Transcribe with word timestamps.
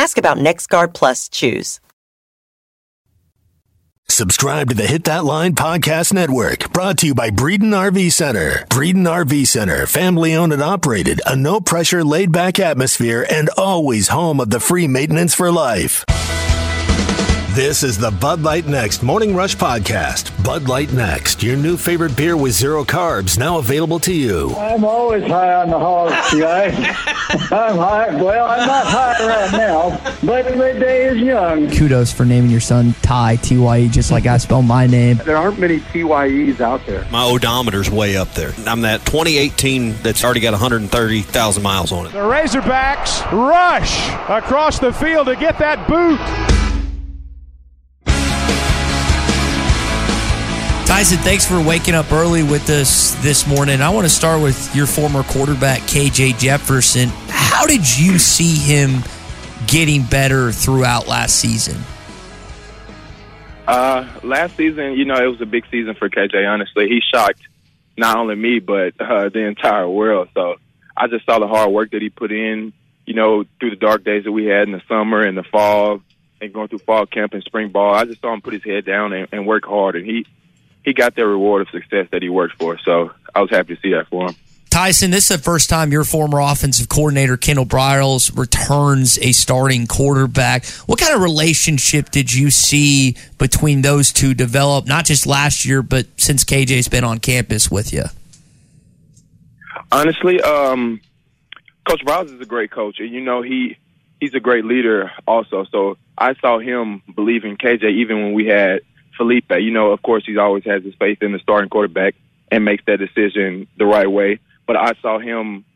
Ask 0.00 0.16
about 0.16 0.38
NexGard 0.38 0.94
Plus 0.94 1.28
Chews. 1.28 1.78
Subscribe 4.08 4.70
to 4.70 4.74
the 4.74 4.86
Hit 4.86 5.04
That 5.04 5.26
Line 5.26 5.54
Podcast 5.54 6.14
Network, 6.14 6.72
brought 6.72 6.96
to 7.00 7.06
you 7.08 7.14
by 7.14 7.28
Breeden 7.28 7.74
RV 7.74 8.10
Center. 8.10 8.64
Breeden 8.70 9.04
RV 9.04 9.46
Center, 9.46 9.86
family 9.86 10.34
owned 10.34 10.54
and 10.54 10.62
operated, 10.62 11.20
a 11.26 11.36
no 11.36 11.60
pressure, 11.60 12.02
laid 12.02 12.32
back 12.32 12.58
atmosphere, 12.58 13.26
and 13.30 13.50
always 13.58 14.08
home 14.08 14.40
of 14.40 14.48
the 14.48 14.58
free 14.58 14.88
maintenance 14.88 15.34
for 15.34 15.52
life. 15.52 16.06
This 17.54 17.82
is 17.82 17.98
the 17.98 18.12
Bud 18.12 18.42
Light 18.42 18.68
Next 18.68 19.02
Morning 19.02 19.34
Rush 19.34 19.56
Podcast. 19.56 20.30
Bud 20.44 20.68
Light 20.68 20.92
Next, 20.92 21.42
your 21.42 21.56
new 21.56 21.76
favorite 21.76 22.16
beer 22.16 22.36
with 22.36 22.52
zero 22.52 22.84
carbs, 22.84 23.40
now 23.40 23.58
available 23.58 23.98
to 24.00 24.14
you. 24.14 24.54
I'm 24.54 24.84
always 24.84 25.24
high 25.26 25.54
on 25.54 25.68
the 25.68 25.78
hog, 25.78 26.10
guys. 26.38 26.76
I'm 27.50 27.76
high. 27.76 28.14
Well, 28.22 28.48
I'm 28.48 28.68
not 28.68 28.86
high 28.86 29.26
right 29.26 29.50
now, 29.52 30.14
but 30.22 30.44
the 30.44 30.78
day 30.78 31.06
is 31.06 31.16
young. 31.18 31.68
Kudos 31.70 32.12
for 32.12 32.24
naming 32.24 32.52
your 32.52 32.60
son 32.60 32.94
Ty, 33.02 33.34
T 33.36 33.58
Y 33.58 33.78
E, 33.80 33.88
just 33.88 34.12
like 34.12 34.26
I 34.26 34.36
spell 34.36 34.62
my 34.62 34.86
name. 34.86 35.16
There 35.24 35.36
aren't 35.36 35.58
many 35.58 35.80
TYEs 35.80 36.60
out 36.60 36.86
there. 36.86 37.04
My 37.10 37.24
odometer's 37.24 37.90
way 37.90 38.16
up 38.16 38.32
there. 38.34 38.52
I'm 38.64 38.82
that 38.82 39.04
2018 39.06 39.94
that's 40.02 40.22
already 40.22 40.38
got 40.38 40.52
130,000 40.52 41.62
miles 41.64 41.90
on 41.90 42.06
it. 42.06 42.12
The 42.12 42.18
Razorbacks 42.18 43.28
rush 43.32 44.08
across 44.28 44.78
the 44.78 44.92
field 44.92 45.26
to 45.26 45.34
get 45.34 45.58
that 45.58 45.88
boot. 45.88 46.69
Tyson, 50.90 51.18
thanks 51.18 51.46
for 51.46 51.62
waking 51.62 51.94
up 51.94 52.10
early 52.10 52.42
with 52.42 52.68
us 52.68 53.14
this 53.22 53.46
morning. 53.46 53.80
I 53.80 53.90
want 53.90 54.06
to 54.06 54.12
start 54.12 54.42
with 54.42 54.74
your 54.74 54.86
former 54.86 55.22
quarterback, 55.22 55.82
KJ 55.82 56.36
Jefferson. 56.36 57.10
How 57.28 57.64
did 57.64 57.96
you 57.96 58.18
see 58.18 58.56
him 58.56 59.04
getting 59.68 60.02
better 60.02 60.50
throughout 60.50 61.06
last 61.06 61.36
season? 61.36 61.80
Uh, 63.68 64.04
last 64.24 64.56
season, 64.56 64.94
you 64.94 65.04
know, 65.04 65.14
it 65.14 65.28
was 65.28 65.40
a 65.40 65.46
big 65.46 65.64
season 65.70 65.94
for 65.94 66.10
KJ. 66.10 66.44
Honestly, 66.44 66.88
he 66.88 67.00
shocked 67.14 67.42
not 67.96 68.16
only 68.16 68.34
me 68.34 68.58
but 68.58 69.00
uh, 69.00 69.28
the 69.28 69.46
entire 69.46 69.88
world. 69.88 70.28
So 70.34 70.56
I 70.96 71.06
just 71.06 71.24
saw 71.24 71.38
the 71.38 71.46
hard 71.46 71.70
work 71.70 71.92
that 71.92 72.02
he 72.02 72.10
put 72.10 72.32
in. 72.32 72.72
You 73.06 73.14
know, 73.14 73.44
through 73.60 73.70
the 73.70 73.76
dark 73.76 74.02
days 74.02 74.24
that 74.24 74.32
we 74.32 74.46
had 74.46 74.64
in 74.64 74.72
the 74.72 74.82
summer 74.88 75.20
and 75.20 75.38
the 75.38 75.44
fall, 75.44 76.02
and 76.40 76.52
going 76.52 76.66
through 76.66 76.80
fall 76.80 77.06
camp 77.06 77.32
and 77.32 77.44
spring 77.44 77.70
ball. 77.70 77.94
I 77.94 78.06
just 78.06 78.20
saw 78.20 78.34
him 78.34 78.40
put 78.40 78.54
his 78.54 78.64
head 78.64 78.84
down 78.84 79.12
and, 79.12 79.28
and 79.30 79.46
work 79.46 79.64
hard, 79.64 79.94
and 79.94 80.04
he 80.04 80.26
he 80.84 80.92
got 80.92 81.14
the 81.14 81.26
reward 81.26 81.62
of 81.62 81.68
success 81.70 82.06
that 82.12 82.22
he 82.22 82.28
worked 82.28 82.56
for. 82.58 82.78
So 82.78 83.12
I 83.34 83.40
was 83.40 83.50
happy 83.50 83.76
to 83.76 83.80
see 83.80 83.92
that 83.92 84.08
for 84.08 84.28
him. 84.28 84.36
Tyson, 84.70 85.10
this 85.10 85.28
is 85.30 85.36
the 85.36 85.42
first 85.42 85.68
time 85.68 85.90
your 85.90 86.04
former 86.04 86.38
offensive 86.38 86.88
coordinator, 86.88 87.36
Kendall 87.36 87.66
Briles, 87.66 88.36
returns 88.38 89.18
a 89.18 89.32
starting 89.32 89.88
quarterback. 89.88 90.64
What 90.86 91.00
kind 91.00 91.12
of 91.12 91.22
relationship 91.22 92.10
did 92.10 92.32
you 92.32 92.50
see 92.50 93.16
between 93.36 93.82
those 93.82 94.12
two 94.12 94.32
develop, 94.32 94.86
not 94.86 95.04
just 95.06 95.26
last 95.26 95.64
year, 95.64 95.82
but 95.82 96.06
since 96.16 96.44
KJ's 96.44 96.86
been 96.86 97.02
on 97.02 97.18
campus 97.18 97.68
with 97.68 97.92
you? 97.92 98.04
Honestly, 99.90 100.40
um, 100.40 101.00
Coach 101.88 102.04
Briles 102.04 102.32
is 102.32 102.40
a 102.40 102.46
great 102.46 102.70
coach, 102.70 103.00
and 103.00 103.10
you 103.10 103.20
know 103.20 103.42
he 103.42 103.76
he's 104.20 104.34
a 104.34 104.40
great 104.40 104.64
leader 104.64 105.10
also. 105.26 105.64
So 105.64 105.96
I 106.16 106.34
saw 106.34 106.60
him 106.60 107.02
believe 107.12 107.44
in 107.44 107.56
KJ 107.56 107.90
even 107.90 108.22
when 108.22 108.32
we 108.34 108.46
had 108.46 108.82
Felipe. 109.20 109.50
You 109.50 109.70
know, 109.70 109.92
of 109.92 110.02
course, 110.02 110.24
he 110.24 110.38
always 110.38 110.64
has 110.64 110.82
his 110.82 110.94
faith 110.94 111.18
in 111.22 111.32
the 111.32 111.38
starting 111.40 111.68
quarterback 111.68 112.14
and 112.50 112.64
makes 112.64 112.82
that 112.86 112.98
decision 112.98 113.68
the 113.76 113.84
right 113.84 114.10
way. 114.10 114.40
But 114.66 114.76
I 114.78 114.94
saw 115.02 115.18
him 115.18 115.66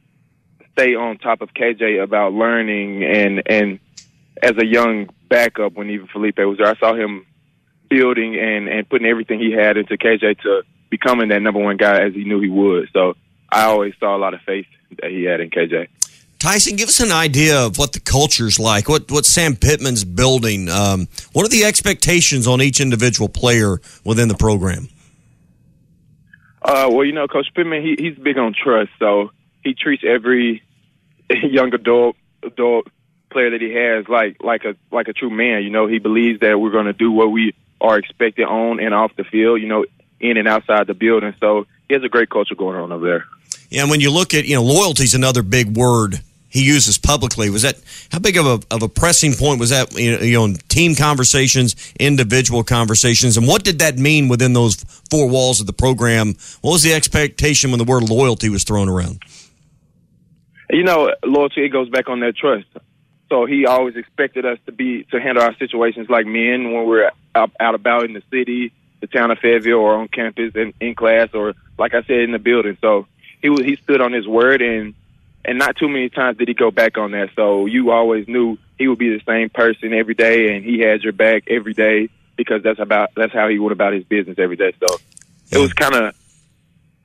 stay 0.72 0.94
on 0.94 1.19
top 1.19 1.43
of 1.43 1.50
KJ 1.53 2.03
about 2.03 2.33
learning 2.33 3.04
and 3.04 3.43
and 3.47 3.81
as 4.43 4.53
a 4.59 4.65
young 4.65 5.10
backup 5.28 5.75
when 5.75 5.91
even 5.91 6.06
Felipe 6.09 6.38
was 6.38 6.56
there, 6.56 6.69
I 6.69 6.77
saw 6.77 6.94
him 6.94 7.27
building 7.91 8.34
and 8.37 8.66
and 8.66 8.88
putting 8.88 9.06
everything 9.06 9.41
he 9.41 9.53
had 9.53 9.77
into 9.77 9.99
KJ 9.99 10.41
to 10.41 10.62
becoming 10.88 11.28
that 11.28 11.43
number 11.43 11.60
one 11.60 11.77
guy 11.77 12.00
as 12.00 12.15
he 12.15 12.25
knew 12.25 12.41
he 12.41 12.49
would. 12.49 12.88
So 12.94 13.15
I 13.53 13.65
always 13.65 13.93
saw 14.00 14.16
a 14.16 14.19
lot 14.19 14.33
of 14.33 14.41
faith 14.41 14.66
that 15.03 15.10
he 15.10 15.25
had 15.25 15.41
in 15.41 15.50
KJ. 15.50 15.88
Tyson, 16.44 16.77
give 16.77 16.91
us 16.91 17.00
an 17.00 17.10
idea 17.10 17.59
of 17.59 17.78
what 17.78 17.94
the 17.94 18.00
culture's 18.00 18.59
like. 18.59 18.87
What 18.87 19.10
what 19.10 19.25
Sam 19.25 19.56
Pittman's 19.56 20.05
building. 20.05 20.69
Um, 20.69 21.09
what 21.32 21.47
are 21.47 21.49
the 21.49 21.65
expectations 21.65 22.47
on 22.47 22.60
each 22.60 22.82
individual 22.82 23.31
player 23.31 23.81
within 24.05 24.28
the 24.28 24.34
program? 24.34 24.91
Uh, 26.60 26.91
well, 26.93 27.03
you 27.03 27.12
know, 27.12 27.27
Coach 27.28 27.49
Pittman, 27.54 27.81
he, 27.81 27.97
he's 27.99 28.19
big 28.19 28.37
on 28.37 28.53
trust, 28.53 28.91
so 28.99 29.31
he 29.62 29.72
treats 29.72 30.03
every 30.06 30.62
young 31.31 31.72
adult 31.72 32.16
adult 32.43 32.88
player 33.31 33.49
that 33.49 33.62
he 33.62 33.72
has 33.72 34.06
like 34.10 34.37
like 34.43 34.66
a 34.66 34.77
like 34.93 35.09
a 35.09 35.15
true 35.15 35.31
man. 35.31 35.62
You 35.62 35.71
know, 35.71 35.87
he 35.87 35.99
believes 35.99 36.41
that 36.41 36.60
we're 36.60 36.72
going 36.72 36.84
to 36.84 36.93
do 36.93 37.10
what 37.10 37.33
we 37.33 37.54
are 37.81 37.97
expected 37.97 38.44
on 38.44 38.81
and 38.81 38.93
off 38.93 39.16
the 39.16 39.25
field. 39.25 39.62
You 39.62 39.69
know, 39.69 39.87
in 40.21 40.37
and 40.37 40.47
outside 40.47 40.88
the 40.88 40.94
building. 40.94 41.34
So 41.41 41.66
he 41.88 41.94
has 41.94 42.04
a 42.04 42.10
great 42.10 42.28
culture 42.28 42.54
going 42.54 42.77
on 42.78 42.93
over 42.93 43.06
there. 43.06 43.25
Yeah, 43.71 43.81
and 43.81 43.91
when 43.91 44.03
you 44.03 44.10
look 44.10 44.34
at 44.34 44.44
you 44.44 44.56
know 44.56 44.62
loyalty 44.62 45.04
is 45.04 45.15
another 45.15 45.43
big 45.43 45.75
word 45.75 46.21
he 46.54 46.65
uses 46.65 46.98
publicly. 46.98 47.50
Was 47.50 47.62
that 47.62 47.75
how 48.12 48.20
big 48.20 48.37
of 48.37 48.47
a 48.47 48.60
of 48.72 48.84
a 48.84 48.88
pressing 48.88 49.34
point 49.34 49.59
was 49.59 49.70
that? 49.70 49.92
You 49.98 50.38
know, 50.38 50.54
team 50.69 50.94
conversations, 50.94 51.75
individual 51.98 52.62
conversations, 52.62 53.37
and 53.37 53.48
what 53.48 53.65
did 53.65 53.81
that 53.81 53.98
mean 53.98 54.28
within 54.28 54.53
those 54.53 54.76
four 55.10 55.28
walls 55.28 55.60
of 55.60 55.66
the 55.66 55.72
program? 55.72 56.37
What 56.60 56.70
was 56.70 56.84
the 56.84 56.94
expectation 56.94 57.72
when 57.72 57.78
the 57.78 57.84
word 57.84 58.09
loyalty 58.09 58.48
was 58.48 58.62
thrown 58.62 58.88
around? 58.88 59.20
You 60.70 60.84
know, 60.84 61.12
loyalty 61.25 61.65
it 61.65 61.70
goes 61.70 61.88
back 61.88 62.09
on 62.09 62.20
that 62.20 62.37
trust. 62.37 62.69
So 63.28 63.47
he 63.47 63.66
always 63.66 63.97
expected 63.97 64.47
us 64.47 64.59
to 64.66 64.72
be 64.72 65.03
to 65.10 65.21
handle 65.21 65.42
our 65.42 65.56
situations 65.56 66.09
like 66.09 66.25
men 66.25 66.72
when 66.72 66.86
we're 66.86 67.10
out, 67.34 67.50
out 67.59 67.75
about 67.75 68.04
in 68.04 68.12
the 68.12 68.22
city, 68.31 68.72
the 69.00 69.09
town 69.09 69.32
of 69.32 69.41
Fayetteville, 69.41 69.75
or 69.75 69.97
on 69.97 70.06
campus 70.06 70.53
and 70.54 70.72
in 70.78 70.94
class, 70.94 71.31
or 71.34 71.54
like 71.76 71.94
I 71.94 72.04
said 72.04 72.21
in 72.21 72.31
the 72.31 72.38
building. 72.38 72.78
So 72.81 73.09
he 73.42 73.53
he 73.65 73.75
stood 73.75 74.00
on 74.00 74.12
his 74.12 74.28
word 74.28 74.62
and 74.62 74.94
and 75.44 75.59
not 75.59 75.77
too 75.77 75.88
many 75.88 76.09
times 76.09 76.38
did 76.38 76.49
he 76.49 76.55
go 76.55 76.71
back 76.71 76.99
on 76.99 77.12
that. 77.12 77.31
So 77.37 77.66
you 77.66 77.91
always 77.91 78.27
knew 78.28 78.59
he 78.78 78.88
would 78.88 78.99
be 78.99 79.10
the 79.10 79.22
same 79.27 79.50
person 79.50 79.93
every 79.93 80.15
day, 80.15 80.55
and 80.55 80.65
he 80.65 80.81
had 80.81 81.03
your 81.03 81.12
back 81.12 81.44
every 81.49 81.75
day 81.75 82.09
because 82.37 82.62
that's 82.62 82.81
about 82.81 83.10
that's 83.16 83.32
how 83.32 83.49
he 83.49 83.59
went 83.59 83.72
about 83.72 83.93
his 83.93 84.04
business 84.04 84.38
every 84.38 84.56
day. 84.56 84.72
So 84.81 84.97
it 85.50 85.59
was 85.59 85.72
kind 85.72 85.94
of 85.94 86.15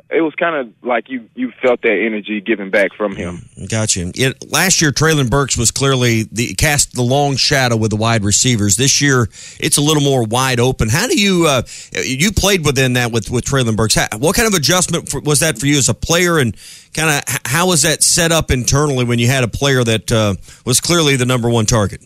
it 0.09 0.21
was 0.21 0.33
kind 0.35 0.55
of 0.55 0.73
like 0.83 1.07
you 1.09 1.29
you 1.35 1.51
felt 1.61 1.81
that 1.83 1.91
energy 1.91 2.41
giving 2.41 2.71
back 2.71 2.93
from 2.93 3.15
him. 3.15 3.47
Gotcha. 3.69 4.11
It, 4.15 4.51
last 4.51 4.81
year, 4.81 4.91
Treylon 4.91 5.29
Burks 5.29 5.55
was 5.55 5.69
clearly 5.69 6.23
the 6.31 6.55
cast 6.55 6.93
the 6.93 7.03
long 7.03 7.35
shadow 7.35 7.75
with 7.75 7.91
the 7.91 7.95
wide 7.95 8.23
receivers. 8.23 8.75
This 8.75 9.01
year, 9.01 9.27
it's 9.59 9.77
a 9.77 9.81
little 9.81 10.01
more 10.01 10.23
wide 10.23 10.59
open. 10.59 10.89
How 10.89 11.07
do 11.07 11.19
you 11.19 11.45
uh, 11.45 11.61
you 12.03 12.31
played 12.31 12.65
within 12.65 12.93
that 12.93 13.11
with 13.11 13.29
with 13.29 13.45
Treylon 13.45 13.75
Burks? 13.75 13.95
How, 13.95 14.07
what 14.17 14.35
kind 14.35 14.47
of 14.47 14.55
adjustment 14.55 15.09
for, 15.09 15.19
was 15.21 15.41
that 15.41 15.59
for 15.59 15.67
you 15.67 15.77
as 15.77 15.89
a 15.89 15.93
player, 15.93 16.39
and 16.39 16.55
kind 16.93 17.09
of 17.09 17.39
how 17.45 17.67
was 17.67 17.83
that 17.83 18.03
set 18.03 18.31
up 18.31 18.51
internally 18.51 19.05
when 19.05 19.19
you 19.19 19.27
had 19.27 19.43
a 19.43 19.47
player 19.47 19.83
that 19.83 20.11
uh, 20.11 20.35
was 20.65 20.79
clearly 20.79 21.15
the 21.15 21.25
number 21.25 21.49
one 21.49 21.65
target? 21.65 22.01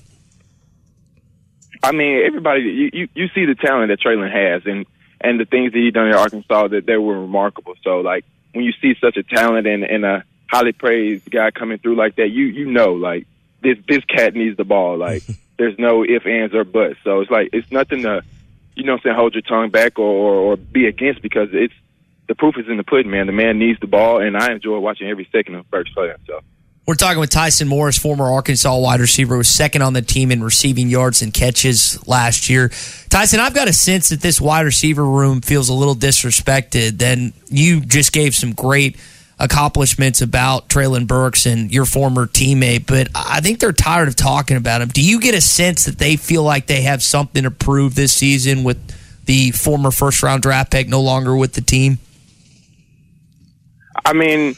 I 1.82 1.92
mean, 1.92 2.26
everybody 2.26 2.62
you, 2.62 2.90
you, 2.94 3.08
you 3.14 3.28
see 3.30 3.46
the 3.46 3.56
talent 3.56 3.90
that 3.90 4.00
Treylon 4.00 4.32
has, 4.32 4.66
and 4.66 4.86
and 5.20 5.40
the 5.40 5.46
things 5.46 5.74
that 5.74 5.80
he 5.80 5.92
done 5.92 6.08
in 6.08 6.14
Arkansas 6.14 6.70
that 6.70 6.86
they 6.86 6.98
were 6.98 7.20
remarkable. 7.20 7.76
So 7.84 8.00
like 8.02 8.26
when 8.54 8.64
you 8.64 8.74
see 8.82 8.96
such 9.00 9.18
a 9.18 9.24
talent 9.24 9.68
and, 9.68 9.84
and 9.84 10.06
a 10.06 10.24
highly 10.48 10.72
praised 10.72 11.30
guy 11.30 11.52
coming 11.52 11.80
through 11.80 11.96
like 11.96 12.16
that, 12.16 12.30
you 12.30 12.46
you 12.46 12.72
know 12.72 12.94
like 12.94 13.28
this 13.62 13.78
this 13.88 14.04
cat 14.06 14.34
needs 14.34 14.58
the 14.58 14.64
ball. 14.64 14.98
Like 14.98 15.24
there's 15.58 15.78
no 15.78 16.04
if, 16.04 16.26
ands, 16.26 16.54
or 16.54 16.64
buts. 16.64 16.96
So 17.04 17.22
it's 17.22 17.32
like 17.32 17.50
it's 17.52 17.72
nothing 17.72 18.04
to 18.04 18.24
you 18.76 18.84
know 18.84 18.94
what 18.94 19.02
I'm 19.02 19.04
saying, 19.04 19.16
hold 19.16 19.34
your 19.36 19.42
tongue 19.42 19.70
back 19.70 20.00
or, 20.00 20.08
or, 20.08 20.36
or 20.36 20.56
be 20.58 20.88
against 20.88 21.22
because 21.22 21.50
it's 21.52 21.74
the 22.28 22.36
proof 22.36 22.56
is 22.58 22.68
in 22.68 22.78
the 22.78 22.84
pudding, 22.84 23.12
man. 23.12 23.28
The 23.28 23.34
man 23.34 23.60
needs 23.60 23.80
the 23.80 23.88
ball 23.88 24.22
and 24.22 24.38
I 24.38 24.52
enjoy 24.52 24.80
watching 24.80 25.10
every 25.10 25.28
second 25.32 25.56
of 25.56 25.70
Burks 25.70 25.92
play 25.94 26.14
So 26.28 26.42
we're 26.86 26.96
talking 26.96 27.20
with 27.20 27.30
Tyson 27.30 27.70
Morris, 27.70 27.98
former 27.98 28.30
Arkansas 28.32 28.78
wide 28.78 29.00
receiver, 29.00 29.36
who 29.36 29.38
was 29.38 29.48
second 29.48 29.84
on 29.84 29.94
the 29.94 30.02
team 30.02 30.32
in 30.32 30.44
receiving 30.44 30.90
yards 30.90 31.22
and 31.22 31.34
catches 31.34 32.06
last 32.08 32.50
year. 32.50 32.70
Tyson, 33.10 33.40
I've 33.40 33.54
got 33.54 33.70
a 33.70 33.74
sense 33.74 34.10
that 34.10 34.20
this 34.20 34.42
wide 34.42 34.66
receiver 34.66 35.06
room 35.06 35.40
feels 35.40 35.70
a 35.70 35.74
little 35.74 35.96
disrespected. 35.96 36.98
Then 36.98 37.32
you 37.48 37.80
just 37.80 38.12
gave 38.12 38.36
some 38.36 38.52
great 38.52 38.98
accomplishments 39.40 40.22
about 40.22 40.68
Treylon 40.68 41.08
Burks 41.08 41.46
and 41.46 41.72
your 41.72 41.86
former 41.86 42.28
teammate, 42.28 42.86
but 42.86 43.08
I 43.16 43.40
think 43.40 43.60
they're 43.60 43.72
tired 43.72 44.10
of 44.10 44.16
talking 44.16 44.58
about 44.58 44.82
him. 44.82 44.90
Do 44.90 45.02
you 45.02 45.22
get 45.22 45.36
a 45.36 45.42
sense 45.42 45.86
that 45.86 45.98
they 45.98 46.18
feel 46.18 46.44
like 46.44 46.68
they 46.68 46.82
have 46.82 47.02
something 47.02 47.44
to 47.44 47.52
prove 47.52 47.96
this 47.96 48.12
season 48.12 48.64
with 48.64 48.78
the 49.26 49.52
former 49.52 49.92
first 49.92 50.22
round 50.22 50.44
draft 50.44 50.72
pick 50.72 50.90
no 50.90 51.02
longer 51.02 51.36
with 51.36 51.54
the 51.54 51.62
team? 51.62 52.00
I 54.06 54.14
mean, 54.14 54.56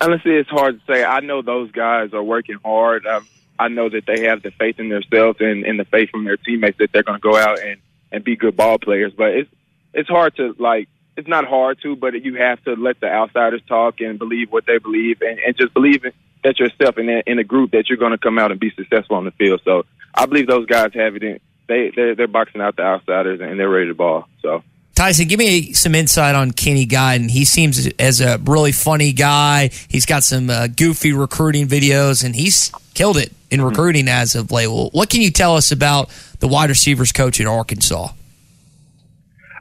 honestly, 0.00 0.32
it's 0.32 0.50
hard 0.50 0.80
to 0.80 0.92
say. 0.92 1.04
I 1.04 1.20
know 1.20 1.42
those 1.42 1.70
guys 1.72 2.12
are 2.12 2.22
working 2.22 2.58
hard. 2.64 3.06
Um, 3.06 3.26
I 3.58 3.68
know 3.68 3.88
that 3.88 4.06
they 4.06 4.24
have 4.24 4.42
the 4.42 4.50
faith 4.50 4.78
in 4.78 4.88
themselves 4.88 5.38
and, 5.40 5.64
and 5.64 5.78
the 5.78 5.84
faith 5.84 6.10
from 6.10 6.24
their 6.24 6.36
teammates 6.36 6.78
that 6.78 6.92
they're 6.92 7.02
going 7.02 7.18
to 7.18 7.22
go 7.22 7.36
out 7.36 7.60
and, 7.60 7.80
and 8.12 8.22
be 8.22 8.36
good 8.36 8.56
ball 8.56 8.78
players. 8.78 9.12
But 9.16 9.30
it's 9.30 9.50
it's 9.94 10.08
hard 10.08 10.36
to 10.36 10.54
like. 10.58 10.88
It's 11.16 11.28
not 11.28 11.46
hard 11.46 11.80
to, 11.80 11.96
but 11.96 12.12
you 12.22 12.34
have 12.34 12.62
to 12.64 12.74
let 12.74 13.00
the 13.00 13.06
outsiders 13.06 13.62
talk 13.66 14.02
and 14.02 14.18
believe 14.18 14.52
what 14.52 14.66
they 14.66 14.76
believe, 14.76 15.22
and, 15.22 15.38
and 15.38 15.56
just 15.56 15.72
believe 15.72 16.04
that 16.44 16.58
yourself 16.58 16.98
and 16.98 17.08
in 17.26 17.38
a 17.38 17.44
group 17.44 17.70
that 17.70 17.88
you're 17.88 17.96
going 17.96 18.12
to 18.12 18.18
come 18.18 18.38
out 18.38 18.50
and 18.50 18.60
be 18.60 18.70
successful 18.70 19.16
on 19.16 19.24
the 19.24 19.30
field. 19.30 19.62
So 19.64 19.84
I 20.14 20.26
believe 20.26 20.46
those 20.46 20.66
guys 20.66 20.92
have 20.92 21.16
it 21.16 21.22
in. 21.22 21.40
They 21.68 21.90
they're, 21.96 22.14
they're 22.14 22.28
boxing 22.28 22.60
out 22.60 22.76
the 22.76 22.82
outsiders 22.82 23.40
and 23.40 23.58
they're 23.58 23.70
ready 23.70 23.88
to 23.88 23.94
ball. 23.94 24.28
So. 24.42 24.62
Tyson, 24.96 25.28
give 25.28 25.38
me 25.38 25.74
some 25.74 25.94
insight 25.94 26.34
on 26.34 26.52
Kenny 26.52 26.86
Guiton. 26.86 27.30
He 27.30 27.44
seems 27.44 27.86
as 27.98 28.22
a 28.22 28.38
really 28.38 28.72
funny 28.72 29.12
guy. 29.12 29.68
He's 29.88 30.06
got 30.06 30.24
some 30.24 30.48
uh, 30.48 30.68
goofy 30.68 31.12
recruiting 31.12 31.68
videos, 31.68 32.24
and 32.24 32.34
he's 32.34 32.72
killed 32.94 33.18
it 33.18 33.30
in 33.50 33.60
mm-hmm. 33.60 33.68
recruiting 33.68 34.08
as 34.08 34.34
of 34.34 34.50
late. 34.50 34.68
Well, 34.68 34.88
what 34.92 35.10
can 35.10 35.20
you 35.20 35.30
tell 35.30 35.54
us 35.54 35.70
about 35.70 36.08
the 36.40 36.48
wide 36.48 36.70
receivers 36.70 37.12
coach 37.12 37.38
at 37.42 37.46
Arkansas? 37.46 38.08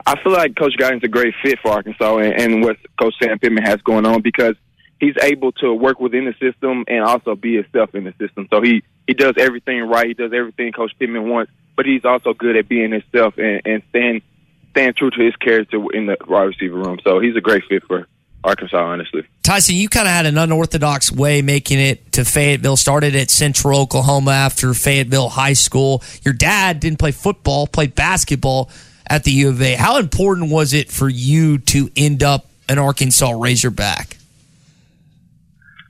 I 0.06 0.22
feel 0.24 0.32
like 0.32 0.56
Coach 0.56 0.78
Guiton's 0.78 1.04
a 1.04 1.10
great 1.10 1.34
fit 1.44 1.60
for 1.60 1.72
Arkansas 1.72 2.18
and, 2.18 2.42
and 2.42 2.64
what 2.64 2.78
Coach 2.98 3.16
Sam 3.22 3.38
Pittman 3.38 3.64
has 3.64 3.82
going 3.82 4.06
on 4.06 4.22
because 4.22 4.56
he's 5.02 5.16
able 5.22 5.52
to 5.54 5.74
work 5.74 6.00
within 6.00 6.24
the 6.24 6.34
system 6.40 6.86
and 6.88 7.04
also 7.04 7.36
be 7.36 7.56
himself 7.56 7.94
in 7.94 8.06
the 8.06 8.14
system. 8.20 8.48
So 8.50 8.62
he 8.62 8.84
he 9.06 9.14
does 9.14 9.34
everything 9.38 9.82
right. 9.82 10.08
He 10.08 10.14
does 10.14 10.32
everything 10.32 10.72
Coach 10.72 10.94
Pittman 10.98 11.28
wants, 11.28 11.52
but 11.76 11.86
he's 11.86 12.06
also 12.06 12.34
good 12.34 12.56
at 12.56 12.70
being 12.70 12.94
himself 12.94 13.38
and, 13.38 13.62
and 13.66 13.84
staying 13.90 14.22
staying 14.76 14.94
true 14.94 15.10
to 15.10 15.24
his 15.24 15.36
character 15.38 15.82
in 15.94 16.06
the 16.06 16.18
wide 16.28 16.44
receiver 16.44 16.76
room. 16.76 17.00
So 17.04 17.20
he's 17.20 17.36
a 17.36 17.42
great 17.42 17.64
fit 17.70 17.84
for 17.86 18.08
Arkansas, 18.44 18.78
honestly. 18.78 19.24
Tyson, 19.42 19.76
you 19.76 19.88
kind 19.88 20.08
of 20.08 20.14
had 20.14 20.26
an 20.26 20.38
unorthodox 20.38 21.12
way 21.12 21.42
making 21.42 21.80
it 21.80 22.12
to 22.14 22.26
Fayetteville. 22.26 22.76
Started 22.76 23.16
at 23.16 23.30
Central 23.30 23.80
Oklahoma 23.80 24.32
after 24.32 24.74
Fayetteville 24.74 25.30
High 25.30 25.54
School. 25.54 26.04
Your 26.24 26.34
dad 26.34 26.82
didn't 26.82 27.00
play 27.00 27.12
football, 27.12 27.68
played 27.68 27.96
basketball 27.96 28.70
at 29.08 29.24
the 29.24 29.32
U 29.32 29.50
of 29.50 29.62
A. 29.62 29.76
How 29.76 29.98
important 29.98 30.52
was 30.52 30.74
it 30.74 30.92
for 30.92 31.08
you 31.08 31.58
to 31.60 31.90
end 31.96 32.22
up 32.22 32.46
an 32.68 32.78
Arkansas 32.78 33.32
Razorback? 33.32 34.18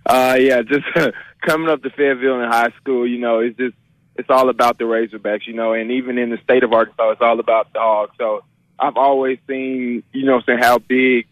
Uh, 0.06 0.38
yeah, 0.40 0.62
just 0.62 0.86
coming 1.42 1.70
up 1.70 1.82
to 1.82 1.90
Fayetteville 1.90 2.40
in 2.40 2.50
high 2.50 2.72
school, 2.80 3.08
you 3.08 3.18
know, 3.18 3.40
it's 3.40 3.58
just 3.58 3.76
it's 4.16 4.30
all 4.30 4.50
about 4.50 4.78
the 4.78 4.86
Razorbacks, 4.86 5.46
you 5.46 5.54
know, 5.54 5.74
and 5.74 5.92
even 5.92 6.18
in 6.18 6.30
the 6.30 6.38
state 6.38 6.64
of 6.64 6.72
Arkansas, 6.72 7.12
it's 7.12 7.22
all 7.22 7.40
about 7.40 7.74
the 7.74 7.80
Hogs. 7.80 8.14
So 8.18 8.44
I've 8.80 8.98
always 8.98 9.40
seen, 9.48 10.04
you 10.12 10.26
know, 10.26 10.42
saying 10.42 10.60
how 10.60 10.80
big, 10.80 11.28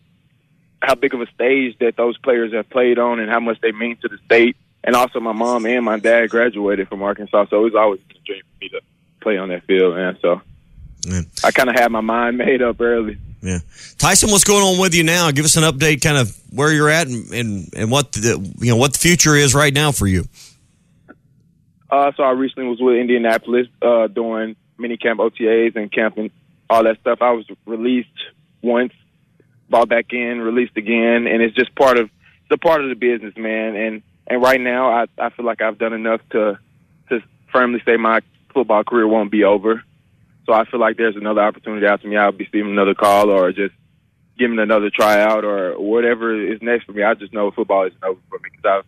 how 0.81 0.95
big 0.95 1.13
of 1.13 1.21
a 1.21 1.27
stage 1.27 1.77
that 1.79 1.95
those 1.95 2.17
players 2.17 2.53
have 2.53 2.69
played 2.69 2.99
on, 2.99 3.19
and 3.19 3.29
how 3.29 3.39
much 3.39 3.59
they 3.61 3.71
mean 3.71 3.97
to 3.97 4.07
the 4.07 4.17
state. 4.25 4.55
And 4.83 4.95
also, 4.95 5.19
my 5.19 5.31
mom 5.31 5.65
and 5.65 5.85
my 5.85 5.97
dad 5.97 6.29
graduated 6.29 6.89
from 6.89 7.01
Arkansas, 7.03 7.45
so 7.49 7.59
it 7.61 7.63
was 7.63 7.75
always 7.75 8.01
a 8.09 8.13
dream 8.25 8.41
for 8.41 8.59
me 8.61 8.69
to 8.69 8.81
play 9.21 9.37
on 9.37 9.49
that 9.49 9.63
field, 9.63 9.95
man. 9.95 10.17
So 10.21 10.41
yeah. 11.05 11.21
I 11.43 11.51
kind 11.51 11.69
of 11.69 11.75
had 11.75 11.91
my 11.91 12.01
mind 12.01 12.37
made 12.45 12.61
up 12.61 12.79
early. 12.79 13.17
Yeah, 13.41 13.59
Tyson, 13.97 14.31
what's 14.31 14.45
going 14.45 14.63
on 14.63 14.79
with 14.79 14.95
you 14.95 15.03
now? 15.03 15.29
Give 15.31 15.43
us 15.43 15.57
an 15.57 15.63
update, 15.63 16.01
kind 16.01 16.17
of 16.17 16.33
where 16.51 16.71
you're 16.71 16.89
at, 16.89 17.07
and 17.07 17.29
and, 17.33 17.73
and 17.75 17.91
what 17.91 18.13
the 18.13 18.53
you 18.59 18.71
know 18.71 18.77
what 18.77 18.93
the 18.93 18.99
future 18.99 19.35
is 19.35 19.53
right 19.53 19.73
now 19.73 19.91
for 19.91 20.07
you. 20.07 20.25
Uh, 21.89 22.11
so 22.15 22.23
I 22.23 22.31
recently 22.31 22.69
was 22.69 22.79
with 22.79 22.95
Indianapolis 22.95 23.67
uh, 23.81 24.07
doing 24.07 24.55
mini 24.77 24.97
camp 24.97 25.19
OTAs 25.19 25.75
and 25.75 25.91
camping 25.91 26.31
all 26.73 26.83
that 26.83 26.99
stuff. 27.01 27.19
I 27.21 27.31
was 27.31 27.45
released 27.65 28.09
once, 28.61 28.93
brought 29.69 29.89
back 29.89 30.11
in, 30.11 30.41
released 30.41 30.75
again, 30.75 31.27
and 31.27 31.41
it's 31.41 31.55
just 31.55 31.73
part 31.75 31.97
of 31.97 32.09
it's 32.41 32.51
a 32.51 32.57
part 32.57 32.83
of 32.83 32.89
the 32.89 32.95
business, 32.95 33.35
man. 33.37 33.75
And 33.75 34.01
and 34.27 34.41
right 34.41 34.59
now, 34.59 34.91
I 34.91 35.05
I 35.17 35.29
feel 35.29 35.45
like 35.45 35.61
I've 35.61 35.77
done 35.77 35.93
enough 35.93 36.21
to 36.31 36.57
to 37.09 37.19
firmly 37.51 37.81
say 37.85 37.97
my 37.97 38.21
football 38.53 38.83
career 38.83 39.07
won't 39.07 39.31
be 39.31 39.43
over. 39.43 39.83
So 40.45 40.53
I 40.53 40.65
feel 40.65 40.79
like 40.79 40.97
there's 40.97 41.15
another 41.15 41.41
opportunity 41.41 41.85
out 41.85 42.01
to 42.01 42.07
me. 42.07 42.17
I'll 42.17 42.31
be 42.31 42.45
receiving 42.45 42.71
another 42.71 42.95
call 42.95 43.29
or 43.29 43.51
just 43.51 43.73
giving 44.37 44.59
another 44.59 44.89
tryout 44.89 45.45
or 45.45 45.79
whatever 45.79 46.35
is 46.35 46.61
next 46.61 46.85
for 46.85 46.91
me. 46.91 47.03
I 47.03 47.13
just 47.13 47.33
know 47.33 47.51
football 47.51 47.85
isn't 47.85 48.03
over 48.03 48.19
for 48.29 48.39
me 48.39 48.49
because 48.51 48.65
I've 48.65 48.85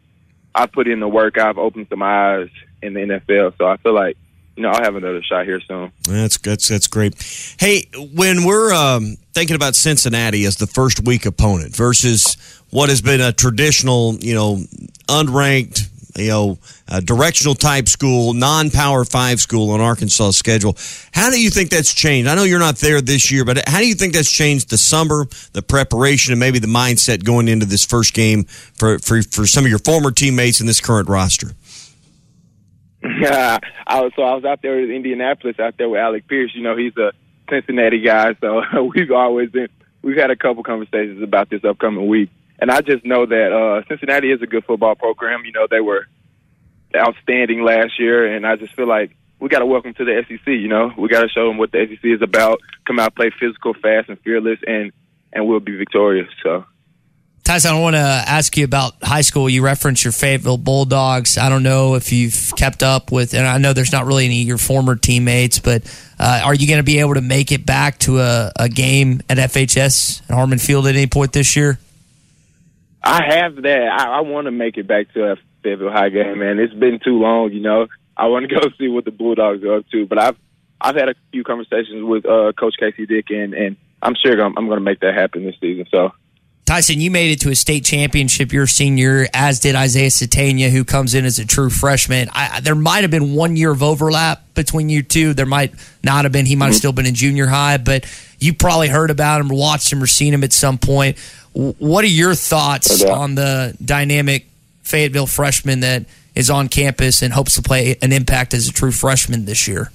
I've 0.56 0.72
put 0.72 0.88
in 0.88 1.00
the 1.00 1.08
work. 1.08 1.38
I've 1.38 1.58
opened 1.58 1.88
some 1.90 2.02
eyes 2.02 2.50
in 2.82 2.94
the 2.94 3.02
NFL. 3.02 3.58
So 3.58 3.68
I 3.68 3.78
feel 3.78 3.94
like 3.94 4.18
you 4.56 4.64
know, 4.64 4.70
I'll 4.70 4.84
have 4.84 4.96
another 4.96 5.22
shot 5.22 5.46
here 5.46 5.60
soon. 5.62 5.92
That's 6.04 6.38
that's 6.38 6.68
that's 6.68 6.88
great. 6.88 7.16
Hey, 7.60 7.88
when 8.14 8.46
we're 8.46 8.74
um, 8.74 9.18
thinking 9.34 9.56
about 9.56 9.76
Cincinnati 9.76 10.46
as 10.46 10.56
the 10.56 10.68
first 10.68 11.06
week 11.06 11.26
opponent 11.26 11.76
versus 11.76 12.38
what 12.70 12.90
has 12.90 13.02
been 13.02 13.22
a 13.22 13.34
traditional, 13.34 14.16
you 14.16 14.34
know, 14.34 14.62
unranked, 15.08 15.90
you 16.18 16.30
know, 16.30 16.58
directional 17.04 17.56
type 17.56 17.90
school, 17.90 18.34
non-power 18.34 19.04
five 19.04 19.42
school 19.42 19.72
on 19.72 19.82
Arkansas 19.82 20.32
schedule, 20.32 20.78
how 21.14 21.30
do 21.30 21.40
you 21.40 21.50
think 21.50 21.70
that's 21.70 21.94
changed? 21.94 22.30
I 22.30 22.36
know 22.36 22.44
you're 22.44 22.60
not 22.60 22.78
there 22.78 23.02
this 23.02 23.30
year, 23.32 23.44
but 23.44 23.68
how 23.68 23.80
do 23.80 23.88
you 23.88 23.96
think 23.96 24.14
that's 24.14 24.32
changed 24.32 24.70
the 24.70 24.78
summer, 24.78 25.28
the 25.52 25.62
preparation, 25.62 26.32
and 26.32 26.40
maybe 26.40 26.60
the 26.60 26.68
mindset 26.68 27.26
going 27.26 27.50
into 27.50 27.66
this 27.66 27.86
first 27.86 28.14
game 28.14 28.46
for 28.46 29.00
for, 29.00 29.22
for 29.22 29.46
some 29.46 29.66
of 29.66 29.70
your 29.70 29.80
former 29.80 30.12
teammates 30.12 30.62
in 30.62 30.68
this 30.68 30.80
current 30.80 31.10
roster? 31.10 31.52
I 33.88 34.02
was 34.02 34.14
so 34.16 34.24
I 34.24 34.34
was 34.34 34.46
out 34.46 34.62
there 34.62 34.80
in 34.80 34.92
Indianapolis, 34.92 35.60
out 35.60 35.78
there 35.78 35.90
with 35.90 36.00
Alec 36.00 36.28
Pierce. 36.28 36.52
You 36.56 36.64
know, 36.64 36.76
he's 36.76 36.96
a 36.98 37.12
Cincinnati 37.50 38.02
guy, 38.02 38.36
so 38.42 38.64
we've 38.96 39.12
always 39.12 39.52
been 39.52 39.68
we've 40.02 40.18
had 40.18 40.32
a 40.32 40.36
couple 40.36 40.64
conversations 40.64 41.22
about 41.22 41.50
this 41.50 41.64
upcoming 41.64 42.08
week. 42.08 42.30
And 42.58 42.72
I 42.72 42.82
just 42.82 43.06
know 43.06 43.26
that 43.26 43.52
uh 43.52 43.88
Cincinnati 43.88 44.32
is 44.32 44.42
a 44.42 44.48
good 44.48 44.66
football 44.66 44.96
program. 44.96 45.46
You 45.46 45.52
know, 45.52 45.68
they 45.70 45.82
were 45.82 46.08
outstanding 46.96 47.64
last 47.64 48.00
year, 48.00 48.34
and 48.36 48.46
I 48.46 48.56
just 48.56 48.74
feel 48.74 48.88
like 48.88 49.16
we 49.40 49.50
got 49.50 49.60
to 49.60 49.66
welcome 49.66 49.94
to 49.94 50.06
the 50.06 50.24
SEC. 50.28 50.48
You 50.48 50.68
know, 50.68 50.92
we 50.98 51.10
got 51.10 51.22
to 51.22 51.30
show 51.30 51.48
them 51.48 51.58
what 51.58 51.72
the 51.72 51.86
SEC 51.88 52.04
is 52.04 52.22
about. 52.22 52.60
Come 52.88 53.00
out, 53.00 53.16
play 53.16 53.30
physical, 53.40 53.74
fast, 53.74 54.10
and 54.10 54.20
fearless, 54.22 54.60
and 54.66 54.92
and 55.32 55.48
we'll 55.48 55.60
be 55.60 55.76
victorious. 55.76 56.30
So. 56.42 56.66
Tyson, 57.46 57.76
I 57.76 57.80
want 57.80 57.96
to 57.96 58.00
ask 58.00 58.58
you 58.58 58.66
about 58.66 58.96
high 59.04 59.22
school. 59.22 59.48
You 59.48 59.64
referenced 59.64 60.04
your 60.04 60.12
Fayetteville 60.12 60.58
Bulldogs. 60.58 61.38
I 61.38 61.48
don't 61.48 61.62
know 61.62 61.94
if 61.94 62.12
you've 62.12 62.52
kept 62.58 62.82
up 62.82 63.12
with, 63.12 63.36
and 63.36 63.46
I 63.46 63.60
know 63.60 63.72
there's 63.72 63.92
not 63.92 64.08
really 64.08 64.26
any 64.26 64.42
of 64.42 64.48
your 64.48 64.58
former 64.58 64.96
teammates, 64.96 65.60
but 65.60 65.84
uh, 66.20 66.42
are 66.44 66.56
you 66.56 66.68
going 66.68 66.80
to 66.80 66.84
be 66.84 67.00
able 67.02 67.14
to 67.14 67.22
make 67.22 67.52
it 67.52 67.64
back 67.64 68.00
to 68.00 68.20
a, 68.20 68.52
a 68.56 68.68
game 68.68 69.22
at 69.30 69.38
FHS 69.38 70.24
at 70.28 70.34
Harmon 70.34 70.58
Field 70.58 70.88
at 70.88 70.96
any 70.96 71.06
point 71.06 71.34
this 71.34 71.56
year? 71.56 71.78
I 73.04 73.22
have 73.36 73.62
that. 73.62 73.90
I, 73.92 74.18
I 74.18 74.22
want 74.22 74.46
to 74.46 74.52
make 74.52 74.78
it 74.78 74.88
back 74.88 75.14
to 75.14 75.34
a 75.34 75.36
Fayetteville 75.62 75.92
High 75.92 76.10
game, 76.10 76.40
man. 76.40 76.58
It's 76.58 76.74
been 76.74 77.00
too 77.00 77.20
long, 77.20 77.52
you 77.52 77.62
know. 77.62 77.86
I 78.18 78.26
want 78.26 78.50
to 78.50 78.56
go 78.60 78.70
see 78.80 78.88
what 78.88 79.06
the 79.06 79.12
Bulldogs 79.12 79.64
are 79.64 79.76
up 79.76 79.90
to, 79.92 80.08
but 80.08 80.18
I've 80.18 80.36
I've 80.82 80.96
had 80.96 81.10
a 81.10 81.16
few 81.32 81.44
conversations 81.44 82.04
with 82.04 82.26
uh, 82.26 82.54
Coach 82.54 82.74
Casey 82.80 83.06
Dick, 83.06 83.30
and, 83.30 83.54
and 83.54 83.78
I'm 84.02 84.16
sure 84.16 84.34
I'm, 84.42 84.58
I'm 84.58 84.66
going 84.66 84.80
to 84.80 84.84
make 84.84 85.02
that 85.02 85.14
happen 85.14 85.46
this 85.46 85.56
season. 85.62 85.86
So 85.92 86.12
Tyson, 86.66 87.00
you 87.00 87.12
made 87.12 87.32
it 87.32 87.42
to 87.42 87.52
a 87.52 87.56
state 87.56 87.86
championship 87.86 88.52
your 88.52 88.66
senior, 88.66 89.28
as 89.36 89.60
did 89.60 89.76
Isaiah 89.76 90.10
Sategna, 90.10 90.72
who 90.72 90.84
comes 90.84 91.14
in 91.14 91.24
as 91.24 91.38
a 91.38 91.46
true 91.46 91.70
freshman. 91.70 92.28
I, 92.34 92.60
there 92.60 92.74
might 92.74 93.02
have 93.02 93.12
been 93.12 93.36
one 93.36 93.56
year 93.56 93.70
of 93.70 93.84
overlap 93.84 94.42
between 94.56 94.90
you 94.90 95.04
two. 95.04 95.36
There 95.36 95.46
might 95.46 95.76
not 96.04 96.26
have 96.26 96.32
been. 96.32 96.48
He 96.48 96.56
might 96.56 96.66
have 96.66 96.74
mm-hmm. 96.74 96.80
still 96.80 96.92
been 96.92 97.06
in 97.06 97.14
junior 97.14 97.46
high, 97.46 97.78
but 97.78 98.12
you 98.40 98.54
probably 98.54 98.88
heard 98.88 99.12
about 99.12 99.42
him, 99.42 99.50
watched 99.50 99.94
him, 99.94 100.02
or 100.02 100.08
seen 100.08 100.34
him 100.34 100.44
at 100.44 100.54
some 100.54 100.80
point. 100.80 101.20
What 101.54 102.04
are 102.04 102.08
your 102.08 102.34
thoughts 102.34 103.04
on 103.04 103.36
the 103.36 103.78
dynamic 103.84 104.48
Fayetteville 104.82 105.28
freshman 105.28 105.82
that 105.82 106.06
is 106.34 106.50
on 106.50 106.68
campus 106.68 107.22
and 107.22 107.32
hopes 107.32 107.56
to 107.56 107.62
play 107.62 107.96
an 108.02 108.12
impact 108.12 108.56
as 108.56 108.68
a 108.68 108.74
true 108.74 108.92
freshman 108.92 109.46
this 109.46 109.68
year? 109.68 109.92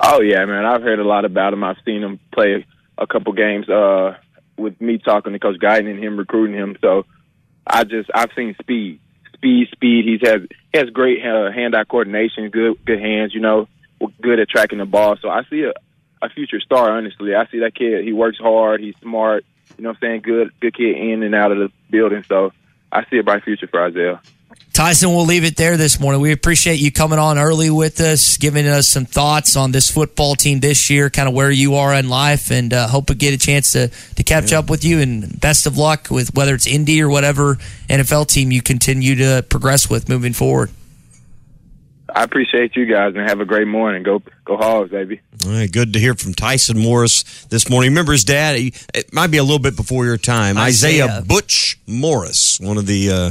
Oh 0.00 0.20
yeah, 0.20 0.44
man. 0.44 0.64
I've 0.64 0.82
heard 0.82 1.00
a 1.00 1.04
lot 1.04 1.24
about 1.24 1.52
him. 1.52 1.64
I've 1.64 1.76
seen 1.84 2.02
him 2.02 2.20
play 2.32 2.64
a 2.96 3.06
couple 3.06 3.32
games. 3.32 3.68
Uh, 3.68 4.16
with 4.56 4.80
me 4.80 4.98
talking 4.98 5.32
to 5.32 5.38
Coach 5.38 5.58
Guiton 5.58 5.90
and 5.90 6.02
him 6.02 6.16
recruiting 6.16 6.56
him. 6.56 6.76
So 6.80 7.06
I 7.66 7.84
just 7.84 8.10
I've 8.14 8.30
seen 8.36 8.54
speed, 8.60 9.00
speed, 9.34 9.68
speed. 9.72 10.04
He's 10.04 10.28
has 10.28 10.42
he 10.72 10.78
has 10.78 10.90
great 10.90 11.24
uh, 11.24 11.50
hand-eye 11.50 11.84
coordination, 11.84 12.50
good 12.50 12.84
good 12.84 13.00
hands. 13.00 13.34
You 13.34 13.40
know, 13.40 13.68
good 14.20 14.40
at 14.40 14.48
tracking 14.48 14.78
the 14.78 14.84
ball. 14.84 15.16
So 15.20 15.28
I 15.28 15.44
see 15.44 15.62
a 15.62 15.72
a 16.24 16.28
future 16.30 16.60
star. 16.60 16.90
Honestly, 16.90 17.34
I 17.34 17.46
see 17.46 17.60
that 17.60 17.74
kid. 17.74 18.04
He 18.04 18.12
works 18.12 18.38
hard. 18.38 18.80
He's 18.80 18.94
smart. 19.02 19.44
You 19.76 19.84
know, 19.84 19.90
what 19.90 19.96
I'm 19.96 20.00
saying 20.00 20.22
good 20.22 20.52
good 20.60 20.74
kid 20.74 20.96
in 20.96 21.22
and 21.22 21.34
out 21.34 21.52
of 21.52 21.58
the 21.58 21.70
building. 21.90 22.24
So 22.28 22.52
I 22.92 23.04
see 23.10 23.18
a 23.18 23.22
bright 23.22 23.44
future 23.44 23.66
for 23.66 23.82
Isaiah. 23.84 24.20
Tyson, 24.74 25.10
we'll 25.10 25.24
leave 25.24 25.44
it 25.44 25.56
there 25.56 25.76
this 25.76 26.00
morning. 26.00 26.20
We 26.20 26.32
appreciate 26.32 26.80
you 26.80 26.90
coming 26.90 27.20
on 27.20 27.38
early 27.38 27.70
with 27.70 28.00
us, 28.00 28.36
giving 28.36 28.66
us 28.66 28.88
some 28.88 29.04
thoughts 29.04 29.54
on 29.54 29.70
this 29.70 29.88
football 29.88 30.34
team 30.34 30.58
this 30.58 30.90
year, 30.90 31.10
kind 31.10 31.28
of 31.28 31.34
where 31.34 31.50
you 31.50 31.76
are 31.76 31.94
in 31.94 32.08
life, 32.08 32.50
and 32.50 32.74
uh, 32.74 32.88
hope 32.88 33.08
we 33.08 33.14
get 33.14 33.32
a 33.32 33.38
chance 33.38 33.70
to, 33.72 33.88
to 34.16 34.24
catch 34.24 34.50
yeah. 34.50 34.58
up 34.58 34.68
with 34.68 34.84
you. 34.84 34.98
And 34.98 35.40
best 35.40 35.66
of 35.66 35.78
luck 35.78 36.08
with 36.10 36.34
whether 36.34 36.56
it's 36.56 36.66
Indy 36.66 37.00
or 37.00 37.08
whatever 37.08 37.54
NFL 37.88 38.26
team 38.26 38.50
you 38.50 38.62
continue 38.62 39.14
to 39.14 39.44
progress 39.48 39.88
with 39.88 40.08
moving 40.08 40.32
forward. 40.32 40.70
I 42.14 42.22
appreciate 42.22 42.76
you 42.76 42.86
guys 42.86 43.14
and 43.16 43.28
have 43.28 43.40
a 43.40 43.44
great 43.44 43.66
morning. 43.66 44.04
Go 44.04 44.22
go 44.44 44.56
Hogs, 44.56 44.90
baby. 44.90 45.20
All 45.44 45.52
right, 45.52 45.70
good 45.70 45.92
to 45.94 45.98
hear 45.98 46.14
from 46.14 46.32
Tyson 46.32 46.78
Morris 46.78 47.44
this 47.46 47.68
morning. 47.68 47.90
Remember 47.90 48.12
his 48.12 48.24
dad? 48.24 48.56
He, 48.56 48.72
it 48.94 49.12
might 49.12 49.32
be 49.32 49.38
a 49.38 49.42
little 49.42 49.58
bit 49.58 49.74
before 49.74 50.04
your 50.04 50.16
time. 50.16 50.56
Isaiah, 50.56 51.04
Isaiah 51.04 51.22
Butch 51.22 51.78
Morris, 51.88 52.60
one 52.60 52.76
of 52.78 52.86
the 52.86 53.10
uh, 53.10 53.30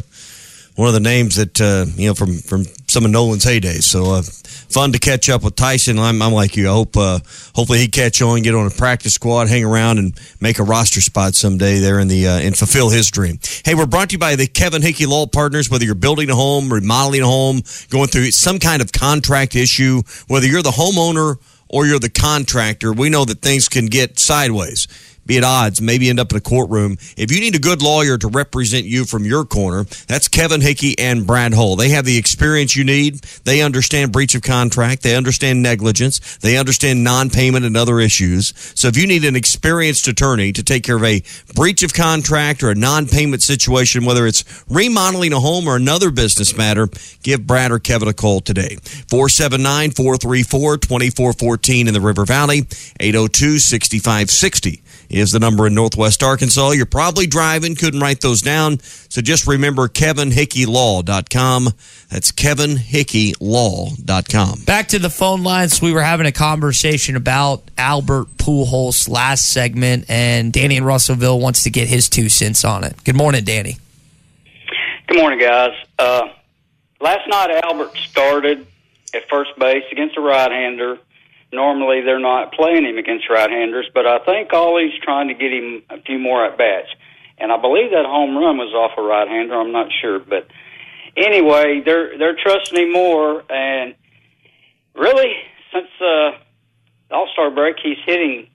one 0.75 0.88
of 0.88 0.94
the 0.94 1.00
names 1.00 1.36
that 1.36 1.62
uh, 1.62 1.86
you 1.96 2.08
know 2.08 2.13
from 2.13 2.38
from 2.38 2.65
some 2.88 3.06
of 3.06 3.12
Nolan's 3.12 3.46
heydays. 3.46 3.84
So 3.84 4.13
uh, 4.13 4.22
fun 4.22 4.92
to 4.92 5.00
catch 5.00 5.30
up 5.30 5.44
with 5.44 5.56
Tyson. 5.56 5.98
I'm, 6.00 6.22
I'm 6.22 6.32
like 6.32 6.56
you. 6.56 6.70
I 6.70 6.74
hope 6.74 6.96
uh, 6.96 7.20
hopefully 7.56 7.80
he 7.80 7.88
catch 7.88 8.22
on, 8.22 8.42
get 8.42 8.56
on 8.56 8.68
a 8.68 8.70
practice 8.70 9.13
squad, 9.13 9.48
hang 9.48 9.63
around, 9.63 9.98
and 9.98 10.20
make 10.39 10.60
a 10.60 10.63
roster 10.63 11.01
spot 11.01 11.36
someday 11.36 11.80
there 11.80 12.00
in 12.00 12.08
the 12.08 12.27
uh, 12.27 12.39
and 12.39 12.58
fulfill 12.58 12.89
his 12.89 13.10
dream. 13.10 13.39
Hey, 13.65 13.75
we're 13.75 13.86
brought 13.86 14.10
to 14.10 14.13
you 14.13 14.20
by 14.20 14.36
the 14.36 14.48
Kevin 14.48 14.82
Hickey 14.82 15.06
Law 15.06 15.25
Partners. 15.25 15.70
Whether 15.70 15.86
you're 15.86 15.96
building 15.96 16.30
a 16.30 16.36
home, 16.36 16.72
remodeling 16.72 17.22
a 17.22 17.27
home, 17.27 17.62
going 17.89 18.08
through 18.08 18.32
some 18.32 18.60
kind 18.60 18.82
of 18.82 18.92
contract 18.92 19.56
issue, 19.56 20.01
whether 20.27 20.48
you're 20.48 20.63
the 20.63 20.72
homeowner 20.72 21.38
or 21.70 21.88
you're 21.88 22.00
the 22.00 22.10
contractor, 22.10 22.94
we 22.94 23.10
know 23.10 23.25
that 23.25 23.42
things 23.42 23.68
can 23.68 23.88
get 23.88 24.20
sideways 24.20 24.88
be 25.25 25.38
at 25.38 25.44
odds, 25.44 25.82
maybe 25.82 26.10
end 26.10 26.20
up 26.20 26.32
in 26.32 26.38
a 26.38 26.42
courtroom. 26.42 26.98
If 27.18 27.32
you 27.32 27.39
need 27.39 27.56
a 27.56 27.60
good 27.60 27.82
lawyer 27.82 28.18
to 28.18 28.27
represent 28.27 28.86
you 28.86 29.06
from 29.06 29.25
your 29.25 29.46
corner, 29.46 29.86
that's 30.08 30.27
Kevin 30.27 30.62
Hickey 30.62 31.00
and 31.00 31.25
Brad 31.25 31.53
Hull. 31.53 31.75
They 31.75 31.89
have 31.89 32.06
the 32.06 32.18
experience 32.18 32.75
you 32.75 32.84
need. 32.84 33.22
They 33.46 33.62
understand 33.62 34.12
breach 34.12 34.36
of 34.36 34.42
contract. 34.42 35.03
They 35.03 35.15
understand 35.15 35.63
negligence. 35.63 36.20
They 36.38 36.58
understand 36.58 37.03
non-payment 37.03 37.65
and 37.65 37.77
other 37.77 38.00
issues. 38.00 38.53
So 38.75 38.89
if 38.89 38.98
you 38.98 39.08
need 39.08 39.25
an 39.25 39.36
experienced 39.36 40.08
attorney 40.08 40.51
to 40.53 40.63
take 40.63 40.84
care 40.84 40.98
of 40.98 41.03
a 41.03 41.24
breach 41.56 41.82
of 41.84 41.94
contract 41.94 42.63
or 42.63 42.72
a 42.72 42.75
non-payment 42.75 43.42
situation, 43.42 44.06
whether 44.06 44.27
it's 44.27 44.63
remodeling 44.70 45.34
a 45.34 45.39
home 45.39 45.68
or 45.68 45.75
another 45.75 46.12
business 46.12 46.56
matter, 46.58 46.89
give 47.22 47.48
Brad 47.48 47.72
or 47.72 47.80
Kevin 47.80 48.10
a 48.10 48.13
call 48.13 48.42
today. 48.42 48.77
479-434-2414 49.08 51.88
in 51.88 51.94
the 51.94 52.01
River 52.01 52.25
Valley, 52.25 52.63
802-6560 53.00 54.82
is 55.13 55.32
the 55.32 55.39
number 55.39 55.65
in 55.67 55.75
Northwest 55.75 56.24
Arkansas. 56.24 56.72
You're 56.72 56.88
probably 56.88 57.27
driving, 57.27 57.75
couldn't 57.75 58.00
write 58.00 58.22
those 58.22 58.41
down. 58.41 58.79
So 58.79 59.22
just 59.22 59.46
remember 59.48 59.88
kevinhickeylaw.com. 59.88 61.70
That's 62.10 62.32
kevinhickeylaw.com. 62.32 64.60
Back 64.65 64.88
to 64.89 64.98
the 65.00 65.12
phone 65.12 65.43
lines. 65.43 65.82
We 65.82 65.93
were 65.93 66.01
having 66.01 66.25
a 66.25 66.32
conversation 66.32 67.15
about 67.15 67.62
Albert 67.77 68.38
Pujols 68.38 69.08
last 69.08 69.51
segment, 69.51 70.05
and 70.10 70.51
Danny 70.51 70.77
in 70.77 70.84
Russellville 70.84 71.39
wants 71.39 71.62
to 71.63 71.70
get 71.70 71.88
his 71.88 72.10
two 72.10 72.29
cents 72.29 72.65
on 72.65 72.84
it. 72.84 72.96
Good 73.03 73.15
morning, 73.15 73.43
Danny. 73.43 73.77
Good 75.08 75.17
morning, 75.17 75.39
guys. 75.39 75.74
Uh, 76.00 76.29
last 77.00 77.29
night, 77.29 77.62
Albert 77.63 77.96
started 77.98 78.65
at 79.13 79.29
first 79.29 79.51
base 79.60 79.84
against 79.91 80.17
a 80.17 80.22
right-hander– 80.22 80.98
normally 81.53 82.01
they're 82.01 82.19
not 82.19 82.53
playing 82.53 82.86
him 82.86 82.98
against 82.98 83.29
right-handers, 83.29 83.89
but 83.93 84.05
I 84.05 84.19
think 84.19 84.51
Ollie's 84.51 84.93
trying 85.01 85.27
to 85.27 85.33
get 85.33 85.53
him 85.53 85.83
a 85.89 86.01
few 86.01 86.19
more 86.19 86.45
at 86.45 86.57
bats. 86.57 86.89
And 87.38 87.51
I 87.51 87.60
believe 87.60 87.91
that 87.91 88.05
home 88.05 88.38
run 88.38 88.57
was 88.57 88.74
off 88.74 88.98
a 88.98 89.01
right-hander. 89.01 89.53
I'm 89.53 89.72
not 89.72 89.88
sure, 90.01 90.19
but 90.19 90.48
anyway, 91.17 91.81
they're 91.86 92.17
they're 92.17 92.36
trusting 92.36 92.77
him 92.77 92.91
more. 92.91 93.43
And 93.50 93.95
really, 94.95 95.33
since 95.72 95.88
uh, 96.00 96.38
the 97.10 97.15
All 97.15 97.29
Star 97.33 97.51
break, 97.51 97.77
he's 97.81 97.98
hitting 98.05 98.48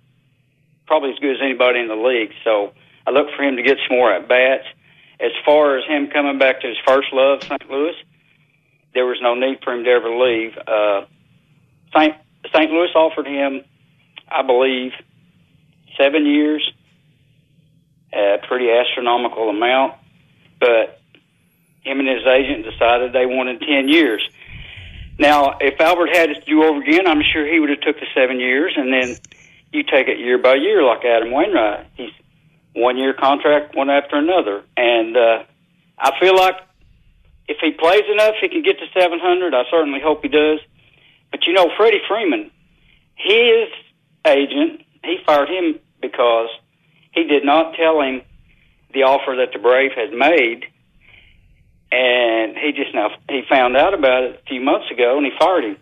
probably 0.86 1.10
as 1.10 1.18
good 1.18 1.36
as 1.36 1.42
anybody 1.42 1.80
in 1.80 1.88
the 1.88 1.96
league. 1.96 2.32
So 2.44 2.72
I 3.06 3.10
look 3.10 3.28
for 3.36 3.42
him 3.42 3.56
to 3.56 3.62
get 3.62 3.78
some 3.88 3.96
more 3.96 4.12
at 4.12 4.28
bats. 4.28 4.64
As 5.20 5.32
far 5.44 5.76
as 5.76 5.84
him 5.86 6.08
coming 6.10 6.38
back 6.38 6.60
to 6.60 6.68
his 6.68 6.76
first 6.86 7.08
love, 7.12 7.42
St. 7.42 7.68
Louis, 7.68 7.94
there 8.94 9.04
was 9.04 9.18
no 9.20 9.34
need 9.34 9.58
for 9.64 9.72
him 9.72 9.82
to 9.84 9.90
ever 9.90 10.10
leave. 10.14 10.56
Uh, 10.66 11.06
St. 11.94 12.14
St. 12.46 12.70
Louis 12.70 12.90
offered 12.94 13.26
him, 13.26 13.62
I 14.30 14.42
believe, 14.42 14.92
seven 15.96 16.26
years, 16.26 16.68
a 18.12 18.38
pretty 18.46 18.70
astronomical 18.70 19.50
amount, 19.50 19.94
but 20.60 21.00
him 21.82 22.00
and 22.00 22.08
his 22.08 22.26
agent 22.26 22.64
decided 22.64 23.12
they 23.12 23.26
wanted 23.26 23.60
10 23.60 23.88
years. 23.88 24.26
Now, 25.18 25.58
if 25.60 25.80
Albert 25.80 26.10
had 26.14 26.28
to 26.28 26.40
do 26.42 26.62
over 26.62 26.80
again, 26.80 27.06
I'm 27.06 27.22
sure 27.32 27.46
he 27.46 27.58
would 27.58 27.70
have 27.70 27.80
took 27.80 27.98
the 27.98 28.06
seven 28.14 28.38
years, 28.38 28.74
and 28.76 28.92
then 28.92 29.16
you 29.72 29.82
take 29.82 30.08
it 30.08 30.18
year 30.18 30.38
by 30.38 30.54
year 30.54 30.82
like 30.82 31.04
Adam 31.04 31.32
Wainwright. 31.32 31.86
He's 31.96 32.12
one 32.74 32.96
year 32.96 33.12
contract, 33.12 33.74
one 33.74 33.90
after 33.90 34.16
another. 34.16 34.62
And 34.76 35.16
uh, 35.16 35.42
I 35.98 36.18
feel 36.20 36.36
like 36.36 36.54
if 37.48 37.58
he 37.60 37.72
plays 37.72 38.04
enough, 38.12 38.34
he 38.40 38.48
can 38.48 38.62
get 38.62 38.78
to 38.78 38.86
700. 38.94 39.54
I 39.54 39.64
certainly 39.70 40.00
hope 40.00 40.22
he 40.22 40.28
does. 40.28 40.60
But 41.30 41.46
you 41.46 41.52
know, 41.52 41.70
Freddie 41.76 42.00
Freeman, 42.08 42.50
his 43.14 43.68
agent, 44.26 44.82
he 45.04 45.18
fired 45.26 45.48
him 45.48 45.78
because 46.00 46.48
he 47.12 47.24
did 47.24 47.44
not 47.44 47.74
tell 47.74 48.00
him 48.00 48.22
the 48.94 49.02
offer 49.02 49.36
that 49.36 49.52
the 49.52 49.58
Brave 49.58 49.92
had 49.94 50.12
made, 50.12 50.64
and 51.92 52.56
he 52.56 52.72
just 52.72 52.94
now 52.94 53.10
he 53.28 53.42
found 53.48 53.76
out 53.76 53.94
about 53.94 54.24
it 54.24 54.40
a 54.40 54.48
few 54.48 54.60
months 54.60 54.90
ago, 54.90 55.16
and 55.16 55.26
he 55.26 55.32
fired 55.38 55.64
him. 55.64 55.76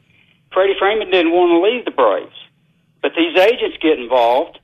Freddie 0.53 0.77
Freeman 0.79 1.11
didn't 1.11 1.33
want 1.33 1.51
to 1.51 1.61
leave 1.61 1.85
the 1.85 1.91
Braves, 1.91 2.37
but 3.03 3.13
these 3.17 3.37
agents 3.37 3.77
get 3.81 3.99
involved, 3.99 4.59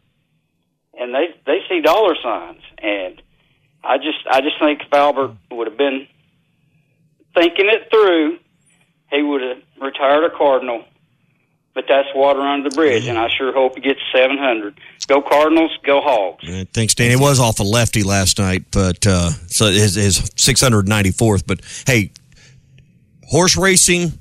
and 0.99 1.15
they 1.15 1.29
they 1.47 1.61
see 1.69 1.81
dollar 1.81 2.17
signs, 2.23 2.63
and 2.79 3.21
I 3.85 3.99
just 3.99 4.27
I 4.31 4.41
just 4.41 4.59
think 4.61 4.83
if 4.83 4.93
Albert 4.93 5.37
would 5.51 5.67
have 5.67 5.77
been 5.77 6.07
thinking 7.35 7.67
it 7.69 7.89
through, 7.91 8.39
he 9.13 9.23
would 9.23 9.43
have 9.43 9.59
retired 9.81 10.25
a 10.25 10.31
Cardinal. 10.31 10.85
But 11.75 11.85
that's 11.89 12.09
water 12.15 12.41
under 12.41 12.69
the 12.69 12.75
bridge, 12.75 13.07
and 13.07 13.19
I 13.19 13.29
sure 13.35 13.51
hope 13.51 13.77
he 13.77 13.81
gets 13.81 14.01
700. 14.15 14.79
Go 15.07 15.23
Cardinals, 15.23 15.71
go 15.83 16.03
Hogs. 16.03 16.47
Right, 16.47 16.69
thanks, 16.71 16.95
Dan. 16.95 17.11
It 17.11 17.19
was 17.19 17.41
off 17.41 17.61
a 17.61 17.63
lefty 17.63 18.03
last 18.03 18.39
night, 18.39 18.67
but 18.71 19.07
uh, 19.07 19.31
so 19.47 19.71
his, 19.71 19.95
his 19.95 20.19
694th. 20.19 21.47
But 21.47 21.63
hey, 21.87 22.11
horse 23.27 23.57
racing, 23.57 24.13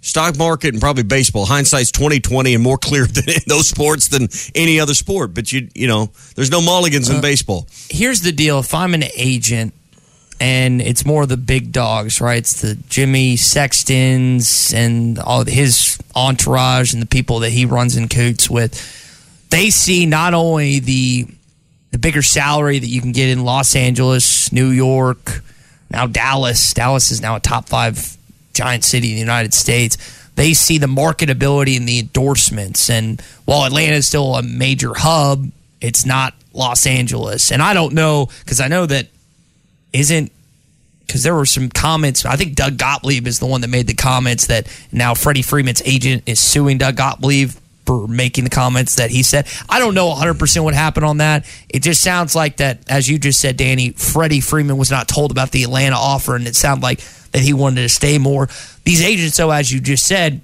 stock 0.00 0.36
market, 0.36 0.74
and 0.74 0.80
probably 0.80 1.04
baseball. 1.04 1.46
Hindsight's 1.46 1.92
2020 1.92 2.54
and 2.54 2.62
more 2.64 2.76
clear 2.76 3.06
than 3.06 3.28
in 3.28 3.42
those 3.46 3.68
sports 3.68 4.08
than 4.08 4.26
any 4.56 4.80
other 4.80 4.94
sport. 4.94 5.32
But 5.32 5.52
you 5.52 5.68
you 5.76 5.86
know, 5.86 6.10
there's 6.34 6.50
no 6.50 6.60
mulligans 6.60 7.08
uh, 7.08 7.14
in 7.14 7.20
baseball. 7.20 7.68
Here's 7.88 8.22
the 8.22 8.32
deal: 8.32 8.58
if 8.58 8.74
I'm 8.74 8.94
an 8.94 9.04
agent 9.16 9.74
and 10.40 10.82
it's 10.82 11.04
more 11.04 11.26
the 11.26 11.36
big 11.36 11.72
dogs, 11.72 12.20
right? 12.20 12.38
It's 12.38 12.60
the 12.60 12.74
Jimmy 12.88 13.36
Sextons 13.36 14.72
and 14.74 15.18
all 15.18 15.44
his 15.44 15.98
entourage 16.14 16.92
and 16.92 17.00
the 17.00 17.06
people 17.06 17.40
that 17.40 17.50
he 17.50 17.64
runs 17.64 17.96
in 17.96 18.08
coots 18.08 18.50
with. 18.50 18.74
They 19.50 19.70
see 19.70 20.06
not 20.06 20.34
only 20.34 20.80
the 20.80 21.26
the 21.92 21.98
bigger 21.98 22.22
salary 22.22 22.78
that 22.78 22.86
you 22.86 23.00
can 23.00 23.12
get 23.12 23.30
in 23.30 23.44
Los 23.44 23.74
Angeles, 23.74 24.52
New 24.52 24.68
York, 24.68 25.42
now 25.90 26.06
Dallas. 26.06 26.74
Dallas 26.74 27.10
is 27.10 27.22
now 27.22 27.36
a 27.36 27.40
top 27.40 27.68
five 27.68 28.16
giant 28.52 28.84
city 28.84 29.10
in 29.10 29.14
the 29.14 29.20
United 29.20 29.54
States. 29.54 29.96
They 30.34 30.52
see 30.52 30.76
the 30.76 30.86
marketability 30.86 31.76
and 31.76 31.88
the 31.88 32.00
endorsements. 32.00 32.90
And 32.90 33.20
while 33.46 33.64
Atlanta 33.64 33.94
is 33.94 34.06
still 34.06 34.34
a 34.34 34.42
major 34.42 34.92
hub, 34.94 35.48
it's 35.80 36.04
not 36.04 36.34
Los 36.52 36.86
Angeles. 36.86 37.50
And 37.50 37.62
I 37.62 37.72
don't 37.72 37.94
know 37.94 38.28
because 38.40 38.60
I 38.60 38.68
know 38.68 38.84
that 38.86 39.06
isn't 39.96 40.32
because 41.06 41.22
there 41.22 41.34
were 41.34 41.46
some 41.46 41.68
comments. 41.68 42.24
I 42.24 42.36
think 42.36 42.54
Doug 42.54 42.78
Gottlieb 42.78 43.26
is 43.26 43.38
the 43.38 43.46
one 43.46 43.60
that 43.60 43.68
made 43.68 43.86
the 43.86 43.94
comments 43.94 44.46
that 44.48 44.66
now 44.92 45.14
Freddie 45.14 45.42
Freeman's 45.42 45.82
agent 45.84 46.24
is 46.26 46.40
suing 46.40 46.78
Doug 46.78 46.96
Gottlieb 46.96 47.50
for 47.86 48.08
making 48.08 48.42
the 48.44 48.50
comments 48.50 48.96
that 48.96 49.10
he 49.10 49.22
said. 49.22 49.46
I 49.68 49.78
don't 49.78 49.94
know 49.94 50.12
100% 50.12 50.64
what 50.64 50.74
happened 50.74 51.06
on 51.06 51.18
that. 51.18 51.46
It 51.68 51.80
just 51.80 52.02
sounds 52.02 52.34
like 52.34 52.56
that, 52.56 52.80
as 52.90 53.08
you 53.08 53.18
just 53.18 53.40
said, 53.40 53.56
Danny, 53.56 53.90
Freddie 53.90 54.40
Freeman 54.40 54.76
was 54.76 54.90
not 54.90 55.06
told 55.06 55.30
about 55.30 55.52
the 55.52 55.62
Atlanta 55.62 55.96
offer, 55.96 56.34
and 56.34 56.48
it 56.48 56.56
sounded 56.56 56.82
like 56.82 57.00
that 57.30 57.42
he 57.42 57.52
wanted 57.52 57.82
to 57.82 57.88
stay 57.88 58.18
more. 58.18 58.48
These 58.84 59.02
agents, 59.02 59.36
though, 59.36 59.52
as 59.52 59.70
you 59.70 59.80
just 59.80 60.04
said, 60.04 60.40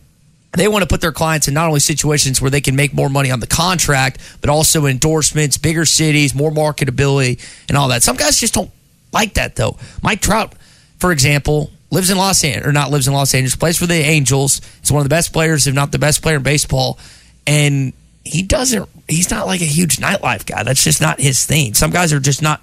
they 0.52 0.68
want 0.68 0.82
to 0.82 0.86
put 0.86 1.00
their 1.00 1.12
clients 1.12 1.48
in 1.48 1.54
not 1.54 1.66
only 1.66 1.80
situations 1.80 2.40
where 2.40 2.50
they 2.50 2.60
can 2.60 2.76
make 2.76 2.94
more 2.94 3.08
money 3.08 3.30
on 3.30 3.40
the 3.40 3.46
contract, 3.46 4.20
but 4.40 4.50
also 4.50 4.86
endorsements, 4.86 5.58
bigger 5.58 5.84
cities, 5.84 6.34
more 6.34 6.50
marketability, 6.50 7.40
and 7.68 7.76
all 7.76 7.88
that. 7.88 8.02
Some 8.02 8.16
guys 8.16 8.38
just 8.38 8.54
don't 8.54 8.70
like 9.12 9.34
that 9.34 9.56
though. 9.56 9.76
Mike 10.02 10.20
Trout, 10.20 10.54
for 10.98 11.12
example, 11.12 11.70
lives 11.90 12.10
in 12.10 12.16
Los 12.16 12.42
Angeles 12.44 12.66
or 12.66 12.72
not 12.72 12.90
lives 12.90 13.06
in 13.06 13.14
Los 13.14 13.34
Angeles, 13.34 13.56
plays 13.56 13.78
for 13.78 13.86
the 13.86 13.94
Angels. 13.94 14.60
He's 14.80 14.90
one 14.92 15.00
of 15.00 15.04
the 15.04 15.14
best 15.14 15.32
players, 15.32 15.66
if 15.66 15.74
not 15.74 15.92
the 15.92 15.98
best 15.98 16.22
player 16.22 16.36
in 16.36 16.42
baseball, 16.42 16.98
and 17.46 17.92
he 18.24 18.42
doesn't. 18.42 18.88
He's 19.08 19.30
not 19.30 19.46
like 19.46 19.60
a 19.60 19.66
huge 19.66 19.96
nightlife 19.98 20.46
guy. 20.46 20.62
That's 20.62 20.84
just 20.84 21.00
not 21.00 21.20
his 21.20 21.44
thing. 21.44 21.74
Some 21.74 21.90
guys 21.90 22.12
are 22.12 22.20
just 22.20 22.40
not 22.40 22.62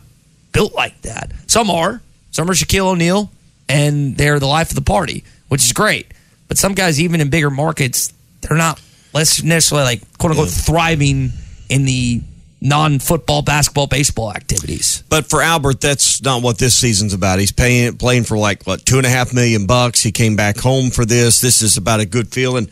built 0.51 0.73
like 0.73 0.99
that. 1.03 1.31
Some 1.47 1.69
are. 1.69 2.01
Some 2.31 2.49
are 2.49 2.53
Shaquille 2.53 2.87
O'Neal. 2.91 3.29
and 3.67 4.17
they're 4.17 4.39
the 4.39 4.47
life 4.47 4.69
of 4.69 4.75
the 4.75 4.81
party, 4.81 5.23
which 5.47 5.63
is 5.63 5.73
great. 5.73 6.07
But 6.47 6.57
some 6.57 6.73
guys, 6.73 6.99
even 6.99 7.21
in 7.21 7.29
bigger 7.29 7.51
markets, 7.51 8.11
they're 8.41 8.57
not 8.57 8.81
less 9.13 9.43
necessarily 9.43 9.85
like 9.85 10.17
quote 10.17 10.31
unquote 10.31 10.49
thriving 10.49 11.31
in 11.69 11.85
the 11.85 12.21
non-football, 12.61 13.41
basketball, 13.41 13.87
baseball 13.87 14.31
activities. 14.31 15.03
But 15.09 15.29
for 15.29 15.41
Albert, 15.41 15.81
that's 15.81 16.21
not 16.21 16.43
what 16.43 16.57
this 16.57 16.75
season's 16.75 17.13
about. 17.13 17.39
He's 17.39 17.51
paying 17.51 17.97
playing 17.97 18.25
for 18.25 18.37
like 18.37 18.63
what 18.63 18.85
two 18.85 18.97
and 18.97 19.05
a 19.05 19.09
half 19.09 19.33
million 19.33 19.65
bucks. 19.65 20.01
He 20.01 20.11
came 20.11 20.35
back 20.35 20.57
home 20.57 20.89
for 20.89 21.05
this. 21.05 21.39
This 21.41 21.61
is 21.61 21.77
about 21.77 21.99
a 21.99 22.05
good 22.05 22.31
feeling. 22.31 22.69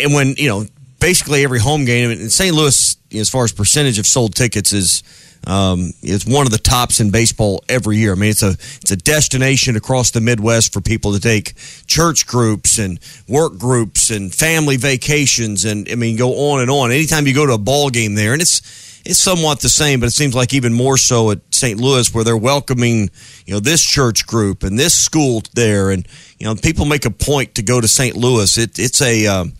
And 0.00 0.14
when 0.14 0.34
you 0.36 0.48
know, 0.48 0.66
basically 1.00 1.44
every 1.44 1.60
home 1.60 1.84
game 1.84 2.10
in 2.10 2.30
St. 2.30 2.54
Louis, 2.54 2.96
as 3.14 3.28
far 3.28 3.44
as 3.44 3.52
percentage 3.52 3.98
of 3.98 4.06
sold 4.06 4.34
tickets 4.34 4.72
is. 4.72 5.02
Um, 5.48 5.92
it's 6.02 6.26
one 6.26 6.44
of 6.44 6.50
the 6.50 6.58
tops 6.58 6.98
in 6.98 7.12
baseball 7.12 7.62
every 7.68 7.98
year. 7.98 8.10
I 8.10 8.14
mean, 8.16 8.30
it's 8.30 8.42
a 8.42 8.56
it's 8.82 8.90
a 8.90 8.96
destination 8.96 9.76
across 9.76 10.10
the 10.10 10.20
Midwest 10.20 10.72
for 10.72 10.80
people 10.80 11.12
to 11.12 11.20
take 11.20 11.54
church 11.86 12.26
groups 12.26 12.78
and 12.78 12.98
work 13.28 13.56
groups 13.56 14.10
and 14.10 14.34
family 14.34 14.76
vacations, 14.76 15.64
and 15.64 15.88
I 15.88 15.94
mean, 15.94 16.16
go 16.16 16.50
on 16.50 16.62
and 16.62 16.70
on. 16.70 16.90
Anytime 16.90 17.28
you 17.28 17.34
go 17.34 17.46
to 17.46 17.52
a 17.52 17.58
ball 17.58 17.90
game 17.90 18.16
there, 18.16 18.32
and 18.32 18.42
it's 18.42 18.85
it's 19.06 19.18
somewhat 19.18 19.60
the 19.60 19.68
same, 19.68 20.00
but 20.00 20.06
it 20.06 20.12
seems 20.12 20.34
like 20.34 20.52
even 20.52 20.72
more 20.72 20.96
so 20.96 21.30
at 21.30 21.38
St. 21.50 21.80
Louis, 21.80 22.12
where 22.12 22.24
they're 22.24 22.36
welcoming, 22.36 23.10
you 23.46 23.54
know, 23.54 23.60
this 23.60 23.84
church 23.84 24.26
group 24.26 24.62
and 24.62 24.78
this 24.78 24.98
school 24.98 25.42
there, 25.54 25.90
and 25.90 26.06
you 26.38 26.46
know, 26.46 26.54
people 26.54 26.84
make 26.84 27.04
a 27.04 27.10
point 27.10 27.54
to 27.54 27.62
go 27.62 27.80
to 27.80 27.88
St. 27.88 28.16
Louis. 28.16 28.58
It, 28.58 28.78
it's 28.78 29.00
a, 29.00 29.26
um, 29.26 29.52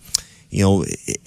you 0.49 0.63
know, 0.63 0.83
it, 0.83 1.17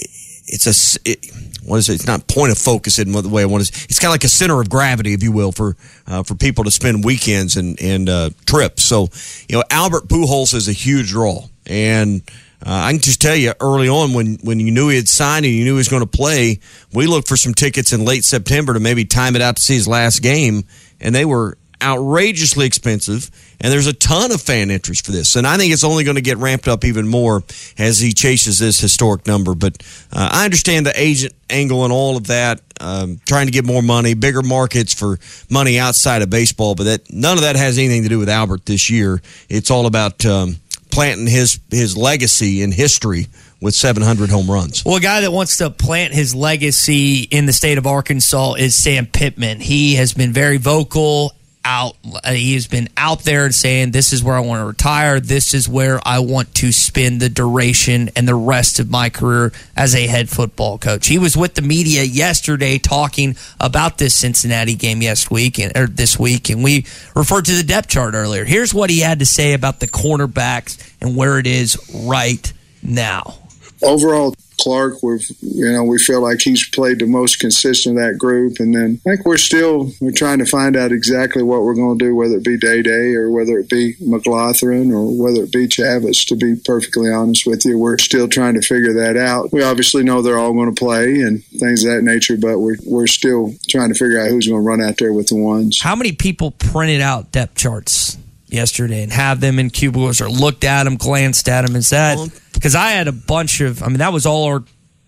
it's 0.46 0.66
a, 0.66 1.00
it, 1.08 1.26
what 1.64 1.78
is 1.78 1.88
it? 1.88 1.94
It's 1.94 2.06
not 2.06 2.26
point 2.26 2.52
of 2.52 2.58
focus 2.58 2.98
in 2.98 3.12
the 3.12 3.28
way 3.28 3.42
I 3.42 3.46
want 3.46 3.64
to. 3.66 3.84
It's 3.84 3.98
kind 3.98 4.10
of 4.10 4.14
like 4.14 4.24
a 4.24 4.28
center 4.28 4.60
of 4.60 4.68
gravity, 4.68 5.14
if 5.14 5.22
you 5.22 5.32
will, 5.32 5.52
for 5.52 5.76
uh, 6.06 6.22
for 6.22 6.34
people 6.34 6.64
to 6.64 6.70
spend 6.70 7.04
weekends 7.04 7.56
and 7.56 7.80
and 7.80 8.08
uh, 8.08 8.30
trips. 8.46 8.82
So, 8.82 9.08
you 9.48 9.56
know, 9.56 9.64
Albert 9.70 10.08
Pujols 10.08 10.54
is 10.54 10.68
a 10.68 10.72
huge 10.72 11.10
draw, 11.10 11.46
and 11.66 12.22
uh, 12.64 12.70
I 12.70 12.92
can 12.92 13.00
just 13.00 13.20
tell 13.20 13.36
you 13.36 13.52
early 13.60 13.88
on 13.88 14.12
when, 14.12 14.38
when 14.42 14.60
you 14.60 14.70
knew 14.70 14.88
he 14.88 14.96
had 14.96 15.08
signed 15.08 15.46
and 15.46 15.54
you 15.54 15.64
knew 15.64 15.72
he 15.72 15.78
was 15.78 15.88
going 15.88 16.02
to 16.02 16.06
play, 16.06 16.60
we 16.92 17.06
looked 17.06 17.26
for 17.26 17.36
some 17.36 17.54
tickets 17.54 17.92
in 17.92 18.04
late 18.04 18.24
September 18.24 18.74
to 18.74 18.80
maybe 18.80 19.04
time 19.04 19.34
it 19.34 19.42
out 19.42 19.56
to 19.56 19.62
see 19.62 19.74
his 19.74 19.88
last 19.88 20.20
game, 20.20 20.64
and 21.00 21.14
they 21.14 21.24
were 21.24 21.56
outrageously 21.82 22.66
expensive. 22.66 23.30
And 23.62 23.72
there's 23.72 23.86
a 23.86 23.92
ton 23.92 24.32
of 24.32 24.40
fan 24.40 24.70
interest 24.70 25.04
for 25.04 25.12
this, 25.12 25.36
and 25.36 25.46
I 25.46 25.56
think 25.58 25.72
it's 25.72 25.84
only 25.84 26.04
going 26.04 26.16
to 26.16 26.22
get 26.22 26.38
ramped 26.38 26.66
up 26.66 26.84
even 26.84 27.06
more 27.06 27.42
as 27.78 27.98
he 27.98 28.12
chases 28.12 28.58
this 28.58 28.80
historic 28.80 29.26
number. 29.26 29.54
But 29.54 29.82
uh, 30.12 30.30
I 30.32 30.44
understand 30.46 30.86
the 30.86 30.98
agent 30.98 31.34
angle 31.50 31.84
and 31.84 31.92
all 31.92 32.16
of 32.16 32.28
that, 32.28 32.62
um, 32.80 33.20
trying 33.26 33.46
to 33.46 33.52
get 33.52 33.66
more 33.66 33.82
money, 33.82 34.14
bigger 34.14 34.40
markets 34.42 34.94
for 34.94 35.18
money 35.50 35.78
outside 35.78 36.22
of 36.22 36.30
baseball. 36.30 36.74
But 36.74 36.84
that 36.84 37.12
none 37.12 37.36
of 37.36 37.42
that 37.42 37.56
has 37.56 37.76
anything 37.76 38.02
to 38.04 38.08
do 38.08 38.18
with 38.18 38.30
Albert 38.30 38.64
this 38.66 38.88
year. 38.88 39.20
It's 39.48 39.70
all 39.70 39.86
about. 39.86 40.24
Um, 40.26 40.56
planting 40.90 41.26
his 41.26 41.60
his 41.70 41.96
legacy 41.96 42.62
in 42.62 42.72
history 42.72 43.26
with 43.60 43.74
700 43.74 44.30
home 44.30 44.50
runs. 44.50 44.84
Well, 44.84 44.96
a 44.96 45.00
guy 45.00 45.20
that 45.20 45.32
wants 45.32 45.58
to 45.58 45.70
plant 45.70 46.14
his 46.14 46.34
legacy 46.34 47.20
in 47.30 47.46
the 47.46 47.52
state 47.52 47.78
of 47.78 47.86
Arkansas 47.86 48.54
is 48.54 48.74
Sam 48.74 49.06
Pittman. 49.06 49.60
He 49.60 49.96
has 49.96 50.14
been 50.14 50.32
very 50.32 50.56
vocal 50.56 51.32
out 51.64 51.96
uh, 52.24 52.32
he 52.32 52.54
has 52.54 52.66
been 52.66 52.88
out 52.96 53.20
there 53.24 53.44
and 53.44 53.54
saying 53.54 53.90
this 53.90 54.12
is 54.12 54.22
where 54.22 54.36
I 54.36 54.40
want 54.40 54.60
to 54.60 54.66
retire. 54.66 55.20
This 55.20 55.54
is 55.54 55.68
where 55.68 56.00
I 56.06 56.20
want 56.20 56.54
to 56.56 56.72
spend 56.72 57.20
the 57.20 57.28
duration 57.28 58.10
and 58.16 58.26
the 58.26 58.34
rest 58.34 58.78
of 58.78 58.90
my 58.90 59.10
career 59.10 59.52
as 59.76 59.94
a 59.94 60.06
head 60.06 60.28
football 60.28 60.78
coach. 60.78 61.06
He 61.06 61.18
was 61.18 61.36
with 61.36 61.54
the 61.54 61.62
media 61.62 62.02
yesterday 62.02 62.78
talking 62.78 63.36
about 63.58 63.98
this 63.98 64.14
Cincinnati 64.14 64.74
game 64.74 65.02
yes 65.02 65.30
week 65.30 65.58
and 65.58 65.76
or 65.76 65.86
this 65.86 66.18
week 66.18 66.50
and 66.50 66.64
we 66.64 66.86
referred 67.14 67.44
to 67.46 67.52
the 67.52 67.62
depth 67.62 67.88
chart 67.88 68.14
earlier. 68.14 68.44
Here's 68.44 68.72
what 68.72 68.90
he 68.90 69.00
had 69.00 69.18
to 69.18 69.26
say 69.26 69.52
about 69.52 69.80
the 69.80 69.88
cornerbacks 69.88 70.94
and 71.00 71.16
where 71.16 71.38
it 71.38 71.46
is 71.46 71.78
right 72.04 72.52
now. 72.82 73.34
Overall 73.82 74.34
Clark, 74.60 75.02
we've 75.02 75.26
you 75.40 75.72
know 75.72 75.84
we 75.84 75.98
feel 75.98 76.20
like 76.20 76.40
he's 76.42 76.68
played 76.68 76.98
the 76.98 77.06
most 77.06 77.40
consistent 77.40 77.96
of 77.96 78.04
that 78.04 78.18
group, 78.18 78.60
and 78.60 78.74
then 78.74 79.00
I 79.06 79.10
think 79.10 79.26
we're 79.26 79.38
still 79.38 79.90
we're 80.00 80.12
trying 80.12 80.38
to 80.38 80.44
find 80.44 80.76
out 80.76 80.92
exactly 80.92 81.42
what 81.42 81.62
we're 81.62 81.74
going 81.74 81.98
to 81.98 82.04
do, 82.04 82.14
whether 82.14 82.36
it 82.36 82.44
be 82.44 82.58
Day 82.58 82.82
Day 82.82 83.14
or 83.14 83.30
whether 83.30 83.58
it 83.58 83.68
be 83.68 83.94
McGlothern 83.94 84.92
or 84.92 85.22
whether 85.22 85.44
it 85.44 85.52
be 85.52 85.66
Chavis. 85.66 86.26
To 86.26 86.36
be 86.36 86.60
perfectly 86.64 87.10
honest 87.10 87.46
with 87.46 87.64
you, 87.64 87.78
we're 87.78 87.98
still 87.98 88.28
trying 88.28 88.54
to 88.54 88.62
figure 88.62 88.92
that 88.92 89.16
out. 89.16 89.52
We 89.52 89.62
obviously 89.62 90.04
know 90.04 90.22
they're 90.22 90.38
all 90.38 90.52
going 90.52 90.72
to 90.72 90.78
play 90.78 91.20
and 91.20 91.42
things 91.44 91.84
of 91.84 91.92
that 91.92 92.02
nature, 92.02 92.36
but 92.36 92.58
we're 92.58 92.76
we're 92.84 93.06
still 93.06 93.54
trying 93.68 93.88
to 93.88 93.98
figure 93.98 94.20
out 94.20 94.28
who's 94.28 94.46
going 94.46 94.62
to 94.62 94.66
run 94.68 94.82
out 94.82 94.98
there 94.98 95.12
with 95.12 95.28
the 95.28 95.36
ones. 95.36 95.80
How 95.80 95.96
many 95.96 96.12
people 96.12 96.50
printed 96.50 97.00
out 97.00 97.32
depth 97.32 97.56
charts? 97.56 98.18
yesterday 98.52 99.02
and 99.02 99.12
have 99.12 99.40
them 99.40 99.58
in 99.58 99.70
cubicles 99.70 100.20
or 100.20 100.28
looked 100.28 100.64
at 100.64 100.84
them, 100.84 100.96
glanced 100.96 101.48
at 101.48 101.66
them? 101.66 101.76
Is 101.76 101.90
that 101.90 102.18
because 102.60 102.74
I 102.74 102.90
had 102.90 103.08
a 103.08 103.12
bunch 103.12 103.62
of? 103.62 103.82
I 103.82 103.88
mean, 103.88 103.98
that 103.98 104.12
was 104.12 104.26
all 104.26 104.44
our 104.44 104.62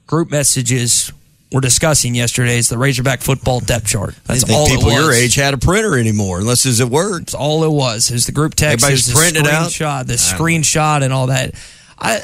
group 0.06 0.30
messages 0.30 1.12
we're 1.52 1.60
discussing 1.60 2.14
yesterday. 2.14 2.56
Is 2.56 2.70
the 2.70 2.78
Razorback 2.78 3.20
football 3.20 3.60
depth 3.60 3.88
chart? 3.88 4.14
That's 4.24 4.50
all 4.50 4.66
people 4.66 4.88
it 4.88 4.94
was. 4.94 4.94
your 4.94 5.12
age 5.12 5.34
had 5.34 5.52
a 5.52 5.58
printer 5.58 5.98
anymore, 5.98 6.40
unless 6.40 6.64
it's 6.64 6.80
at 6.80 6.88
work. 6.88 7.20
That's 7.20 7.34
all 7.34 7.62
it 7.64 7.70
was. 7.70 8.10
Is 8.10 8.24
the 8.24 8.32
group 8.32 8.54
text? 8.54 8.84
Everybody's 8.84 9.06
is 9.06 9.12
the 9.12 9.20
printing 9.20 9.44
it 9.44 9.52
out? 9.52 9.68
screenshot, 9.68 10.06
the 10.06 10.14
screenshot, 10.14 11.02
and 11.02 11.12
all 11.12 11.26
that. 11.26 11.54
I 11.98 12.20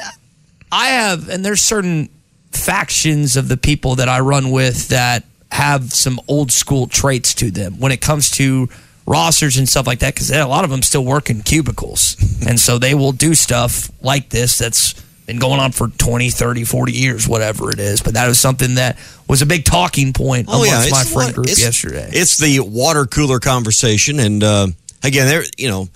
I 0.71 0.87
have, 0.87 1.29
and 1.29 1.45
there's 1.45 1.61
certain 1.61 2.09
factions 2.51 3.37
of 3.37 3.49
the 3.49 3.57
people 3.57 3.95
that 3.95 4.09
I 4.09 4.21
run 4.21 4.49
with 4.49 4.87
that 4.87 5.25
have 5.51 5.93
some 5.93 6.19
old 6.27 6.51
school 6.51 6.87
traits 6.87 7.35
to 7.35 7.51
them 7.51 7.79
when 7.79 7.91
it 7.91 8.01
comes 8.01 8.31
to 8.31 8.67
rosters 9.05 9.57
and 9.57 9.67
stuff 9.67 9.87
like 9.87 9.99
that 9.99 10.13
because 10.13 10.31
a 10.31 10.45
lot 10.45 10.63
of 10.63 10.69
them 10.69 10.83
still 10.83 11.03
work 11.03 11.29
in 11.29 11.41
cubicles 11.41 12.15
and 12.47 12.59
so 12.59 12.77
they 12.77 12.93
will 12.93 13.11
do 13.11 13.33
stuff 13.33 13.89
like 14.03 14.29
this 14.29 14.59
that's 14.59 14.93
been 15.29 15.37
going 15.39 15.59
on 15.59 15.71
for 15.71 15.87
20 15.89 16.31
30 16.31 16.63
40 16.63 16.91
years 16.91 17.27
whatever 17.27 17.69
it 17.69 17.79
is 17.79 18.01
but 18.01 18.15
that 18.15 18.27
was 18.27 18.39
something 18.39 18.75
that 18.75 18.97
was 19.27 19.43
a 19.43 19.45
big 19.45 19.63
talking 19.63 20.11
point 20.11 20.47
amongst 20.47 20.89
my 20.91 21.03
friend 21.03 21.27
what- 21.27 21.35
group 21.35 21.45
it's- 21.45 21.61
yesterday 21.61 22.09
It's 22.11 22.37
the 22.39 22.61
water 22.61 23.05
cooler 23.05 23.39
conversation, 23.39 24.19
and 24.19 24.43
uh, 24.43 24.67
again, 25.03 25.27
there, 25.27 25.43
you 25.55 25.69
know, 25.69 25.87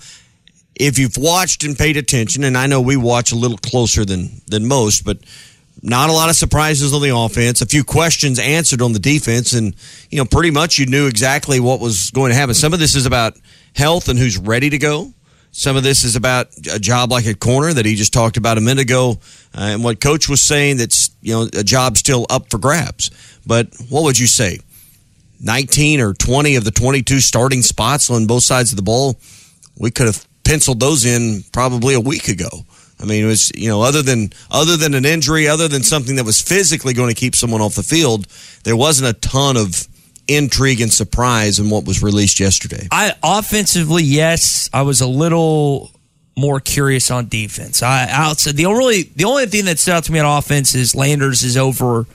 if 0.76 0.98
you've 1.00 1.16
watched 1.16 1.64
and 1.64 1.76
paid 1.76 1.96
attention, 1.96 2.44
and 2.44 2.56
I 2.56 2.66
know 2.68 2.80
we 2.80 2.96
watch 2.96 3.32
a 3.32 3.36
little 3.36 3.58
closer 3.58 4.04
than 4.04 4.40
than 4.46 4.66
most, 4.68 5.04
but 5.04 5.18
not 5.82 6.10
a 6.10 6.12
lot 6.12 6.30
of 6.30 6.36
surprises 6.36 6.92
on 6.94 7.02
the 7.02 7.14
offense. 7.14 7.60
A 7.60 7.66
few 7.66 7.82
questions 7.84 8.38
answered 8.38 8.80
on 8.82 8.92
the 8.92 8.98
defense, 9.00 9.52
and 9.52 9.74
you 10.10 10.18
know, 10.18 10.24
pretty 10.24 10.50
much 10.52 10.78
you 10.78 10.86
knew 10.86 11.06
exactly 11.08 11.58
what 11.58 11.80
was 11.80 12.10
going 12.12 12.30
to 12.30 12.36
happen. 12.36 12.54
Some 12.54 12.72
of 12.72 12.78
this 12.78 12.94
is 12.94 13.04
about 13.06 13.34
health 13.74 14.08
and 14.08 14.16
who's 14.18 14.38
ready 14.38 14.70
to 14.70 14.78
go. 14.78 15.12
Some 15.56 15.76
of 15.76 15.84
this 15.84 16.02
is 16.02 16.16
about 16.16 16.48
a 16.72 16.80
job 16.80 17.12
like 17.12 17.26
a 17.26 17.34
corner 17.34 17.72
that 17.72 17.86
he 17.86 17.94
just 17.94 18.12
talked 18.12 18.36
about 18.36 18.58
a 18.58 18.60
minute 18.60 18.82
ago, 18.82 19.20
uh, 19.56 19.60
and 19.60 19.84
what 19.84 20.00
coach 20.00 20.28
was 20.28 20.42
saying 20.42 20.78
that's 20.78 21.12
you 21.22 21.32
know 21.32 21.48
a 21.54 21.62
job 21.62 21.96
still 21.96 22.26
up 22.28 22.50
for 22.50 22.58
grabs. 22.58 23.12
But 23.46 23.68
what 23.88 24.02
would 24.02 24.18
you 24.18 24.26
say? 24.26 24.58
19 25.40 26.00
or 26.00 26.12
20 26.12 26.56
of 26.56 26.64
the 26.64 26.72
22 26.72 27.20
starting 27.20 27.62
spots 27.62 28.10
on 28.10 28.26
both 28.26 28.42
sides 28.42 28.72
of 28.72 28.76
the 28.76 28.82
ball, 28.82 29.14
we 29.78 29.92
could 29.92 30.06
have 30.06 30.26
penciled 30.42 30.80
those 30.80 31.04
in 31.04 31.44
probably 31.52 31.94
a 31.94 32.00
week 32.00 32.26
ago. 32.26 32.66
I 33.00 33.04
mean, 33.04 33.22
it 33.22 33.28
was 33.28 33.52
you 33.54 33.68
know 33.68 33.80
other 33.80 34.02
than 34.02 34.32
other 34.50 34.76
than 34.76 34.92
an 34.94 35.04
injury, 35.04 35.46
other 35.46 35.68
than 35.68 35.84
something 35.84 36.16
that 36.16 36.24
was 36.24 36.42
physically 36.42 36.94
going 36.94 37.14
to 37.14 37.20
keep 37.20 37.36
someone 37.36 37.60
off 37.60 37.76
the 37.76 37.84
field, 37.84 38.26
there 38.64 38.76
wasn't 38.76 39.08
a 39.08 39.20
ton 39.20 39.56
of 39.56 39.86
intrigue 40.28 40.80
and 40.80 40.92
surprise 40.92 41.58
in 41.58 41.70
what 41.70 41.84
was 41.84 42.02
released 42.02 42.40
yesterday. 42.40 42.88
I 42.90 43.14
offensively, 43.22 44.02
yes, 44.02 44.70
I 44.72 44.82
was 44.82 45.00
a 45.00 45.06
little 45.06 45.90
more 46.36 46.60
curious 46.60 47.10
on 47.10 47.28
defense. 47.28 47.82
I 47.82 48.08
outside 48.10 48.56
the 48.56 48.66
only 48.66 49.04
the 49.14 49.24
only 49.24 49.46
thing 49.46 49.66
that 49.66 49.78
stood 49.78 49.94
out 49.94 50.04
to 50.04 50.12
me 50.12 50.18
on 50.18 50.38
offense 50.38 50.74
is 50.74 50.94
Landers 50.94 51.42
is 51.42 51.56
over 51.56 52.06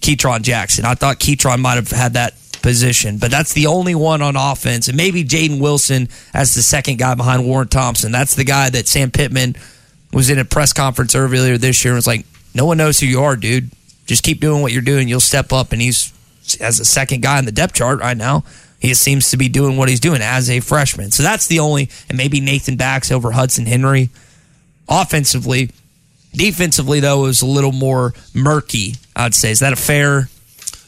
Ketron 0.00 0.42
Jackson. 0.42 0.84
I 0.84 0.94
thought 0.94 1.18
Ketron 1.18 1.60
might 1.60 1.74
have 1.74 1.90
had 1.90 2.12
that 2.14 2.34
position, 2.62 3.18
but 3.18 3.30
that's 3.30 3.52
the 3.52 3.66
only 3.66 3.94
one 3.94 4.22
on 4.22 4.36
offense. 4.36 4.88
And 4.88 4.96
maybe 4.96 5.24
Jaedon 5.24 5.60
Wilson 5.60 6.08
as 6.34 6.54
the 6.54 6.62
second 6.62 6.98
guy 6.98 7.14
behind 7.14 7.46
Warren 7.46 7.68
Thompson. 7.68 8.12
That's 8.12 8.34
the 8.34 8.44
guy 8.44 8.70
that 8.70 8.86
Sam 8.86 9.10
Pittman 9.10 9.56
was 10.12 10.30
in 10.30 10.38
a 10.38 10.44
press 10.44 10.72
conference 10.72 11.14
earlier 11.14 11.58
this 11.58 11.84
year 11.84 11.94
and 11.94 11.98
was 11.98 12.06
like, 12.06 12.26
"No 12.54 12.64
one 12.64 12.76
knows 12.76 13.00
who 13.00 13.06
you 13.06 13.22
are, 13.22 13.36
dude. 13.36 13.70
Just 14.06 14.22
keep 14.22 14.40
doing 14.40 14.62
what 14.62 14.72
you're 14.72 14.82
doing. 14.82 15.08
You'll 15.08 15.20
step 15.20 15.52
up." 15.52 15.72
And 15.72 15.82
he's 15.82 16.12
as 16.56 16.80
a 16.80 16.84
second 16.84 17.22
guy 17.22 17.38
in 17.38 17.44
the 17.44 17.52
depth 17.52 17.74
chart 17.74 18.00
right 18.00 18.16
now. 18.16 18.44
He 18.80 18.94
seems 18.94 19.30
to 19.30 19.36
be 19.36 19.48
doing 19.48 19.76
what 19.76 19.88
he's 19.88 20.00
doing 20.00 20.22
as 20.22 20.48
a 20.48 20.60
freshman. 20.60 21.10
So 21.10 21.22
that's 21.24 21.48
the 21.48 21.58
only, 21.58 21.90
and 22.08 22.16
maybe 22.16 22.40
Nathan 22.40 22.76
Bax 22.76 23.10
over 23.10 23.32
Hudson 23.32 23.66
Henry. 23.66 24.10
Offensively, 24.88 25.70
defensively 26.32 27.00
though, 27.00 27.24
it 27.24 27.28
was 27.28 27.42
a 27.42 27.46
little 27.46 27.72
more 27.72 28.14
murky. 28.34 28.94
I'd 29.16 29.34
say 29.34 29.50
is 29.50 29.58
that 29.58 29.72
a 29.72 29.76
fair 29.76 30.28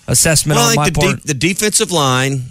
assessment 0.06 0.56
Well, 0.58 0.70
on 0.70 0.76
my 0.76 0.90
the, 0.90 1.00
part? 1.00 1.20
de- 1.20 1.26
the 1.28 1.34
defensive 1.34 1.90
line, 1.90 2.42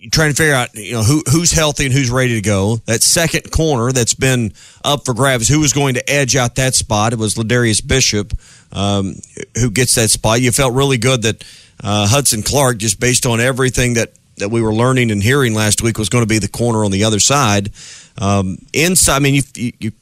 you're 0.00 0.10
trying 0.10 0.30
to 0.30 0.36
figure 0.36 0.54
out, 0.54 0.74
you 0.74 0.92
know, 0.92 1.02
who 1.02 1.22
who's 1.30 1.52
healthy 1.52 1.86
and 1.86 1.94
who's 1.94 2.10
ready 2.10 2.34
to 2.34 2.42
go. 2.42 2.76
That 2.86 3.02
second 3.02 3.50
corner 3.50 3.90
that's 3.92 4.14
been 4.14 4.52
up 4.84 5.06
for 5.06 5.14
grabs, 5.14 5.48
who 5.48 5.60
was 5.60 5.72
going 5.72 5.94
to 5.94 6.10
edge 6.10 6.36
out 6.36 6.56
that 6.56 6.74
spot? 6.74 7.14
It 7.14 7.18
was 7.18 7.36
Ladarius 7.36 7.86
Bishop 7.86 8.34
um, 8.72 9.14
who 9.58 9.70
gets 9.70 9.94
that 9.94 10.10
spot. 10.10 10.40
You 10.42 10.52
felt 10.52 10.74
really 10.74 10.98
good 10.98 11.22
that 11.22 11.42
uh, 11.84 12.08
Hudson 12.08 12.42
Clark, 12.42 12.78
just 12.78 12.98
based 12.98 13.26
on 13.26 13.40
everything 13.40 13.94
that 13.94 14.12
that 14.38 14.48
we 14.48 14.60
were 14.60 14.74
learning 14.74 15.12
and 15.12 15.22
hearing 15.22 15.54
last 15.54 15.80
week 15.80 15.96
was 15.96 16.08
going 16.08 16.24
to 16.24 16.28
be 16.28 16.38
the 16.38 16.48
corner 16.48 16.84
on 16.84 16.90
the 16.90 17.04
other 17.04 17.20
side. 17.20 17.70
Um, 18.18 18.58
inside, 18.72 19.16
I 19.16 19.18
mean, 19.20 19.42
you, 19.54 19.72
you, 19.78 19.92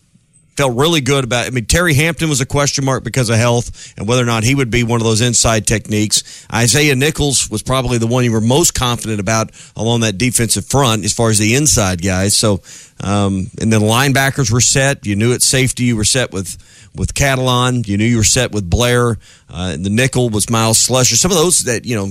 felt 0.57 0.77
really 0.77 1.01
good 1.01 1.25
about. 1.25 1.47
I 1.47 1.51
mean, 1.51 1.65
Terry 1.65 1.95
Hampton 1.95 2.29
was 2.29 2.41
a 2.41 2.47
question 2.47 2.85
mark 2.85 3.05
because 3.05 3.31
of 3.31 3.37
health 3.37 3.95
and 3.97 4.07
whether 4.07 4.23
or 4.23 4.27
not 4.27 4.45
he 4.45 4.55
would 4.55 4.71
be 4.71 4.85
one 4.85 5.01
of 5.01 5.05
those 5.05 5.21
inside 5.21 5.67
techniques. 5.67 6.47
Isaiah 6.53 6.95
Nichols 6.95 7.49
was 7.51 7.63
probably 7.63 7.99
the 7.99 8.07
one 8.07 8.25
you 8.25 8.33
were 8.33 8.41
most 8.41 8.75
confident 8.75 9.19
about 9.19 9.51
along 9.77 10.01
that 10.01 10.19
defensive 10.19 10.67
front 10.67 11.05
as 11.05 11.13
far 11.13 11.31
as 11.31 11.39
the 11.39 11.55
inside 11.55 12.03
guys. 12.03 12.37
So, 12.37 12.61
um, 13.01 13.51
and 13.61 13.73
then 13.73 13.81
linebackers 13.81 14.51
were 14.51 14.61
set. 14.61 15.07
You 15.07 15.17
knew 15.17 15.33
at 15.33 15.43
safety 15.43 15.85
you 15.85 15.97
were 15.97 16.05
set 16.05 16.33
with 16.33 16.59
with 16.95 17.15
Catalon. 17.15 17.87
You 17.87 17.97
knew 17.97 18.05
you 18.05 18.19
were 18.19 18.25
set 18.25 18.53
with 18.53 18.69
Blair. 18.69 19.17
Uh, 19.49 19.77
the 19.77 19.91
nickel 19.91 20.29
was 20.29 20.51
Myles 20.51 20.87
Slusher. 20.87 21.15
Some 21.15 21.31
of 21.31 21.37
those 21.37 21.65
that 21.65 21.85
you 21.85 21.97
know 21.97 22.09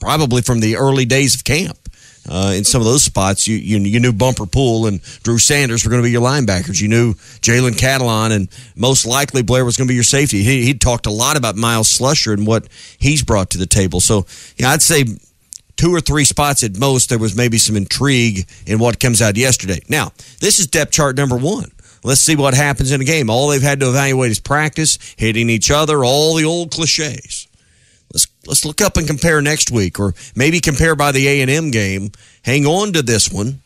probably 0.00 0.42
from 0.42 0.60
the 0.60 0.76
early 0.76 1.04
days 1.04 1.34
of 1.34 1.44
camp. 1.44 1.78
Uh, 2.28 2.52
in 2.54 2.62
some 2.62 2.80
of 2.80 2.84
those 2.86 3.02
spots, 3.02 3.48
you, 3.48 3.56
you 3.56 3.78
you 3.78 3.98
knew 3.98 4.12
Bumper 4.12 4.46
Pool 4.46 4.86
and 4.86 5.02
Drew 5.24 5.38
Sanders 5.38 5.84
were 5.84 5.90
going 5.90 6.02
to 6.02 6.06
be 6.06 6.12
your 6.12 6.22
linebackers. 6.22 6.80
You 6.80 6.86
knew 6.86 7.14
Jalen 7.14 7.72
Catalon 7.72 8.30
and 8.30 8.48
most 8.76 9.04
likely 9.06 9.42
Blair 9.42 9.64
was 9.64 9.76
going 9.76 9.88
to 9.88 9.90
be 9.90 9.96
your 9.96 10.04
safety. 10.04 10.44
He, 10.44 10.64
he 10.64 10.74
talked 10.74 11.06
a 11.06 11.10
lot 11.10 11.36
about 11.36 11.56
Myles 11.56 11.88
Slusher 11.88 12.32
and 12.32 12.46
what 12.46 12.68
he's 12.96 13.24
brought 13.24 13.50
to 13.50 13.58
the 13.58 13.66
table. 13.66 13.98
So, 13.98 14.26
yeah, 14.56 14.70
I'd 14.70 14.82
say 14.82 15.04
two 15.76 15.92
or 15.92 16.00
three 16.00 16.24
spots 16.24 16.62
at 16.62 16.78
most. 16.78 17.08
There 17.08 17.18
was 17.18 17.36
maybe 17.36 17.58
some 17.58 17.76
intrigue 17.76 18.48
in 18.68 18.78
what 18.78 19.00
comes 19.00 19.20
out 19.20 19.36
yesterday. 19.36 19.80
Now, 19.88 20.12
this 20.38 20.60
is 20.60 20.68
depth 20.68 20.92
chart 20.92 21.16
number 21.16 21.36
one. 21.36 21.72
Let's 22.04 22.20
see 22.20 22.34
what 22.34 22.54
happens 22.54 22.90
in 22.90 23.00
a 23.00 23.04
game. 23.04 23.30
All 23.30 23.48
they've 23.48 23.62
had 23.62 23.80
to 23.80 23.88
evaluate 23.88 24.32
is 24.32 24.40
practice, 24.40 24.98
hitting 25.16 25.48
each 25.48 25.70
other, 25.70 26.04
all 26.04 26.34
the 26.34 26.44
old 26.44 26.72
cliches. 26.72 27.46
Let's 28.12 28.26
let's 28.46 28.64
look 28.64 28.80
up 28.80 28.96
and 28.96 29.06
compare 29.06 29.40
next 29.40 29.70
week, 29.70 30.00
or 30.00 30.14
maybe 30.34 30.60
compare 30.60 30.96
by 30.96 31.12
the 31.12 31.28
A 31.28 31.40
and 31.42 31.50
M 31.50 31.70
game. 31.70 32.10
Hang 32.42 32.66
on 32.66 32.92
to 32.94 33.02
this 33.02 33.30
one, 33.30 33.60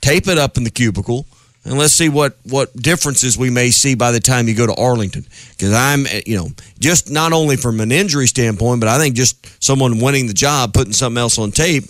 tape 0.00 0.26
it 0.26 0.38
up 0.38 0.56
in 0.56 0.64
the 0.64 0.70
cubicle, 0.70 1.26
and 1.64 1.78
let's 1.78 1.92
see 1.92 2.08
what 2.08 2.36
what 2.44 2.74
differences 2.74 3.36
we 3.36 3.50
may 3.50 3.70
see 3.70 3.94
by 3.94 4.10
the 4.10 4.20
time 4.20 4.48
you 4.48 4.54
go 4.54 4.66
to 4.66 4.74
Arlington. 4.74 5.26
Because 5.50 5.72
I'm, 5.72 6.06
eh, 6.06 6.22
you 6.26 6.36
know, 6.36 6.48
just 6.80 7.10
not 7.10 7.32
only 7.32 7.56
from 7.56 7.80
an 7.80 7.92
injury 7.92 8.26
standpoint, 8.26 8.80
but 8.80 8.88
I 8.88 8.98
think 8.98 9.14
just 9.14 9.62
someone 9.62 10.00
winning 10.00 10.28
the 10.28 10.34
job, 10.34 10.72
putting 10.72 10.92
something 10.92 11.20
else 11.20 11.38
on 11.38 11.52
tape. 11.52 11.84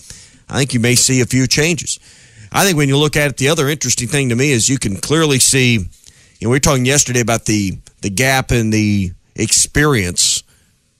I 0.49 0.59
think 0.59 0.73
you 0.73 0.79
may 0.79 0.95
see 0.95 1.21
a 1.21 1.25
few 1.25 1.47
changes. 1.47 1.99
I 2.57 2.63
think 2.63 2.75
when 2.75 2.89
you 2.89 2.97
look 2.97 3.15
at 3.15 3.29
it, 3.29 3.37
the 3.37 3.49
other 3.49 3.69
interesting 3.69 4.07
thing 4.07 4.29
to 4.29 4.35
me 4.35 4.49
is 4.49 4.67
you 4.67 4.79
can 4.79 4.95
clearly 4.95 5.37
see. 5.37 5.73
You 5.75 5.87
know, 6.41 6.49
we 6.49 6.55
were 6.55 6.59
talking 6.59 6.87
yesterday 6.87 7.19
about 7.19 7.45
the 7.45 7.77
the 8.01 8.09
gap 8.09 8.51
in 8.51 8.71
the 8.71 9.11
experience 9.35 10.36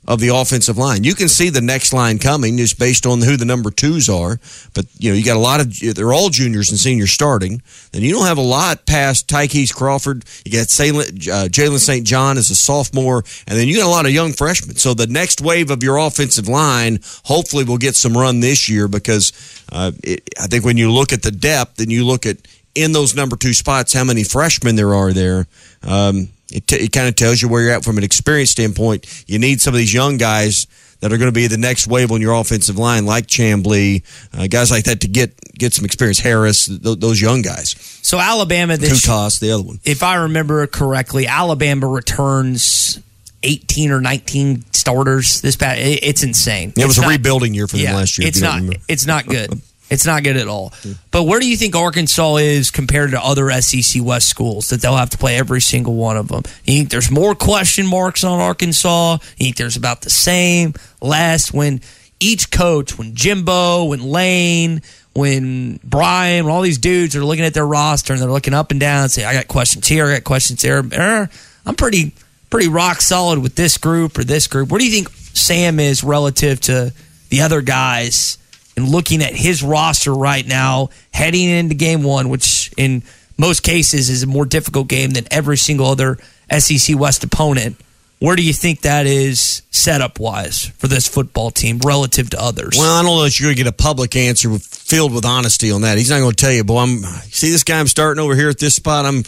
of 0.08 0.22
the 0.22 0.30
offensive 0.30 0.78
line. 0.78 1.04
You 1.04 1.14
can 1.16 1.28
see 1.28 1.50
the 1.50 1.62
next 1.62 1.92
line 1.92 2.18
coming 2.18 2.58
just 2.58 2.80
based 2.80 3.06
on 3.06 3.22
who 3.22 3.36
the 3.36 3.46
number 3.46 3.70
twos 3.70 4.08
are. 4.08 4.40
But 4.74 4.86
you 4.98 5.12
know, 5.12 5.18
you 5.18 5.24
got 5.24 5.36
a 5.36 5.40
lot 5.40 5.60
of 5.60 5.78
they're 5.96 6.14
all 6.14 6.30
juniors 6.30 6.70
and 6.70 6.80
seniors 6.80 7.12
starting. 7.12 7.62
Then 7.92 8.04
you 8.04 8.14
don't 8.14 8.26
have 8.26 8.38
a 8.38 8.42
lot 8.42 8.86
past 8.86 9.28
Ty'Kieast 9.28 9.76
Crawford. 9.76 10.24
You 10.46 10.52
got 10.54 10.62
uh, 10.62 11.50
Jalen 11.50 11.80
St. 11.80 12.08
John 12.08 12.38
as 12.38 12.50
a 12.50 12.56
sophomore, 12.56 13.24
and 13.48 13.60
then 13.60 13.68
you 13.68 13.76
got 13.78 13.88
a 13.88 13.90
lot 13.90 14.06
of 14.06 14.12
young 14.12 14.32
freshmen. 14.32 14.78
So 14.78 14.94
the 14.94 15.08
next 15.08 15.42
wave 15.42 15.70
of 15.72 15.84
your 15.84 15.98
offensive 15.98 16.48
line 16.48 17.00
hopefully 17.26 17.66
will 17.66 17.78
get 17.78 17.96
some 17.96 18.18
run 18.18 18.40
this 18.40 18.70
year 18.70 18.88
because 18.88 19.34
uh, 19.72 19.92
it, 20.04 20.30
I 20.40 20.48
think 20.48 20.64
when 20.64 20.78
you 20.78 20.92
look 20.92 21.12
at 21.12 21.22
the 21.22 21.32
depth 21.32 21.82
and 21.82 21.92
you 21.92 22.06
look 22.06 22.26
at 22.26 22.38
in 22.76 22.92
those 22.92 23.16
number 23.16 23.36
two 23.36 23.54
spots 23.54 23.92
how 23.94 24.04
many 24.04 24.24
freshmen 24.24 24.76
there 24.76 24.94
are 24.94 25.12
there. 25.12 25.48
Um, 25.88 26.30
it, 26.52 26.68
t- 26.68 26.76
it 26.76 26.92
kind 26.92 27.08
of 27.08 27.16
tells 27.16 27.42
you 27.42 27.50
where 27.50 27.62
you're 27.62 27.72
at 27.72 27.84
from 27.84 27.98
an 27.98 28.04
experience 28.04 28.52
standpoint. 28.52 29.26
You 29.28 29.40
need 29.40 29.62
some 29.62 29.74
of 29.74 29.78
these 29.78 29.94
young 29.94 30.18
guys 30.18 30.68
that 31.00 31.12
are 31.12 31.18
going 31.18 31.30
to 31.30 31.34
be 31.34 31.48
the 31.48 31.58
next 31.58 31.88
wave 31.88 32.12
on 32.12 32.22
your 32.22 32.34
offensive 32.34 32.78
line, 32.78 33.06
like 33.06 33.28
Chamblee, 33.28 34.04
uh, 34.38 34.48
guys 34.48 34.72
like 34.72 34.86
that, 34.86 35.02
to 35.02 35.08
get 35.08 35.34
get 35.54 35.74
some 35.74 35.86
experience. 35.86 36.20
Harris, 36.20 36.66
th- 36.66 37.00
those 37.00 37.22
young 37.22 37.42
guys. 37.42 37.76
So 38.02 38.20
Alabama, 38.20 38.78
this 38.78 39.06
Kutas, 39.06 39.40
the 39.40 39.52
other 39.52 39.64
one. 39.64 39.80
If 39.84 40.04
I 40.04 40.16
remember 40.16 40.66
correctly, 40.68 41.28
Alabama 41.28 41.88
returns. 41.88 43.02
18 43.44 43.92
or 43.92 44.02
19 44.02 44.64
starters 44.74 45.42
this 45.42 45.56
past 45.56 45.80
it's 45.80 46.24
insane. 46.24 46.74
It 46.76 46.88
was 46.88 46.98
a 46.98 47.08
rebuilding 47.08 47.54
year 47.54 47.68
for 47.68 47.78
them 47.78 47.86
yeah, 47.86 47.96
last 47.96 48.18
year. 48.18 48.28
It's 48.28 48.42
not 48.42 48.64
it's 48.90 49.06
not 49.06 49.28
good. 49.28 49.62
It's 49.90 50.06
not 50.06 50.24
good 50.24 50.38
at 50.38 50.48
all. 50.48 50.74
But 51.12 51.24
where 51.24 51.40
do 51.40 51.48
you 51.48 51.56
think 51.56 51.76
Arkansas 51.76 52.38
is 52.38 52.72
compared 52.72 53.12
to 53.12 53.24
other 53.24 53.50
SEC 53.62 54.04
West 54.04 54.28
schools 54.28 54.70
that 54.70 54.82
they'll 54.82 54.98
have 54.98 55.12
to 55.12 55.18
play 55.18 55.38
every 55.38 55.62
single 55.62 55.96
one 55.96 56.18
of 56.18 56.28
them? 56.28 56.44
You 56.66 56.74
think 56.74 56.90
there's 56.90 57.10
more 57.10 57.36
question 57.36 57.86
marks 57.86 58.24
on 58.24 58.40
Arkansas? 58.40 59.18
You 59.38 59.46
think 59.46 59.56
there's 59.56 59.78
about 59.78 60.02
the 60.02 60.10
same, 60.10 60.74
less? 61.02 61.54
When 61.54 61.82
each 62.20 62.52
coach, 62.52 62.98
when 62.98 63.16
Jimbo, 63.16 63.86
when 63.86 64.02
Lane, 64.04 64.82
when 65.14 65.80
Brian, 65.84 66.46
when 66.46 66.54
all 66.54 66.62
these 66.62 66.78
dudes 66.78 67.16
are 67.16 67.24
looking 67.24 67.46
at 67.46 67.54
their 67.54 67.66
roster 67.66 68.14
and 68.14 68.22
they're 68.22 68.30
looking 68.30 68.54
up 68.54 68.72
and 68.72 68.80
down 68.80 69.04
and 69.04 69.12
say, 69.12 69.24
I 69.24 69.34
got 69.34 69.48
questions 69.48 69.88
here, 69.88 70.06
I 70.08 70.16
got 70.16 70.24
questions 70.24 70.62
there. 70.62 70.84
Er, 70.94 71.30
I'm 71.66 71.76
pretty 71.76 72.14
pretty 72.50 72.68
rock 72.68 73.02
solid 73.02 73.40
with 73.40 73.56
this 73.56 73.78
group 73.78 74.18
or 74.18 74.24
this 74.24 74.48
group. 74.48 74.70
Where 74.70 74.80
do 74.80 74.86
you 74.86 74.92
think 74.92 75.10
Sam 75.10 75.80
is 75.80 76.04
relative 76.04 76.60
to 76.62 76.94
the 77.30 77.42
other 77.42 77.62
guys? 77.62 78.38
And 78.78 78.88
looking 78.88 79.22
at 79.24 79.34
his 79.34 79.64
roster 79.64 80.14
right 80.14 80.48
now, 80.48 80.90
heading 81.12 81.50
into 81.50 81.76
game 81.76 82.04
one, 82.04 82.30
which 82.30 82.72
in 82.78 83.02
most 83.38 83.64
cases 83.64 84.10
is 84.10 84.24
a 84.24 84.28
more 84.28 84.46
difficult 84.46 84.88
game 84.88 85.12
than 85.12 85.26
every 85.32 85.58
single 85.58 85.88
other 85.88 86.18
SEC 86.58 86.98
West 86.98 87.24
opponent. 87.24 87.76
Where 88.20 88.36
do 88.36 88.44
you 88.44 88.54
think 88.54 88.82
that 88.82 89.06
is 89.06 89.62
setup 89.70 90.20
wise 90.20 90.68
for 90.78 90.88
this 90.88 91.08
football 91.08 91.52
team 91.52 91.80
relative 91.84 92.32
to 92.32 92.42
others? 92.42 92.76
Well, 92.78 93.00
I 93.00 93.04
don't 93.04 93.16
know 93.16 93.24
that 93.24 93.40
you're 93.40 93.48
going 93.48 93.58
to 93.58 93.64
get 93.64 93.70
a 93.70 93.76
public 93.76 94.16
answer 94.16 94.58
filled 94.58 95.14
with 95.14 95.26
honesty 95.26 95.72
on 95.72 95.82
that. 95.82 95.98
He's 95.98 96.10
not 96.10 96.20
going 96.20 96.32
to 96.32 96.36
tell 96.36 96.52
you, 96.52 96.64
boy, 96.64 96.80
I'm 96.80 97.04
see 97.30 97.52
this 97.52 97.64
guy 97.64 97.80
I'm 97.80 97.88
starting 97.88 98.24
over 98.24 98.36
here 98.36 98.50
at 98.50 98.58
this 98.58 98.76
spot. 98.76 99.06
I'm 99.06 99.24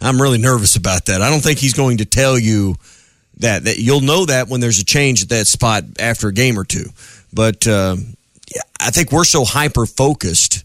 I'm 0.00 0.20
really 0.20 0.36
nervous 0.38 0.76
about 0.76 1.06
that. 1.06 1.22
I 1.22 1.30
don't 1.30 1.40
think 1.40 1.58
he's 1.58 1.72
going 1.72 1.98
to 1.98 2.04
tell 2.04 2.38
you 2.38 2.74
that. 3.38 3.64
That 3.64 3.78
you'll 3.78 4.02
know 4.02 4.26
that 4.26 4.48
when 4.48 4.60
there's 4.60 4.78
a 4.78 4.84
change 4.84 5.22
at 5.22 5.30
that 5.30 5.46
spot 5.46 5.84
after 5.98 6.28
a 6.28 6.32
game 6.32 6.58
or 6.58 6.64
two. 6.64 6.90
But 7.32 7.66
uh, 7.66 7.96
I 8.80 8.90
think 8.90 9.12
we're 9.12 9.24
so 9.24 9.44
hyper 9.44 9.86
focused. 9.86 10.64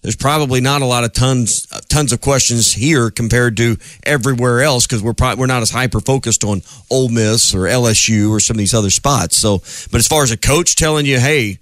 There's 0.00 0.16
probably 0.16 0.60
not 0.60 0.80
a 0.80 0.86
lot 0.86 1.04
of 1.04 1.12
tons 1.12 1.66
tons 1.88 2.12
of 2.12 2.20
questions 2.20 2.72
here 2.72 3.10
compared 3.10 3.56
to 3.56 3.76
everywhere 4.04 4.62
else 4.62 4.86
because 4.86 5.02
we're 5.02 5.12
probably, 5.12 5.40
we're 5.40 5.46
not 5.46 5.62
as 5.62 5.70
hyper 5.70 6.00
focused 6.00 6.44
on 6.44 6.62
Ole 6.90 7.08
Miss 7.08 7.54
or 7.54 7.60
LSU 7.60 8.30
or 8.30 8.38
some 8.38 8.54
of 8.54 8.58
these 8.58 8.74
other 8.74 8.90
spots. 8.90 9.36
So, 9.36 9.58
but 9.90 9.98
as 9.98 10.06
far 10.06 10.22
as 10.22 10.30
a 10.30 10.36
coach 10.36 10.76
telling 10.76 11.04
you, 11.04 11.18
hey, 11.18 11.58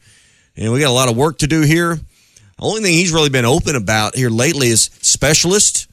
you 0.54 0.64
know, 0.64 0.72
we 0.72 0.80
got 0.80 0.90
a 0.90 0.92
lot 0.92 1.08
of 1.08 1.16
work 1.16 1.38
to 1.38 1.46
do 1.46 1.62
here. 1.62 1.96
The 1.96 2.64
only 2.64 2.82
thing 2.82 2.92
he's 2.92 3.12
really 3.12 3.30
been 3.30 3.44
open 3.44 3.74
about 3.74 4.14
here 4.14 4.30
lately 4.30 4.68
is 4.68 4.90
specialist, 5.02 5.88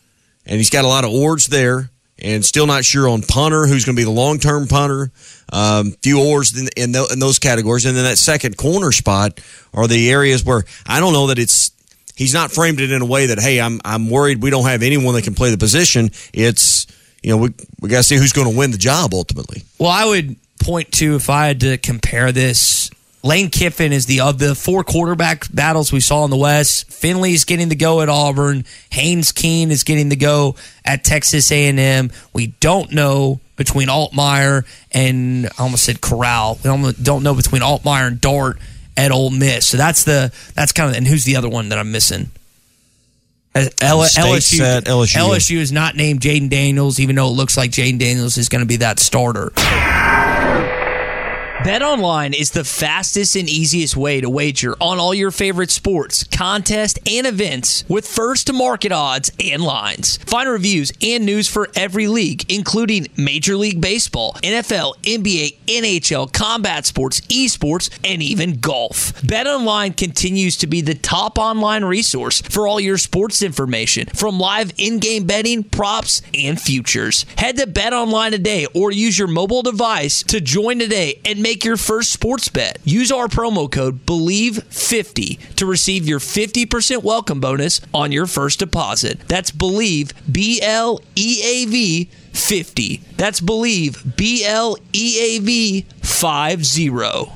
and 0.46 0.58
he's 0.58 0.70
got 0.70 0.86
a 0.86 0.88
lot 0.88 1.04
of 1.04 1.12
oars 1.12 1.48
there, 1.48 1.90
and 2.24 2.44
still 2.44 2.66
not 2.66 2.86
sure 2.86 3.08
on 3.10 3.22
punter 3.22 3.68
who's 3.68 3.86
going 3.86 3.96
to 3.96 4.00
be 4.00 4.06
the 4.06 4.12
long 4.12 4.40
term 4.40 4.68
punter 4.68 5.12
um, 5.52 5.92
few 6.02 6.20
oars 6.20 6.60
in, 6.60 6.70
in, 6.78 6.92
the, 6.94 7.08
in, 7.12 7.20
those 7.20 7.38
categories. 7.38 7.86
And 7.86 7.96
then 7.96 8.06
that 8.06 8.18
second 8.18 8.58
corner 8.58 8.92
spot 8.92 9.40
are 9.74 9.88
the 9.88 10.10
areas 10.10 10.44
where 10.44 10.64
I 10.88 11.00
don't 11.00 11.14
know 11.14 11.28
that 11.28 11.38
it's 11.38 11.72
he's 12.16 12.34
not 12.34 12.52
framed 12.52 12.80
it 12.80 12.92
in 12.92 13.02
a 13.02 13.06
way 13.06 13.28
that 13.28 13.40
hey 13.40 13.60
I'm 13.60 13.82
I'm 13.84 14.10
worried 14.10 14.42
we 14.42 14.50
don't 14.50 14.66
have 14.66 14.84
anyone 14.84 15.14
that 15.16 15.24
can 15.24 15.36
play 15.36 15.52
the 15.52 15.58
position. 15.58 16.10
It's 16.34 16.88
you 17.22 17.32
know 17.32 17.38
we 17.38 17.50
we 17.82 17.90
got 17.90 17.98
to 17.98 18.04
see 18.04 18.16
who's 18.16 18.34
going 18.34 18.50
to 18.50 18.58
win 18.58 18.72
the 18.72 18.78
job 18.78 19.14
ultimately. 19.14 19.64
Well, 19.78 19.92
I 19.92 20.06
would 20.06 20.36
point 20.60 20.92
to 20.94 21.16
if 21.16 21.30
I 21.30 21.48
had 21.48 21.60
to 21.62 21.78
compare 21.78 22.32
this. 22.32 22.90
Lane 23.24 23.50
Kiffin 23.50 23.94
is 23.94 24.06
the 24.06 24.20
of 24.20 24.38
the 24.38 24.54
four 24.54 24.84
quarterback 24.84 25.52
battles 25.54 25.94
we 25.94 26.02
saw 26.02 26.26
in 26.26 26.30
the 26.30 26.38
West. 26.38 26.92
Finley's 26.92 27.46
getting 27.46 27.70
the 27.70 27.76
go 27.76 28.02
at 28.02 28.10
Auburn. 28.10 28.66
Haynes 28.92 29.32
King 29.32 29.72
is 29.72 29.84
getting 29.84 30.10
the 30.10 30.18
go 30.18 30.56
at 30.84 31.06
Texas 31.06 31.50
A&M. 31.50 32.12
We 32.34 32.48
don't 32.60 32.92
know 32.92 33.40
between 33.56 33.88
Altmyer 33.88 34.66
and 34.92 35.48
I 35.58 35.64
almost 35.64 35.86
said 35.86 36.02
Corral. 36.02 36.60
We 36.64 36.94
don't 37.02 37.24
know 37.24 37.34
between 37.34 37.62
Altmyer 37.62 38.08
and 38.08 38.20
Dart 38.20 38.58
at 38.98 39.12
Ole 39.12 39.30
Miss. 39.30 39.68
So 39.68 39.78
that's 39.78 40.04
the 40.04 40.34
that's 40.54 40.74
kind 40.74 40.90
of 40.90 40.98
and 40.98 41.08
who's 41.08 41.24
the 41.24 41.38
other 41.38 41.50
one 41.50 41.70
that 41.70 41.80
I'm 41.80 41.94
missing? 41.94 42.30
L- 43.56 43.70
LSU, 43.80 44.18
LSU. 44.82 45.16
LSU 45.30 45.58
is 45.58 45.72
not 45.72 45.96
named 45.96 46.22
Jayden 46.22 46.50
Daniels, 46.50 47.00
even 47.00 47.16
though 47.16 47.28
it 47.28 47.34
looks 47.34 47.56
like 47.56 47.72
Jayden 47.72 48.00
Daniels 48.00 48.38
is 48.38 48.50
going 48.50 48.62
to 48.62 48.68
be 48.68 48.78
that 48.78 49.00
starter. 49.00 49.52
BetOnline 51.64 52.38
is 52.38 52.52
the 52.52 52.66
fastest 52.66 53.38
and 53.38 53.48
easiest 53.48 53.96
way 53.96 54.20
to 54.20 54.30
wager 54.30 54.76
on 54.82 55.00
all 55.00 55.14
your 55.14 55.32
favorite 55.32 55.72
sports, 55.72 56.26
contests, 56.26 57.00
and 57.10 57.26
events 57.26 57.86
with 57.88 58.06
first 58.06 58.48
to 58.48 58.54
market 58.54 58.92
odds 58.92 59.32
and 59.42 59.62
lines. 59.62 60.18
Find 60.26 60.50
reviews 60.50 60.92
and 61.02 61.26
news 61.26 61.48
for 61.48 61.70
every 61.74 62.08
league, 62.08 62.52
including 62.52 63.08
Major 63.16 63.56
League 63.56 63.80
Baseball, 63.80 64.34
NFL, 64.44 64.98
NBA, 65.04 65.56
NHL, 65.68 66.34
combat 66.34 66.86
sports, 66.86 67.22
esports, 67.28 67.90
and 68.04 68.22
even 68.22 68.60
golf. 68.60 69.14
BetOnline 69.22 69.96
continues 69.96 70.58
to 70.58 70.68
be 70.68 70.82
the 70.82 70.96
top 70.96 71.38
online 71.38 71.86
resource 71.86 72.42
for 72.42 72.68
all 72.68 72.82
your 72.82 72.98
sports 72.98 73.42
information, 73.42 74.08
from 74.08 74.38
live 74.38 74.74
in-game 74.78 75.24
betting, 75.24 75.64
props, 75.64 76.22
and 76.34 76.60
futures. 76.60 77.26
Head 77.38 77.56
to 77.56 77.68
BetOnline 77.68 78.32
today 78.32 78.68
or 78.74 78.92
use 78.92 79.18
your 79.18 79.30
mobile 79.30 79.62
device 79.62 80.24
to 80.24 80.42
join 80.42 80.78
today 80.78 81.22
and 81.24 81.42
make 81.42 81.53
make 81.54 81.64
your 81.64 81.78
first 81.78 82.12
sports 82.12 82.50
bet. 82.50 82.80
Use 82.84 83.12
our 83.12 83.28
promo 83.28 83.72
code 83.72 84.08
BLEAV50 84.08 85.54
to 85.54 85.68
receive 85.68 86.08
your 86.08 86.18
50% 86.18 87.04
welcome 87.04 87.40
bonus 87.40 87.80
on 87.94 88.12
your 88.12 88.26
first 88.26 88.58
deposit. 88.58 89.20
That's 89.28 89.52
BELIEVE, 89.52 90.14
B 90.32 90.60
L 90.64 91.00
E 91.16 91.42
A 91.46 91.66
V 91.70 92.06
50. 92.06 93.02
That's 93.18 93.40
Believe, 93.40 94.18
B 94.18 94.44
L 94.44 94.78
E 94.94 95.20
A 95.20 95.40
V 95.42 95.86
50. 96.02 96.90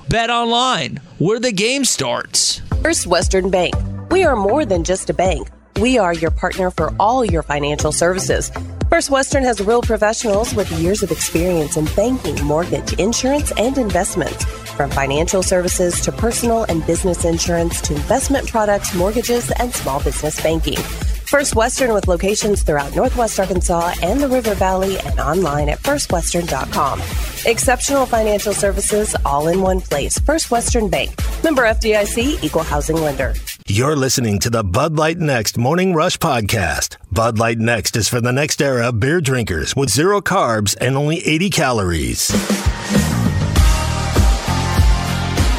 Bet 0.09 0.31
online, 0.31 0.99
where 1.19 1.39
the 1.39 1.51
game 1.51 1.85
starts. 1.85 2.61
First 2.81 3.05
Western 3.05 3.51
Bank. 3.51 3.75
We 4.09 4.23
are 4.23 4.35
more 4.35 4.65
than 4.65 4.83
just 4.83 5.11
a 5.11 5.13
bank. 5.13 5.47
We 5.79 5.99
are 5.99 6.13
your 6.13 6.31
partner 6.31 6.71
for 6.71 6.91
all 6.99 7.23
your 7.23 7.43
financial 7.43 7.91
services. 7.91 8.51
First 8.89 9.09
Western 9.09 9.43
has 9.43 9.59
real 9.59 9.81
professionals 9.81 10.53
with 10.53 10.71
years 10.79 11.03
of 11.03 11.11
experience 11.11 11.75
in 11.75 11.85
banking, 11.87 12.41
mortgage, 12.45 12.93
insurance, 12.93 13.51
and 13.57 13.77
investments. 13.77 14.45
From 14.45 14.89
financial 14.89 15.43
services 15.43 15.99
to 16.01 16.11
personal 16.13 16.63
and 16.69 16.85
business 16.87 17.25
insurance 17.25 17.81
to 17.81 17.95
investment 17.95 18.49
products, 18.49 18.95
mortgages, 18.95 19.51
and 19.59 19.73
small 19.73 20.01
business 20.01 20.41
banking. 20.41 20.77
First 21.27 21.53
Western 21.53 21.93
with 21.93 22.07
locations 22.07 22.63
throughout 22.63 22.95
Northwest 22.95 23.37
Arkansas 23.37 23.91
and 24.01 24.21
the 24.21 24.29
River 24.29 24.55
Valley 24.55 24.97
and 24.99 25.19
online 25.19 25.67
at 25.67 25.79
firstwestern.com. 25.79 27.01
Exceptional 27.45 28.05
financial 28.05 28.53
services 28.53 29.17
all 29.25 29.49
in 29.49 29.61
one 29.61 29.81
place. 29.81 30.17
First 30.19 30.49
Western 30.49 30.89
Bank. 30.89 31.11
Member 31.43 31.63
FDIC, 31.63 32.41
equal 32.41 32.63
housing 32.63 32.95
lender. 32.95 33.33
You're 33.69 33.97
listening 33.97 34.39
to 34.39 34.49
the 34.49 34.63
Bud 34.63 34.95
Light 34.95 35.17
Next 35.17 35.57
Morning 35.57 35.93
Rush 35.93 36.17
Podcast. 36.17 36.95
Bud 37.11 37.37
Light 37.37 37.57
Next 37.57 37.97
is 37.97 38.07
for 38.07 38.21
the 38.21 38.31
next 38.31 38.61
era 38.61 38.93
beer 38.93 39.19
drinkers 39.19 39.75
with 39.75 39.89
zero 39.89 40.21
carbs 40.21 40.73
and 40.79 40.95
only 40.95 41.17
80 41.17 41.49
calories. 41.49 42.21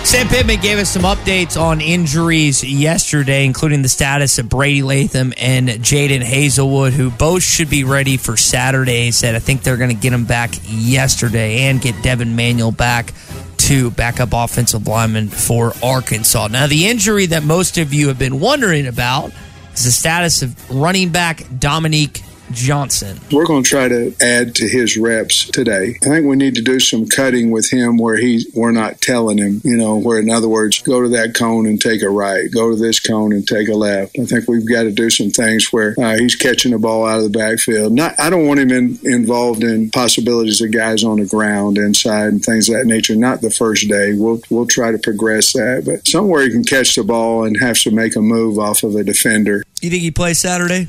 Sam 0.09 0.27
Pittman 0.29 0.61
gave 0.61 0.79
us 0.79 0.89
some 0.89 1.03
updates 1.03 1.61
on 1.61 1.83
injuries 1.83 2.65
yesterday, 2.65 3.45
including 3.45 3.83
the 3.83 3.91
status 3.91 4.39
of 4.39 4.49
Brady 4.49 4.81
Latham 4.81 5.35
and 5.37 5.69
Jadon 5.69 6.23
Haselwood, 6.23 6.93
who 6.93 7.11
both 7.11 7.43
should 7.43 7.69
be 7.69 7.85
ready 7.85 8.17
for 8.17 8.39
Saturday. 8.39 9.05
He 9.05 9.13
said, 9.13 9.35
I 9.35 9.39
think 9.39 9.63
they're 9.63 9.77
going 9.77 9.95
to 9.95 10.03
get 10.03 10.15
him 10.15 10.25
back 10.25 10.53
yesterday 10.65 11.65
and 11.65 11.79
get 11.79 12.03
Devin 12.03 12.35
Manuel 12.35 12.73
back 12.73 13.13
to 13.59 13.91
backup 13.91 14.31
offensive 14.33 14.87
lineman 14.87 15.29
for 15.29 15.73
Arkansas. 15.83 16.49
Now, 16.49 16.67
the 16.67 16.89
injury 16.89 17.27
that 17.27 17.43
most 17.43 17.79
of 17.79 17.93
you 17.93 18.09
have 18.09 18.19
been 18.19 18.41
wondering 18.41 18.87
about 18.87 19.33
is 19.75 19.85
the 19.85 19.91
status 19.91 20.43
of 20.43 20.71
running 20.71 21.11
back 21.11 21.45
Dominique 21.59 22.23
Johnson. 22.53 23.21
We're 23.31 23.47
going 23.47 23.63
to 23.63 23.69
try 23.69 23.89
to 23.89 24.15
add 24.21 24.55
to 24.57 24.69
his 24.69 24.97
reps 24.97 25.47
today. 25.47 25.97
I 26.03 26.05
think 26.05 26.27
we 26.27 26.37
need 26.37 26.55
to 26.57 26.63
do 26.63 26.81
some 26.81 27.07
cutting 27.07 27.51
with 27.51 27.71
him 27.71 27.99
where 27.99 28.17
he 28.17 28.47
we're 28.55 28.73
not 28.73 29.01
telling 29.01 29.39
him, 29.39 29.61
you 29.65 29.77
know, 29.77 29.99
where 29.99 30.19
in 30.19 30.31
other 30.31 30.49
words, 30.49 30.83
go 30.83 31.03
to 31.03 31.09
that 31.11 31.35
cone 31.35 31.67
and 31.67 31.81
take 31.81 32.03
a 32.03 32.09
right, 32.09 32.51
go 32.51 32.71
to 32.71 32.77
this 32.77 33.01
cone 33.01 33.33
and 33.33 33.47
take 33.47 33.69
a 33.69 33.75
left. 33.75 34.19
I 34.19 34.25
think 34.25 34.49
we've 34.49 34.69
got 34.69 34.85
to 34.85 34.91
do 34.91 35.11
some 35.11 35.31
things 35.31 35.73
where 35.73 35.95
uh, 35.99 36.17
he's 36.19 36.37
catching 36.37 36.73
the 36.73 36.79
ball 36.79 37.07
out 37.07 37.19
of 37.19 37.31
the 37.31 37.39
backfield. 37.39 37.93
Not, 37.93 38.19
I 38.19 38.31
don't 38.31 38.47
want 38.47 38.61
him 38.61 38.71
in, 38.71 38.99
involved 39.05 39.63
in 39.63 39.91
possibilities 39.91 40.61
of 40.61 40.73
guys 40.73 41.05
on 41.05 41.19
the 41.19 41.27
ground 41.27 41.79
inside 41.79 42.29
and 42.29 42.45
things 42.45 42.69
of 42.69 42.77
that 42.77 42.87
nature. 42.87 43.17
Not 43.17 43.41
the 43.41 43.51
first 43.51 43.89
day. 43.89 44.15
We'll 44.15 44.41
we'll 44.51 44.67
try 44.67 44.93
to 44.93 44.99
progress 44.99 45.53
that, 45.53 45.83
but 45.85 46.07
somewhere 46.07 46.43
he 46.43 46.51
can 46.51 46.65
catch 46.65 46.95
the 46.95 47.05
ball 47.05 47.45
and 47.45 47.59
have 47.59 47.79
to 47.81 47.91
make 47.91 48.17
a 48.17 48.21
move 48.21 48.59
off 48.59 48.83
of 48.83 48.95
a 48.95 49.05
defender. 49.05 49.63
You 49.81 49.91
think 49.91 50.03
he 50.03 50.11
plays 50.11 50.39
Saturday? 50.39 50.89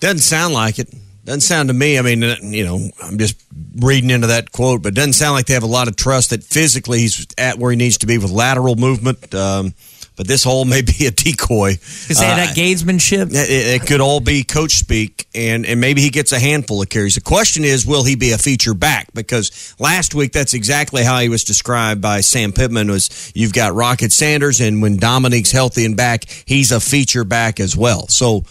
Doesn't 0.00 0.20
sound 0.20 0.54
like 0.54 0.78
it. 0.78 0.92
Doesn't 1.24 1.40
sound 1.40 1.68
to 1.70 1.74
me. 1.74 1.98
I 1.98 2.02
mean, 2.02 2.22
uh, 2.22 2.36
you 2.40 2.64
know, 2.64 2.88
I'm 3.02 3.18
just 3.18 3.36
reading 3.80 4.10
into 4.10 4.28
that 4.28 4.52
quote, 4.52 4.82
but 4.82 4.94
doesn't 4.94 5.14
sound 5.14 5.34
like 5.34 5.46
they 5.46 5.54
have 5.54 5.64
a 5.64 5.66
lot 5.66 5.88
of 5.88 5.96
trust 5.96 6.30
that 6.30 6.44
physically 6.44 7.00
he's 7.00 7.26
at 7.36 7.58
where 7.58 7.72
he 7.72 7.76
needs 7.76 7.98
to 7.98 8.06
be 8.06 8.16
with 8.16 8.30
lateral 8.30 8.76
movement. 8.76 9.34
Um, 9.34 9.74
but 10.16 10.26
this 10.26 10.44
hole 10.44 10.64
may 10.66 10.82
be 10.82 11.06
a 11.06 11.10
decoy. 11.10 11.72
Because 11.72 12.20
had 12.20 12.38
that 12.38 12.56
gamesmanship. 12.56 13.30
It, 13.30 13.82
it 13.82 13.86
could 13.86 14.00
all 14.00 14.20
be 14.20 14.42
coach 14.44 14.72
speak, 14.72 15.26
and, 15.34 15.66
and 15.66 15.80
maybe 15.80 16.00
he 16.00 16.10
gets 16.10 16.32
a 16.32 16.38
handful 16.38 16.82
of 16.82 16.88
carries. 16.88 17.14
The 17.14 17.20
question 17.20 17.64
is, 17.64 17.86
will 17.86 18.04
he 18.04 18.16
be 18.16 18.32
a 18.32 18.38
feature 18.38 18.74
back? 18.74 19.12
Because 19.12 19.74
last 19.78 20.14
week, 20.14 20.32
that's 20.32 20.54
exactly 20.54 21.04
how 21.04 21.18
he 21.18 21.28
was 21.28 21.44
described 21.44 22.00
by 22.00 22.20
Sam 22.20 22.52
Pittman. 22.52 22.90
Was 22.90 23.32
you've 23.34 23.52
got 23.52 23.74
Rocket 23.74 24.12
Sanders, 24.12 24.60
and 24.60 24.82
when 24.82 24.96
Dominique's 24.96 25.52
healthy 25.52 25.84
and 25.84 25.96
back, 25.96 26.24
he's 26.46 26.72
a 26.72 26.80
feature 26.80 27.24
back 27.24 27.60
as 27.60 27.76
well. 27.76 28.08
So 28.08 28.44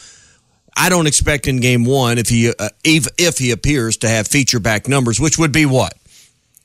I 0.76 0.90
don't 0.90 1.08
expect 1.08 1.48
in 1.48 1.60
game 1.62 1.86
one 1.86 2.18
if 2.18 2.28
he 2.28 2.50
uh, 2.50 2.70
if, 2.84 3.08
if 3.18 3.38
he 3.38 3.52
appears 3.52 3.98
to 3.98 4.10
have 4.10 4.28
feature 4.28 4.60
back 4.60 4.88
numbers, 4.88 5.20
which 5.20 5.38
would 5.38 5.52
be 5.52 5.66
what 5.66 5.94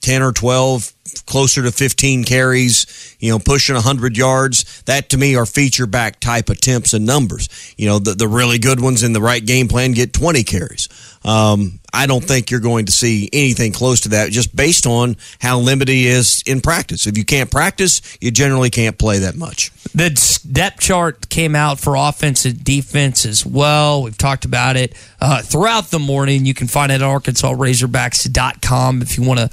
ten 0.00 0.22
or 0.22 0.32
twelve, 0.32 0.92
closer 1.26 1.62
to 1.62 1.72
fifteen 1.72 2.24
carries, 2.24 3.16
you 3.20 3.30
know, 3.30 3.38
pushing 3.38 3.76
hundred 3.76 4.16
yards. 4.16 4.82
That 4.82 5.10
to 5.10 5.18
me 5.18 5.36
are 5.36 5.46
feature 5.46 5.86
back 5.86 6.20
type 6.20 6.48
attempts 6.48 6.92
and 6.92 7.06
numbers. 7.06 7.48
You 7.76 7.86
know, 7.86 7.98
the 7.98 8.14
the 8.14 8.28
really 8.28 8.58
good 8.58 8.80
ones 8.80 9.02
in 9.02 9.12
the 9.12 9.20
right 9.20 9.44
game 9.44 9.68
plan 9.68 9.92
get 9.92 10.12
twenty 10.12 10.42
carries. 10.44 10.88
Um, 11.22 11.80
I 11.92 12.06
don't 12.06 12.24
think 12.24 12.50
you're 12.50 12.60
going 12.60 12.86
to 12.86 12.92
see 12.92 13.28
anything 13.32 13.72
close 13.72 14.00
to 14.02 14.10
that 14.10 14.30
just 14.30 14.54
based 14.54 14.86
on 14.86 15.16
how 15.40 15.58
limited 15.58 15.92
he 15.92 16.06
is 16.06 16.42
in 16.46 16.60
practice. 16.60 17.06
If 17.06 17.18
you 17.18 17.24
can't 17.24 17.50
practice, 17.50 18.00
you 18.20 18.30
generally 18.30 18.70
can't 18.70 18.96
play 18.96 19.18
that 19.18 19.36
much. 19.36 19.70
The 19.94 20.10
depth 20.50 20.80
chart 20.80 21.28
came 21.28 21.54
out 21.54 21.78
for 21.78 21.96
offense 21.96 22.44
and 22.44 22.62
defense 22.62 23.26
as 23.26 23.44
well. 23.44 24.04
We've 24.04 24.16
talked 24.16 24.44
about 24.44 24.76
it 24.76 24.94
uh, 25.20 25.42
throughout 25.42 25.90
the 25.90 25.98
morning. 25.98 26.46
You 26.46 26.54
can 26.54 26.68
find 26.68 26.90
it 26.92 27.02
at 27.02 27.06
ArkansasRazorbacks.com 27.06 29.02
if 29.02 29.18
you 29.18 29.24
want 29.24 29.40
to 29.40 29.50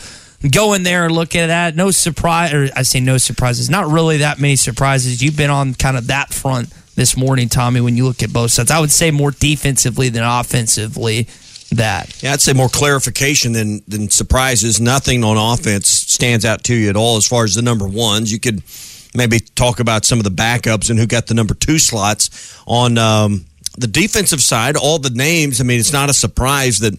go 0.51 0.73
in 0.73 0.83
there 0.83 1.05
and 1.05 1.13
look 1.13 1.35
at 1.35 1.47
that. 1.47 1.75
No 1.75 1.91
surprise, 1.91 2.53
or 2.53 2.69
I 2.75 2.83
say 2.83 2.99
no 2.99 3.17
surprises. 3.17 3.69
Not 3.69 3.87
really 3.87 4.17
that 4.17 4.39
many 4.39 4.55
surprises. 4.55 5.21
You've 5.21 5.37
been 5.37 5.49
on 5.49 5.73
kind 5.73 5.97
of 5.97 6.07
that 6.07 6.33
front 6.33 6.69
this 6.95 7.17
morning, 7.17 7.49
Tommy. 7.49 7.81
When 7.81 7.97
you 7.97 8.05
look 8.05 8.23
at 8.23 8.31
both 8.31 8.51
sides, 8.51 8.71
I 8.71 8.79
would 8.79 8.91
say 8.91 9.11
more 9.11 9.31
defensively 9.31 10.09
than 10.09 10.23
offensively. 10.23 11.27
That 11.69 12.23
yeah, 12.23 12.31
I'd 12.31 12.39
say 12.39 12.53
more 12.53 12.69
clarification 12.69 13.51
than 13.51 13.81
than 13.89 14.09
surprises. 14.09 14.79
Nothing 14.79 15.25
on 15.25 15.35
offense 15.35 15.89
stands 15.89 16.45
out 16.45 16.63
to 16.65 16.75
you 16.75 16.89
at 16.89 16.95
all 16.95 17.17
as 17.17 17.27
far 17.27 17.43
as 17.43 17.55
the 17.55 17.61
number 17.61 17.85
ones. 17.85 18.31
You 18.31 18.39
could 18.39 18.63
maybe 19.13 19.41
talk 19.41 19.81
about 19.81 20.05
some 20.05 20.17
of 20.17 20.23
the 20.23 20.31
backups 20.31 20.89
and 20.89 20.97
who 20.97 21.05
got 21.05 21.27
the 21.27 21.33
number 21.33 21.53
two 21.53 21.77
slots 21.77 22.57
on 22.67 22.97
um, 22.97 23.45
the 23.77 23.87
defensive 23.87 24.41
side. 24.41 24.77
All 24.77 24.97
the 24.97 25.09
names. 25.09 25.59
I 25.59 25.65
mean, 25.65 25.79
it's 25.79 25.91
not 25.91 26.09
a 26.09 26.13
surprise 26.13 26.79
that 26.79 26.97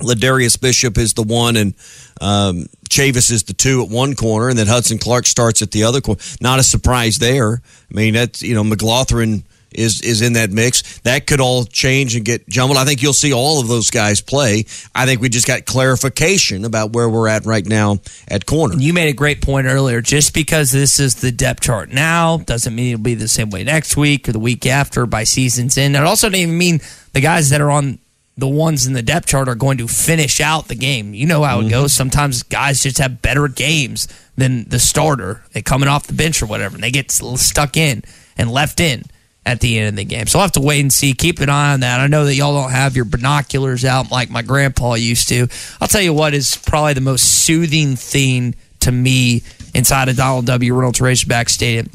Ladarius 0.00 0.60
Bishop 0.60 0.98
is 0.98 1.14
the 1.14 1.22
one 1.22 1.56
and 1.56 1.74
um, 2.20 2.66
Chavis 2.90 3.30
is 3.30 3.44
the 3.44 3.54
two 3.54 3.82
at 3.82 3.88
one 3.88 4.14
corner, 4.14 4.48
and 4.48 4.58
then 4.58 4.66
Hudson 4.66 4.98
Clark 4.98 5.26
starts 5.26 5.62
at 5.62 5.70
the 5.70 5.84
other 5.84 6.00
corner. 6.00 6.20
Not 6.40 6.58
a 6.58 6.62
surprise 6.62 7.18
there. 7.18 7.62
I 7.62 7.94
mean, 7.94 8.14
that's 8.14 8.42
you 8.42 8.54
know 8.54 8.64
McGlothern 8.64 9.44
is 9.72 10.02
is 10.02 10.20
in 10.20 10.34
that 10.34 10.50
mix. 10.50 10.98
That 11.00 11.26
could 11.26 11.40
all 11.40 11.64
change 11.64 12.16
and 12.16 12.24
get 12.24 12.48
jumbled. 12.48 12.78
I 12.78 12.84
think 12.84 13.02
you'll 13.02 13.12
see 13.12 13.32
all 13.32 13.60
of 13.60 13.68
those 13.68 13.90
guys 13.90 14.20
play. 14.20 14.64
I 14.94 15.06
think 15.06 15.20
we 15.20 15.28
just 15.28 15.46
got 15.46 15.64
clarification 15.64 16.64
about 16.64 16.92
where 16.92 17.08
we're 17.08 17.28
at 17.28 17.46
right 17.46 17.64
now 17.64 17.98
at 18.28 18.46
corner. 18.46 18.76
You 18.76 18.92
made 18.92 19.08
a 19.08 19.14
great 19.14 19.40
point 19.40 19.66
earlier. 19.66 20.00
Just 20.00 20.34
because 20.34 20.72
this 20.72 20.98
is 20.98 21.16
the 21.16 21.32
depth 21.32 21.62
chart 21.62 21.90
now 21.90 22.38
doesn't 22.38 22.74
mean 22.74 22.94
it'll 22.94 23.02
be 23.02 23.14
the 23.14 23.28
same 23.28 23.50
way 23.50 23.64
next 23.64 23.96
week 23.96 24.28
or 24.28 24.32
the 24.32 24.38
week 24.38 24.66
after 24.66 25.06
by 25.06 25.24
season's 25.24 25.78
end. 25.78 25.96
It 25.96 26.02
also 26.02 26.28
doesn't 26.28 26.40
even 26.40 26.58
mean 26.58 26.80
the 27.12 27.20
guys 27.20 27.50
that 27.50 27.60
are 27.60 27.70
on 27.70 27.98
the 28.40 28.48
ones 28.48 28.86
in 28.86 28.92
the 28.94 29.02
depth 29.02 29.28
chart 29.28 29.48
are 29.48 29.54
going 29.54 29.78
to 29.78 29.86
finish 29.86 30.40
out 30.40 30.68
the 30.68 30.74
game. 30.74 31.14
You 31.14 31.26
know 31.26 31.42
how 31.42 31.58
it 31.58 31.62
mm-hmm. 31.62 31.70
goes. 31.70 31.92
Sometimes 31.92 32.42
guys 32.42 32.82
just 32.82 32.98
have 32.98 33.22
better 33.22 33.48
games 33.48 34.08
than 34.36 34.64
the 34.68 34.78
starter. 34.78 35.42
They 35.52 35.62
coming 35.62 35.88
off 35.88 36.06
the 36.06 36.14
bench 36.14 36.42
or 36.42 36.46
whatever, 36.46 36.74
and 36.74 36.82
they 36.82 36.90
get 36.90 37.10
stuck 37.10 37.76
in 37.76 38.02
and 38.36 38.50
left 38.50 38.80
in 38.80 39.04
at 39.46 39.60
the 39.60 39.78
end 39.78 39.88
of 39.88 39.96
the 39.96 40.04
game. 40.04 40.26
So 40.26 40.38
I'll 40.38 40.44
have 40.44 40.52
to 40.52 40.60
wait 40.60 40.80
and 40.80 40.92
see. 40.92 41.12
Keep 41.12 41.40
an 41.40 41.48
eye 41.48 41.72
on 41.72 41.80
that. 41.80 42.00
I 42.00 42.06
know 42.06 42.24
that 42.24 42.34
y'all 42.34 42.60
don't 42.60 42.72
have 42.72 42.96
your 42.96 43.04
binoculars 43.04 43.84
out 43.84 44.10
like 44.10 44.30
my 44.30 44.42
grandpa 44.42 44.94
used 44.94 45.28
to. 45.28 45.48
I'll 45.80 45.88
tell 45.88 46.02
you 46.02 46.12
what 46.12 46.34
is 46.34 46.56
probably 46.56 46.94
the 46.94 47.00
most 47.00 47.44
soothing 47.44 47.96
thing 47.96 48.54
to 48.80 48.92
me 48.92 49.42
inside 49.74 50.08
of 50.08 50.16
Donald 50.16 50.46
W. 50.46 50.74
Reynolds 50.74 51.00
Razorback 51.00 51.48
Stadium. 51.48 51.90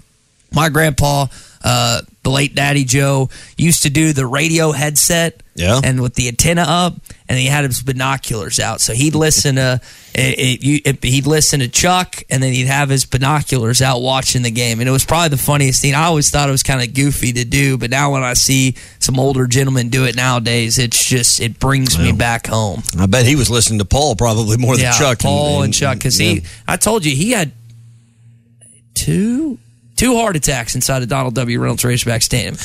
My 0.53 0.69
grandpa, 0.69 1.27
uh, 1.63 2.01
the 2.25 2.31
late 2.31 2.55
Daddy 2.55 2.83
Joe, 2.83 3.29
used 3.57 3.83
to 3.83 3.89
do 3.89 4.11
the 4.11 4.25
radio 4.25 4.73
headset 4.73 5.41
yeah. 5.55 5.79
And 5.81 6.01
with 6.01 6.15
the 6.15 6.27
antenna 6.27 6.65
up, 6.67 6.95
and 7.29 7.39
he 7.39 7.45
had 7.45 7.63
his 7.63 7.81
binoculars 7.81 8.59
out, 8.59 8.81
so 8.81 8.93
he'd 8.93 9.15
listen 9.15 9.55
to 9.55 9.79
it, 10.13 10.61
it, 10.61 10.81
it, 10.85 11.03
he'd 11.03 11.27
listen 11.27 11.61
to 11.61 11.69
Chuck, 11.69 12.23
and 12.29 12.43
then 12.43 12.51
he'd 12.51 12.67
have 12.67 12.89
his 12.89 13.05
binoculars 13.05 13.81
out 13.81 14.01
watching 14.01 14.41
the 14.41 14.51
game, 14.51 14.81
and 14.81 14.89
it 14.89 14.91
was 14.91 15.05
probably 15.05 15.29
the 15.29 15.37
funniest 15.37 15.81
thing. 15.81 15.95
I 15.95 16.03
always 16.03 16.29
thought 16.29 16.49
it 16.49 16.51
was 16.51 16.61
kind 16.61 16.85
of 16.85 16.93
goofy 16.93 17.31
to 17.33 17.45
do, 17.45 17.77
but 17.77 17.89
now 17.89 18.11
when 18.11 18.21
I 18.21 18.33
see 18.33 18.75
some 18.99 19.17
older 19.17 19.47
gentlemen 19.47 19.87
do 19.87 20.03
it 20.03 20.17
nowadays, 20.17 20.77
it's 20.77 21.05
just 21.05 21.39
it 21.39 21.57
brings 21.57 21.97
well, 21.97 22.05
me 22.05 22.11
back 22.11 22.47
home. 22.47 22.83
I 22.99 23.05
bet 23.05 23.25
he 23.25 23.37
was 23.37 23.49
listening 23.49 23.79
to 23.79 23.85
Paul 23.85 24.17
probably 24.17 24.57
more 24.57 24.75
yeah, 24.75 24.91
than 24.91 24.99
Chuck. 24.99 25.19
Paul 25.19 25.47
and, 25.47 25.55
and, 25.55 25.63
and 25.63 25.73
Chuck, 25.73 25.97
because 25.97 26.19
yeah. 26.19 26.33
he, 26.33 26.41
I 26.67 26.75
told 26.75 27.05
you, 27.05 27.15
he 27.15 27.31
had 27.31 27.53
two 28.93 29.57
two 29.95 30.15
heart 30.15 30.35
attacks 30.35 30.75
inside 30.75 31.03
of 31.03 31.09
Donald 31.09 31.35
W. 31.35 31.59
Reynolds 31.59 31.83
Razorback 31.83 32.21
Stadium. 32.21 32.55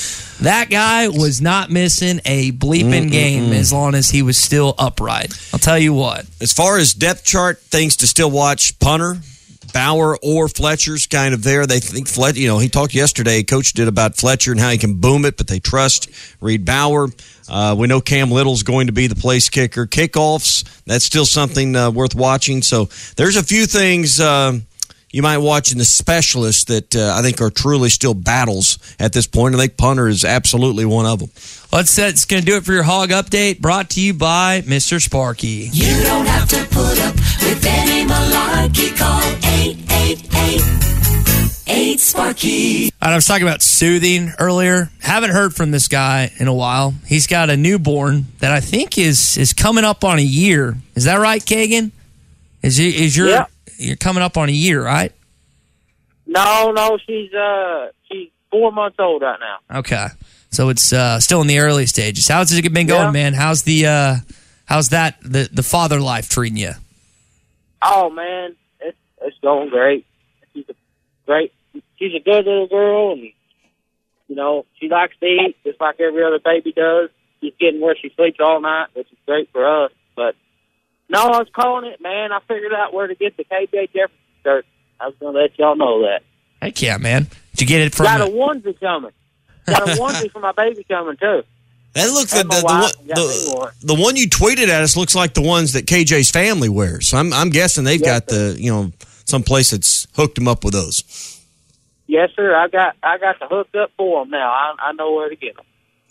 That 0.41 0.69
guy 0.71 1.09
was 1.09 1.41
not 1.41 1.71
missing 1.71 2.21
a 2.25 2.53
bleeping 2.53 3.09
Mm-mm-mm. 3.09 3.11
game 3.11 3.53
as 3.53 3.73
long 3.73 3.95
as 3.95 4.11
he 4.11 4.23
was 4.23 4.37
still 4.37 4.75
upright. 4.79 5.33
I'll 5.53 5.61
tell 5.61 5.79
you 5.79 5.93
what. 5.93 6.27
As 6.41 6.53
far 6.53 6.79
as 6.79 6.95
depth 6.95 7.25
chart 7.25 7.61
things 7.61 7.97
to 7.97 8.07
still 8.07 8.31
watch, 8.31 8.79
punter, 8.79 9.19
Bauer 9.73 10.19
or 10.23 10.49
Fletcher's 10.49 11.07
kind 11.07 11.35
of 11.35 11.43
there. 11.43 11.67
They 11.67 11.81
think 11.81 12.09
Fletcher, 12.09 12.41
you 12.41 12.49
know, 12.49 12.59
he 12.59 12.69
talked 12.69 12.95
yesterday, 12.95 13.43
coach 13.43 13.73
did 13.73 13.89
about 13.89 14.17
Fletcher 14.17 14.51
and 14.53 14.61
how 14.61 14.71
he 14.71 14.79
can 14.79 14.95
boom 14.95 15.25
it, 15.25 15.37
but 15.37 15.47
they 15.47 15.61
trust 15.61 16.11
Reid 16.41 16.65
Bauer. 16.65 17.09
Uh, 17.49 17.75
we 17.79 17.87
know 17.87 18.01
Cam 18.01 18.31
Little's 18.31 18.63
going 18.63 18.87
to 18.87 18.93
be 18.93 19.07
the 19.07 19.15
place 19.15 19.49
kicker. 19.49 19.87
Kickoffs, 19.87 20.85
that's 20.85 21.05
still 21.05 21.27
something 21.27 21.75
uh, 21.75 21.91
worth 21.91 22.15
watching. 22.15 22.63
So 22.63 22.89
there's 23.17 23.37
a 23.37 23.43
few 23.43 23.67
things. 23.67 24.21
Uh, 24.21 24.61
you 25.13 25.23
might 25.23 25.39
watch 25.39 25.73
in 25.73 25.79
the 25.79 25.85
specialists 25.85 26.65
that 26.65 26.95
uh, 26.95 27.15
I 27.17 27.23
think 27.23 27.41
are 27.41 27.51
truly 27.51 27.89
still 27.89 28.15
battles 28.15 28.79
at 28.99 29.13
this 29.13 29.27
point. 29.27 29.55
I 29.55 29.59
think 29.59 29.77
punter 29.77 30.07
is 30.09 30.25
absolutely 30.25 30.85
one 30.85 31.07
of 31.07 31.19
them. 31.19 31.31
Let's 31.73 31.95
that's 31.97 32.25
going 32.25 32.43
to 32.43 32.47
do 32.47 32.57
it 32.57 32.65
for 32.65 32.73
your 32.73 32.85
hog 32.85 33.11
update. 33.11 33.61
Brought 33.61 33.91
to 33.91 34.01
you 34.01 34.15
by 34.15 34.63
Mr. 34.63 35.01
Sparky. 35.03 35.69
You 35.73 36.03
don't 36.05 36.27
have 36.27 36.49
to 36.51 36.65
put 36.67 37.01
up 37.01 37.15
with 37.15 37.65
any 37.67 38.09
malarkey. 38.09 38.97
Call 38.97 39.21
888 40.47 42.01
Sparky. 42.01 42.91
I 43.01 43.15
was 43.15 43.27
talking 43.27 43.47
about 43.47 43.63
soothing 43.63 44.33
earlier. 44.39 44.91
Haven't 45.01 45.31
heard 45.31 45.55
from 45.55 45.71
this 45.71 45.89
guy 45.89 46.31
in 46.39 46.47
a 46.49 46.55
while. 46.55 46.95
He's 47.07 47.27
got 47.27 47.51
a 47.51 47.57
newborn 47.57 48.27
that 48.39 48.53
I 48.53 48.61
think 48.61 48.97
is 48.99 49.37
is 49.37 49.53
coming 49.53 49.85
up 49.85 50.05
on 50.05 50.19
a 50.19 50.23
year. 50.23 50.77
Is 50.95 51.05
that 51.05 51.17
right, 51.17 51.43
Kagan? 51.43 51.91
Is 52.63 52.77
he, 52.77 53.05
is 53.05 53.17
your 53.17 53.29
Yeah. 53.29 53.47
You're 53.81 53.97
coming 53.97 54.23
up 54.23 54.37
on 54.37 54.49
a 54.49 54.53
year, 54.53 54.85
right? 54.85 55.13
No, 56.27 56.71
no, 56.73 56.99
she's 57.07 57.33
uh 57.35 57.89
she's 58.11 58.29
four 58.51 58.73
months 58.73 58.97
old 58.99 59.23
right 59.23 59.39
now. 59.41 59.79
Okay. 59.79 60.07
So 60.53 60.69
it's 60.69 60.93
uh, 60.93 61.21
still 61.21 61.41
in 61.43 61.47
the 61.47 61.61
early 61.61 61.87
stages. 61.87 62.27
How's 62.27 62.53
it 62.53 62.73
been 62.73 62.89
going, 62.89 63.07
Yeah. 63.07 63.11
man? 63.13 63.35
How's 63.35 63.63
the 63.63 63.87
uh, 63.87 64.17
how's 64.67 64.89
that 64.89 65.17
the 65.23 65.49
the 65.53 65.63
father 65.63 66.01
life 66.01 66.29
treating 66.29 66.57
you? 66.59 66.73
Oh 67.83 68.11
man, 68.11 68.57
it's 68.81 68.99
it's 69.23 69.37
going 69.43 69.71
great. 69.71 70.07
She's 70.53 70.65
a 70.69 70.75
great. 71.27 71.53
She's 71.99 72.15
a 72.15 72.21
good 72.21 72.47
little 72.47 72.67
girl, 72.67 73.13
and 73.13 73.23
you 74.29 74.35
know 74.37 74.67
she 74.81 74.89
likes 74.89 75.15
to 75.21 75.27
eat 75.27 75.57
just 75.65 75.81
like 75.81 76.01
every 76.01 76.25
other 76.25 76.41
baby 76.45 76.73
does. 76.73 77.11
She's 77.41 77.55
getting 77.61 77.81
where 77.81 77.95
she 77.97 78.13
sleeps 78.17 78.39
all 78.41 78.61
night, 78.61 78.89
which 78.95 79.07
is 79.13 79.19
great 79.27 79.51
for 79.53 79.85
us. 79.85 79.93
But 80.17 80.35
no, 81.11 81.19
I 81.19 81.39
was 81.39 81.49
calling 81.53 81.91
it, 81.91 82.01
man. 82.01 82.33
I 82.33 82.39
figured 82.47 82.73
out 82.73 82.95
where 82.95 83.07
to 83.07 83.15
get 83.15 83.37
the 83.37 83.45
KJ 83.45 83.93
Jefferson 83.93 84.17
shirt. 84.43 84.67
I 85.01 85.07
was 85.07 85.15
going 85.19 85.35
to 85.35 85.41
let 85.41 85.59
y'all 85.59 85.77
know 85.77 86.03
that. 86.03 86.23
Heck 86.63 86.81
yeah, 86.81 86.97
man! 86.99 87.27
Did 87.53 87.63
you 87.63 87.67
get 87.67 87.81
it 87.81 87.95
from? 87.95 88.05
Got 88.05 88.21
a 88.21 88.25
onesie 88.31 88.79
coming. 88.79 89.13
Got 89.67 89.89
a 89.89 89.93
onesie 90.01 90.31
for 90.31 90.41
my 90.41 90.53
baby 90.53 90.85
coming 90.85 91.17
too. 91.17 91.43
That 91.95 92.07
looks 92.11 92.33
the, 92.33 92.45
the, 92.45 92.49
the, 92.49 92.63
one, 92.65 93.07
the, 93.07 93.55
one. 93.57 93.73
the 93.83 93.95
one 93.95 94.17
you 94.17 94.29
tweeted 94.29 94.69
at 94.69 94.83
us 94.83 94.97
looks 94.97 95.15
like 95.17 95.35
the 95.35 95.43
ones 95.43 95.73
that 95.73 95.87
KJ's 95.87 96.31
family 96.31 96.69
wears. 96.69 97.09
So 97.09 97.19
I'm 97.19 97.33
I'm 97.33 97.51
guessing 97.51 97.85
they've 97.85 98.03
got 98.03 98.27
the 98.27 98.57
you 98.59 98.71
know 98.71 98.93
some 99.25 99.43
place 99.43 99.71
that's 99.71 100.07
hooked 100.15 100.37
them 100.37 100.47
up 100.47 100.65
with 100.65 100.75
those. 100.75 101.41
Yes, 102.07 102.31
sir. 102.37 102.55
I 102.55 102.69
got 102.69 102.97
I 103.03 103.19
got 103.19 103.41
the 103.41 103.47
hook 103.47 103.69
up 103.75 103.91
for 103.97 104.23
them 104.23 104.31
now. 104.31 104.51
I, 104.51 104.75
I 104.79 104.93
know 104.93 105.13
where 105.15 105.29
to 105.29 105.37
get 105.37 105.57
them. 105.57 105.65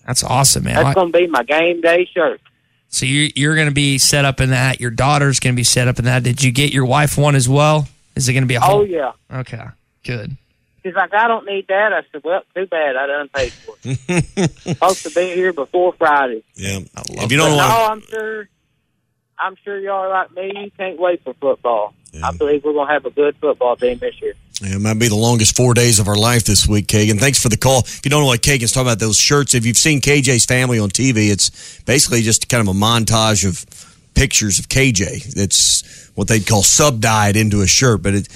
That's 0.05 0.23
awesome, 0.23 0.63
man. 0.63 0.75
That's 0.75 0.87
I- 0.87 0.93
going 0.93 1.11
to 1.11 1.17
be 1.17 1.27
my 1.27 1.43
game 1.43 1.81
day 1.81 2.09
shirt. 2.13 2.41
So 2.89 3.05
you 3.05 3.29
you're 3.35 3.55
going 3.55 3.67
to 3.67 3.73
be 3.73 3.97
set 3.97 4.25
up 4.25 4.41
in 4.41 4.49
that. 4.49 4.79
Your 4.81 4.91
daughter's 4.91 5.39
going 5.39 5.53
to 5.53 5.59
be 5.59 5.63
set 5.63 5.87
up 5.87 5.99
in 5.99 6.05
that. 6.05 6.23
Did 6.23 6.43
you 6.43 6.51
get 6.51 6.73
your 6.73 6.85
wife 6.85 7.17
one 7.17 7.35
as 7.35 7.47
well? 7.47 7.87
Is 8.15 8.27
it 8.27 8.33
going 8.33 8.43
to 8.43 8.47
be 8.47 8.55
a 8.55 8.59
whole? 8.59 8.81
Oh 8.81 8.83
yeah. 8.83 9.11
Okay, 9.31 9.63
good. 10.03 10.35
She's 10.83 10.95
like, 10.95 11.13
I 11.13 11.27
don't 11.27 11.45
need 11.45 11.67
that. 11.67 11.91
I 11.93 12.01
said, 12.11 12.23
well, 12.23 12.41
too 12.55 12.65
bad. 12.65 12.95
I 12.95 13.05
done 13.05 13.29
paid 13.29 13.51
for 13.51 13.75
it. 13.83 14.51
Supposed 14.59 15.03
to 15.03 15.09
be 15.11 15.35
here 15.35 15.51
before 15.51 15.93
Friday. 15.93 16.43
Yeah, 16.55 16.79
i 16.95 17.03
if 17.07 17.31
you 17.31 17.37
don't 17.37 17.51
But 17.51 17.57
want 17.57 17.69
no, 17.69 17.85
I'm 17.85 18.01
sure. 18.01 18.49
I'm 19.37 19.55
sure 19.63 19.79
y'all 19.79 20.01
are 20.01 20.09
like 20.09 20.31
me. 20.33 20.51
You 20.63 20.71
can't 20.71 20.99
wait 20.99 21.23
for 21.23 21.33
football. 21.33 21.93
I 22.23 22.31
believe 22.35 22.63
we're 22.63 22.73
going 22.73 22.87
to 22.87 22.93
have 22.93 23.05
a 23.05 23.11
good 23.11 23.37
football 23.37 23.75
team 23.75 23.99
this 23.99 24.19
year. 24.21 24.33
Yeah, 24.61 24.75
it 24.75 24.81
might 24.81 24.99
be 24.99 25.07
the 25.07 25.15
longest 25.15 25.55
four 25.55 25.73
days 25.73 25.99
of 25.99 26.07
our 26.07 26.17
life 26.17 26.43
this 26.43 26.67
week, 26.67 26.87
Kagan. 26.87 27.19
Thanks 27.19 27.41
for 27.41 27.49
the 27.49 27.57
call. 27.57 27.79
If 27.79 28.01
you 28.03 28.11
don't 28.11 28.21
know 28.21 28.27
what 28.27 28.41
Kagan's 28.41 28.71
talking 28.71 28.87
about, 28.87 28.99
those 28.99 29.17
shirts, 29.17 29.53
if 29.53 29.65
you've 29.65 29.77
seen 29.77 30.01
KJ's 30.01 30.45
family 30.45 30.79
on 30.79 30.89
TV, 30.89 31.29
it's 31.31 31.81
basically 31.83 32.21
just 32.21 32.49
kind 32.49 32.67
of 32.67 32.75
a 32.75 32.77
montage 32.77 33.47
of 33.47 33.65
pictures 34.15 34.59
of 34.59 34.67
KJ. 34.67 35.37
It's 35.37 36.09
what 36.15 36.27
they'd 36.27 36.45
call 36.45 36.61
sub-dyed 36.63 37.37
into 37.37 37.61
a 37.61 37.67
shirt, 37.67 38.03
but 38.03 38.13
it, 38.13 38.27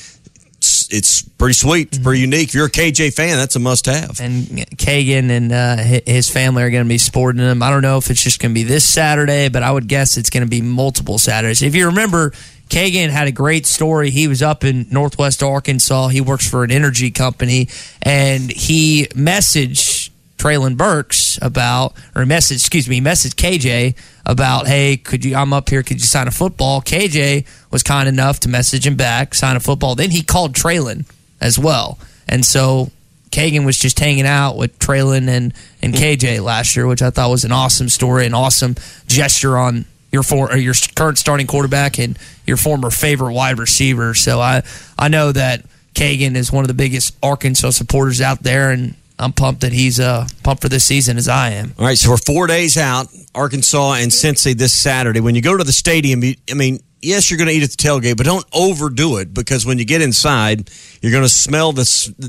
it's, 0.58 0.94
it's 0.94 1.22
pretty 1.24 1.56
sweet. 1.56 1.90
It's 1.90 1.98
pretty 1.98 2.22
unique. 2.22 2.50
If 2.50 2.54
you're 2.56 2.68
a 2.68 2.72
KJ 2.72 3.14
fan, 3.14 3.36
that's 3.36 3.58
a 3.58 3.60
must-have. 3.60 4.22
And 4.22 4.46
Kagan 4.78 5.30
and 5.30 5.52
uh, 5.52 5.76
his 6.06 6.30
family 6.30 6.64
are 6.64 6.70
going 6.70 6.86
to 6.86 6.90
be 6.90 6.98
sporting 6.98 7.42
them. 7.42 7.62
I 7.62 7.70
don't 7.70 7.82
know 7.82 7.98
if 7.98 8.10
it's 8.10 8.24
just 8.24 8.40
going 8.40 8.52
to 8.52 8.56
be 8.56 8.64
this 8.64 8.86
Saturday, 8.86 9.50
but 9.50 9.62
I 9.62 9.72
would 9.72 9.90
guess 9.90 10.16
it's 10.16 10.30
going 10.30 10.46
to 10.46 10.50
be 10.50 10.62
multiple 10.62 11.18
Saturdays. 11.18 11.62
If 11.62 11.76
you 11.76 11.88
remember, 11.88 12.32
Kagan 12.69 13.10
had 13.10 13.28
a 13.28 13.32
great 13.32 13.65
story. 13.65 14.10
He 14.10 14.28
was 14.28 14.41
up 14.41 14.63
in 14.63 14.88
Northwest 14.89 15.43
Arkansas. 15.43 16.08
He 16.08 16.21
works 16.21 16.49
for 16.49 16.63
an 16.63 16.71
energy 16.71 17.12
company, 17.12 17.69
and 18.02 18.52
he 18.52 19.06
messaged 19.12 20.10
Treylon 20.38 20.76
Burks 20.76 21.39
about, 21.41 21.93
or 22.15 22.26
message, 22.26 22.58
excuse 22.58 22.89
me, 22.89 22.99
messaged 22.99 23.36
KJ 23.36 23.95
about, 24.26 24.67
hey, 24.67 24.97
could 24.97 25.23
you? 25.23 25.36
I'm 25.36 25.54
up 25.54 25.69
here. 25.69 25.84
Could 25.84 26.02
you 26.02 26.08
sign 26.08 26.28
a 26.28 26.32
football? 26.32 26.82
KJ 26.82 27.45
was 27.71 27.84
kind 27.84 28.10
enough 28.10 28.39
to 28.41 28.49
message 28.49 28.86
him 28.86 28.95
back, 28.95 29.36
sign 29.36 29.56
a 29.56 29.60
football. 29.60 29.95
Then 29.95 30.12
he 30.12 30.23
called 30.23 30.54
Treylon 30.54 31.06
as 31.39 31.60
well, 31.60 31.97
and 32.28 32.45
so 32.45 32.91
Kagan 33.34 33.65
was 33.65 33.78
just 33.78 33.99
hanging 33.99 34.26
out 34.26 34.58
with 34.58 34.78
Treylon 34.80 35.28
and 35.28 35.54
and 35.82 35.93
KJ 35.93 36.43
last 36.43 36.76
year, 36.76 36.88
which 36.88 37.02
I 37.02 37.10
thought 37.10 37.30
was 37.30 37.43
an 37.43 37.52
awesome 37.52 37.89
story, 37.89 38.26
an 38.26 38.34
awesome 38.34 38.76
gesture 39.08 39.58
on 39.58 39.86
your 40.13 40.23
for 40.23 40.54
or 40.54 40.58
your 40.58 40.76
current 40.95 41.17
starting 41.17 41.47
quarterback 41.47 41.99
and 41.99 42.17
your 42.47 42.56
former 42.56 42.89
favorite 42.89 43.34
wide 43.34 43.60
receiver. 43.60 44.13
So 44.13 44.39
I 44.39 44.62
I 44.97 45.10
know 45.10 45.34
that 45.34 45.65
Kagan 45.95 46.36
is 46.36 46.52
one 46.52 46.63
of 46.63 46.69
the 46.69 46.73
biggest 46.73 47.17
Arkansas 47.21 47.71
supporters 47.71 48.21
out 48.21 48.43
there, 48.43 48.71
and 48.71 48.95
I'm 49.19 49.34
pumped 49.34 49.62
that 49.62 49.73
he's 49.73 49.99
uh 49.99 50.28
pumped 50.43 50.62
for 50.62 50.69
this 50.69 50.86
season 50.86 51.17
as 51.17 51.28
I 51.28 51.49
am. 51.52 51.73
All 51.78 51.86
right, 51.86 51.97
so 51.97 52.12
we're 52.12 52.17
four 52.17 52.47
days 52.47 52.78
out, 52.78 53.08
Arkansas 53.36 53.93
and 53.93 54.12
Cincy 54.12 54.56
this 54.56 54.73
Saturday. 54.73 55.19
When 55.19 55.36
you 55.36 55.41
go 55.41 55.58
to 55.58 55.63
the 55.63 55.73
stadium, 55.73 56.23
you, 56.23 56.36
I 56.49 56.54
mean, 56.54 56.80
yes, 57.04 57.30
you're 57.30 57.38
going 57.38 57.50
to 57.50 57.54
eat 57.54 57.63
at 57.63 57.72
the 57.72 57.78
tailgate, 57.78 58.18
but 58.18 58.26
don't 58.26 58.46
overdo 58.54 59.18
it 59.18 59.34
because 59.34 59.66
when 59.66 59.78
you 59.78 59.86
get 59.86 60.02
inside, 60.02 60.70
you're 61.02 61.12
going 61.12 61.24
to 61.24 61.30
smell 61.30 61.72
the, 61.72 61.84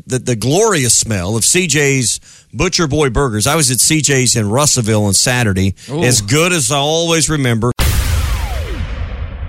the 0.06 0.18
the 0.18 0.36
glorious 0.36 0.96
smell 0.96 1.36
of 1.36 1.44
CJ's 1.44 2.20
Butcher 2.52 2.86
Boy 2.86 3.10
Burgers. 3.10 3.46
I 3.46 3.56
was 3.56 3.70
at 3.70 3.78
CJ's 3.78 4.36
in 4.36 4.48
Russellville 4.48 5.04
on 5.04 5.14
Saturday. 5.14 5.74
Ooh. 5.90 6.02
As 6.02 6.20
good 6.20 6.52
as 6.52 6.70
I 6.70 6.76
always 6.76 7.28
remember. 7.28 7.70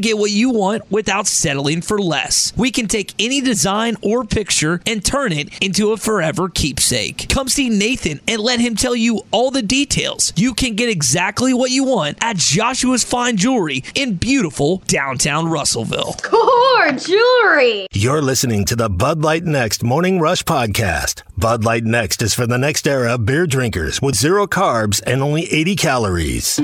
get 0.00 0.18
what 0.18 0.30
you 0.30 0.50
want 0.50 0.90
without 0.90 1.26
settling 1.26 1.80
for 1.80 1.98
less. 1.98 2.52
We 2.56 2.70
can 2.70 2.86
take 2.88 3.14
any 3.18 3.40
design 3.40 3.96
or 4.02 4.24
picture 4.24 4.80
and 4.86 5.04
turn 5.04 5.32
it 5.32 5.48
into 5.62 5.92
a 5.92 5.96
forever 5.96 6.48
keepsake. 6.48 7.28
Come 7.28 7.48
see 7.48 7.68
Nathan 7.68 8.20
and 8.26 8.40
let 8.40 8.60
him 8.60 8.76
tell 8.76 8.94
you 8.94 9.22
all 9.30 9.50
the 9.50 9.62
details. 9.62 10.32
You 10.36 10.54
can 10.54 10.74
get 10.74 10.88
exactly 10.88 11.52
what 11.54 11.70
you 11.70 11.84
want 11.84 12.18
at 12.20 12.36
Joshua's 12.36 13.04
Fine 13.04 13.36
Jewelry 13.36 13.84
in 13.94 14.14
beautiful 14.14 14.82
downtown 14.86 15.48
Russellville. 15.48 16.14
Core 16.22 16.92
jewelry. 16.92 17.86
You're 17.92 18.22
listening 18.22 18.64
to 18.66 18.76
the 18.76 18.88
Bud 18.88 19.22
Light 19.22 19.44
Next 19.44 19.82
Morning 19.82 20.20
Rush 20.20 20.42
Podcast. 20.44 21.22
Bud 21.36 21.64
Light 21.64 21.84
Next 21.84 22.22
is 22.22 22.34
for 22.34 22.46
the 22.46 22.58
next 22.58 22.86
era 22.86 23.14
of 23.14 23.26
beer 23.26 23.46
drinkers 23.46 24.02
with 24.02 24.14
zero 24.14 24.46
carbs 24.46 25.02
and 25.06 25.22
only 25.22 25.44
80 25.52 25.76
calories. 25.76 26.60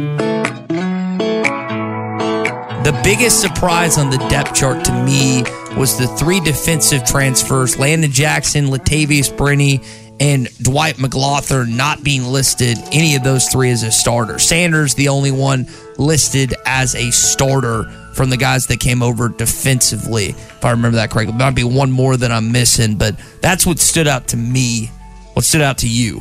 The 2.85 3.01
biggest 3.03 3.41
surprise 3.41 3.97
on 3.97 4.11
the 4.11 4.19
depth 4.29 4.55
chart 4.55 4.85
to 4.85 4.93
me 5.05 5.43
was 5.75 5.97
the 5.97 6.07
three 6.07 6.39
defensive 6.39 7.03
transfers 7.03 7.79
Landon 7.79 8.11
Jackson, 8.11 8.67
Latavious 8.67 9.35
Brini, 9.35 9.83
and 10.21 10.55
Dwight 10.59 10.97
McGlothern 10.97 11.79
not 11.79 12.05
being 12.05 12.25
listed, 12.25 12.77
any 12.93 13.17
of 13.17 13.25
those 13.25 13.49
three 13.49 13.71
as 13.71 13.85
a 13.85 13.91
starter. 13.91 14.39
Sanders, 14.39 14.95
the 14.95 15.09
only 15.09 15.31
one 15.31 15.67
listed 15.97 16.53
as 16.67 16.95
a 16.95 17.11
starter 17.11 17.85
from 18.13 18.29
the 18.29 18.37
guys 18.37 18.67
that 18.67 18.81
came 18.81 19.03
over 19.03 19.31
defensively, 19.31 20.29
if 20.29 20.63
I 20.63 20.73
remember 20.73 20.97
that 20.97 21.11
correctly. 21.11 21.35
Might 21.35 21.55
be 21.55 21.65
one 21.65 21.91
more 21.91 22.19
that 22.19 22.31
I'm 22.31 22.53
missing, 22.53 22.97
but 22.97 23.19
that's 23.41 23.65
what 23.65 23.79
stood 23.79 24.07
out 24.07 24.29
to 24.29 24.37
me. 24.37 24.91
What 25.33 25.47
stood 25.47 25.63
out 25.63 25.79
to 25.79 25.89
you? 25.89 26.21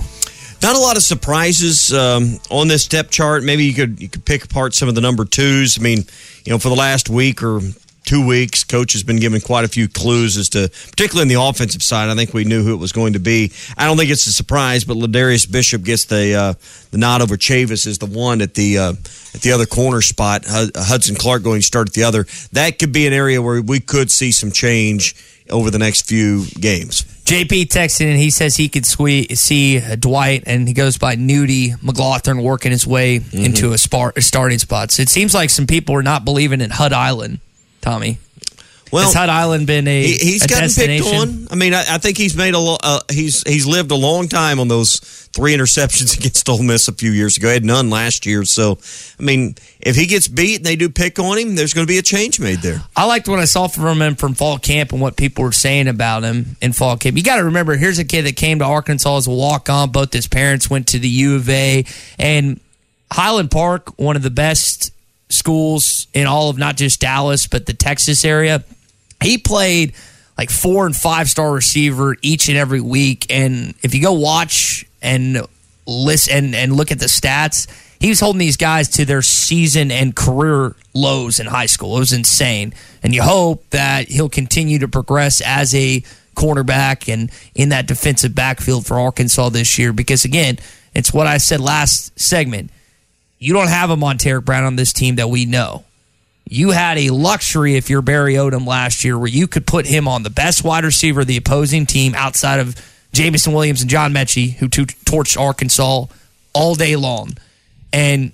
Not 0.64 0.78
a 0.78 0.80
lot 0.80 0.95
of 0.95 1.03
surprises 1.03 1.91
um, 1.91 2.39
on 2.49 2.70
this 2.70 2.88
depth 2.88 3.11
chart. 3.11 3.43
Maybe 3.43 3.66
you 3.66 3.74
could 3.74 4.01
you 4.01 4.07
could 4.07 4.24
pick 4.24 4.45
apart 4.45 4.74
some 4.74 4.88
of 4.88 4.95
the 4.95 5.01
number 5.01 5.26
twos. 5.26 5.78
I 5.78 5.82
mean, 5.82 6.05
you 6.45 6.51
know, 6.51 6.57
for 6.57 6.70
the 6.70 6.76
last 6.76 7.09
week 7.09 7.43
or 7.43 7.59
two 8.05 8.26
weeks. 8.26 8.64
Coach 8.64 8.93
has 8.93 9.03
been 9.03 9.20
given 9.20 9.41
quite 9.41 9.66
a 9.66 9.68
few 9.68 9.88
clues 9.88 10.38
as 10.38 10.49
to, 10.49 10.70
particularly 10.89 11.24
in 11.24 11.28
the 11.28 11.41
offensive 11.41 11.82
side. 11.84 12.09
I 12.09 12.16
think 12.16 12.34
we 12.34 12.43
knew 12.43 12.64
who 12.64 12.74
it 12.74 12.78
was 12.78 12.91
going 12.91 13.14
to 13.14 13.20
be. 13.20 13.51
I 13.78 13.86
don't 13.86 13.97
think 13.97 14.09
it's 14.09 14.28
a 14.28 14.34
surprise, 14.34 14.84
but 14.84 14.97
Ladarius 14.97 15.49
Bishop 15.49 15.84
gets 15.84 16.05
the 16.05 16.36
uh, 16.36 16.53
the 16.91 16.97
nod 16.97 17.22
over 17.22 17.36
Chavis 17.36 17.88
as 17.88 17.97
the 17.97 18.05
one 18.05 18.41
at 18.41 18.53
the 18.53 18.78
uh, 18.78 18.93
at 19.34 19.41
the 19.41 19.51
other 19.51 19.66
corner 19.66 20.01
spot. 20.01 20.45
Hudson 20.47 21.16
Clark 21.16 21.43
going 21.43 21.61
to 21.61 21.68
start 21.68 21.89
at 21.89 21.93
the 21.93 22.03
other. 22.03 22.26
That 22.53 22.80
could 22.80 22.93
be 22.93 23.07
an 23.07 23.14
area 23.14 23.41
where 23.41 23.61
we 23.61 23.80
could 23.80 24.11
see 24.11 24.32
some 24.32 24.51
change 24.51 25.16
over 25.49 25.70
the 25.70 25.80
next 25.80 26.07
few 26.07 26.45
games. 26.59 27.05
JP 27.26 27.68
texted 27.68 28.06
and 28.08 28.20
he 28.20 28.30
says 28.30 28.58
he 28.58 28.68
could 28.68 28.86
see 28.86 29.80
Dwight 29.98 30.44
and 30.46 30.68
he 30.68 30.74
goes 30.74 30.98
by 30.98 31.16
Nudie 31.16 31.78
McGlothern 31.80 32.44
working 32.44 32.72
his 32.72 32.86
way 32.86 33.20
mm-hmm. 33.20 33.46
into 33.46 33.72
a, 33.72 33.78
spar, 33.78 34.12
a 34.16 34.22
starting 34.22 34.60
spot. 34.60 34.92
So 34.92 35.02
it 35.02 35.10
seems 35.10 35.34
like 35.34 35.50
some 35.50 35.66
people 35.66 35.96
are 35.96 36.04
not 36.04 36.26
believing 36.26 36.60
in 36.60 36.70
Hud 36.70 36.92
Island, 36.92 37.40
Tommy. 37.80 38.18
Well, 38.92 39.06
has 39.06 39.14
Hud 39.14 39.30
Island 39.30 39.66
been 39.66 39.88
a 39.88 40.04
he, 40.04 40.34
has 40.34 40.46
gotten 40.46 40.70
picked 40.70 41.08
on? 41.16 41.48
I 41.50 41.56
mean, 41.56 41.74
I, 41.74 41.80
I 41.80 41.98
think 41.98 42.16
he's 42.16 42.38
made 42.38 42.54
a 42.54 42.60
lo- 42.60 42.78
uh, 42.84 43.00
he's 43.12 43.42
he's 43.42 43.66
lived 43.66 43.90
a 43.90 43.96
long 43.96 44.28
time 44.28 44.60
on 44.60 44.68
those 44.68 45.23
three 45.34 45.56
interceptions 45.56 46.18
against 46.20 46.48
Ole 46.48 46.64
Miss 46.64 46.88
a 46.88 46.94
few 46.94 47.12
years 47.12 47.38
ago. 47.38 47.48
He 47.48 47.54
had 47.56 47.66
none 47.66 47.90
last 47.90 48.26
year, 48.26 48.46
so 48.46 48.78
I 49.20 49.24
mean, 49.24 49.56
if 49.80 49.96
he 49.96 50.06
gets 50.06 50.28
beat 50.28 50.58
and 50.58 50.66
they 50.66 50.76
do 50.76 50.90
pick 50.90 51.20
on 51.20 51.38
him, 51.38 51.56
there's 51.56 51.74
going 51.74 51.86
to 51.86 51.92
be 51.92 51.98
a 51.98 52.04
change 52.04 52.40
made 52.40 52.60
there. 52.60 52.82
I 52.96 53.06
liked 53.06 53.28
what 53.28 53.40
I 53.40 53.46
saw 53.46 53.68
from 53.68 54.02
him 54.02 54.16
from 54.16 54.34
fall 54.34 54.58
camp 54.58 54.92
and 54.92 55.02
what 55.02 55.18
people 55.18 55.44
were 55.44 55.52
saying 55.52 55.88
about 55.88 56.24
him 56.24 56.56
in 56.62 56.74
fall 56.74 56.98
camp. 56.98 57.18
You 57.18 57.24
got 57.24 57.38
to 57.38 57.46
remember, 57.46 57.76
here's 57.76 58.00
a 58.00 58.06
kid 58.06 58.26
that 58.26 58.36
came 58.36 58.60
to 58.60 58.66
Arkansas 58.66 59.18
as 59.18 59.28
a 59.28 59.32
walk 59.32 59.70
on. 59.70 59.92
Both 59.92 60.14
his 60.14 60.28
parents 60.28 60.70
went 60.70 60.88
to 60.90 61.00
the 61.00 61.10
U 61.10 61.36
of 61.36 61.50
A 61.50 61.86
and 62.18 62.60
Highland 63.12 63.52
Park, 63.52 64.00
one 64.00 64.16
of 64.16 64.22
the 64.24 64.30
best 64.30 64.92
schools 65.30 66.08
in 66.14 66.28
all 66.28 66.50
of 66.50 66.60
not 66.60 66.78
just 66.78 67.00
Dallas 67.00 67.48
but 67.48 67.66
the 67.66 67.74
Texas 67.74 68.24
area 68.24 68.64
he 69.24 69.38
played 69.38 69.94
like 70.38 70.50
four 70.50 70.86
and 70.86 70.96
five 70.96 71.30
star 71.30 71.52
receiver 71.52 72.18
each 72.22 72.50
and 72.50 72.58
every 72.58 72.82
week. 72.82 73.28
And 73.30 73.74
if 73.82 73.96
you 73.96 74.02
go 74.02 74.14
watch 74.14 74.86
and 75.04 75.45
listen 75.86 76.36
and, 76.36 76.56
and 76.56 76.74
look 76.74 76.91
at 76.91 76.99
the 76.99 77.06
stats, 77.06 77.68
he 77.99 78.10
was 78.10 78.20
holding 78.20 78.39
these 78.39 78.58
guys 78.58 78.89
to 78.89 79.06
their 79.06 79.22
season 79.22 79.91
and 79.91 80.16
career 80.16 80.76
lows 80.93 81.39
in 81.39 81.45
high 81.45 81.68
school. 81.68 81.95
It 81.97 81.99
was 81.99 82.14
insane. 82.14 82.74
And 83.04 83.14
you 83.14 83.22
hope 83.22 83.70
that 83.70 84.08
he'll 84.08 84.30
continue 84.30 84.80
to 84.80 84.88
progress 84.88 85.41
as 85.41 85.76
a 85.76 86.04
cornerback 86.36 87.12
and 87.12 87.32
in 87.54 87.70
that 87.70 87.86
defensive 87.86 88.34
backfield 88.34 88.86
for 88.86 88.99
Arkansas 88.99 89.49
this 89.49 89.78
year. 89.78 89.93
Because 89.93 90.26
again, 90.26 90.58
it's 90.93 91.14
what 91.14 91.28
I 91.28 91.38
said 91.38 91.60
last 91.60 92.20
segment. 92.20 92.72
You 93.39 93.54
don't 93.54 93.68
have 93.68 93.89
a 93.89 93.95
Montaric 93.95 94.45
Brown 94.45 94.64
on 94.64 94.76
this 94.76 94.93
team 94.93 95.16
that 95.16 95.30
we 95.30 95.45
know 95.45 95.84
you 96.45 96.72
had 96.72 96.97
a 96.97 97.10
luxury 97.10 97.76
if 97.76 97.89
you're 97.89 98.01
Barry 98.01 98.34
Odom 98.34 98.68
last 98.68 99.04
year 99.04 99.18
where 99.18 99.28
you 99.28 99.47
could 99.47 99.66
put 99.66 99.86
him 99.86 100.08
on 100.08 100.24
the 100.24 100.30
best 100.30 100.64
wide 100.64 100.84
receiver 100.84 101.22
of 101.22 101.28
the 101.28 101.38
opposing 101.38 101.86
team 101.86 102.14
outside 102.16 102.60
of 102.60 102.76
Jameson 103.14 103.53
Williams 103.53 103.82
and 103.82 103.89
John 103.89 104.14
Metchie, 104.14 104.53
who 104.53 104.68
torched 104.68 105.39
Arkansas 105.39 106.05
all 106.53 106.76
day 106.76 106.95
long. 106.95 107.38
And 107.91 108.32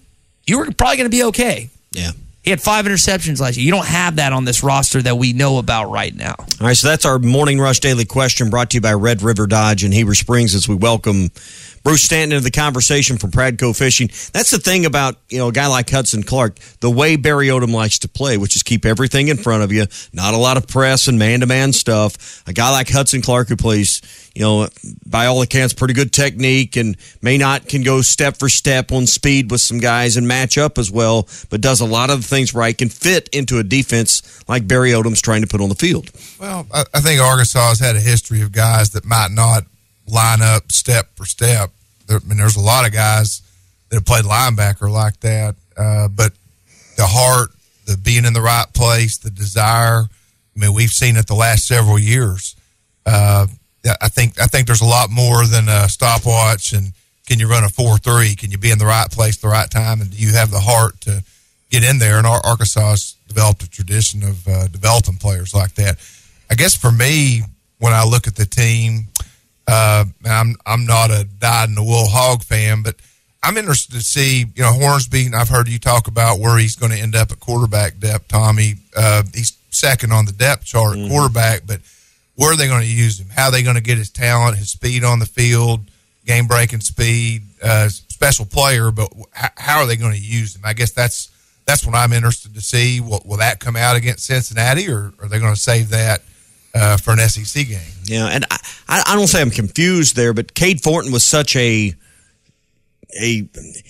you 0.47 0.57
were 0.57 0.65
probably 0.71 0.97
going 0.97 1.09
to 1.09 1.15
be 1.15 1.23
okay. 1.25 1.69
Yeah. 1.91 2.11
He 2.43 2.51
had 2.51 2.61
five 2.61 2.85
interceptions 2.85 3.41
last 3.41 3.57
year. 3.57 3.65
You 3.65 3.71
don't 3.71 3.85
have 3.85 4.15
that 4.15 4.31
on 4.31 4.45
this 4.45 4.63
roster 4.63 5.01
that 5.01 5.17
we 5.17 5.33
know 5.33 5.59
about 5.59 5.91
right 5.91 6.15
now. 6.15 6.35
All 6.39 6.67
right, 6.67 6.75
so 6.75 6.87
that's 6.87 7.05
our 7.05 7.19
Morning 7.19 7.59
Rush 7.59 7.81
Daily 7.81 8.05
Question 8.05 8.49
brought 8.49 8.69
to 8.71 8.77
you 8.77 8.81
by 8.81 8.93
Red 8.93 9.21
River 9.21 9.45
Dodge 9.45 9.83
and 9.83 9.93
Heber 9.93 10.15
Springs 10.15 10.55
as 10.55 10.67
we 10.67 10.75
welcome 10.75 11.29
Bruce 11.83 12.03
Stanton 12.03 12.33
into 12.37 12.43
the 12.43 12.51
conversation 12.51 13.17
from 13.17 13.31
Pradco 13.31 13.77
Fishing. 13.77 14.07
That's 14.33 14.51
the 14.51 14.59
thing 14.59 14.85
about 14.85 15.17
you 15.29 15.37
know 15.37 15.49
a 15.49 15.51
guy 15.51 15.67
like 15.67 15.89
Hudson 15.89 16.23
Clark, 16.23 16.57
the 16.79 16.89
way 16.89 17.15
Barry 17.15 17.47
Odom 17.47 17.73
likes 17.73 17.99
to 17.99 18.07
play, 18.07 18.37
which 18.37 18.55
is 18.55 18.63
keep 18.63 18.85
everything 18.85 19.27
in 19.27 19.37
front 19.37 19.63
of 19.63 19.71
you, 19.71 19.85
not 20.13 20.33
a 20.33 20.37
lot 20.37 20.57
of 20.57 20.67
press 20.67 21.07
and 21.07 21.17
man 21.17 21.41
to 21.41 21.45
man 21.45 21.73
stuff. 21.73 22.43
A 22.47 22.53
guy 22.53 22.71
like 22.71 22.89
Hudson 22.89 23.21
Clark 23.21 23.49
who 23.49 23.55
plays, 23.55 24.01
you 24.35 24.41
know, 24.41 24.67
by 25.05 25.25
all 25.25 25.41
accounts, 25.41 25.73
pretty 25.73 25.93
good 25.93 26.11
technique 26.11 26.75
and 26.75 26.97
may 27.21 27.37
not 27.37 27.67
can 27.67 27.83
go 27.83 28.01
step 28.01 28.37
for 28.37 28.49
step 28.49 28.91
on 28.91 29.05
speed 29.05 29.51
with 29.51 29.61
some 29.61 29.79
guys 29.79 30.17
and 30.17 30.27
match 30.27 30.57
up 30.57 30.77
as 30.77 30.91
well, 30.91 31.27
but 31.49 31.61
does 31.61 31.81
a 31.81 31.85
lot 31.85 32.09
of 32.09 32.21
the 32.21 32.27
things 32.27 32.53
right, 32.53 32.77
can 32.77 32.89
fit 32.89 33.29
into 33.29 33.59
a 33.59 33.63
defense 33.63 34.43
like 34.47 34.67
Barry 34.67 34.91
Odom's 34.91 35.21
trying 35.21 35.41
to 35.41 35.47
put 35.47 35.61
on 35.61 35.69
the 35.69 35.75
field. 35.75 36.11
Well, 36.39 36.67
I 36.71 37.01
think 37.01 37.21
Arkansas 37.21 37.69
has 37.69 37.79
had 37.79 37.95
a 37.95 37.99
history 37.99 38.41
of 38.41 38.51
guys 38.51 38.91
that 38.91 39.05
might 39.05 39.31
not 39.31 39.63
line 40.11 40.41
up 40.41 40.71
step 40.71 41.07
for 41.15 41.25
step. 41.25 41.71
There, 42.07 42.19
I 42.23 42.27
mean, 42.27 42.37
there's 42.37 42.55
a 42.55 42.61
lot 42.61 42.85
of 42.85 42.93
guys 42.93 43.41
that 43.89 43.97
have 43.97 44.05
played 44.05 44.25
linebacker 44.25 44.89
like 44.91 45.19
that, 45.21 45.55
uh, 45.77 46.07
but 46.07 46.33
the 46.97 47.05
heart, 47.05 47.49
the 47.85 47.97
being 47.97 48.25
in 48.25 48.33
the 48.33 48.41
right 48.41 48.67
place, 48.73 49.17
the 49.17 49.29
desire. 49.29 50.03
I 50.03 50.59
mean, 50.59 50.73
we've 50.73 50.89
seen 50.89 51.15
it 51.15 51.27
the 51.27 51.35
last 51.35 51.65
several 51.65 51.97
years. 51.97 52.55
Uh, 53.05 53.47
I 54.01 54.09
think 54.09 54.39
I 54.39 54.47
think 54.47 54.67
there's 54.67 54.81
a 54.81 54.85
lot 54.85 55.09
more 55.09 55.45
than 55.45 55.69
a 55.69 55.87
stopwatch 55.87 56.73
and 56.73 56.91
can 57.29 57.37
you 57.37 57.47
run 57.47 57.63
a 57.63 57.69
four 57.69 57.99
three? 57.99 58.35
Can 58.35 58.49
you 58.49 58.57
be 58.57 58.71
in 58.71 58.79
the 58.79 58.87
right 58.87 59.09
place 59.09 59.37
at 59.37 59.41
the 59.43 59.49
right 59.49 59.69
time? 59.69 60.01
And 60.01 60.09
do 60.09 60.17
you 60.17 60.33
have 60.33 60.49
the 60.49 60.59
heart 60.59 60.99
to 61.01 61.23
get 61.69 61.83
in 61.83 61.99
there? 61.99 62.17
And 62.17 62.25
Arkansas 62.25 62.89
has 62.89 63.15
developed 63.27 63.61
a 63.61 63.69
tradition 63.69 64.23
of 64.23 64.47
uh, 64.47 64.67
developing 64.67 65.17
players 65.17 65.53
like 65.53 65.75
that. 65.75 65.97
I 66.49 66.55
guess 66.55 66.75
for 66.75 66.91
me, 66.91 67.43
when 67.77 67.93
I 67.93 68.03
look 68.03 68.27
at 68.27 68.35
the 68.35 68.47
team, 68.47 69.09
uh, 69.69 70.05
I'm 70.25 70.55
I'm 70.65 70.85
not 70.85 71.11
a 71.11 71.25
dyed 71.25 71.69
in 71.69 71.75
the 71.75 71.83
wool 71.83 72.07
hog 72.07 72.43
fan, 72.43 72.81
but 72.81 72.95
I'm 73.43 73.57
interested 73.57 73.93
to 73.93 74.01
see. 74.01 74.45
You 74.55 74.63
know, 74.63 74.73
Hornsby. 74.73 75.27
And 75.27 75.35
I've 75.35 75.49
heard 75.49 75.67
you 75.67 75.79
talk 75.79 76.07
about 76.07 76.39
where 76.39 76.57
he's 76.57 76.75
going 76.75 76.91
to 76.91 76.97
end 76.97 77.15
up 77.15 77.31
at 77.31 77.39
quarterback 77.39 77.99
depth. 77.99 78.27
Tommy, 78.27 78.75
uh, 78.95 79.23
he's 79.33 79.57
second 79.69 80.11
on 80.11 80.25
the 80.25 80.31
depth 80.31 80.65
chart 80.65 80.97
mm-hmm. 80.97 81.09
quarterback, 81.09 81.61
but 81.65 81.81
where 82.35 82.53
are 82.53 82.57
they 82.57 82.67
going 82.67 82.81
to 82.81 82.87
use 82.87 83.19
him? 83.19 83.27
How 83.29 83.45
are 83.45 83.51
they 83.51 83.63
going 83.63 83.75
to 83.75 83.81
get 83.81 83.97
his 83.97 84.09
talent, 84.09 84.57
his 84.57 84.71
speed 84.71 85.03
on 85.03 85.19
the 85.19 85.25
field, 85.25 85.81
game 86.25 86.47
breaking 86.47 86.79
speed, 86.79 87.43
uh, 87.61 87.89
special 87.89 88.45
player? 88.45 88.91
But 88.91 89.13
how 89.33 89.79
are 89.79 89.85
they 89.85 89.97
going 89.97 90.13
to 90.13 90.19
use 90.19 90.55
him? 90.55 90.63
I 90.65 90.73
guess 90.73 90.91
that's 90.91 91.29
that's 91.65 91.85
what 91.85 91.95
I'm 91.95 92.13
interested 92.13 92.55
to 92.55 92.61
see. 92.61 92.99
Will, 92.99 93.21
will 93.23 93.37
that 93.37 93.59
come 93.59 93.75
out 93.75 93.95
against 93.95 94.25
Cincinnati, 94.25 94.89
or 94.89 95.13
are 95.19 95.27
they 95.27 95.39
going 95.39 95.53
to 95.53 95.59
save 95.59 95.89
that? 95.89 96.23
uh, 96.73 96.97
for 96.97 97.11
an 97.11 97.19
SEC 97.19 97.67
game. 97.67 97.79
Yeah, 98.03 98.27
and 98.27 98.45
I, 98.49 98.57
I 98.89 99.15
don't 99.15 99.27
say 99.27 99.41
I'm 99.41 99.51
confused 99.51 100.15
there, 100.15 100.33
but 100.33 100.53
Cade 100.53 100.81
Fortin 100.81 101.11
was 101.11 101.25
such 101.25 101.55
a 101.55 101.93
a 103.19 103.47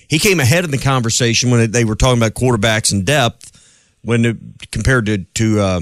he 0.08 0.18
came 0.18 0.40
ahead 0.40 0.64
in 0.64 0.70
the 0.70 0.78
conversation 0.78 1.50
when 1.50 1.70
they 1.70 1.84
were 1.84 1.94
talking 1.94 2.18
about 2.18 2.34
quarterbacks 2.34 2.92
and 2.92 3.04
depth 3.04 3.50
when 4.02 4.24
it, 4.24 4.36
compared 4.70 5.06
to 5.06 5.18
to 5.18 5.60
uh, 5.60 5.80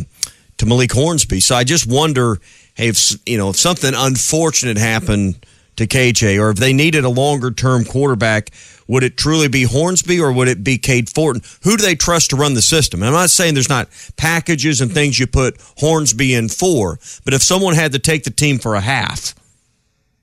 to 0.59 0.67
Malik 0.67 0.93
Hornsby. 0.93 1.41
So 1.41 1.55
I 1.55 1.65
just 1.65 1.87
wonder, 1.87 2.39
hey, 2.75 2.89
if 2.89 3.13
you 3.27 3.39
know 3.39 3.51
if 3.51 3.57
something 3.57 3.93
unfortunate 3.95 4.77
happened 4.77 5.45
to 5.79 5.87
KJ, 5.87 6.41
or 6.41 6.51
if 6.51 6.57
they 6.59 6.73
needed 6.73 7.05
a 7.05 7.09
longer 7.09 7.51
term 7.51 7.85
quarterback, 7.85 8.51
would 8.87 9.03
it 9.03 9.17
truly 9.17 9.49
be 9.49 9.65
Hornsby 9.65 10.21
or 10.21 10.33
would 10.33 10.49
it 10.49 10.63
be 10.63 10.79
Cade 10.79 11.09
Fortin? 11.09 11.43
Who 11.65 11.77
do 11.77 11.83
they 11.83 11.95
trust 11.95 12.31
to 12.31 12.37
run 12.37 12.55
the 12.55 12.63
system? 12.63 13.03
I'm 13.03 13.13
not 13.13 13.31
saying 13.31 13.55
there's 13.55 13.69
not 13.69 13.89
packages 14.17 14.81
and 14.81 14.93
things 14.93 15.19
you 15.19 15.27
put 15.27 15.57
Hornsby 15.79 16.35
in 16.35 16.49
for, 16.49 16.99
but 17.25 17.35
if 17.35 17.43
someone 17.43 17.75
had 17.75 17.93
to 17.93 17.99
take 17.99 18.25
the 18.25 18.31
team 18.31 18.59
for 18.59 18.75
a 18.75 18.81
half, 18.81 19.35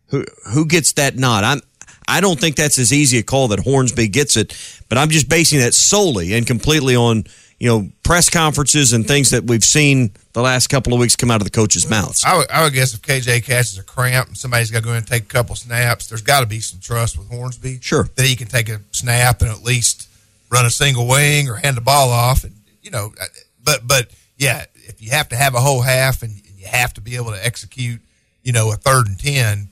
who 0.09 0.23
who 0.53 0.65
gets 0.65 0.93
that 0.93 1.15
nod? 1.15 1.43
I'm 1.43 1.61
I 2.07 2.21
don't 2.21 2.39
think 2.39 2.55
that's 2.55 2.77
as 2.77 2.93
easy 2.93 3.17
a 3.17 3.23
call 3.23 3.47
that 3.49 3.59
Hornsby 3.59 4.09
gets 4.09 4.37
it, 4.37 4.55
but 4.89 4.97
I'm 4.97 5.09
just 5.09 5.27
basing 5.27 5.59
that 5.59 5.73
solely 5.73 6.33
and 6.33 6.45
completely 6.45 6.95
on 6.95 7.23
you 7.65 7.71
know 7.71 7.89
press 8.03 8.29
conferences 8.29 8.93
and 8.93 9.07
things 9.07 9.31
that 9.31 9.45
we've 9.45 9.63
seen 9.63 10.11
the 10.33 10.41
last 10.41 10.67
couple 10.67 10.93
of 10.93 10.99
weeks 10.99 11.15
come 11.15 11.31
out 11.31 11.41
of 11.41 11.45
the 11.45 11.49
coaches' 11.49 11.89
mouths. 11.89 12.23
I 12.23 12.37
would, 12.37 12.51
I 12.51 12.63
would 12.63 12.73
guess 12.73 12.93
if 12.93 13.01
KJ 13.01 13.43
catches 13.43 13.79
a 13.79 13.81
cramp 13.81 14.27
and 14.27 14.37
somebody's 14.37 14.69
got 14.69 14.83
to 14.83 14.83
go 14.83 14.91
in 14.91 14.97
and 14.97 15.07
take 15.07 15.23
a 15.23 15.25
couple 15.25 15.55
snaps, 15.55 16.07
there's 16.07 16.21
got 16.21 16.41
to 16.41 16.45
be 16.45 16.59
some 16.59 16.79
trust 16.79 17.17
with 17.17 17.27
Hornsby. 17.27 17.79
Sure, 17.81 18.07
that 18.17 18.23
he 18.23 18.35
can 18.35 18.47
take 18.47 18.69
a 18.69 18.81
snap 18.91 19.41
and 19.41 19.49
at 19.49 19.63
least 19.63 20.07
run 20.51 20.63
a 20.67 20.69
single 20.69 21.07
wing 21.07 21.49
or 21.49 21.55
hand 21.55 21.75
the 21.75 21.81
ball 21.81 22.11
off, 22.11 22.43
and 22.43 22.53
you 22.83 22.91
know, 22.91 23.13
uh, 23.19 23.25
but 23.63 23.87
but 23.87 24.11
yeah, 24.37 24.65
if 24.75 25.01
you 25.01 25.09
have 25.09 25.29
to 25.29 25.35
have 25.35 25.55
a 25.55 25.59
whole 25.59 25.81
half 25.81 26.21
and 26.21 26.33
you 26.59 26.67
have 26.67 26.93
to 26.93 27.01
be 27.01 27.15
able 27.15 27.31
to 27.31 27.43
execute, 27.43 27.99
you 28.43 28.53
know, 28.53 28.71
a 28.71 28.75
third 28.75 29.07
and 29.07 29.17
ten, 29.17 29.69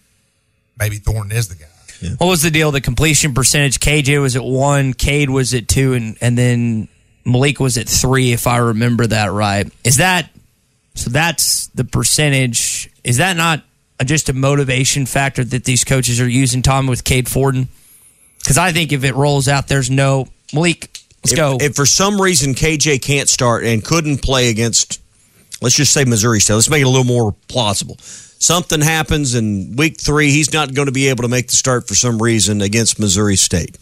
maybe 0.79 0.95
Fortin 0.97 1.31
is 1.31 1.47
the 1.47 1.55
guy. 1.55 1.67
Yeah. 2.01 2.15
What 2.17 2.25
was 2.25 2.41
the 2.41 2.49
deal? 2.49 2.71
The 2.71 2.81
completion 2.81 3.35
percentage? 3.35 3.79
KJ 3.79 4.19
was 4.19 4.35
at 4.35 4.43
one, 4.43 4.95
Cade 4.95 5.29
was 5.29 5.53
at 5.53 5.67
two, 5.67 5.93
and 5.93 6.17
and 6.19 6.35
then 6.35 6.87
Malik 7.25 7.59
was 7.59 7.77
at 7.77 7.87
three, 7.87 8.33
if 8.33 8.47
I 8.47 8.57
remember 8.57 9.07
that 9.07 9.31
right. 9.31 9.71
Is 9.83 9.97
that 9.97 10.29
so? 10.95 11.09
That's 11.09 11.67
the 11.67 11.83
percentage. 11.83 12.89
Is 13.03 13.17
that 13.17 13.37
not 13.37 13.63
just 14.03 14.29
a 14.29 14.33
motivation 14.33 15.05
factor 15.05 15.43
that 15.43 15.63
these 15.63 15.83
coaches 15.83 16.19
are 16.19 16.27
using, 16.27 16.61
Tom, 16.61 16.87
with 16.87 17.03
Cade 17.03 17.29
Fortin? 17.29 17.69
Because 18.39 18.57
I 18.57 18.71
think 18.71 18.91
if 18.91 19.03
it 19.03 19.15
rolls 19.15 19.47
out, 19.47 19.67
there's 19.67 19.89
no 19.89 20.27
Malik. 20.53 20.89
Let's 21.23 21.31
if, 21.31 21.37
go. 21.37 21.57
If 21.59 21.75
for 21.75 21.85
some 21.85 22.21
reason 22.21 22.53
KJ 22.53 23.01
can't 23.01 23.29
start 23.29 23.63
and 23.63 23.83
couldn't 23.83 24.21
play 24.21 24.49
against, 24.49 25.01
let's 25.61 25.75
just 25.75 25.93
say 25.93 26.03
Missouri 26.03 26.41
State, 26.41 26.55
let's 26.55 26.69
make 26.69 26.81
it 26.81 26.87
a 26.87 26.89
little 26.89 27.05
more 27.05 27.33
plausible. 27.47 27.97
Something 27.99 28.81
happens 28.81 29.35
in 29.35 29.77
week 29.77 30.01
three, 30.01 30.31
he's 30.31 30.51
not 30.51 30.73
going 30.73 30.87
to 30.87 30.91
be 30.91 31.07
able 31.07 31.21
to 31.21 31.29
make 31.29 31.47
the 31.47 31.55
start 31.55 31.87
for 31.87 31.95
some 31.95 32.21
reason 32.21 32.61
against 32.61 32.99
Missouri 32.99 33.37
State 33.37 33.77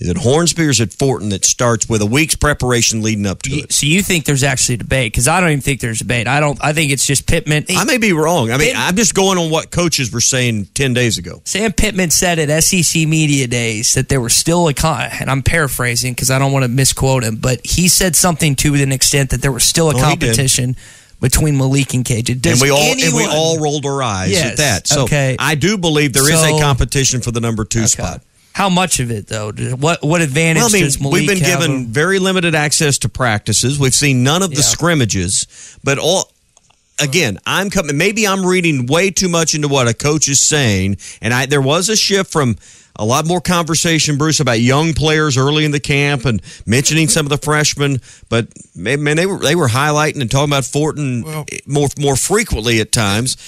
Is 0.00 0.08
it 0.08 0.16
Hornsby 0.16 0.64
or 0.64 0.70
is 0.70 0.80
it 0.80 0.94
Fortin 0.94 1.28
that 1.28 1.44
starts 1.44 1.86
with 1.86 2.00
a 2.00 2.06
week's 2.06 2.34
preparation 2.34 3.02
leading 3.02 3.26
up 3.26 3.42
to 3.42 3.50
it? 3.50 3.70
So 3.72 3.84
you 3.86 4.00
think 4.02 4.24
there's 4.24 4.42
actually 4.42 4.76
a 4.76 4.78
debate? 4.78 5.12
Because 5.12 5.28
I 5.28 5.40
don't 5.40 5.50
even 5.50 5.60
think 5.60 5.82
there's 5.82 6.00
a 6.00 6.04
debate. 6.04 6.26
I 6.26 6.40
don't. 6.40 6.58
I 6.64 6.72
think 6.72 6.90
it's 6.90 7.04
just 7.06 7.26
Pittman. 7.26 7.66
I 7.68 7.84
may 7.84 7.98
be 7.98 8.14
wrong. 8.14 8.50
I 8.50 8.56
mean, 8.56 8.74
I'm 8.76 8.96
just 8.96 9.14
going 9.14 9.36
on 9.36 9.50
what 9.50 9.70
coaches 9.70 10.10
were 10.10 10.22
saying 10.22 10.68
ten 10.74 10.94
days 10.94 11.18
ago. 11.18 11.42
Sam 11.44 11.72
Pittman 11.74 12.08
said 12.10 12.38
at 12.38 12.62
SEC 12.64 13.06
Media 13.06 13.46
Days 13.46 13.92
that 13.92 14.08
there 14.08 14.22
was 14.22 14.32
still 14.34 14.68
a 14.68 14.74
con, 14.74 15.08
and 15.20 15.30
I'm 15.30 15.42
paraphrasing 15.42 16.14
because 16.14 16.30
I 16.30 16.38
don't 16.38 16.52
want 16.52 16.62
to 16.64 16.68
misquote 16.68 17.22
him, 17.22 17.36
but 17.36 17.60
he 17.64 17.86
said 17.88 18.16
something 18.16 18.56
to 18.56 18.74
an 18.76 18.92
extent 18.92 19.30
that 19.30 19.42
there 19.42 19.52
was 19.52 19.64
still 19.64 19.90
a 19.90 19.94
Oh, 19.96 20.00
competition 20.00 20.76
between 21.20 21.58
Malik 21.58 21.92
and 21.92 22.06
KJ. 22.06 22.40
Does 22.40 22.52
and 22.52 22.62
we 22.62 22.70
all 22.70 22.78
and 22.92 23.14
we 23.14 23.26
all 23.26 23.60
rolled 23.60 23.84
our 23.84 24.02
eyes 24.02 24.30
Yes, 24.30 24.52
at 24.52 24.56
that. 24.56 24.86
So 24.88 25.02
okay. 25.02 25.36
I 25.38 25.56
do 25.56 25.76
believe 25.76 26.14
there 26.14 26.22
is 26.32 26.40
So- 26.40 26.56
a 26.56 26.60
competition 26.60 27.20
for 27.20 27.32
the 27.32 27.40
number 27.40 27.66
two 27.66 27.80
Okay. 27.80 27.88
spot. 27.88 28.22
How 28.52 28.68
much 28.68 29.00
of 29.00 29.10
it 29.10 29.26
though? 29.28 29.52
What 29.52 30.02
what 30.02 30.20
advantage 30.20 30.62
Well, 30.62 30.70
I 30.70 30.72
mean, 30.72 30.84
does 30.84 31.00
Malik 31.00 31.12
we've 31.20 31.28
been 31.28 31.38
have 31.38 31.60
given 31.60 31.76
over- 31.82 31.88
very 31.88 32.18
limited 32.18 32.54
access 32.54 32.98
to 32.98 33.08
practices. 33.08 33.78
We've 33.78 33.94
seen 33.94 34.22
none 34.22 34.42
of 34.42 34.50
the 34.50 34.56
Yeah. 34.56 34.62
scrimmages, 34.62 35.46
but 35.84 35.98
all. 35.98 36.32
Again, 37.02 37.38
I'm 37.46 37.70
coming. 37.70 37.96
Maybe 37.96 38.26
I'm 38.28 38.44
reading 38.44 38.84
way 38.84 39.08
too 39.10 39.30
much 39.30 39.54
into 39.54 39.68
what 39.68 39.88
a 39.88 39.94
coach 39.94 40.28
is 40.28 40.38
saying, 40.38 40.98
and 41.22 41.32
I 41.32 41.46
there 41.46 41.62
was 41.62 41.88
a 41.88 41.96
shift 41.96 42.30
from 42.30 42.56
a 42.94 43.06
lot 43.06 43.24
more 43.26 43.40
conversation, 43.40 44.18
Bruce, 44.18 44.38
about 44.38 44.60
young 44.60 44.92
players 44.92 45.38
early 45.38 45.64
in 45.64 45.70
the 45.70 45.80
camp 45.80 46.26
and 46.26 46.42
mentioning 46.66 47.08
some 47.08 47.24
of 47.24 47.30
the 47.30 47.38
freshmen. 47.38 48.02
But 48.28 48.48
man, 48.74 49.02
man, 49.02 49.16
they 49.16 49.24
were 49.24 49.38
they 49.38 49.54
were 49.54 49.68
highlighting 49.68 50.20
and 50.20 50.30
talking 50.30 50.50
about 50.52 50.66
Fortin 50.66 51.24
eh, 51.50 51.60
more 51.64 51.88
more 51.98 52.16
frequently 52.16 52.80
at 52.80 52.92
times. 52.92 53.38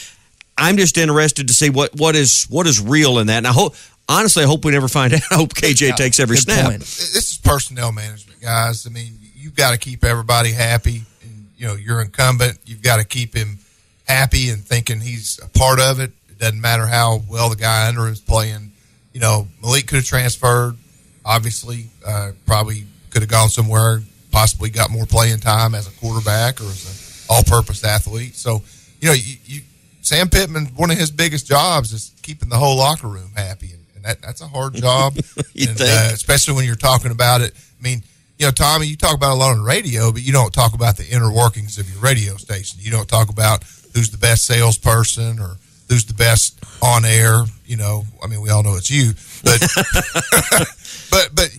I'm 0.56 0.78
just 0.78 0.96
interested 0.96 1.46
to 1.48 1.52
see 1.52 1.68
what 1.68 1.94
what 1.94 2.16
is 2.16 2.44
what 2.44 2.66
is 2.66 2.80
real 2.80 3.18
in 3.18 3.26
that, 3.26 3.36
and 3.38 3.46
I 3.46 3.52
hope 3.52 3.74
honestly, 4.12 4.44
I 4.44 4.46
hope 4.46 4.64
we 4.64 4.72
never 4.72 4.88
find 4.88 5.12
out. 5.14 5.20
I 5.30 5.34
hope 5.36 5.54
KJ 5.54 5.96
takes 5.96 6.20
every 6.20 6.36
snap. 6.36 6.66
point. 6.66 6.80
This 6.80 7.14
is 7.14 7.40
personnel 7.42 7.92
management, 7.92 8.40
guys. 8.40 8.86
I 8.86 8.90
mean, 8.90 9.18
you've 9.34 9.54
got 9.56 9.72
to 9.72 9.78
keep 9.78 10.04
everybody 10.04 10.52
happy. 10.52 11.02
And, 11.22 11.46
you 11.56 11.66
know, 11.66 11.74
you're 11.74 12.00
incumbent. 12.00 12.58
You've 12.66 12.82
got 12.82 12.98
to 12.98 13.04
keep 13.04 13.34
him 13.34 13.58
happy 14.06 14.50
and 14.50 14.64
thinking 14.64 15.00
he's 15.00 15.40
a 15.42 15.48
part 15.58 15.80
of 15.80 16.00
it. 16.00 16.10
It 16.28 16.38
doesn't 16.38 16.60
matter 16.60 16.86
how 16.86 17.22
well 17.30 17.50
the 17.50 17.56
guy 17.56 17.88
under 17.88 18.06
him 18.06 18.12
is 18.12 18.20
playing. 18.20 18.72
You 19.12 19.20
know, 19.20 19.48
Malik 19.62 19.86
could 19.86 19.96
have 19.96 20.04
transferred. 20.04 20.76
Obviously, 21.24 21.86
uh, 22.06 22.32
probably 22.46 22.84
could 23.10 23.22
have 23.22 23.30
gone 23.30 23.48
somewhere. 23.48 24.02
Possibly 24.30 24.70
got 24.70 24.90
more 24.90 25.06
playing 25.06 25.38
time 25.40 25.74
as 25.74 25.86
a 25.86 25.90
quarterback 25.92 26.60
or 26.60 26.64
as 26.64 27.26
an 27.28 27.34
all-purpose 27.34 27.84
athlete. 27.84 28.34
So, 28.34 28.62
you 29.00 29.08
know, 29.08 29.14
you, 29.14 29.36
you 29.44 29.60
Sam 30.00 30.28
Pittman, 30.28 30.66
one 30.74 30.90
of 30.90 30.98
his 30.98 31.10
biggest 31.10 31.46
jobs 31.46 31.92
is 31.92 32.12
keeping 32.22 32.48
the 32.48 32.56
whole 32.56 32.76
locker 32.76 33.06
room 33.06 33.30
happy, 33.36 33.70
and, 33.72 33.81
and 34.04 34.10
that, 34.10 34.22
that's 34.22 34.40
a 34.40 34.46
hard 34.48 34.74
job, 34.74 35.14
You 35.54 35.68
and, 35.68 35.78
think? 35.78 35.90
Uh, 35.90 36.10
especially 36.12 36.54
when 36.54 36.64
you're 36.64 36.74
talking 36.74 37.10
about 37.12 37.40
it. 37.40 37.52
I 37.78 37.82
mean, 37.82 38.02
you 38.38 38.46
know, 38.46 38.52
Tommy, 38.52 38.86
you 38.86 38.96
talk 38.96 39.14
about 39.14 39.32
a 39.32 39.34
lot 39.38 39.50
on 39.52 39.58
the 39.58 39.64
radio, 39.64 40.10
but 40.10 40.22
you 40.22 40.32
don't 40.32 40.52
talk 40.52 40.74
about 40.74 40.96
the 40.96 41.06
inner 41.08 41.32
workings 41.32 41.78
of 41.78 41.88
your 41.90 42.00
radio 42.00 42.36
station. 42.36 42.78
You 42.80 42.90
don't 42.90 43.08
talk 43.08 43.28
about 43.28 43.62
who's 43.94 44.10
the 44.10 44.18
best 44.18 44.44
salesperson 44.46 45.38
or 45.38 45.56
who's 45.88 46.04
the 46.06 46.14
best 46.14 46.58
on 46.82 47.04
air. 47.04 47.42
You 47.66 47.76
know, 47.76 48.04
I 48.22 48.26
mean, 48.26 48.40
we 48.40 48.50
all 48.50 48.62
know 48.62 48.74
it's 48.76 48.90
you, 48.90 49.12
but 49.44 49.60
but 51.10 51.28
but 51.34 51.50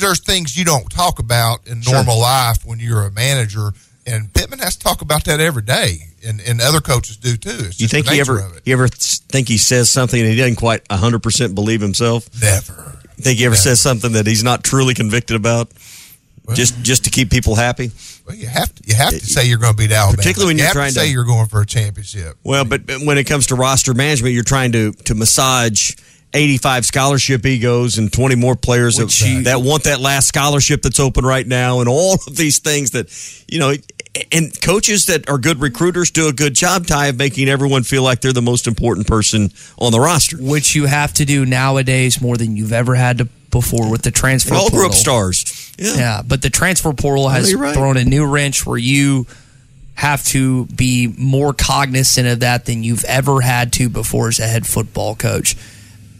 there's 0.00 0.20
things 0.20 0.56
you 0.56 0.64
don't 0.64 0.88
talk 0.90 1.18
about 1.18 1.66
in 1.66 1.80
Sure. 1.82 1.94
normal 1.94 2.20
life 2.20 2.64
when 2.64 2.78
you're 2.78 3.06
a 3.06 3.10
manager, 3.10 3.72
and 4.10 4.32
Pittman 4.32 4.58
has 4.58 4.76
to 4.76 4.82
talk 4.82 5.02
about 5.02 5.24
that 5.24 5.40
every 5.40 5.62
day, 5.62 5.98
and, 6.26 6.40
and 6.40 6.60
other 6.60 6.80
coaches 6.80 7.16
do 7.16 7.36
too. 7.36 7.70
You 7.76 7.88
think 7.88 8.08
he 8.08 8.20
ever 8.20 8.50
you 8.64 8.72
ever 8.72 8.88
think 8.88 9.48
he 9.48 9.58
says 9.58 9.90
something 9.90 10.20
and 10.20 10.28
he 10.28 10.36
doesn't 10.36 10.56
quite 10.56 10.82
hundred 10.90 11.22
percent 11.22 11.54
believe 11.54 11.80
himself? 11.80 12.28
Never. 12.40 12.98
You 13.16 13.22
think 13.24 13.38
he 13.38 13.46
ever 13.46 13.54
says 13.56 13.80
something 13.80 14.12
that 14.12 14.26
he's 14.26 14.42
not 14.42 14.64
truly 14.64 14.94
convicted 14.94 15.36
about? 15.36 15.70
just 16.54 16.82
just 16.82 17.04
to 17.04 17.10
keep 17.10 17.30
people 17.30 17.54
happy? 17.54 17.90
Well, 18.26 18.36
you 18.36 18.48
have 18.48 18.74
to 18.74 18.82
you 18.86 18.94
have 18.94 19.10
to 19.10 19.20
say 19.20 19.46
you're 19.46 19.58
going 19.58 19.72
to 19.72 19.76
beat 19.76 19.92
Alabama, 19.92 20.16
Particularly 20.16 20.50
when 20.50 20.58
you 20.58 20.62
you're 20.62 20.68
have 20.68 20.74
trying 20.74 20.92
to 20.92 20.98
say 20.98 21.06
to- 21.06 21.12
you're 21.12 21.24
going 21.24 21.46
for 21.46 21.60
a 21.60 21.66
championship. 21.66 22.36
Well, 22.42 22.64
but 22.64 22.86
but 22.86 23.00
when 23.02 23.18
it 23.18 23.24
comes 23.24 23.48
to 23.48 23.54
roster 23.54 23.94
management, 23.94 24.34
you're 24.34 24.42
trying 24.42 24.72
to 24.72 24.92
to 24.92 25.14
massage 25.14 25.92
85 26.32 26.86
scholarship 26.86 27.44
egos 27.44 27.98
and 27.98 28.12
20 28.12 28.36
more 28.36 28.54
players 28.54 28.96
that, 28.98 29.42
that 29.44 29.62
want 29.62 29.84
that 29.84 30.00
last 30.00 30.28
scholarship 30.28 30.82
that's 30.82 31.00
open 31.00 31.24
right 31.24 31.46
now 31.46 31.80
and 31.80 31.88
all 31.88 32.14
of 32.14 32.36
these 32.36 32.60
things 32.60 32.92
that 32.92 33.10
you 33.48 33.58
know 33.58 33.74
and 34.32 34.60
coaches 34.60 35.06
that 35.06 35.28
are 35.28 35.38
good 35.38 35.60
recruiters 35.60 36.10
do 36.10 36.28
a 36.28 36.32
good 36.32 36.54
job 36.54 36.86
ty 36.86 37.06
of 37.06 37.16
making 37.16 37.48
everyone 37.48 37.84
feel 37.84 38.02
like 38.02 38.20
they're 38.20 38.32
the 38.32 38.42
most 38.42 38.66
important 38.66 39.06
person 39.06 39.50
on 39.78 39.92
the 39.92 40.00
roster 40.00 40.36
which 40.36 40.74
you 40.74 40.86
have 40.86 41.12
to 41.12 41.24
do 41.24 41.46
nowadays 41.46 42.20
more 42.20 42.36
than 42.36 42.56
you've 42.56 42.72
ever 42.72 42.94
had 42.94 43.18
to 43.18 43.28
before 43.50 43.90
with 43.90 44.02
the 44.02 44.10
transfer. 44.10 44.54
All 44.54 44.70
grew 44.70 44.86
up 44.86 44.92
portal. 44.92 45.22
stars 45.22 45.74
yeah. 45.80 46.22
but 46.26 46.42
the 46.42 46.50
transfer 46.50 46.92
portal 46.92 47.28
has 47.28 47.54
right. 47.54 47.74
thrown 47.74 47.96
a 47.96 48.04
new 48.04 48.26
wrench 48.26 48.66
where 48.66 48.78
you 48.78 49.26
have 49.94 50.24
to 50.24 50.66
be 50.66 51.12
more 51.18 51.52
cognizant 51.52 52.26
of 52.26 52.40
that 52.40 52.64
than 52.64 52.82
you've 52.82 53.04
ever 53.04 53.40
had 53.40 53.72
to 53.74 53.88
before 53.88 54.28
as 54.28 54.38
a 54.38 54.46
head 54.46 54.66
football 54.66 55.14
coach. 55.14 55.56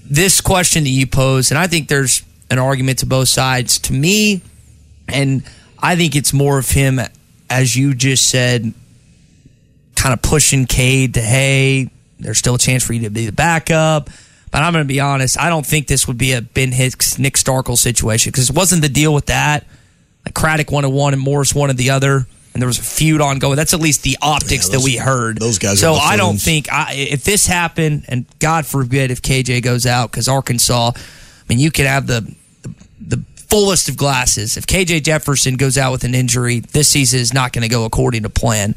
This 0.05 0.41
question 0.41 0.85
that 0.85 0.91
you 0.91 1.07
pose, 1.07 1.51
and 1.51 1.59
I 1.59 1.67
think 1.67 1.89
there's 1.89 2.23
an 2.51 2.59
argument 2.59 2.99
to 2.99 3.07
both 3.07 3.29
sides. 3.29 3.79
To 3.81 3.93
me, 3.93 4.43
and 5.09 5.43
I 5.79 5.97
think 5.97 6.17
it's 6.17 6.33
more 6.33 6.59
of 6.59 6.69
him, 6.69 7.01
as 7.51 7.75
you 7.77 7.95
just 7.95 8.29
said, 8.31 8.73
kind 9.97 10.13
of 10.13 10.23
pushing 10.23 10.67
Cade 10.67 11.15
to, 11.15 11.21
hey, 11.21 11.91
there's 12.19 12.39
still 12.39 12.55
a 12.55 12.59
chance 12.59 12.85
for 12.87 12.93
you 12.93 13.03
to 13.03 13.11
be 13.11 13.27
the 13.27 13.33
backup. 13.33 14.09
But 14.51 14.63
I'm 14.63 14.73
going 14.73 14.85
to 14.85 14.89
be 14.89 15.01
honest, 15.01 15.39
I 15.39 15.49
don't 15.49 15.65
think 15.65 15.87
this 15.87 16.09
would 16.09 16.19
be 16.19 16.33
a 16.33 16.41
Ben 16.43 16.73
Hicks, 16.73 17.19
Nick 17.19 17.35
Starkel 17.35 17.77
situation 17.79 18.31
because 18.33 18.51
it 18.51 18.57
wasn't 18.57 18.83
the 18.83 18.89
deal 18.89 19.15
with 19.15 19.27
that. 19.27 19.65
Like 20.25 20.35
Craddock 20.35 20.71
wanted 20.73 20.89
one 20.89 21.13
and 21.13 21.23
Morris 21.23 21.55
wanted 21.55 21.77
the 21.77 21.91
other, 21.91 22.27
and 22.53 22.61
there 22.61 22.67
was 22.67 22.79
a 22.79 22.83
feud 22.83 23.21
ongoing. 23.21 23.55
That's 23.57 23.75
at 23.75 23.81
least 23.81 24.03
the 24.03 24.17
optics 24.21 24.67
Yeah, 24.69 24.73
those- 24.77 24.83
that 24.83 24.85
we 24.85 24.97
heard. 24.97 25.39
those 25.39 25.59
guys 25.59 25.75
are 25.75 25.77
So 25.77 25.95
I 25.95 26.17
don't 26.17 26.37
think 26.41 26.71
I, 26.73 26.95
if 26.95 27.23
this 27.25 27.47
happened, 27.47 28.05
and 28.09 28.27
God 28.41 28.67
forbid 28.67 29.11
if 29.13 29.23
KJ 29.23 29.63
goes 29.63 29.87
out 29.87 30.11
because 30.11 30.27
Arkansas, 30.29 30.93
I 30.97 31.01
mean, 31.49 31.59
you 31.61 31.71
could 31.71 31.87
have 31.87 32.07
the 32.09 32.35
fullest 33.51 33.89
of 33.89 33.97
glasses. 33.97 34.57
If 34.57 34.67
KJ 34.67 35.03
Jefferson 35.05 35.57
goes 35.57 35.77
out 35.77 35.93
with 35.93 36.05
an 36.05 36.15
injury, 36.15 36.61
this 36.61 36.89
season 36.89 37.21
is 37.21 37.35
not 37.35 37.53
going 37.53 37.63
to 37.63 37.69
go 37.69 37.85
according 37.85 38.23
to 38.23 38.31
plan. 38.31 38.75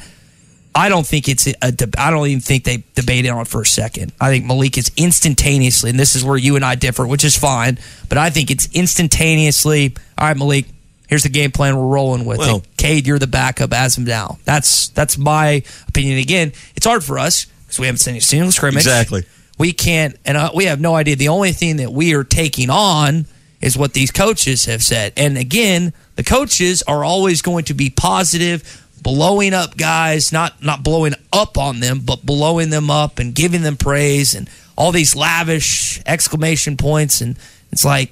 I 0.76 0.90
don't 0.90 1.06
think 1.06 1.30
it's 1.30 1.48
a. 1.62 1.72
deb- 1.72 1.94
I 2.00 2.10
don't 2.10 2.26
even 2.28 2.42
think 2.42 2.64
they 2.64 2.84
debated 2.96 3.30
on 3.30 3.42
it 3.42 3.48
for 3.48 3.62
a 3.62 3.66
second. 3.66 4.12
I 4.20 4.30
think 4.32 4.46
Malik 4.46 4.76
is 4.78 4.92
instantaneously, 4.98 5.92
and 5.92 6.00
this 6.00 6.16
is 6.16 6.26
where 6.26 6.36
you 6.38 6.56
and 6.56 6.66
I 6.66 6.74
differ, 6.74 7.06
which 7.06 7.24
is 7.24 7.38
fine. 7.38 7.78
But 8.10 8.18
I 8.18 8.32
think 8.32 8.50
it's 8.50 8.68
instantaneously. 8.74 9.96
All 10.18 10.28
right, 10.28 10.38
Malik. 10.38 10.66
Here's 11.08 11.24
the 11.24 11.30
game 11.30 11.52
plan 11.52 11.78
we're 11.78 11.86
rolling 11.86 12.26
with. 12.26 12.40
Well- 12.40 12.56
And 12.56 12.78
Cade, 12.78 13.06
you're 13.06 13.20
the 13.20 13.28
backup 13.28 13.72
as 13.72 13.98
of 14.00 14.06
now. 14.08 14.40
That's 14.46 14.88
that's 14.90 15.16
my 15.18 15.62
opinion. 15.88 16.18
Again, 16.18 16.54
it's 16.76 16.86
hard 16.88 17.04
for 17.04 17.20
us 17.20 17.46
because 17.46 17.80
we 17.80 17.86
haven't 17.86 18.00
seen 18.00 18.16
a 18.16 18.22
single 18.22 18.52
scrimmage. 18.52 18.78
Exactly. 18.88 19.24
We 19.60 19.74
can't, 19.74 20.16
and 20.26 20.36
uh, 20.36 20.52
we 20.56 20.66
have 20.66 20.82
no 20.82 20.96
idea. 20.96 21.16
The 21.16 21.28
only 21.28 21.52
thing 21.52 21.78
that 21.78 21.94
we 21.94 22.16
are 22.16 22.24
taking 22.24 22.72
on 22.72 23.28
is 23.64 23.78
what 23.78 23.93
these 23.93 24.11
coaches 24.11 24.66
have 24.66 24.84
said. 24.84 25.14
And 25.16 25.38
again, 25.38 25.93
the 26.16 26.24
coaches 26.24 26.84
are 26.84 27.03
always 27.03 27.41
going 27.41 27.64
to 27.66 27.74
be 27.74 27.89
positive, 27.89 28.86
blowing 29.01 29.53
up 29.53 29.78
guys, 29.78 30.34
not 30.34 30.61
not 30.61 30.84
blowing 30.84 31.14
up 31.32 31.57
on 31.57 31.80
them, 31.80 32.01
but 32.05 32.26
blowing 32.26 32.70
them 32.72 32.91
up 32.91 33.20
and 33.20 33.34
giving 33.34 33.61
them 33.61 33.78
praise 33.78 34.36
and 34.36 34.49
all 34.76 34.91
these 34.91 35.16
lavish 35.16 36.01
exclamation 36.05 36.76
points. 36.76 37.22
And 37.22 37.38
it's 37.72 37.86
like, 37.86 38.11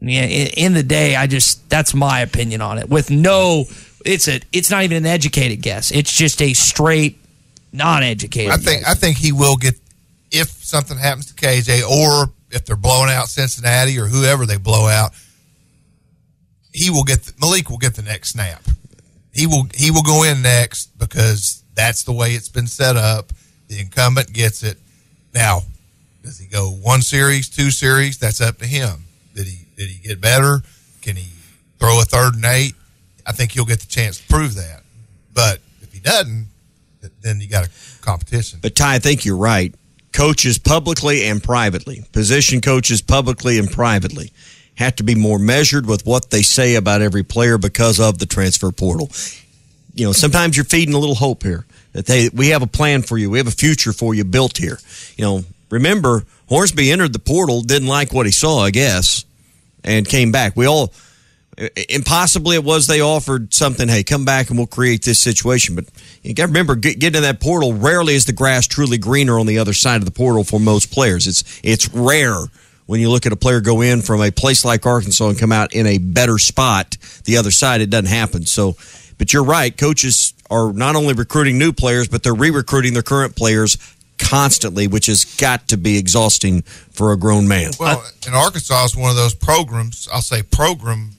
yeah, 0.00 0.24
in, 0.24 0.48
in 0.48 0.74
the 0.74 0.82
day, 0.82 1.16
I 1.16 1.26
just 1.26 1.68
that's 1.70 1.94
my 1.94 2.20
opinion 2.20 2.60
on 2.60 2.76
it. 2.76 2.90
With 2.90 3.10
no, 3.10 3.64
it's 4.04 4.28
a, 4.28 4.40
it's 4.52 4.70
not 4.70 4.82
even 4.82 4.98
an 4.98 5.06
educated 5.06 5.62
guess. 5.62 5.90
It's 5.90 6.12
just 6.12 6.42
a 6.42 6.52
straight 6.52 7.18
non-educated. 7.72 8.52
I 8.52 8.58
think 8.58 8.86
I 8.86 8.92
think 8.92 9.16
he 9.16 9.32
will 9.32 9.56
get 9.56 9.76
if 10.30 10.48
something 10.48 10.98
happens 10.98 11.32
to 11.32 11.34
KJ 11.34 11.88
or 11.88 12.30
if 12.50 12.64
they're 12.64 12.76
blowing 12.76 13.10
out 13.10 13.28
Cincinnati 13.28 13.98
or 13.98 14.06
whoever 14.06 14.46
they 14.46 14.56
blow 14.56 14.88
out. 14.88 15.12
He 16.72 16.90
will 16.90 17.04
get 17.04 17.22
the, 17.22 17.32
Malik 17.40 17.70
will 17.70 17.78
get 17.78 17.94
the 17.94 18.02
next 18.02 18.30
snap. 18.30 18.62
He 19.32 19.46
will 19.46 19.66
he 19.74 19.90
will 19.90 20.02
go 20.02 20.22
in 20.24 20.42
next 20.42 20.98
because 20.98 21.62
that's 21.74 22.04
the 22.04 22.12
way 22.12 22.32
it's 22.32 22.48
been 22.48 22.66
set 22.66 22.96
up. 22.96 23.32
The 23.68 23.80
incumbent 23.80 24.32
gets 24.32 24.62
it. 24.62 24.78
Now, 25.34 25.62
does 26.22 26.38
he 26.38 26.46
go 26.46 26.70
one 26.70 27.02
series, 27.02 27.48
two 27.48 27.70
series? 27.70 28.18
That's 28.18 28.40
up 28.40 28.58
to 28.58 28.66
him. 28.66 29.04
Did 29.34 29.46
he 29.46 29.66
did 29.76 29.88
he 29.88 30.08
get 30.08 30.20
better? 30.20 30.60
Can 31.02 31.16
he 31.16 31.28
throw 31.78 32.00
a 32.00 32.04
third 32.04 32.34
and 32.34 32.44
eight? 32.44 32.74
I 33.26 33.32
think 33.32 33.52
he'll 33.52 33.64
get 33.64 33.80
the 33.80 33.86
chance 33.86 34.18
to 34.18 34.26
prove 34.28 34.54
that. 34.54 34.82
But 35.34 35.60
if 35.82 35.92
he 35.92 36.00
doesn't, 36.00 36.46
then 37.20 37.40
you 37.40 37.48
got 37.48 37.66
a 37.66 37.70
competition. 38.02 38.60
But 38.62 38.74
Ty, 38.74 38.94
I 38.94 38.98
think 38.98 39.24
you're 39.24 39.36
right. 39.36 39.74
Coaches 40.16 40.56
publicly 40.56 41.24
and 41.24 41.42
privately, 41.42 42.02
position 42.12 42.62
coaches 42.62 43.02
publicly 43.02 43.58
and 43.58 43.70
privately, 43.70 44.32
have 44.76 44.96
to 44.96 45.02
be 45.02 45.14
more 45.14 45.38
measured 45.38 45.84
with 45.84 46.06
what 46.06 46.30
they 46.30 46.40
say 46.40 46.74
about 46.74 47.02
every 47.02 47.22
player 47.22 47.58
because 47.58 48.00
of 48.00 48.18
the 48.18 48.24
transfer 48.24 48.72
portal. 48.72 49.10
You 49.92 50.06
know, 50.06 50.12
sometimes 50.12 50.56
you're 50.56 50.64
feeding 50.64 50.94
a 50.94 50.98
little 50.98 51.16
hope 51.16 51.42
here 51.42 51.66
that 51.92 52.06
they 52.06 52.30
we 52.30 52.48
have 52.48 52.62
a 52.62 52.66
plan 52.66 53.02
for 53.02 53.18
you, 53.18 53.28
we 53.28 53.36
have 53.36 53.46
a 53.46 53.50
future 53.50 53.92
for 53.92 54.14
you 54.14 54.24
built 54.24 54.56
here. 54.56 54.78
You 55.18 55.24
know, 55.26 55.44
remember 55.68 56.24
Hornsby 56.48 56.90
entered 56.90 57.12
the 57.12 57.18
portal, 57.18 57.60
didn't 57.60 57.88
like 57.88 58.14
what 58.14 58.24
he 58.24 58.32
saw, 58.32 58.60
I 58.60 58.70
guess, 58.70 59.26
and 59.84 60.08
came 60.08 60.32
back. 60.32 60.56
We 60.56 60.64
all 60.64 60.94
impossibly 61.88 62.56
it 62.56 62.64
was 62.64 62.86
they 62.86 63.00
offered 63.00 63.54
something. 63.54 63.88
Hey, 63.88 64.02
come 64.02 64.24
back 64.24 64.50
and 64.50 64.58
we'll 64.58 64.66
create 64.66 65.02
this 65.04 65.18
situation. 65.18 65.74
But 65.74 65.86
you 66.22 66.34
got 66.34 66.44
to 66.44 66.48
remember, 66.48 66.74
get, 66.76 66.98
getting 66.98 67.20
to 67.20 67.20
that 67.22 67.40
portal. 67.40 67.72
Rarely 67.72 68.14
is 68.14 68.26
the 68.26 68.32
grass 68.32 68.66
truly 68.66 68.98
greener 68.98 69.38
on 69.38 69.46
the 69.46 69.58
other 69.58 69.72
side 69.72 69.96
of 69.96 70.04
the 70.04 70.10
portal 70.10 70.44
for 70.44 70.60
most 70.60 70.90
players. 70.90 71.26
It's 71.26 71.60
it's 71.62 71.88
rare 71.94 72.36
when 72.86 73.00
you 73.00 73.10
look 73.10 73.26
at 73.26 73.32
a 73.32 73.36
player 73.36 73.60
go 73.60 73.80
in 73.80 74.02
from 74.02 74.20
a 74.20 74.30
place 74.30 74.64
like 74.64 74.86
Arkansas 74.86 75.28
and 75.28 75.38
come 75.38 75.52
out 75.52 75.74
in 75.74 75.86
a 75.86 75.98
better 75.98 76.38
spot. 76.38 76.96
The 77.24 77.36
other 77.36 77.50
side, 77.50 77.80
it 77.80 77.90
doesn't 77.90 78.06
happen. 78.06 78.46
So, 78.46 78.76
but 79.18 79.32
you're 79.32 79.44
right. 79.44 79.76
Coaches 79.76 80.34
are 80.50 80.72
not 80.72 80.94
only 80.94 81.14
recruiting 81.14 81.58
new 81.58 81.72
players, 81.72 82.06
but 82.06 82.22
they're 82.22 82.34
re-recruiting 82.34 82.92
their 82.92 83.02
current 83.02 83.34
players 83.34 83.76
constantly, 84.18 84.86
which 84.86 85.06
has 85.06 85.24
got 85.24 85.68
to 85.68 85.76
be 85.76 85.98
exhausting 85.98 86.62
for 86.62 87.12
a 87.12 87.16
grown 87.16 87.48
man. 87.48 87.72
Well, 87.80 88.04
and 88.24 88.34
Arkansas 88.34 88.84
is 88.84 88.96
one 88.96 89.10
of 89.10 89.16
those 89.16 89.34
programs. 89.34 90.08
I'll 90.12 90.22
say 90.22 90.42
program 90.42 91.15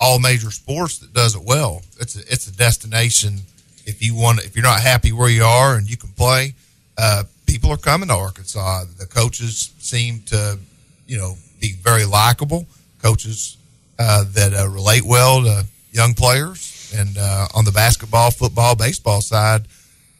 all 0.00 0.18
major 0.18 0.50
sports 0.50 0.98
that 0.98 1.12
does 1.12 1.34
it 1.34 1.42
well. 1.44 1.82
It's 2.00 2.16
a, 2.16 2.20
it's 2.20 2.46
a 2.46 2.56
destination. 2.56 3.40
If 3.84 4.02
you 4.02 4.14
want, 4.14 4.44
if 4.44 4.54
you're 4.56 4.64
not 4.64 4.80
happy 4.80 5.12
where 5.12 5.28
you 5.28 5.44
are 5.44 5.76
and 5.76 5.88
you 5.88 5.96
can 5.96 6.10
play, 6.10 6.54
uh, 6.98 7.24
people 7.46 7.70
are 7.70 7.76
coming 7.76 8.08
to 8.08 8.14
Arkansas. 8.14 8.84
The 8.98 9.06
coaches 9.06 9.72
seem 9.78 10.20
to, 10.26 10.58
you 11.06 11.16
know, 11.18 11.36
be 11.60 11.72
very 11.72 12.04
likable. 12.04 12.66
Coaches 13.02 13.56
uh, 13.98 14.24
that 14.32 14.52
uh, 14.52 14.68
relate 14.68 15.04
well 15.04 15.42
to 15.42 15.64
young 15.92 16.14
players, 16.14 16.92
and 16.96 17.16
uh, 17.16 17.46
on 17.54 17.64
the 17.64 17.72
basketball, 17.72 18.30
football, 18.30 18.74
baseball 18.74 19.20
side, 19.20 19.66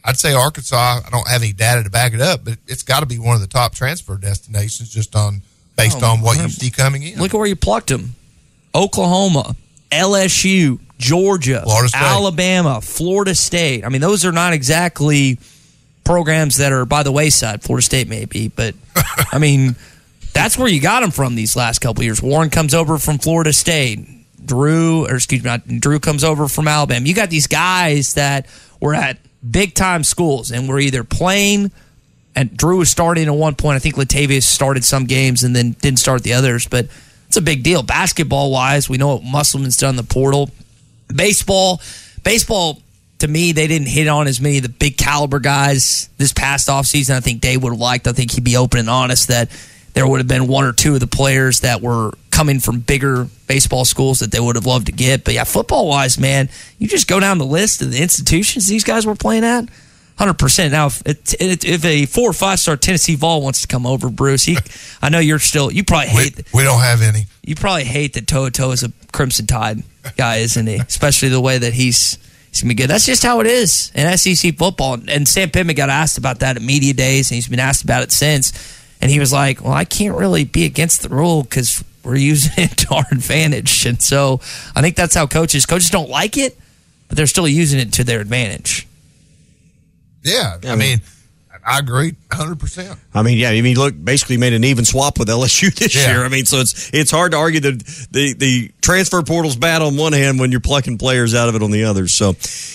I'd 0.05 0.17
say 0.19 0.33
Arkansas. 0.33 1.01
I 1.05 1.11
don't 1.11 1.29
have 1.29 1.43
any 1.43 1.53
data 1.53 1.83
to 1.83 1.91
back 1.91 2.15
it 2.15 2.21
up, 2.21 2.45
but 2.45 2.59
it's 2.69 2.83
got 2.85 3.01
to 3.01 3.07
be 3.07 3.19
one 3.19 3.35
of 3.35 3.41
the 3.41 3.49
top 3.49 3.75
transfer 3.75 4.17
destinations 4.17 4.89
just 4.89 5.17
on 5.17 5.43
based 5.77 5.99
Oh, 6.03 6.07
on 6.13 6.21
what 6.23 6.39
you 6.39 6.49
see 6.49 6.71
coming 6.71 7.03
in. 7.03 7.19
Look 7.19 7.35
at 7.35 7.37
where 7.37 7.47
you 7.49 7.57
plucked 7.57 7.89
them: 7.89 8.15
Oklahoma, 8.75 9.57
LSU, 9.91 10.81
Georgia, 10.99 11.63
Florida 11.63 11.91
Alabama, 11.95 12.81
Florida 12.81 13.35
State. 13.35 13.85
I 13.85 13.89
mean, 13.89 14.01
those 14.01 14.25
are 14.25 14.33
not 14.33 14.53
exactly 14.53 15.39
programs 16.05 16.57
that 16.57 16.73
are 16.73 16.85
by 16.85 17.03
the 17.03 17.13
wayside. 17.13 17.63
Florida 17.63 17.85
State 17.85 18.09
maybe, 18.09 18.49
but 18.49 18.75
I 19.33 19.39
mean, 19.39 19.77
that's 20.33 20.57
where 20.59 20.69
you 20.69 20.81
got 20.81 21.01
them 21.01 21.11
from 21.11 21.35
these 21.35 21.57
last 21.57 21.81
couple 21.81 22.05
years. 22.05 22.23
Warren 22.23 22.51
comes 22.51 22.75
over 22.75 22.99
from 22.99 23.19
Florida 23.19 23.53
State. 23.53 24.09
Drew, 24.45 25.07
or 25.07 25.17
excuse 25.17 25.43
me, 25.43 25.51
not, 25.51 25.67
Drew 25.67 25.99
comes 25.99 26.23
over 26.23 26.47
from 26.47 26.69
Alabama. 26.69 27.05
You 27.05 27.15
got 27.15 27.31
these 27.31 27.49
guys 27.49 28.15
that 28.15 28.47
were 28.81 28.95
at 28.95 29.19
big 29.49 29.75
time 29.75 30.05
schools 30.05 30.53
and 30.53 30.69
were 30.69 30.79
either 30.79 31.03
playing 31.03 31.73
and 32.37 32.55
Drew 32.55 32.77
was 32.77 32.91
starting 32.91 33.27
at 33.27 33.35
one 33.35 33.55
point. 33.55 33.77
I 33.77 33.79
think 33.79 33.97
Latavious 33.97 34.43
started 34.43 34.85
some 34.85 35.07
games 35.07 35.43
and 35.43 35.57
then 35.57 35.73
didn't 35.81 35.99
start 35.99 36.23
the 36.23 36.35
others, 36.35 36.69
but 36.69 36.87
it's 37.37 37.43
a 37.43 37.45
big 37.45 37.63
deal. 37.63 37.83
Basketball 37.83 38.51
wise, 38.51 38.89
we 38.89 38.97
know 38.97 39.17
what 39.17 39.23
Musselman's 39.23 39.77
done 39.77 39.91
in 39.91 39.97
the 39.97 40.03
portal. 40.03 40.49
Baseball, 41.15 41.83
baseball 42.25 42.81
to 43.19 43.29
me, 43.29 43.53
they 43.53 43.67
didn't 43.67 43.89
hit 43.89 44.09
on 44.09 44.27
as 44.27 44.41
many 44.41 44.57
of 44.57 44.63
the 44.63 44.71
big 44.71 44.97
caliber 44.97 45.39
guys 45.39 46.09
this 46.17 46.33
past 46.33 46.69
offseason. 46.69 47.15
I 47.15 47.21
think 47.21 47.43
Dave 47.43 47.63
would 47.63 47.75
have 47.75 47.79
liked. 47.79 48.07
I 48.07 48.13
think 48.13 48.31
he'd 48.31 48.43
be 48.43 48.57
open 48.57 48.81
and 48.81 48.89
honest 48.89 49.29
that 49.29 49.51
there 49.93 50.07
would 50.07 50.21
have 50.21 50.29
been 50.29 50.47
one 50.47 50.65
or 50.65 50.73
two 50.73 50.95
of 50.95 51.01
the 51.01 51.07
players 51.07 51.61
that 51.61 51.83
were 51.83 52.13
coming 52.31 52.59
from 52.59 52.81
bigger 52.81 53.29
baseball 53.47 53.85
schools 53.85 54.21
that 54.21 54.31
they 54.33 54.41
would 54.41 54.57
have 54.57 54.65
loved 54.65 54.87
to 54.87 54.93
get. 54.93 55.23
But 55.23 55.35
yeah, 55.35 55.45
football 55.45 55.89
wise, 55.89 56.19
man, 56.19 56.49
you 56.79 56.89
just 56.89 57.07
go 57.07 57.21
down 57.21 57.37
the 57.37 57.45
list 57.45 57.83
of 57.83 57.93
the 57.93 58.03
institutions 58.03 58.67
these 58.67 58.85
guys 58.85 59.05
were 59.05 59.15
playing 59.15 59.45
at. 59.45 59.69
Hundred 60.19 60.39
percent. 60.39 60.73
Now, 60.73 60.87
if 60.87 61.03
it, 61.07 61.65
if 61.65 61.85
a 61.85 62.07
four 62.07 62.31
or 62.31 62.33
five 62.33 62.59
star 62.59 62.79
Tennessee 62.79 63.17
Vol 63.17 63.43
wants 63.43 63.61
to 63.61 63.69
come 63.69 63.85
over, 63.85 64.09
Bruce, 64.09 64.45
he, 64.45 64.57
I 65.03 65.11
know 65.11 65.19
you're 65.19 65.39
still. 65.39 65.71
You 65.71 65.85
probably 65.85 66.09
hate. 66.09 66.43
We 66.55 66.63
don't 66.63 66.81
have 66.81 67.03
any. 67.03 67.27
You 67.45 67.55
probably 67.55 67.85
hate 67.85 68.15
that 68.15 68.27
Toto 68.27 68.71
is 68.71 68.83
a 68.83 68.91
Crimson 69.13 69.47
Tide 69.47 69.83
guy, 70.17 70.37
isn't 70.37 70.67
he? 70.67 70.77
Especially 70.89 71.29
the 71.29 71.41
way 71.41 71.59
that 71.59 71.75
he's 71.75 72.17
he's 72.49 72.63
gonna 72.63 72.71
be 72.71 72.77
good. 72.77 72.89
That's 72.89 73.05
just 73.05 73.23
how 73.23 73.41
it 73.41 73.47
is 73.47 73.93
in 73.95 74.17
SEC 74.17 74.57
football. 74.57 74.97
And 75.07 75.29
Sam 75.29 75.51
Pittman 75.51 75.77
got 75.77 75.91
asked 75.91 76.17
about 76.17 76.39
that 76.39 76.57
at 76.57 76.63
media 76.63 76.95
days, 76.95 77.31
and 77.31 77.35
he's 77.35 77.49
been 77.49 77.61
asked 77.61 77.85
about 77.85 78.03
it 78.03 78.11
since. 78.11 78.53
And 79.03 79.11
he 79.11 79.21
was 79.21 79.35
like, 79.35 79.63
"Well, 79.63 79.75
I 79.75 79.85
can't 79.85 80.17
really 80.17 80.45
be 80.45 80.65
against 80.65 81.03
the 81.03 81.11
rule 81.11 81.43
because 81.43 81.85
we're 82.03 82.17
using 82.17 82.53
it 82.57 82.71
to 82.79 82.95
our 82.95 83.05
advantage." 83.13 83.85
And 83.85 84.01
so 84.01 84.41
I 84.75 84.81
think 84.81 84.97
that's 84.97 85.15
how 85.15 85.27
coaches 85.27 85.67
coaches 85.67 85.91
don't 85.91 86.09
like 86.09 86.39
it, 86.39 86.59
but 87.09 87.19
they're 87.19 87.27
still 87.27 87.47
using 87.47 87.81
it 87.81 87.93
to 87.93 88.05
their 88.05 88.21
advantage. 88.23 88.89
Yeah, 90.27 90.59
I 90.65 90.77
mean, 90.77 90.99
I 91.65 91.79
agree, 91.79 92.15
hundred 92.33 92.61
percent. 92.61 92.99
I 93.15 93.23
mean, 93.23 93.39
yeah, 93.39 93.51
I 93.51 93.61
mean, 93.61 93.77
look, 93.77 93.95
basically 94.03 94.37
made 94.37 94.53
an 94.53 94.65
even 94.65 94.85
swap 94.85 95.19
with 95.19 95.29
LSU 95.29 95.75
this 95.79 95.95
Yeah. 95.95 96.13
year. 96.15 96.25
I 96.25 96.29
mean, 96.29 96.45
so 96.45 96.59
it's 96.59 96.91
it's 96.93 97.11
hard 97.11 97.33
to 97.33 97.39
argue 97.39 97.61
that 97.61 98.09
the 98.11 98.35
the 98.35 98.71
transfer 98.83 99.23
portal's 99.23 99.57
bad 99.57 99.83
on 99.83 99.97
one 99.97 100.13
hand 100.13 100.39
when 100.39 100.51
you're 100.51 100.61
plucking 100.61 100.99
players 100.99 101.35
out 101.35 101.49
of 101.49 101.55
it 101.55 101.63
on 101.63 101.71
the 101.71 101.85
other. 101.85 102.07
So, 102.09 102.35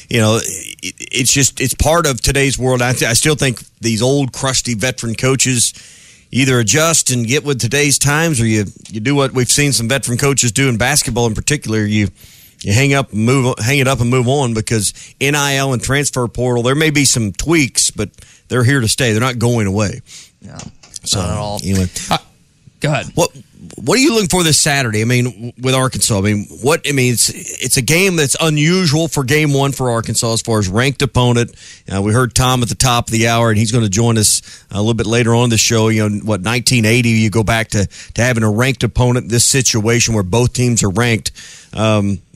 you 0.10 0.20
know, 0.20 0.39
it, 0.41 0.95
it's 0.99 1.32
just 1.34 1.62
it's 1.62 1.74
part 1.74 2.06
of 2.06 2.22
today's 2.22 2.58
world. 2.58 2.82
I, 2.82 2.89
I 2.89 3.14
still 3.14 3.36
think 3.36 3.62
these 3.80 4.02
old 4.02 4.34
crusty 4.34 4.74
veteran 4.74 5.16
coaches 5.16 5.74
either 6.34 6.60
adjust 6.60 7.12
and 7.12 7.28
get 7.28 7.43
with 7.43 7.60
today's 7.60 7.97
times, 7.99 8.39
or 8.41 8.45
you 8.45 8.66
you 8.89 8.99
do 8.99 9.16
what 9.16 9.34
we've 9.34 9.52
seen 9.52 9.72
some 9.74 9.88
veteran 9.89 10.18
coaches 10.18 10.52
do 10.52 10.68
in 10.70 10.78
basketball 10.78 11.28
in 11.28 11.34
particular. 11.36 11.86
You 11.86 12.08
you 12.62 12.74
hang 12.74 12.93
up 12.93 13.12
and 13.12 13.26
move 13.26 13.55
hang 13.59 13.80
it 13.80 13.88
up 13.88 13.99
and 13.99 14.09
move 14.09 14.28
on 14.28 14.53
because 14.53 14.93
NIL 15.20 15.74
and 15.74 15.82
transfer 15.82 16.28
portal 16.28 16.64
there 16.64 16.76
may 16.76 16.89
be 16.91 17.05
some 17.05 17.32
tweaks, 17.34 17.91
but 17.91 18.09
they're 18.47 18.64
here 18.64 18.82
to 18.82 18.88
stay. 18.88 19.12
They're 19.12 19.22
not 19.22 19.39
going 19.39 19.68
away. 19.68 20.01
Yeah, 20.41 20.57
so 21.03 21.20
not 21.20 21.30
at 21.32 21.38
all. 21.38 21.59
Anyway, 21.64 21.86
go 22.80 22.91
ahead. 22.91 23.07
What 23.16 23.32
what 23.84 23.97
are 23.97 24.01
you 24.01 24.14
looking 24.14 24.30
for 24.30 24.43
this 24.43 24.59
Saturday? 24.59 25.01
I 25.01 25.05
mean, 25.05 25.53
with 25.62 25.76
Arkansas. 25.76 26.18
I 26.18 26.22
mean, 26.22 26.45
what 26.62 26.82
I 26.88 26.93
mean, 26.93 27.14
it's 27.14 27.30
it's 27.30 27.78
a 27.78 27.82
game 27.82 28.16
that's 28.16 28.36
unusual 28.41 29.07
for 29.07 29.24
game 29.24 29.53
one 29.53 29.72
for 29.72 29.91
Arkansas 29.91 30.34
as 30.34 30.41
far 30.41 30.57
as 30.59 30.68
ranked 30.68 31.01
opponent. 31.03 31.55
Uh, 31.91 32.01
we 32.01 32.12
heard 32.12 32.34
Tom 32.34 32.64
at 32.64 32.70
the 32.70 32.76
top 32.76 33.07
of 33.07 33.12
the 33.12 33.28
hour, 33.28 33.49
and 33.49 33.57
he's 33.59 33.72
going 33.72 33.84
to 33.84 33.89
join 33.89 34.18
us 34.18 34.66
a 34.72 34.78
little 34.80 34.95
bit 34.95 35.05
later 35.05 35.36
on 35.36 35.45
in 35.45 35.49
the 35.51 35.57
show. 35.57 35.89
You 35.89 36.09
know, 36.09 36.16
what 36.18 36.41
1980? 36.41 37.09
You 37.09 37.30
go 37.30 37.43
back 37.43 37.70
to 37.70 37.86
to 37.86 38.22
having 38.24 38.43
a 38.43 38.51
ranked 38.51 38.84
opponent. 38.84 39.26
in 39.26 39.30
This 39.30 39.45
situation 39.45 40.16
where 40.16 40.24
both 40.24 40.53
teams 40.53 40.84
are 40.84 40.89
ranked. 40.89 41.32
Um, 41.74 42.18
wh- 42.18 42.31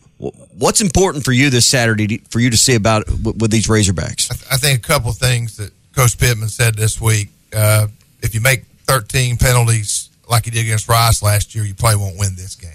what's 0.57 0.81
important 0.81 1.23
for 1.25 1.31
you 1.31 1.49
this 1.49 1.65
Saturday 1.65 2.07
to- 2.07 2.19
for 2.29 2.39
you 2.39 2.49
to 2.49 2.57
see 2.57 2.75
about 2.75 3.07
with, 3.09 3.37
with 3.41 3.51
these 3.51 3.67
Razorbacks? 3.67 4.31
I 4.51 4.57
think 4.57 4.79
a 4.79 4.81
couple 4.81 5.09
of 5.09 5.17
things 5.17 5.57
that 5.57 5.71
Coach 5.95 6.17
Pittman 6.17 6.49
said 6.49 6.75
this 6.75 6.99
week. 6.99 7.29
Uh, 7.53 7.87
if 8.21 8.33
you 8.35 8.41
make 8.41 8.63
13 8.87 9.37
penalties 9.37 10.09
like 10.29 10.45
you 10.45 10.51
did 10.51 10.61
against 10.65 10.87
Rice 10.89 11.21
last 11.21 11.55
year, 11.55 11.63
you 11.63 11.73
probably 11.73 11.99
won't 11.99 12.17
win 12.17 12.35
this 12.35 12.55
game. 12.55 12.71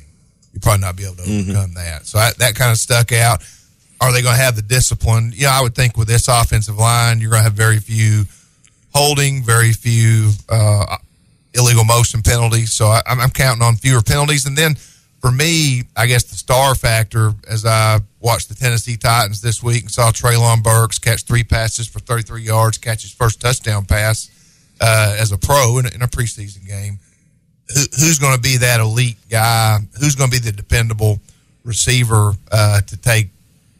You 0.52 0.60
probably 0.60 0.80
not 0.80 0.96
be 0.96 1.04
able 1.04 1.16
to 1.16 1.22
overcome 1.22 1.74
that. 1.74 2.06
So 2.06 2.18
I, 2.18 2.30
that 2.38 2.54
kind 2.54 2.70
of 2.72 2.78
stuck 2.78 3.12
out. 3.12 3.42
Are 4.00 4.12
they 4.12 4.22
going 4.22 4.36
to 4.36 4.42
have 4.42 4.56
the 4.56 4.62
discipline? 4.62 5.32
Yeah, 5.34 5.50
I 5.52 5.60
would 5.62 5.74
think 5.74 5.96
with 5.96 6.08
this 6.08 6.26
offensive 6.28 6.76
line, 6.78 7.20
you're 7.20 7.30
going 7.30 7.40
to 7.40 7.44
have 7.44 7.52
very 7.52 7.78
few 7.78 8.24
holding, 8.94 9.42
very 9.42 9.72
few 9.72 10.30
uh, 10.48 10.96
illegal 11.54 11.84
motion 11.84 12.22
penalties. 12.22 12.72
So 12.72 12.86
I, 12.86 13.02
I'm, 13.06 13.20
I'm 13.20 13.30
counting 13.30 13.62
on 13.62 13.76
fewer 13.76 14.02
penalties. 14.02 14.46
And 14.46 14.56
then 14.56 14.76
for 15.20 15.30
me, 15.30 15.82
I 15.96 16.06
guess 16.06 16.24
the 16.24 16.34
star 16.34 16.74
factor 16.74 17.32
as 17.48 17.66
I 17.66 18.00
watched 18.20 18.48
the 18.48 18.54
Tennessee 18.54 18.96
Titans 18.96 19.42
this 19.42 19.62
week 19.62 19.82
and 19.82 19.90
saw 19.90 20.10
Treylon 20.10 20.62
Burks 20.62 20.98
catch 20.98 21.24
three 21.24 21.44
passes 21.44 21.86
for 21.86 22.00
33 22.00 22.42
yards, 22.42 22.78
catch 22.78 23.02
his 23.02 23.12
first 23.12 23.40
touchdown 23.40 23.84
pass 23.84 24.30
uh, 24.80 25.16
as 25.18 25.30
a 25.30 25.38
pro 25.38 25.78
in 25.78 25.86
a, 25.86 25.90
in 25.90 26.02
a 26.02 26.08
preseason 26.08 26.66
game. 26.66 26.98
Who, 27.68 27.80
who's 27.98 28.18
going 28.18 28.34
to 28.34 28.40
be 28.40 28.56
that 28.58 28.80
elite 28.80 29.18
guy? 29.28 29.78
Who's 30.00 30.14
going 30.14 30.30
to 30.30 30.40
be 30.40 30.44
the 30.44 30.52
dependable 30.52 31.20
receiver 31.64 32.32
uh, 32.50 32.80
to 32.80 32.96
take 32.96 33.28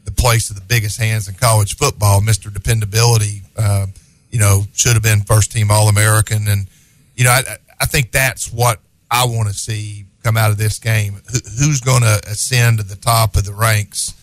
the 0.05 0.11
place 0.11 0.51
of 0.51 0.55
the 0.55 0.61
biggest 0.61 0.99
hands 0.99 1.27
in 1.27 1.33
college 1.33 1.75
football, 1.75 2.21
Mr. 2.21 2.53
Dependability? 2.53 3.41
Uh, 3.57 3.87
you 4.29 4.39
know, 4.39 4.63
should 4.73 4.93
have 4.93 5.03
been 5.03 5.21
first 5.21 5.51
team 5.51 5.71
All 5.71 5.89
American. 5.89 6.47
And, 6.47 6.67
you 7.15 7.23
know, 7.23 7.31
I, 7.31 7.57
I 7.79 7.85
think 7.85 8.11
that's 8.11 8.53
what 8.53 8.79
I 9.09 9.25
want 9.25 9.49
to 9.49 9.55
see 9.55 10.05
come 10.23 10.37
out 10.37 10.51
of 10.51 10.57
this 10.57 10.79
game. 10.79 11.21
Who, 11.31 11.39
who's 11.59 11.81
going 11.81 12.01
to 12.01 12.21
ascend 12.27 12.79
to 12.79 12.83
the 12.83 12.95
top 12.95 13.35
of 13.35 13.45
the 13.45 13.53
ranks? 13.53 14.13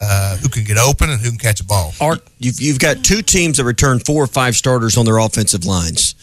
Uh, 0.00 0.36
who 0.36 0.48
can 0.48 0.62
get 0.62 0.78
open 0.78 1.10
and 1.10 1.20
who 1.20 1.30
can 1.30 1.38
catch 1.38 1.60
a 1.60 1.64
ball? 1.64 1.92
Art, 2.00 2.20
you've, 2.38 2.60
you've 2.60 2.78
got 2.78 3.02
two 3.02 3.20
teams 3.20 3.56
that 3.56 3.64
return 3.64 3.98
four 3.98 4.22
or 4.22 4.28
five 4.28 4.54
starters 4.54 4.96
on 4.96 5.04
their 5.04 5.18
offensive 5.18 5.64
lines. 5.64 6.14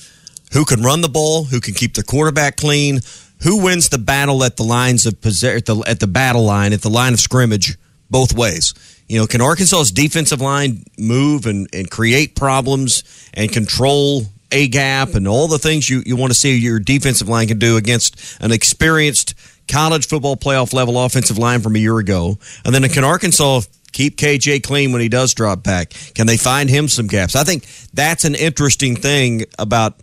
Who 0.53 0.63
can 0.63 0.81
run 0.81 1.01
the 1.01 1.09
ball? 1.09 1.43
Who 1.43 1.59
can 1.59 1.73
keep 1.73 1.93
the 1.93 2.03
quarterback 2.03 2.55
clean? 2.55 3.01
Who 3.43 3.61
wins 3.61 3.89
the 3.89 3.97
battle 3.97 4.43
at 4.45 4.55
the 4.55 4.63
lines 4.63 5.05
of 5.05 5.19
possess- 5.19 5.57
at 5.57 5.65
the, 5.65 5.77
at 5.85 5.99
the 5.99 6.07
battle 6.07 6.43
line 6.43 6.71
at 6.71 6.81
the 6.81 6.89
line 6.89 7.13
of 7.13 7.19
scrimmage 7.19 7.77
both 8.09 8.33
ways? 8.33 8.73
You 9.09 9.19
know, 9.19 9.27
can 9.27 9.41
Arkansas's 9.41 9.91
defensive 9.91 10.39
line 10.39 10.85
move 10.97 11.45
and, 11.45 11.67
and 11.73 11.91
create 11.91 12.35
problems 12.35 13.03
and 13.33 13.51
control 13.51 14.23
a 14.51 14.67
gap 14.67 15.15
and 15.15 15.27
all 15.27 15.47
the 15.47 15.59
things 15.59 15.89
you, 15.89 16.03
you 16.05 16.15
want 16.15 16.31
to 16.31 16.37
see 16.37 16.55
your 16.57 16.79
defensive 16.79 17.27
line 17.27 17.47
can 17.47 17.59
do 17.59 17.77
against 17.77 18.37
an 18.41 18.51
experienced 18.51 19.33
college 19.67 20.07
football 20.07 20.35
playoff 20.35 20.73
level 20.73 21.03
offensive 21.03 21.37
line 21.37 21.61
from 21.61 21.75
a 21.75 21.79
year 21.79 21.97
ago? 21.97 22.37
And 22.63 22.73
then 22.73 22.87
can 22.89 23.03
Arkansas 23.03 23.61
keep 23.91 24.17
KJ 24.17 24.63
clean 24.63 24.91
when 24.91 25.01
he 25.01 25.09
does 25.09 25.33
drop 25.33 25.63
back? 25.63 25.91
Can 26.13 26.27
they 26.27 26.37
find 26.37 26.69
him 26.69 26.87
some 26.87 27.07
gaps? 27.07 27.35
I 27.35 27.43
think 27.43 27.67
that's 27.93 28.25
an 28.25 28.35
interesting 28.35 28.95
thing 28.95 29.45
about 29.57 29.99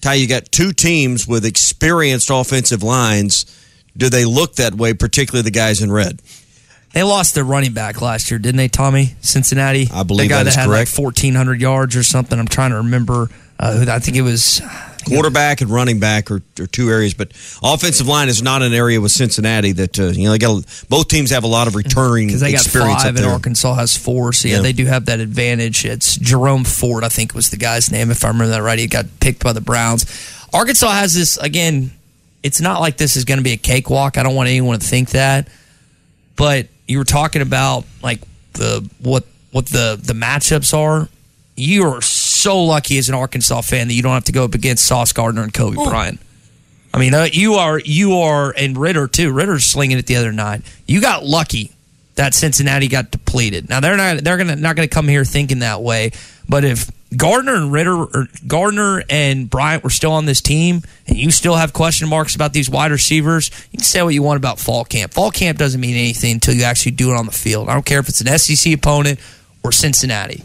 Ty. 0.00 0.14
You 0.14 0.28
got 0.28 0.50
two 0.50 0.72
teams 0.72 1.26
with 1.26 1.44
experienced 1.44 2.30
offensive 2.30 2.82
lines 2.82 3.46
do 3.98 4.08
they 4.08 4.24
look 4.24 4.54
that 4.54 4.74
way, 4.74 4.94
particularly 4.94 5.42
the 5.42 5.50
guys 5.50 5.82
in 5.82 5.90
red? 5.90 6.22
They 6.94 7.02
lost 7.02 7.34
their 7.34 7.44
running 7.44 7.72
back 7.72 8.00
last 8.00 8.30
year, 8.30 8.38
didn't 8.38 8.56
they, 8.56 8.68
Tommy? 8.68 9.16
Cincinnati. 9.20 9.88
I 9.92 10.04
believe 10.04 10.28
the 10.28 10.34
guy 10.34 10.42
that 10.44 10.54
had 10.54 10.66
correct. 10.66 10.78
like 10.78 10.88
fourteen 10.88 11.34
hundred 11.34 11.60
yards 11.60 11.96
or 11.96 12.02
something. 12.02 12.38
I'm 12.38 12.48
trying 12.48 12.70
to 12.70 12.78
remember. 12.78 13.28
Uh, 13.58 13.86
I 13.88 13.98
think 13.98 14.16
it 14.16 14.22
was. 14.22 14.60
Quarterback 15.06 15.62
and 15.62 15.70
running 15.70 16.00
back 16.00 16.30
are, 16.30 16.42
are 16.60 16.66
two 16.66 16.90
areas, 16.90 17.14
but 17.14 17.30
offensive 17.62 18.06
line 18.06 18.28
is 18.28 18.42
not 18.42 18.60
an 18.60 18.74
area 18.74 19.00
with 19.00 19.10
Cincinnati 19.10 19.72
that 19.72 19.98
uh, 19.98 20.08
you 20.08 20.24
know 20.24 20.32
they 20.32 20.38
got. 20.38 20.64
Both 20.90 21.08
teams 21.08 21.30
have 21.30 21.44
a 21.44 21.48
lot 21.48 21.66
of 21.66 21.74
returning 21.76 22.26
because 22.26 22.42
they 22.42 22.52
got 22.52 22.64
five 22.66 23.16
and. 23.16 23.24
Arkansas 23.24 23.74
has 23.74 23.96
four. 23.96 24.34
So 24.34 24.48
yeah, 24.48 24.56
Yeah. 24.56 24.62
they 24.62 24.72
do 24.74 24.84
have 24.84 25.06
that 25.06 25.20
advantage. 25.20 25.84
It's 25.86 26.16
Jerome 26.16 26.64
Ford, 26.64 27.04
I 27.04 27.08
think 27.08 27.32
was 27.32 27.48
the 27.48 27.56
guy's 27.56 27.90
name, 27.90 28.10
if 28.10 28.22
I 28.22 28.28
remember 28.28 28.48
that 28.48 28.62
right. 28.62 28.78
He 28.78 28.86
got 28.86 29.06
picked 29.18 29.42
by 29.42 29.54
the 29.54 29.62
Browns. 29.62 30.04
Arkansas 30.52 30.90
has 30.90 31.14
this 31.14 31.38
again. 31.38 31.90
It's 32.42 32.60
not 32.60 32.80
like 32.80 32.98
this 32.98 33.16
is 33.16 33.24
going 33.24 33.38
to 33.38 33.44
be 33.44 33.52
a 33.52 33.56
cakewalk. 33.56 34.18
I 34.18 34.22
don't 34.22 34.34
want 34.34 34.48
anyone 34.50 34.78
to 34.78 34.86
think 34.86 35.10
that. 35.10 35.48
But 36.36 36.68
you 36.86 36.98
were 36.98 37.04
talking 37.04 37.40
about 37.40 37.84
like 38.02 38.20
the 38.52 38.86
what 39.00 39.24
what 39.52 39.66
the 39.66 39.98
the 40.02 40.12
matchups 40.12 40.76
are. 40.76 41.08
You 41.56 41.84
are 41.86 42.00
so 42.40 42.62
lucky 42.62 42.98
as 42.98 43.08
an 43.08 43.14
Arkansas 43.14 43.62
fan 43.62 43.88
that 43.88 43.94
you 43.94 44.02
don't 44.02 44.14
have 44.14 44.24
to 44.24 44.32
go 44.32 44.44
up 44.44 44.54
against 44.54 44.86
Sauce 44.86 45.12
Gardner 45.12 45.42
and 45.42 45.52
Coby 45.52 45.74
Bryant. 45.74 46.20
I 46.92 46.98
mean, 46.98 47.14
uh, 47.14 47.28
you 47.30 47.54
are 47.54 47.78
you 47.78 48.14
are 48.18 48.52
and 48.56 48.76
Ridder 48.76 49.08
too. 49.08 49.32
Ridder's 49.32 49.64
slinging 49.64 49.98
it 49.98 50.06
the 50.06 50.16
other 50.16 50.32
night. 50.32 50.62
You 50.86 51.00
got 51.00 51.24
lucky 51.24 51.72
that 52.14 52.34
Cincinnati 52.34 52.88
got 52.88 53.10
depleted. 53.10 53.68
Now 53.68 53.80
they're 53.80 53.96
not 53.96 54.24
they're 54.24 54.36
gonna 54.36 54.56
not 54.56 54.74
gonna 54.74 54.88
come 54.88 55.06
here 55.06 55.24
thinking 55.24 55.60
that 55.60 55.82
way. 55.82 56.12
But 56.48 56.64
if 56.64 56.90
Gardner 57.16 57.54
and 57.54 57.70
Ridder 57.70 57.94
or 57.94 58.28
Gardner 58.46 59.02
and 59.08 59.48
Bryant 59.48 59.84
were 59.84 59.90
still 59.90 60.12
on 60.12 60.24
this 60.24 60.40
team, 60.40 60.82
and 61.06 61.16
you 61.16 61.30
still 61.30 61.54
have 61.54 61.72
question 61.72 62.08
marks 62.08 62.34
about 62.34 62.52
these 62.52 62.68
wide 62.68 62.90
receivers, 62.90 63.50
you 63.70 63.78
can 63.78 63.84
say 63.84 64.02
what 64.02 64.14
you 64.14 64.22
want 64.22 64.38
about 64.38 64.58
fall 64.58 64.84
camp. 64.84 65.12
Fall 65.12 65.30
camp 65.30 65.58
doesn't 65.58 65.80
mean 65.80 65.94
anything 65.94 66.32
until 66.32 66.54
you 66.54 66.64
actually 66.64 66.92
do 66.92 67.10
it 67.10 67.16
on 67.16 67.26
the 67.26 67.32
field. 67.32 67.68
I 67.68 67.74
don't 67.74 67.86
care 67.86 68.00
if 68.00 68.08
it's 68.08 68.20
an 68.20 68.38
SEC 68.38 68.72
opponent 68.72 69.20
or 69.62 69.72
Cincinnati. 69.72 70.42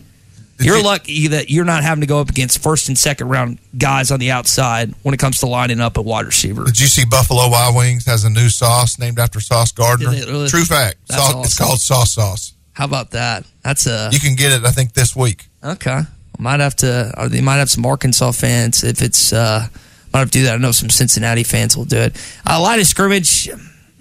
You're 0.59 0.81
lucky 0.81 1.27
that 1.29 1.49
you're 1.49 1.65
not 1.65 1.83
having 1.83 2.01
to 2.01 2.07
go 2.07 2.19
up 2.21 2.29
against 2.29 2.61
first 2.61 2.87
and 2.87 2.97
second 2.97 3.27
round 3.29 3.57
guys 3.77 4.11
on 4.11 4.19
the 4.19 4.31
outside 4.31 4.93
when 5.03 5.13
it 5.13 5.17
comes 5.19 5.39
to 5.39 5.47
lining 5.47 5.79
up 5.81 5.97
at 5.97 6.05
wide 6.05 6.25
receiver. 6.25 6.63
Did 6.63 6.79
you 6.79 6.87
see 6.87 7.05
Buffalo 7.05 7.49
Wild 7.49 7.75
Wings 7.75 8.05
has 8.05 8.23
a 8.23 8.29
new 8.29 8.49
sauce 8.49 8.97
named 8.99 9.19
after 9.19 9.39
Sauce 9.39 9.71
Gardner? 9.71 10.09
Really? 10.09 10.47
True 10.49 10.63
fact. 10.63 10.97
Sauce, 11.11 11.45
It's 11.45 11.57
called 11.57 11.79
Sauce 11.79 12.13
Sauce. 12.13 12.53
How 12.73 12.85
about 12.85 13.11
that? 13.11 13.45
That's 13.63 13.87
a 13.87 14.09
You 14.11 14.19
can 14.19 14.35
get 14.35 14.51
it, 14.51 14.63
I 14.65 14.71
think, 14.71 14.93
this 14.93 15.15
week. 15.15 15.47
okay. 15.63 16.01
Might 16.39 16.59
have 16.61 16.75
to. 16.77 17.13
Or 17.17 17.29
they 17.29 17.41
might 17.41 17.57
have 17.57 17.69
some 17.69 17.85
Arkansas 17.85 18.31
fans 18.31 18.83
if 18.83 19.01
it's. 19.01 19.31
uh 19.33 19.67
Might 20.13 20.19
have 20.19 20.31
to 20.31 20.39
do 20.39 20.43
that. 20.45 20.55
I 20.55 20.57
know 20.57 20.71
some 20.71 20.89
Cincinnati 20.89 21.43
fans 21.43 21.77
will 21.77 21.85
do 21.85 21.97
it. 21.97 22.15
Uh, 22.49 22.59
line 22.61 22.79
of 22.79 22.87
scrimmage. 22.87 23.49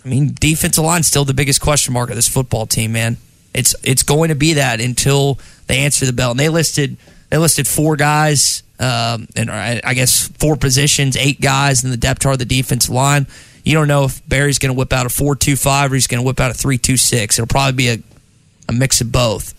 I 0.05 0.09
mean, 0.09 0.35
defensive 0.41 0.83
line 0.85 1.03
still 1.03 1.25
the 1.25 1.35
biggest 1.35 1.61
question 1.61 1.93
mark 1.93 2.09
of 2.11 2.17
this 2.17 2.29
football 2.29 2.67
team, 2.67 2.93
man. 2.93 3.19
It's 3.55 3.75
it's 3.83 4.03
going 4.03 4.31
to 4.31 4.35
be 4.35 4.55
that 4.55 4.81
until 4.81 5.39
they 5.73 5.79
answer 5.79 6.07
the 6.07 6.13
bell. 6.13 6.33
And 6.33 6.41
they 6.41 6.49
listed 6.49 6.97
they 7.31 7.39
listed 7.39 7.67
four 7.67 7.97
guys, 7.97 8.63
um, 8.79 9.27
and 9.35 9.51
I, 9.51 9.95
guess 9.95 10.29
four 10.29 10.55
positions, 10.55 11.17
eight 11.17 11.41
guys 11.41 11.83
in 11.83 11.91
the 11.91 11.97
depth 11.97 12.21
chart 12.21 12.35
of 12.35 12.39
the 12.41 12.45
defensive 12.45 12.93
line. 12.93 13.27
You 13.65 13.73
don't 13.73 13.89
know 13.89 14.05
if 14.05 14.29
Barry's 14.29 14.59
going 14.59 14.69
to 14.69 14.79
whip 14.79 14.93
out 14.93 15.07
a 15.07 15.09
four-two-five 15.09 15.91
or 15.91 15.95
he's 15.95 16.07
going 16.07 16.21
to 16.23 16.27
whip 16.27 16.41
out 16.41 16.51
a 16.51 16.55
three-two-six. 16.55 17.39
It'll 17.39 17.47
probably 17.47 17.73
be 17.73 17.89
a, 17.89 17.99
a 18.69 18.73
mix 18.75 19.01
of 19.01 19.11
both. 19.11 19.55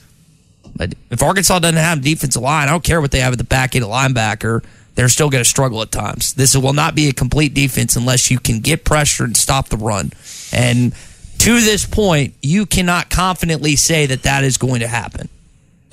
But 0.75 0.93
if 1.09 1.23
Arkansas 1.23 1.57
doesn't 1.59 1.77
have 1.77 1.97
a 1.97 2.01
defensive 2.01 2.43
line, 2.43 2.67
I 2.67 2.71
don't 2.71 2.83
care 2.83 3.01
what 3.01 3.09
they 3.09 3.21
have 3.21 3.31
at 3.31 3.39
the 3.39 3.43
back 3.43 3.75
end 3.75 3.83
of 3.83 3.89
linebacker. 3.89 4.63
They're 4.93 5.09
still 5.09 5.31
going 5.31 5.43
to 5.43 5.49
struggle 5.49 5.81
at 5.81 5.91
times. 5.91 6.33
This 6.35 6.55
will 6.55 6.73
not 6.73 6.93
be 6.93 7.09
a 7.09 7.13
complete 7.13 7.55
defense 7.55 7.95
unless 7.95 8.29
you 8.29 8.37
can 8.37 8.59
get 8.59 8.85
pressure 8.85 9.23
and 9.23 9.35
stop 9.35 9.69
the 9.69 9.77
run. 9.77 10.11
And 10.51 10.93
to 11.39 11.59
this 11.59 11.87
point, 11.87 12.35
you 12.43 12.67
cannot 12.67 13.09
confidently 13.09 13.75
say 13.75 14.05
that 14.05 14.23
that 14.23 14.43
is 14.43 14.57
going 14.57 14.81
to 14.81 14.87
happen. 14.87 15.29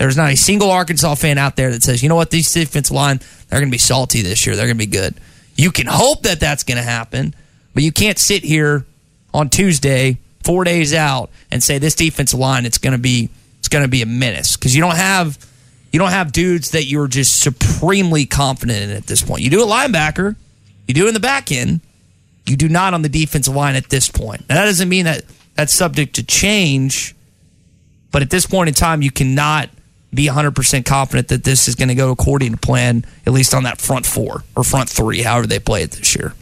There's 0.01 0.17
not 0.17 0.33
a 0.33 0.37
single 0.37 0.71
Arkansas 0.71 1.15
fan 1.17 1.37
out 1.37 1.57
there 1.57 1.71
that 1.73 1.83
says, 1.83 2.03
you 2.03 2.09
know 2.09 2.15
what, 2.17 2.31
these 2.31 2.51
defensive 2.51 2.97
line, 2.97 3.19
they're 3.19 3.61
going 3.61 3.71
to 3.71 3.75
be 3.75 3.77
salty 3.77 4.23
this 4.23 4.47
year. 4.47 4.57
They're 4.57 4.65
going 4.65 4.79
to 4.79 4.87
be 4.87 4.91
good. 4.91 5.15
You 5.57 5.71
can 5.71 5.87
hope 5.87 6.23
that 6.23 6.41
that's 6.41 6.65
going 6.65 6.79
to 6.79 6.83
happen, 6.83 7.35
but 7.75 7.83
you 7.83 7.93
can't 7.93 8.19
sit 8.19 8.43
here 8.43 8.87
on 9.35 9.51
Tuesday, 9.51 10.17
four 10.43 10.65
days 10.65 10.95
out, 10.95 11.29
and 11.51 11.63
say 11.63 11.77
this 11.77 11.95
defensive 11.95 12.39
line, 12.39 12.65
it's 12.65 12.79
going 12.79 12.95
to 12.95 12.99
be 12.99 13.29
it's 13.59 13.69
going 13.69 13.85
to 13.85 13.91
be 13.91 14.01
a 14.01 14.07
menace 14.07 14.57
because 14.57 14.75
you 14.75 14.81
don't 14.81 14.97
have 14.97 15.37
you 15.93 15.99
don't 15.99 16.13
have 16.13 16.33
dudes 16.33 16.71
that 16.71 16.85
you're 16.85 17.07
just 17.07 17.39
supremely 17.39 18.25
confident 18.25 18.91
in 18.91 18.97
at 18.97 19.07
this 19.07 19.21
point. 19.21 19.43
You 19.43 19.51
do 19.51 19.63
a 19.63 19.67
linebacker, 19.67 20.35
you 20.89 20.95
do 20.95 21.09
in 21.09 21.15
the 21.15 21.21
back 21.21 21.53
end, 21.53 21.83
you 22.47 22.57
do 22.57 22.71
not 22.71 22.95
on 22.95 23.03
the 23.03 23.11
defensive 23.11 23.55
line 23.55 23.77
at 23.77 23.91
this 23.91 24.09
point. 24.09 24.49
Now, 24.49 24.55
that 24.55 24.65
doesn't 24.65 24.89
mean 24.89 25.05
that 25.05 25.25
that's 25.57 25.75
subject 25.75 26.15
to 26.15 26.23
change, 26.23 27.15
but 28.11 28.23
at 28.23 28.31
this 28.31 28.47
point 28.47 28.69
in 28.69 28.75
time, 28.75 29.03
you 29.03 29.11
cannot 29.11 29.69
be 30.13 30.27
100% 30.27 30.85
confident 30.85 31.29
that 31.29 31.45
this 31.45 31.69
is 31.69 31.75
going 31.75 31.89
to 31.89 31.95
go 31.95 32.11
according 32.11 32.53
to 32.53 32.59
plan, 32.59 33.05
at 33.27 33.33
least 33.33 33.55
on 33.55 33.63
that 33.65 33.81
front 33.81 34.07
four 34.07 34.43
or 34.57 34.65
front 34.65 34.89
three, 34.89 35.23
however 35.23 35.47
they 35.47 35.59
play 35.59 35.83
it 35.83 35.93
this 35.93 36.17
year. 36.17 36.35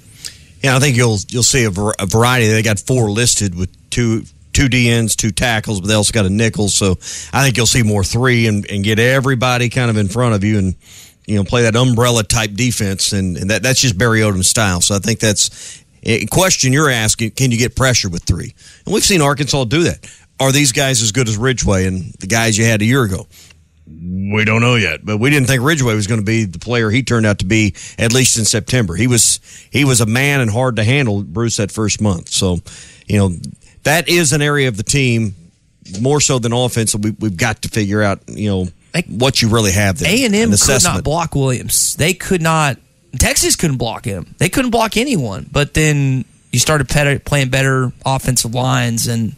Yeah, 0.62 0.76
I 0.76 0.80
think 0.80 0.96
you'll 0.96 1.18
you'll 1.28 1.44
see 1.44 1.64
a, 1.64 1.70
var- 1.70 1.94
a 1.98 2.06
variety. 2.06 2.48
They 2.48 2.62
got 2.62 2.80
four 2.80 3.10
listed 3.10 3.54
with 3.54 3.70
two 3.90 4.24
two 4.52 4.68
DNs, 4.68 5.14
two 5.14 5.30
tackles, 5.30 5.80
but 5.80 5.86
they 5.86 5.94
also 5.94 6.12
got 6.12 6.26
a 6.26 6.30
nickel. 6.30 6.68
So 6.68 6.92
I 7.32 7.44
think 7.44 7.56
you'll 7.56 7.66
see 7.66 7.84
more 7.84 8.02
three 8.02 8.48
and, 8.48 8.68
and 8.68 8.82
get 8.82 8.98
everybody 8.98 9.68
kind 9.68 9.88
of 9.88 9.96
in 9.96 10.08
front 10.08 10.34
of 10.34 10.42
you 10.42 10.58
and 10.58 10.74
you 11.26 11.36
know 11.36 11.44
play 11.44 11.62
that 11.62 11.76
umbrella 11.76 12.24
type 12.24 12.54
defense, 12.54 13.12
and, 13.12 13.36
and 13.36 13.50
that 13.50 13.62
that's 13.62 13.80
just 13.80 13.96
Barry 13.96 14.20
Odom's 14.20 14.48
style. 14.48 14.80
So 14.80 14.96
I 14.96 14.98
think 14.98 15.20
that's 15.20 15.84
a 16.02 16.26
question 16.26 16.72
you're 16.72 16.90
asking: 16.90 17.32
Can 17.32 17.52
you 17.52 17.58
get 17.58 17.76
pressure 17.76 18.08
with 18.08 18.24
three? 18.24 18.54
And 18.84 18.94
we've 18.94 19.04
seen 19.04 19.20
Arkansas 19.20 19.64
do 19.64 19.84
that. 19.84 20.10
Are 20.40 20.52
these 20.52 20.72
guys 20.72 21.02
as 21.02 21.12
good 21.12 21.28
as 21.28 21.36
Ridgeway 21.36 21.86
and 21.86 22.12
the 22.14 22.26
guys 22.26 22.56
you 22.56 22.64
had 22.64 22.80
a 22.80 22.84
year 22.84 23.02
ago? 23.02 23.26
We 23.90 24.44
don't 24.44 24.60
know 24.60 24.74
yet, 24.74 25.04
but 25.04 25.18
we 25.18 25.30
didn't 25.30 25.48
think 25.48 25.62
Ridgeway 25.62 25.94
was 25.94 26.06
going 26.06 26.20
to 26.20 26.26
be 26.26 26.44
the 26.44 26.58
player 26.58 26.90
he 26.90 27.02
turned 27.02 27.26
out 27.26 27.38
to 27.38 27.46
be 27.46 27.74
at 27.98 28.12
least 28.12 28.38
in 28.38 28.44
September. 28.44 28.94
He 28.94 29.06
was 29.06 29.40
he 29.70 29.84
was 29.84 30.00
a 30.00 30.06
man 30.06 30.40
and 30.40 30.50
hard 30.50 30.76
to 30.76 30.84
handle, 30.84 31.22
Bruce, 31.22 31.56
that 31.56 31.72
first 31.72 32.00
month. 32.00 32.28
So, 32.28 32.58
you 33.06 33.18
know, 33.18 33.30
that 33.84 34.08
is 34.08 34.32
an 34.32 34.42
area 34.42 34.68
of 34.68 34.76
the 34.76 34.82
team 34.82 35.34
more 36.00 36.20
so 36.20 36.38
than 36.38 36.52
offense. 36.52 36.94
We, 36.94 37.10
we've 37.18 37.36
got 37.36 37.62
to 37.62 37.68
figure 37.68 38.02
out, 38.02 38.20
you 38.28 38.48
know, 38.50 38.68
what 39.08 39.40
you 39.40 39.48
really 39.48 39.72
have 39.72 39.98
there. 39.98 40.10
A 40.10 40.24
and 40.24 40.34
M 40.34 40.50
could 40.50 40.84
not 40.84 41.04
block 41.04 41.34
Williams. 41.34 41.96
They 41.96 42.14
could 42.14 42.42
not. 42.42 42.78
Texas 43.18 43.56
couldn't 43.56 43.78
block 43.78 44.04
him. 44.04 44.34
They 44.38 44.48
couldn't 44.48 44.70
block 44.70 44.96
anyone. 44.96 45.48
But 45.50 45.74
then 45.74 46.24
you 46.52 46.58
started 46.58 46.88
pet- 46.88 47.24
playing 47.24 47.48
better 47.48 47.92
offensive 48.04 48.54
lines, 48.54 49.06
and 49.06 49.34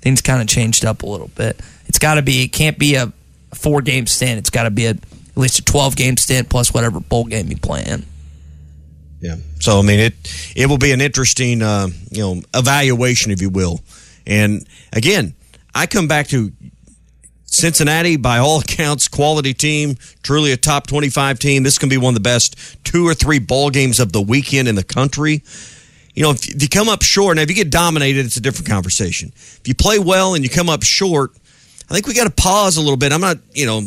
things 0.00 0.22
kind 0.22 0.40
of 0.40 0.48
changed 0.48 0.84
up 0.84 1.02
a 1.02 1.06
little 1.06 1.28
bit. 1.28 1.60
It's 1.86 1.98
got 1.98 2.14
to 2.14 2.22
be. 2.22 2.44
It 2.44 2.48
can't 2.48 2.78
be 2.78 2.94
a 2.94 3.12
four 3.54 3.82
game 3.82 4.06
stint. 4.06 4.38
It's 4.38 4.50
got 4.50 4.64
to 4.64 4.70
be 4.70 4.86
a, 4.86 4.90
at 4.90 5.36
least 5.36 5.58
a 5.58 5.64
twelve 5.64 5.96
game 5.96 6.16
stint 6.16 6.48
plus 6.48 6.72
whatever 6.72 7.00
bowl 7.00 7.24
game 7.24 7.48
you 7.48 7.56
play 7.56 7.84
in. 7.86 8.04
Yeah. 9.20 9.36
So 9.60 9.78
I 9.78 9.82
mean 9.82 10.00
it 10.00 10.14
it 10.56 10.66
will 10.66 10.78
be 10.78 10.92
an 10.92 11.00
interesting 11.00 11.62
uh, 11.62 11.88
you 12.10 12.22
know 12.22 12.42
evaluation, 12.54 13.30
if 13.30 13.40
you 13.40 13.50
will. 13.50 13.80
And 14.26 14.66
again, 14.92 15.34
I 15.74 15.86
come 15.86 16.08
back 16.08 16.28
to 16.28 16.52
Cincinnati, 17.44 18.16
by 18.16 18.38
all 18.38 18.60
accounts, 18.60 19.08
quality 19.08 19.52
team, 19.52 19.96
truly 20.22 20.52
a 20.52 20.56
top 20.56 20.86
twenty-five 20.86 21.38
team. 21.38 21.62
This 21.62 21.78
can 21.78 21.88
be 21.88 21.98
one 21.98 22.12
of 22.12 22.14
the 22.14 22.20
best 22.20 22.56
two 22.84 23.06
or 23.06 23.14
three 23.14 23.38
ball 23.38 23.70
games 23.70 24.00
of 24.00 24.12
the 24.12 24.22
weekend 24.22 24.68
in 24.68 24.74
the 24.74 24.84
country. 24.84 25.42
You 26.14 26.24
know, 26.24 26.30
if 26.30 26.62
you 26.62 26.68
come 26.68 26.88
up 26.88 27.02
short, 27.02 27.36
now 27.36 27.42
if 27.42 27.48
you 27.48 27.54
get 27.54 27.70
dominated, 27.70 28.26
it's 28.26 28.36
a 28.36 28.40
different 28.40 28.68
conversation. 28.68 29.32
If 29.34 29.62
you 29.66 29.74
play 29.74 29.98
well 29.98 30.34
and 30.34 30.42
you 30.42 30.50
come 30.50 30.68
up 30.68 30.82
short, 30.82 31.32
I 31.90 31.94
think 31.94 32.06
we 32.06 32.14
got 32.14 32.24
to 32.24 32.42
pause 32.42 32.76
a 32.76 32.80
little 32.80 32.96
bit. 32.96 33.12
I'm 33.12 33.20
not, 33.20 33.38
you 33.52 33.66
know, 33.66 33.82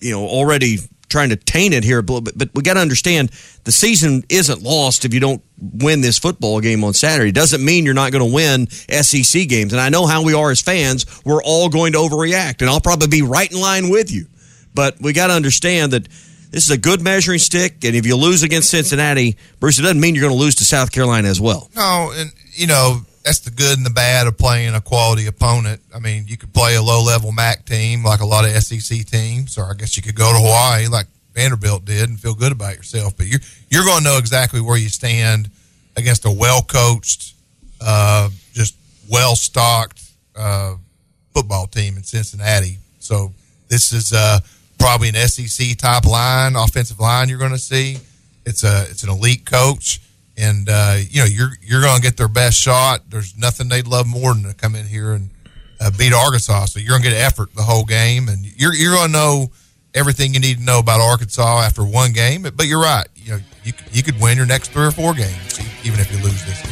you 0.00 0.12
know, 0.12 0.24
already 0.26 0.78
trying 1.08 1.28
to 1.28 1.36
taint 1.36 1.74
it 1.74 1.84
here 1.84 1.98
a 1.98 2.00
little 2.00 2.20
bit, 2.20 2.38
but 2.38 2.48
we 2.54 2.62
got 2.62 2.74
to 2.74 2.80
understand 2.80 3.30
the 3.64 3.72
season 3.72 4.24
isn't 4.28 4.62
lost 4.62 5.04
if 5.04 5.12
you 5.12 5.20
don't 5.20 5.42
win 5.60 6.00
this 6.00 6.18
football 6.18 6.60
game 6.60 6.82
on 6.82 6.94
Saturday. 6.94 7.28
It 7.28 7.34
doesn't 7.34 7.62
mean 7.64 7.84
you're 7.84 7.94
not 7.94 8.12
going 8.12 8.26
to 8.26 8.34
win 8.34 8.68
SEC 8.70 9.48
games. 9.48 9.72
And 9.72 9.80
I 9.80 9.90
know 9.90 10.06
how 10.06 10.24
we 10.24 10.34
are 10.34 10.50
as 10.50 10.62
fans. 10.62 11.04
We're 11.24 11.42
all 11.42 11.68
going 11.68 11.92
to 11.92 11.98
overreact, 11.98 12.60
and 12.60 12.70
I'll 12.70 12.80
probably 12.80 13.08
be 13.08 13.22
right 13.22 13.50
in 13.50 13.60
line 13.60 13.90
with 13.90 14.10
you. 14.10 14.26
But 14.74 15.00
we 15.00 15.12
got 15.12 15.26
to 15.26 15.34
understand 15.34 15.92
that 15.92 16.08
this 16.50 16.64
is 16.64 16.70
a 16.70 16.78
good 16.78 17.02
measuring 17.02 17.38
stick, 17.38 17.84
and 17.84 17.94
if 17.94 18.06
you 18.06 18.16
lose 18.16 18.42
against 18.42 18.70
Cincinnati, 18.70 19.36
Bruce, 19.60 19.78
it 19.78 19.82
doesn't 19.82 20.00
mean 20.00 20.14
you're 20.14 20.22
going 20.22 20.34
to 20.34 20.40
lose 20.40 20.56
to 20.56 20.64
South 20.64 20.92
Carolina 20.92 21.28
as 21.28 21.40
well. 21.40 21.70
No, 21.76 22.12
and 22.14 22.32
you 22.52 22.66
know 22.66 23.02
that's 23.24 23.40
the 23.40 23.50
good 23.50 23.76
and 23.76 23.86
the 23.86 23.90
bad 23.90 24.26
of 24.26 24.36
playing 24.36 24.74
a 24.74 24.80
quality 24.80 25.26
opponent. 25.26 25.80
I 25.94 25.98
mean, 25.98 26.24
you 26.26 26.36
could 26.36 26.52
play 26.52 26.74
a 26.74 26.82
low 26.82 27.02
level 27.02 27.32
MAC 27.32 27.64
team 27.64 28.04
like 28.04 28.20
a 28.20 28.26
lot 28.26 28.44
of 28.44 28.50
SEC 28.62 29.06
teams, 29.06 29.58
or 29.58 29.70
I 29.70 29.74
guess 29.74 29.96
you 29.96 30.02
could 30.02 30.16
go 30.16 30.32
to 30.32 30.38
Hawaii 30.38 30.88
like 30.88 31.06
Vanderbilt 31.34 31.84
did 31.84 32.08
and 32.08 32.18
feel 32.18 32.34
good 32.34 32.52
about 32.52 32.76
yourself. 32.76 33.16
But 33.16 33.26
you're 33.26 33.40
you're 33.70 33.84
going 33.84 33.98
to 33.98 34.04
know 34.04 34.18
exactly 34.18 34.60
where 34.60 34.76
you 34.76 34.88
stand 34.88 35.50
against 35.96 36.24
a 36.24 36.30
well 36.30 36.62
coached, 36.62 37.34
uh, 37.80 38.28
just 38.52 38.76
well 39.10 39.36
stocked 39.36 40.02
uh, 40.36 40.74
football 41.32 41.66
team 41.66 41.96
in 41.96 42.02
Cincinnati. 42.02 42.78
So 42.98 43.32
this 43.68 43.92
is 43.92 44.12
uh, 44.12 44.40
probably 44.78 45.08
an 45.08 45.14
SEC 45.14 45.76
type 45.78 46.04
line, 46.04 46.56
offensive 46.56 47.00
line. 47.00 47.28
You're 47.28 47.38
going 47.38 47.52
to 47.52 47.58
see. 47.58 47.98
It's 48.44 48.64
a 48.64 48.82
it's 48.90 49.04
an 49.04 49.10
elite 49.10 49.46
coach. 49.46 50.00
And 50.36 50.68
uh, 50.68 50.96
you 50.98 51.20
know 51.20 51.26
you're 51.26 51.52
you're 51.62 51.82
going 51.82 51.96
to 51.96 52.02
get 52.02 52.16
their 52.16 52.28
best 52.28 52.58
shot. 52.58 53.02
There's 53.08 53.36
nothing 53.36 53.68
they'd 53.68 53.86
love 53.86 54.06
more 54.06 54.34
than 54.34 54.44
to 54.44 54.54
come 54.54 54.74
in 54.74 54.86
here 54.86 55.12
and 55.12 55.30
uh, 55.80 55.90
beat 55.96 56.12
Arkansas. 56.12 56.66
So 56.66 56.80
you're 56.80 56.90
going 56.90 57.02
to 57.02 57.10
get 57.10 57.16
effort 57.16 57.54
the 57.54 57.62
whole 57.62 57.84
game, 57.84 58.28
and 58.28 58.44
you're 58.44 58.74
you're 58.74 58.94
going 58.94 59.08
to 59.08 59.12
know 59.12 59.52
everything 59.94 60.34
you 60.34 60.40
need 60.40 60.58
to 60.58 60.64
know 60.64 60.78
about 60.78 61.00
Arkansas 61.00 61.62
after 61.62 61.84
one 61.84 62.12
game. 62.12 62.42
But 62.42 62.66
you're 62.66 62.82
right. 62.82 63.06
You 63.16 63.32
know 63.32 63.40
you 63.64 63.72
you 63.92 64.02
could 64.02 64.20
win 64.20 64.36
your 64.36 64.46
next 64.46 64.72
three 64.72 64.86
or 64.86 64.90
four 64.92 65.14
games 65.14 65.60
even 65.84 66.00
if 66.00 66.12
you 66.12 66.18
lose 66.18 66.44
this 66.44 66.62
game. 66.62 66.71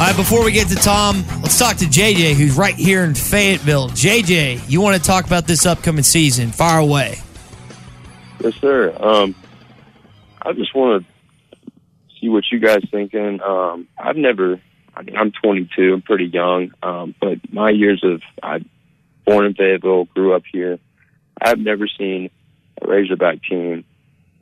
All 0.00 0.06
right, 0.06 0.16
before 0.16 0.42
we 0.42 0.52
get 0.52 0.66
to 0.68 0.76
Tom, 0.76 1.22
let's 1.42 1.58
talk 1.58 1.76
to 1.76 1.84
JJ, 1.84 2.32
who's 2.32 2.56
right 2.56 2.74
here 2.74 3.04
in 3.04 3.14
Fayetteville. 3.14 3.90
JJ, 3.90 4.66
you 4.66 4.80
want 4.80 4.96
to 4.96 5.02
talk 5.02 5.26
about 5.26 5.46
this 5.46 5.66
upcoming 5.66 6.04
season? 6.04 6.52
Fire 6.52 6.78
away. 6.78 7.18
Yes, 8.42 8.54
sir. 8.54 8.96
Um, 8.98 9.34
I 10.40 10.54
just 10.54 10.74
want 10.74 11.04
to 11.04 11.72
see 12.18 12.30
what 12.30 12.44
you 12.50 12.60
guys 12.60 12.80
thinking. 12.90 13.42
Um, 13.42 13.88
I've 13.98 14.16
never. 14.16 14.58
I 14.96 15.02
mean, 15.02 15.18
I'm 15.18 15.32
22. 15.32 15.92
I'm 15.92 16.00
pretty 16.00 16.28
young. 16.28 16.72
Um, 16.82 17.14
but 17.20 17.52
my 17.52 17.68
years 17.68 18.02
of 18.02 18.22
I 18.42 18.64
born 19.26 19.44
in 19.44 19.52
Fayetteville, 19.52 20.06
grew 20.06 20.32
up 20.32 20.44
here. 20.50 20.78
I've 21.38 21.58
never 21.58 21.86
seen 21.86 22.30
a 22.80 22.88
Razorback 22.88 23.42
team 23.42 23.84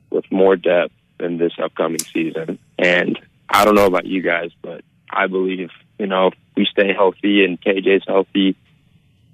with 0.09 0.23
more 0.31 0.55
depth 0.55 0.93
than 1.17 1.37
this 1.37 1.51
upcoming 1.61 1.99
season. 1.99 2.59
And 2.77 3.19
I 3.49 3.65
don't 3.65 3.75
know 3.75 3.87
about 3.87 4.05
you 4.05 4.21
guys, 4.21 4.51
but 4.61 4.85
I 5.09 5.27
believe, 5.27 5.69
you 5.97 6.07
know, 6.07 6.27
if 6.27 6.33
we 6.55 6.65
stay 6.65 6.93
healthy 6.93 7.43
and 7.43 7.59
KJ's 7.59 8.03
healthy, 8.07 8.55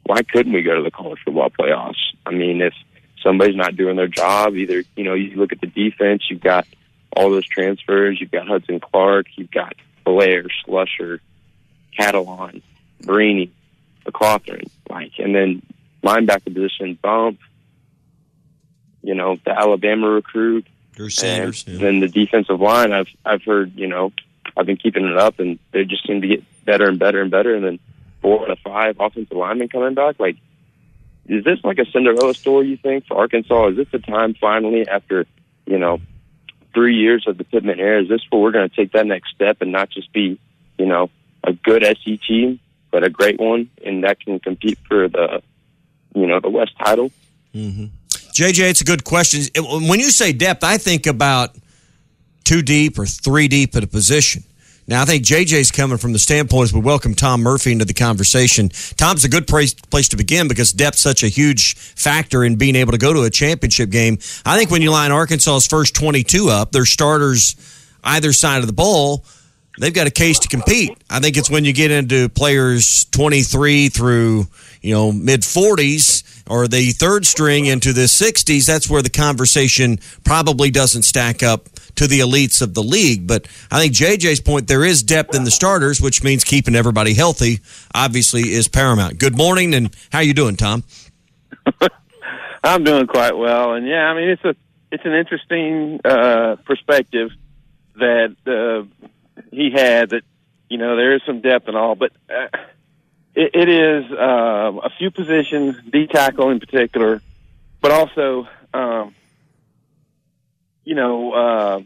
why 0.05 0.21
couldn't 0.21 0.53
we 0.53 0.61
go 0.61 0.76
to 0.76 0.84
the 0.84 0.91
college 0.91 1.19
football 1.26 1.49
playoffs? 1.49 1.95
I 2.26 2.32
mean, 2.32 2.61
if 2.61 2.73
somebody's 3.21 3.55
not 3.55 3.76
doing 3.76 3.95
their 3.95 4.07
job, 4.07 4.55
either, 4.55 4.84
you 4.95 5.03
know, 5.03 5.13
you 5.13 5.36
look 5.36 5.51
at 5.51 5.61
the 5.61 5.67
defense, 5.67 6.23
you've 6.30 6.41
got 6.41 6.67
all 7.15 7.30
those 7.30 7.47
transfers, 7.47 8.19
you've 8.19 8.32
got 8.32 8.47
Hudson 8.47 8.80
Clark, 8.80 9.28
you've 9.36 9.51
got 9.51 9.73
Blair, 10.03 10.45
Slusher, 10.65 11.19
Catalon, 11.97 12.61
Marini, 13.05 13.51
McGlothern, 14.05 14.69
like, 14.89 15.13
and 15.17 15.34
then 15.34 15.61
linebacker 16.03 16.53
position 16.53 16.97
bump, 17.01 17.39
you 19.01 19.15
know, 19.15 19.38
the 19.43 19.51
Alabama 19.51 20.09
recruit. 20.09 20.67
Drew 20.93 21.09
Sanders. 21.09 21.65
And 21.67 21.80
then 21.80 21.99
the 21.99 22.07
defensive 22.07 22.59
line, 22.59 22.93
I've 22.93 23.09
I've 23.26 23.43
heard, 23.43 23.76
you 23.76 23.88
know, 23.88 24.13
I've 24.58 24.66
been 24.66 24.78
keeping 24.78 25.06
it 25.06 25.18
up, 25.18 25.39
and 25.39 25.60
they 25.72 25.84
just 25.84 26.08
seem 26.08 26.22
to 26.22 26.28
get 26.28 26.43
better 26.66 26.88
and 26.88 26.97
better 26.97 27.22
and 27.22 27.30
better. 27.30 27.56
And 27.56 27.66
then 27.66 27.80
four 28.22 28.43
out 28.43 28.51
of 28.51 28.60
five 28.60 28.97
offensive 28.99 29.36
linemen 29.36 29.70
coming 29.70 29.93
back. 29.93 30.20
Like, 30.20 30.38
is 31.28 31.43
this 31.43 31.60
like 31.64 31.78
a 31.78 31.86
Cinderella 31.91 32.34
story? 32.34 32.68
You 32.68 32.78
think 32.78 33.06
for 33.08 33.18
Arkansas? 33.18 33.70
Is 33.70 33.78
this 33.78 33.88
the 33.91 33.99
time 33.99 34.34
finally 34.36 34.88
after 34.88 35.26
you 35.66 35.78
know 35.78 35.99
three 36.74 36.95
years 36.95 37.26
of 37.28 37.38
the 37.38 37.43
Pittman 37.43 37.80
era? 37.80 38.01
Is 38.01 38.10
this 38.10 38.22
where 38.30 38.41
we're 38.41 38.51
going 38.51 38.70
to 38.70 38.76
take 38.76 38.91
that 38.93 39.06
next 39.06 39.32
step 39.34 39.58
and 39.62 39.72
not 39.72 39.89
just 39.89 40.12
be 40.14 40.39
you 40.78 40.86
know 40.86 41.10
a 41.43 41.53
good 41.53 41.84
SEC 41.84 42.20
team, 42.28 42.60
but 42.91 43.03
a 43.03 43.10
great 43.10 43.39
one, 43.39 43.70
and 43.84 44.03
that 44.03 44.20
can 44.20 44.39
compete 44.39 44.80
for 44.88 45.08
the 45.08 45.41
you 46.14 46.28
know 46.28 46.39
the 46.39 46.49
West 46.49 46.74
title? 46.84 47.12
Mm-hmm. 47.53 47.86
JJ, 48.10 48.70
it's 48.70 48.82
a 48.82 48.86
good 48.86 49.03
question. 49.03 49.43
When 49.88 49.99
you 49.99 50.12
say 50.12 50.34
depth, 50.34 50.64
I 50.64 50.78
think 50.78 51.08
about 51.08 51.56
two 52.46 52.62
deep 52.62 52.98
or 52.98 53.06
three 53.06 53.50
deep 53.50 53.76
at 53.76 53.84
a 53.84 53.88
position. 53.88 54.43
Now, 54.88 55.02
I 55.02 55.06
think 55.06 55.26
JJ's 55.26 55.72
coming 55.72 55.98
from 55.98 56.14
the 56.14 56.20
standpoint 56.20 56.66
as 56.66 56.74
we 56.74 56.80
welcome 56.80 57.16
Tom 57.16 57.41
Murphy 57.41 57.72
into 57.72 57.86
the 57.86 57.93
conversation. 57.93 58.70
Tom's 58.98 59.24
a 59.24 59.30
good 59.30 59.48
place, 59.48 59.74
to 59.74 60.16
begin 60.16 60.48
because 60.48 60.72
depth's 60.72 61.02
such 61.02 61.24
a 61.24 61.28
huge 61.28 61.76
factor 61.76 62.43
in 62.43 62.56
being 62.58 62.76
able 62.76 62.91
to 62.91 63.00
go 63.00 63.12
to 63.12 63.24
a 63.24 63.32
championship 63.32 63.89
game. 63.89 64.20
I 64.46 64.58
think 64.58 64.70
when 64.70 64.84
you 64.84 64.91
line 64.91 65.12
Arkansas's 65.12 65.66
first 65.66 65.96
22 65.96 66.50
up, 66.50 66.72
their 66.72 66.86
starters 66.86 67.56
either 68.04 68.32
side 68.32 68.62
of 68.62 68.68
the 68.68 68.74
ball, 68.74 69.26
they've 69.80 69.93
got 69.93 70.06
a 70.06 70.12
case 70.12 70.38
to 70.39 70.48
compete. 70.48 70.96
I 71.10 71.20
think 71.20 71.36
it's 71.36 71.50
when 71.50 71.66
you 71.66 71.74
get 71.74 71.89
into 71.89 72.30
players 72.30 73.06
23 73.06 73.89
through, 73.89 74.46
you 74.82 74.93
know, 74.93 75.12
mid 75.12 75.41
40s 75.41 76.43
or 76.48 76.68
the 76.68 76.91
third 76.91 77.26
string 77.26 77.66
into 77.66 77.91
the 77.91 78.02
60s, 78.02 78.68
that's 78.68 78.88
where 78.88 79.02
the 79.02 79.10
conversation 79.10 79.98
probably 80.24 80.70
doesn't 80.70 81.04
stack 81.04 81.41
up 81.41 81.70
to 81.96 82.08
the 82.08 82.20
elites 82.20 82.62
of 82.62 82.74
the 82.74 82.84
league. 82.84 83.28
But 83.28 83.48
I 83.72 83.80
think 83.80 83.93
JJ's 83.93 84.41
point, 84.41 84.68
there 84.68 84.84
is 84.84 85.04
depth 85.04 85.36
in 85.36 85.43
the 85.43 85.52
starters, 85.52 86.02
which 86.02 86.24
means 86.24 86.43
keeping 86.43 86.76
everybody 86.76 87.14
healthy, 87.14 87.60
obviously, 87.93 88.54
is 88.54 88.68
paramount. 88.68 89.20
Good 89.20 89.38
morning, 89.38 89.74
and 89.74 89.96
how 90.12 90.20
you 90.20 90.34
doing, 90.34 90.56
Tom? 90.56 90.84
I'm 92.64 92.84
doing 92.84 93.08
quite 93.08 93.38
well, 93.38 93.74
and 93.74 93.88
yeah, 93.88 94.06
I 94.06 94.16
mean 94.16 94.30
it's 94.30 94.43
a 94.43 94.56
it's 94.91 95.06
an 95.06 95.14
interesting 95.14 96.00
uh, 96.04 96.56
perspective 96.66 97.32
that 97.96 98.36
uh, 98.48 99.41
he 99.52 99.72
had 99.72 100.10
that 100.10 100.24
you 100.70 100.78
know 100.78 100.96
there 100.96 101.14
is 101.16 101.22
some 101.26 101.41
depth 101.41 101.68
and 101.68 101.78
all, 101.78 101.96
but 101.96 102.12
uh, 102.30 102.48
it, 103.36 103.52
it 103.54 103.70
is 103.70 104.12
uh, 104.12 104.72
a 104.84 104.89
few 104.98 105.12
positions, 105.12 105.76
D 105.91 106.08
tackle 106.08 106.50
in 106.50 106.60
particular, 106.60 107.22
but 107.82 107.91
also 107.91 108.48
um, 108.74 109.14
you 110.86 110.96
know 110.96 111.34
uh, 111.34 111.82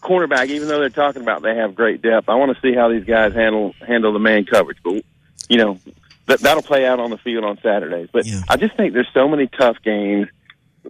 cornerback. 0.00 0.48
Even 0.48 0.68
though 0.68 0.78
they're 0.78 0.90
talking 0.90 1.22
about 1.22 1.42
they 1.42 1.56
have 1.56 1.74
great 1.74 2.02
depth, 2.02 2.28
I 2.28 2.36
want 2.36 2.54
to 2.54 2.60
see 2.62 2.74
how 2.74 2.88
these 2.88 3.04
guys 3.04 3.34
handle 3.34 3.74
handle 3.86 4.12
the 4.12 4.20
man 4.20 4.44
coverage. 4.44 4.78
But 4.84 5.04
you 5.48 5.58
know 5.58 5.80
that 6.26 6.40
that'll 6.40 6.62
play 6.62 6.86
out 6.86 7.00
on 7.00 7.10
the 7.10 7.18
field 7.18 7.44
on 7.44 7.58
Saturdays. 7.62 8.08
But 8.12 8.26
I 8.48 8.56
just 8.56 8.76
think 8.76 8.92
there's 8.92 9.10
so 9.12 9.28
many 9.28 9.48
tough 9.48 9.78
games. 9.82 10.28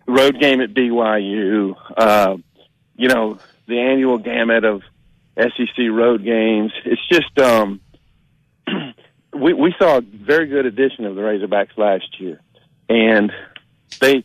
Road 0.06 0.40
game 0.40 0.60
at 0.60 0.74
BYU, 0.74 1.76
uh, 1.96 2.36
you 2.96 3.08
know, 3.08 3.38
the 3.66 3.78
annual 3.78 4.18
gamut 4.18 4.64
of 4.64 4.82
SEC 5.36 5.76
road 5.90 6.24
games. 6.24 6.72
It's 6.84 7.06
just 7.08 7.38
um, 7.38 7.80
we 9.32 9.52
we 9.52 9.74
saw 9.78 9.98
a 9.98 10.00
very 10.00 10.46
good 10.46 10.66
addition 10.66 11.04
of 11.04 11.14
the 11.14 11.22
Razorbacks 11.22 11.76
last 11.76 12.20
year, 12.20 12.40
and 12.88 13.32
they, 14.00 14.24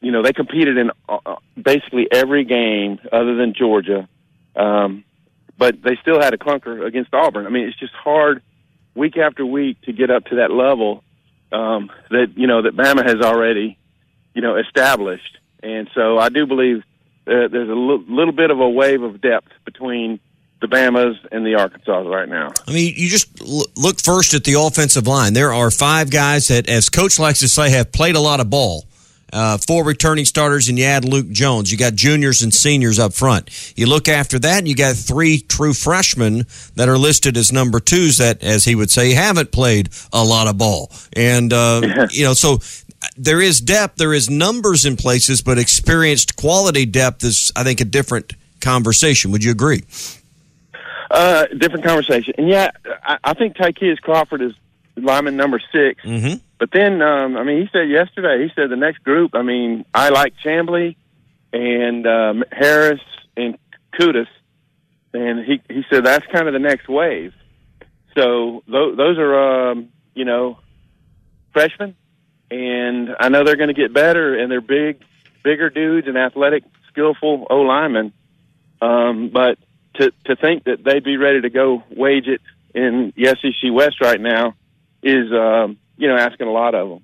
you 0.00 0.12
know, 0.12 0.22
they 0.22 0.32
competed 0.32 0.76
in 0.76 0.90
uh, 1.08 1.36
basically 1.60 2.08
every 2.10 2.44
game 2.44 2.98
other 3.12 3.34
than 3.34 3.54
Georgia, 3.54 4.08
um, 4.56 5.04
but 5.58 5.82
they 5.82 5.96
still 6.02 6.20
had 6.20 6.34
a 6.34 6.38
clunker 6.38 6.86
against 6.86 7.12
Auburn. 7.12 7.46
I 7.46 7.50
mean, 7.50 7.68
it's 7.68 7.78
just 7.78 7.92
hard 7.92 8.42
week 8.94 9.16
after 9.16 9.44
week 9.44 9.80
to 9.82 9.92
get 9.92 10.10
up 10.10 10.26
to 10.26 10.36
that 10.36 10.50
level 10.50 11.02
um, 11.52 11.90
that 12.10 12.32
you 12.36 12.46
know 12.46 12.62
that 12.62 12.76
Bama 12.76 13.04
has 13.04 13.20
already, 13.20 13.78
you 14.34 14.42
know, 14.42 14.56
established. 14.56 15.38
And 15.62 15.88
so 15.94 16.18
I 16.18 16.28
do 16.28 16.46
believe 16.46 16.78
uh, 17.26 17.48
there's 17.48 17.70
a 17.70 17.74
little 17.74 18.32
bit 18.32 18.50
of 18.50 18.60
a 18.60 18.68
wave 18.68 19.02
of 19.02 19.20
depth 19.20 19.50
between 19.64 20.20
the 20.60 20.66
Bamas 20.66 21.16
and 21.30 21.44
the 21.44 21.56
Arkansas 21.56 22.00
right 22.00 22.28
now. 22.28 22.52
I 22.66 22.72
mean, 22.72 22.94
you 22.96 23.08
just 23.08 23.40
look 23.76 24.00
first 24.00 24.34
at 24.34 24.44
the 24.44 24.54
offensive 24.54 25.06
line. 25.06 25.34
There 25.34 25.52
are 25.52 25.70
five 25.70 26.10
guys 26.10 26.48
that, 26.48 26.68
as 26.68 26.88
coach 26.88 27.18
likes 27.18 27.40
to 27.40 27.48
say, 27.48 27.70
have 27.70 27.92
played 27.92 28.16
a 28.16 28.20
lot 28.20 28.40
of 28.40 28.50
ball. 28.50 28.86
Uh, 29.34 29.58
four 29.58 29.84
returning 29.84 30.24
starters, 30.24 30.68
and 30.68 30.78
you 30.78 30.84
add 30.84 31.04
Luke 31.04 31.28
Jones. 31.28 31.72
You 31.72 31.76
got 31.76 31.96
juniors 31.96 32.42
and 32.42 32.54
seniors 32.54 33.00
up 33.00 33.12
front. 33.12 33.50
You 33.76 33.86
look 33.86 34.08
after 34.08 34.38
that, 34.38 34.58
and 34.58 34.68
you 34.68 34.76
got 34.76 34.94
three 34.94 35.40
true 35.40 35.74
freshmen 35.74 36.46
that 36.76 36.88
are 36.88 36.96
listed 36.96 37.36
as 37.36 37.50
number 37.50 37.80
twos 37.80 38.18
that, 38.18 38.44
as 38.44 38.64
he 38.64 38.76
would 38.76 38.92
say, 38.92 39.12
haven't 39.12 39.50
played 39.50 39.88
a 40.12 40.24
lot 40.24 40.46
of 40.46 40.56
ball. 40.56 40.92
And, 41.14 41.52
uh, 41.52 42.06
you 42.10 42.24
know, 42.24 42.34
so 42.34 42.58
there 43.16 43.40
is 43.40 43.60
depth, 43.60 43.96
there 43.96 44.14
is 44.14 44.30
numbers 44.30 44.86
in 44.86 44.96
places, 44.96 45.42
but 45.42 45.58
experienced 45.58 46.36
quality 46.36 46.86
depth 46.86 47.24
is, 47.24 47.50
I 47.56 47.64
think, 47.64 47.80
a 47.80 47.84
different 47.84 48.34
conversation. 48.60 49.32
Would 49.32 49.42
you 49.42 49.50
agree? 49.50 49.82
Uh, 51.10 51.46
different 51.58 51.84
conversation. 51.84 52.34
And 52.38 52.48
yeah, 52.48 52.70
I, 53.02 53.18
I 53.24 53.34
think 53.34 53.56
Ty'Kieast 53.56 54.00
Crawford 54.00 54.42
is 54.42 54.52
lineman 54.96 55.36
number 55.36 55.60
6 55.72 56.02
Mm-hmm. 56.04 56.34
But 56.64 56.70
then, 56.72 57.02
um, 57.02 57.36
I 57.36 57.44
mean, 57.44 57.60
he 57.60 57.68
said 57.74 57.90
yesterday, 57.90 58.42
he 58.42 58.50
said 58.56 58.70
the 58.70 58.76
next 58.76 59.04
group, 59.04 59.34
I 59.34 59.42
mean, 59.42 59.84
I 59.92 60.08
like 60.08 60.32
Chamblee 60.42 60.96
and 61.52 62.06
um, 62.06 62.42
Harris 62.50 63.02
and 63.36 63.58
Kutas. 63.92 64.28
And 65.12 65.44
he, 65.44 65.60
he 65.68 65.84
said 65.90 66.04
that's 66.04 66.24
kind 66.32 66.48
of 66.48 66.54
the 66.54 66.58
next 66.58 66.88
wave. 66.88 67.34
So 68.16 68.62
th- 68.64 68.96
those 68.96 69.18
are, 69.18 69.72
um, 69.72 69.90
you 70.14 70.24
know, 70.24 70.58
freshmen. 71.52 71.96
And 72.50 73.14
I 73.20 73.28
know 73.28 73.44
they're 73.44 73.56
going 73.56 73.68
to 73.68 73.74
get 73.74 73.92
better, 73.92 74.34
and 74.34 74.50
they're 74.50 74.62
big, 74.62 75.04
bigger 75.42 75.68
dudes 75.68 76.08
and 76.08 76.16
athletic, 76.16 76.64
skillful 76.88 77.46
O 77.50 77.56
linemen. 77.56 78.14
Um, 78.80 79.28
but 79.28 79.58
to 79.96 80.12
to 80.24 80.34
think 80.34 80.64
that 80.64 80.82
they'd 80.82 81.04
be 81.04 81.18
ready 81.18 81.42
to 81.42 81.50
go 81.50 81.82
wage 81.90 82.26
it 82.26 82.40
in 82.74 83.12
the 83.16 83.26
SEC 83.26 83.70
West 83.70 84.00
right 84.00 84.18
now 84.18 84.54
is 85.02 85.30
um, 85.30 85.76
you 85.96 86.08
know, 86.08 86.16
asking 86.16 86.46
a 86.46 86.52
lot 86.52 86.74
of 86.74 86.88
them. 86.88 87.02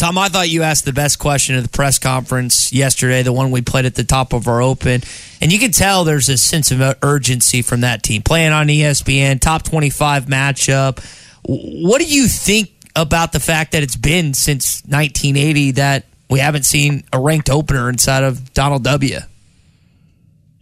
Tom, 0.00 0.16
I 0.16 0.28
thought 0.28 0.48
you 0.48 0.62
asked 0.62 0.86
the 0.86 0.94
best 0.94 1.18
question 1.18 1.56
at 1.56 1.62
the 1.62 1.68
press 1.68 1.98
conference 1.98 2.72
yesterday, 2.72 3.22
the 3.22 3.34
one 3.34 3.50
we 3.50 3.60
played 3.60 3.84
at 3.84 3.96
the 3.96 4.04
top 4.04 4.32
of 4.32 4.48
our 4.48 4.62
open. 4.62 5.02
And 5.42 5.52
you 5.52 5.58
can 5.58 5.72
tell 5.72 6.04
there's 6.04 6.30
a 6.30 6.38
sense 6.38 6.70
of 6.70 6.80
urgency 7.02 7.60
from 7.60 7.82
that 7.82 8.02
team. 8.02 8.22
Playing 8.22 8.52
on 8.52 8.68
ESPN, 8.68 9.40
top 9.40 9.62
25 9.62 10.24
matchup. 10.24 11.04
What 11.44 12.00
do 12.00 12.06
you 12.06 12.28
think 12.28 12.70
about 12.96 13.32
the 13.32 13.40
fact 13.40 13.72
that 13.72 13.82
it's 13.82 13.96
been 13.96 14.32
since 14.32 14.82
1980 14.84 15.72
that 15.72 16.06
we 16.30 16.38
haven't 16.38 16.64
seen 16.64 17.04
a 17.12 17.20
ranked 17.20 17.50
opener 17.50 17.90
inside 17.90 18.24
of 18.24 18.54
Donald 18.54 18.84
W? 18.84 19.18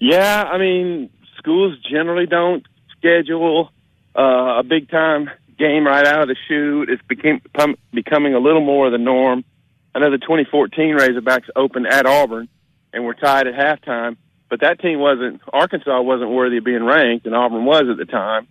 Yeah, 0.00 0.48
I 0.50 0.58
mean, 0.58 1.10
schools 1.36 1.78
generally 1.88 2.26
don't 2.26 2.66
schedule 2.96 3.70
uh, 4.16 4.58
a 4.58 4.62
big 4.64 4.90
time 4.90 5.30
game 5.58 5.86
right 5.86 6.06
out 6.06 6.22
of 6.22 6.28
the 6.28 6.36
chute. 6.46 6.90
It's 6.90 7.02
became 7.02 7.40
becoming 7.92 8.34
a 8.34 8.38
little 8.38 8.64
more 8.64 8.90
the 8.90 8.98
norm. 8.98 9.44
I 9.94 9.98
know 9.98 10.10
the 10.10 10.18
2014 10.18 10.96
Razorbacks 10.96 11.48
opened 11.56 11.86
at 11.86 12.06
Auburn 12.06 12.48
and 12.92 13.04
were 13.04 13.14
tied 13.14 13.46
at 13.46 13.54
halftime, 13.54 14.16
but 14.48 14.60
that 14.60 14.80
team 14.80 15.00
wasn't 15.00 15.40
Arkansas 15.52 16.00
wasn't 16.00 16.30
worthy 16.30 16.58
of 16.58 16.64
being 16.64 16.84
ranked, 16.84 17.26
and 17.26 17.34
Auburn 17.34 17.64
was 17.64 17.84
at 17.90 17.96
the 17.96 18.04
time. 18.04 18.46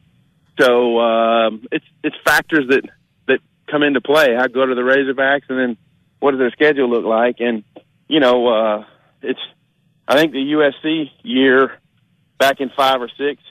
So 0.60 1.00
um, 1.00 1.68
it's 1.72 1.86
it's 2.04 2.16
factors 2.26 2.66
that 2.70 2.84
that 3.28 3.40
come 3.70 3.84
into 3.84 4.02
play. 4.02 4.36
How 4.36 4.48
good 4.48 4.70
are 4.70 4.76
the 4.76 4.82
Razorbacks, 4.82 5.50
and 5.50 5.60
then 5.60 5.78
what 6.20 6.32
does 6.32 6.40
their 6.40 6.52
schedule 6.52 6.90
look 6.90 7.06
like? 7.06 7.38
And 7.40 7.64
you 8.08 8.20
know, 8.20 8.48
uh, 8.48 8.86
it's 9.22 9.40
I 10.08 10.16
think 10.16 10.32
the 10.32 10.40
USC 10.40 11.12
year 11.24 11.80
back 12.38 12.60
in 12.60 12.70
five 12.76 13.02
or 13.02 13.10
six, 13.18 13.42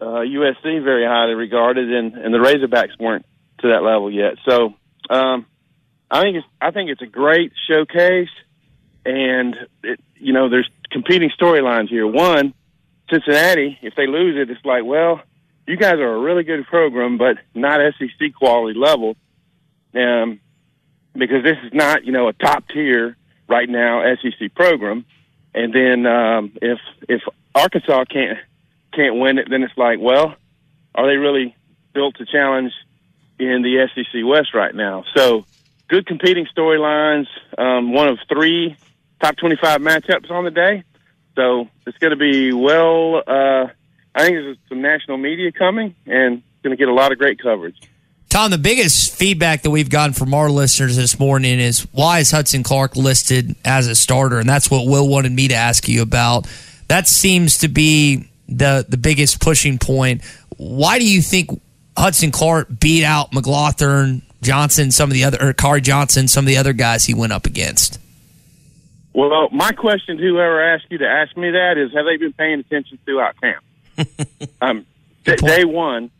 uh, 0.00 0.24
USC 0.24 0.82
very 0.82 1.04
highly 1.04 1.34
regarded, 1.34 1.92
and, 1.92 2.14
and 2.14 2.32
the 2.32 2.38
Razorbacks 2.38 2.98
weren't 2.98 3.26
to 3.60 3.68
that 3.68 3.82
level 3.82 4.10
yet. 4.10 4.34
So 4.48 4.74
um, 5.10 5.46
I 6.10 6.22
think 6.22 6.36
it's 6.36 6.46
I 6.60 6.70
think 6.70 6.90
it's 6.90 7.02
a 7.02 7.06
great 7.06 7.52
showcase, 7.68 8.30
and 9.04 9.56
it, 9.82 10.00
you 10.16 10.32
know 10.32 10.48
there's 10.48 10.68
competing 10.90 11.30
storylines 11.38 11.88
here. 11.88 12.06
One, 12.06 12.54
Cincinnati, 13.10 13.78
if 13.82 13.94
they 13.94 14.06
lose 14.06 14.36
it, 14.36 14.50
it's 14.50 14.64
like, 14.64 14.84
well, 14.84 15.20
you 15.66 15.76
guys 15.76 15.94
are 15.94 16.14
a 16.14 16.20
really 16.20 16.42
good 16.42 16.66
program, 16.66 17.18
but 17.18 17.36
not 17.54 17.80
SEC 17.98 18.34
quality 18.34 18.78
level, 18.78 19.16
um, 19.94 20.40
because 21.14 21.42
this 21.44 21.58
is 21.64 21.72
not 21.72 22.04
you 22.04 22.12
know 22.12 22.28
a 22.28 22.32
top 22.32 22.66
tier 22.68 23.16
right 23.48 23.68
now 23.68 24.02
SEC 24.22 24.54
program. 24.54 25.04
And 25.54 25.74
then 25.74 26.06
um, 26.06 26.52
if 26.62 26.78
if 27.08 27.22
Arkansas 27.54 28.04
can't 28.04 28.38
can't 28.92 29.16
win 29.16 29.38
it, 29.38 29.48
then 29.50 29.62
it's 29.62 29.76
like, 29.76 29.98
well, 30.00 30.34
are 30.94 31.06
they 31.06 31.16
really 31.16 31.56
built 31.92 32.16
to 32.16 32.26
challenge 32.26 32.72
in 33.38 33.62
the 33.62 33.88
SEC 33.94 34.22
West 34.24 34.54
right 34.54 34.74
now? 34.74 35.04
So 35.14 35.44
good 35.88 36.06
competing 36.06 36.46
storylines. 36.46 37.26
Um, 37.56 37.92
one 37.92 38.08
of 38.08 38.18
three 38.28 38.76
top 39.20 39.36
twenty-five 39.36 39.80
matchups 39.80 40.30
on 40.30 40.44
the 40.44 40.50
day. 40.50 40.84
So 41.36 41.68
it's 41.86 41.98
going 41.98 42.10
to 42.10 42.16
be 42.16 42.52
well. 42.52 43.22
Uh, 43.26 43.68
I 44.14 44.24
think 44.24 44.36
there's 44.36 44.58
some 44.68 44.80
national 44.80 45.18
media 45.18 45.52
coming, 45.52 45.94
and 46.06 46.42
going 46.62 46.70
to 46.70 46.76
get 46.76 46.88
a 46.88 46.94
lot 46.94 47.12
of 47.12 47.18
great 47.18 47.40
coverage. 47.40 47.76
Tom, 48.28 48.52
the 48.52 48.58
biggest 48.58 49.12
feedback 49.14 49.62
that 49.62 49.70
we've 49.70 49.90
gotten 49.90 50.14
from 50.14 50.34
our 50.34 50.48
listeners 50.48 50.96
this 50.96 51.18
morning 51.18 51.58
is 51.58 51.80
why 51.92 52.20
is 52.20 52.30
Hudson 52.30 52.62
Clark 52.62 52.94
listed 52.94 53.56
as 53.64 53.88
a 53.88 53.94
starter? 53.96 54.38
And 54.38 54.48
that's 54.48 54.70
what 54.70 54.86
Will 54.86 55.08
wanted 55.08 55.32
me 55.32 55.48
to 55.48 55.54
ask 55.54 55.88
you 55.88 56.00
about. 56.00 56.46
That 56.86 57.08
seems 57.08 57.58
to 57.58 57.68
be 57.68 58.29
the 58.50 58.84
the 58.88 58.96
biggest 58.96 59.40
pushing 59.40 59.78
point. 59.78 60.22
Why 60.56 60.98
do 60.98 61.10
you 61.10 61.22
think 61.22 61.50
Hudson 61.96 62.30
Clark 62.30 62.68
beat 62.80 63.04
out 63.04 63.32
McGlothern, 63.32 64.22
Johnson, 64.42 64.90
some 64.90 65.10
of 65.10 65.14
the 65.14 65.24
other, 65.24 65.38
or 65.40 65.52
Khari 65.52 65.82
Johnson, 65.82 66.28
some 66.28 66.44
of 66.44 66.48
the 66.48 66.56
other 66.56 66.72
guys 66.72 67.04
he 67.04 67.14
went 67.14 67.32
up 67.32 67.46
against? 67.46 67.98
Well, 69.12 69.48
my 69.50 69.72
question 69.72 70.18
to 70.18 70.22
whoever 70.22 70.62
asked 70.62 70.86
you 70.88 70.98
to 70.98 71.08
ask 71.08 71.36
me 71.36 71.50
that 71.50 71.76
is, 71.76 71.92
have 71.92 72.04
they 72.04 72.16
been 72.16 72.32
paying 72.32 72.60
attention 72.60 72.98
throughout 73.04 73.34
camp? 73.40 73.64
um, 74.60 74.86
d- 75.24 75.36
day 75.36 75.64
one, 75.64 76.10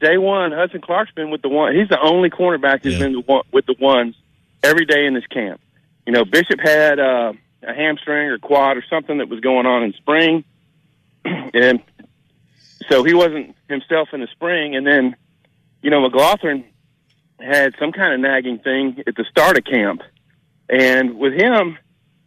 day 0.00 0.18
one, 0.18 0.52
Hudson 0.52 0.80
Clark's 0.80 1.12
been 1.12 1.30
with 1.30 1.42
the 1.42 1.48
one. 1.48 1.74
He's 1.74 1.88
the 1.88 2.00
only 2.00 2.30
cornerback 2.30 2.82
who's 2.82 2.98
been 2.98 3.12
the 3.12 3.20
one, 3.20 3.44
with 3.50 3.66
the 3.66 3.76
ones 3.80 4.14
every 4.62 4.84
day 4.84 5.06
in 5.06 5.14
this 5.14 5.26
camp. 5.26 5.60
You 6.06 6.12
know, 6.12 6.24
Bishop 6.24 6.60
had 6.62 6.98
uh, 6.98 7.32
a 7.62 7.74
hamstring 7.74 8.28
or 8.28 8.38
quad 8.38 8.76
or 8.76 8.84
something 8.88 9.18
that 9.18 9.28
was 9.28 9.40
going 9.40 9.66
on 9.66 9.82
in 9.82 9.92
spring, 9.94 10.44
and 11.54 11.82
so 12.90 13.04
he 13.04 13.14
wasn't 13.14 13.56
himself 13.68 14.08
in 14.12 14.20
the 14.20 14.28
spring. 14.28 14.76
And 14.76 14.86
then, 14.86 15.16
you 15.82 15.90
know, 15.90 16.08
McGlothern 16.08 16.64
had 17.40 17.74
some 17.78 17.92
kind 17.92 18.14
of 18.14 18.20
nagging 18.20 18.58
thing 18.58 19.02
at 19.06 19.14
the 19.14 19.24
start 19.30 19.58
of 19.58 19.64
camp, 19.64 20.02
and 20.68 21.18
with 21.18 21.34
him, 21.34 21.78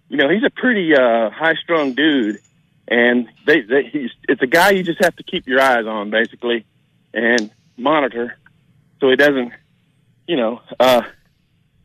you 0.08 0.18
know, 0.18 0.30
he's 0.30 0.44
a 0.44 0.50
pretty 0.50 0.96
uh, 0.96 1.30
high-strung 1.30 1.94
dude, 1.94 2.40
and 2.88 3.28
they, 3.46 3.62
they 3.62 3.84
he's 3.84 4.12
it's 4.28 4.42
a 4.42 4.48
guy 4.48 4.72
you 4.72 4.84
just 4.84 5.04
have 5.04 5.16
to 5.18 5.24
keep 5.24 5.48
your 5.48 5.60
eyes 5.62 5.86
on 5.86 6.10
basically, 6.10 6.66
and 7.14 7.52
monitor 7.78 8.38
so 9.02 9.10
he 9.10 9.16
doesn't, 9.16 9.52
you 10.28 10.38
know, 10.38 10.62
uh, 10.80 11.02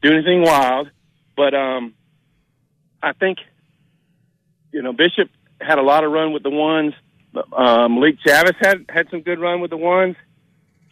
do 0.02 0.12
anything 0.12 0.42
wild. 0.42 0.90
But 1.34 1.54
um, 1.54 1.94
I 3.02 3.12
think, 3.12 3.38
you 4.70 4.82
know, 4.82 4.92
Bishop 4.92 5.30
had 5.61 5.78
a 5.78 5.82
lot 5.82 6.04
of 6.04 6.12
run 6.12 6.32
with 6.32 6.42
the 6.42 6.50
ones. 6.50 6.94
Um, 7.52 7.96
Malik 7.96 8.18
Chavis 8.24 8.57
had 8.59 8.86
had 8.88 9.11
some 9.11 9.20
good 9.20 9.38
run 9.38 9.61
with 9.61 9.70
the 9.70 9.76
ones, 9.76 10.16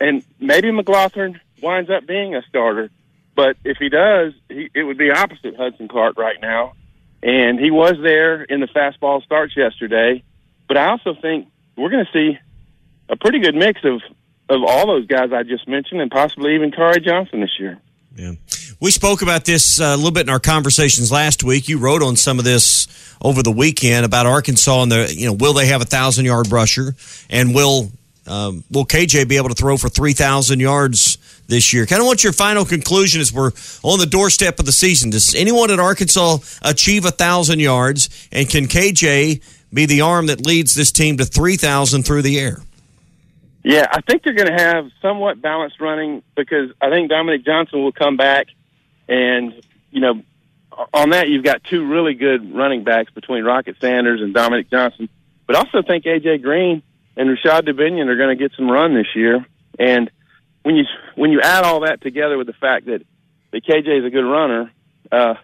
and 0.01 0.25
maybe 0.39 0.71
McGlothern 0.71 1.41
winds 1.63 1.91
up 1.91 2.07
being 2.07 2.35
a 2.35 2.43
starter. 2.49 2.91
But 3.35 3.57
if 3.65 3.79
he 3.79 3.89
does, 3.89 4.33
he, 4.49 4.71
it 4.75 4.85
would 4.85 4.99
be 4.99 5.11
opposite 5.11 5.57
Hudson 5.57 5.89
Clark 5.89 6.19
right 6.19 6.41
now. 6.41 6.75
And 7.23 7.59
he 7.59 7.71
was 7.71 7.95
there 8.03 8.43
in 8.43 8.61
the 8.61 8.67
fastball 8.67 9.25
starts 9.25 9.57
yesterday. 9.57 10.23
But 10.69 10.77
I 10.77 10.89
also 10.89 11.15
think 11.15 11.49
we're 11.77 11.89
going 11.89 12.05
to 12.05 12.13
see 12.13 12.39
a 13.09 13.17
pretty 13.17 13.41
good 13.41 13.55
mix 13.55 13.81
of 13.85 14.03
of 14.47 14.63
all 14.63 14.87
those 14.87 15.07
guys 15.07 15.33
I 15.33 15.43
just 15.43 15.67
mentioned, 15.67 16.03
and 16.03 16.11
possibly 16.11 16.55
even 16.55 16.71
Khari 16.71 17.03
Johnson 17.03 17.41
this 17.41 17.59
year. 17.59 17.81
Yeah. 18.15 18.33
We 18.85 18.91
spoke 18.91 19.23
about 19.23 19.47
this 19.47 19.81
uh, 19.81 19.85
a 19.85 19.97
little 19.97 20.11
bit 20.11 20.27
in 20.27 20.29
our 20.29 20.39
conversations 20.39 21.11
last 21.11 21.43
week. 21.43 21.71
You 21.71 21.79
wrote 21.79 22.03
on 22.03 22.17
some 22.17 22.39
of 22.39 22.45
this 22.45 22.87
over 23.23 23.43
the 23.43 23.51
weekend 23.51 24.05
about 24.05 24.27
Arkansas 24.27 24.83
and 24.83 24.93
the, 24.93 25.11
you 25.11 25.25
know, 25.25 25.33
will 25.33 25.55
they 25.55 25.69
have 25.69 25.81
a 25.81 25.87
thousand 25.87 26.27
yard 26.27 26.53
rusher 26.53 26.95
and 27.31 27.55
will, 27.55 27.91
um, 28.27 28.63
will 28.71 28.85
KJ 28.85 29.27
be 29.27 29.39
able 29.39 29.49
to 29.49 29.55
throw 29.55 29.79
for 29.79 29.89
3,000 29.89 30.61
yards 30.61 31.17
this 31.47 31.73
year? 31.73 31.87
Kind 31.87 32.03
of 32.03 32.09
what's 32.09 32.23
your 32.23 32.35
final 32.35 32.67
conclusion 32.67 33.23
as 33.23 33.33
we're 33.33 33.53
on 33.83 34.01
the 34.01 34.07
doorstep 34.07 34.59
of 34.59 34.67
the 34.67 34.73
season? 34.73 35.09
Does 35.09 35.35
anyone 35.35 35.71
at 35.71 35.81
Arkansas 35.81 36.37
achieve 36.61 37.07
a 37.07 37.11
thousand 37.11 37.61
yards 37.61 38.29
and 38.33 38.51
can 38.51 38.67
KJ 38.67 39.43
be 39.73 39.87
the 39.87 40.03
arm 40.03 40.27
that 40.27 40.45
leads 40.45 40.75
this 40.75 40.93
team 40.93 41.17
to 41.17 41.25
3,000 41.25 42.03
through 42.03 42.21
the 42.21 42.39
air? 42.39 42.59
Yeah, 43.63 43.87
I 43.91 44.03
think 44.03 44.25
they're 44.25 44.35
going 44.35 44.55
to 44.55 44.63
have 44.63 44.91
somewhat 45.01 45.41
balanced 45.41 45.81
running 45.81 46.23
because 46.37 46.69
I 46.83 46.91
think 46.91 47.09
Dominic 47.09 47.47
Johnson 47.47 47.83
will 47.83 47.93
come 47.93 48.19
back, 48.19 48.49
and 49.09 49.55
you 49.91 50.01
know, 50.01 50.23
on 50.93 51.11
that 51.11 51.29
you've 51.29 51.45
got 51.45 51.65
two 51.65 51.87
really 51.87 52.15
good 52.15 52.55
running 52.55 52.85
backs 52.85 53.13
between 53.13 53.45
Rocket 53.45 53.77
Sanders 53.81 54.21
and 54.21 54.35
Dominic 54.35 54.71
Johnson. 54.71 55.09
But 55.47 55.57
also 55.57 55.83
think 55.83 56.05
AJ 56.05 56.43
Green 56.43 56.83
and 57.17 57.29
Rashod 57.29 57.67
Dubinion 57.67 58.09
are 58.09 58.17
going 58.17 58.37
to 58.37 58.43
get 58.43 58.53
some 58.57 58.71
run 58.71 58.95
this 58.95 59.15
year. 59.15 59.45
And 59.79 60.11
when 60.63 60.77
you 60.77 60.85
when 61.17 61.31
you 61.31 61.41
add 61.41 61.65
all 61.65 61.81
that 61.81 62.01
together 62.01 62.39
with 62.39 62.47
the 62.47 62.55
fact 62.55 62.87
that 62.87 63.03
that 63.53 63.65
KJ 63.65 64.01
is 64.01 64.05
a 64.05 64.11
good 64.11 64.29
runner, 64.29 64.73
uh, 65.13 65.35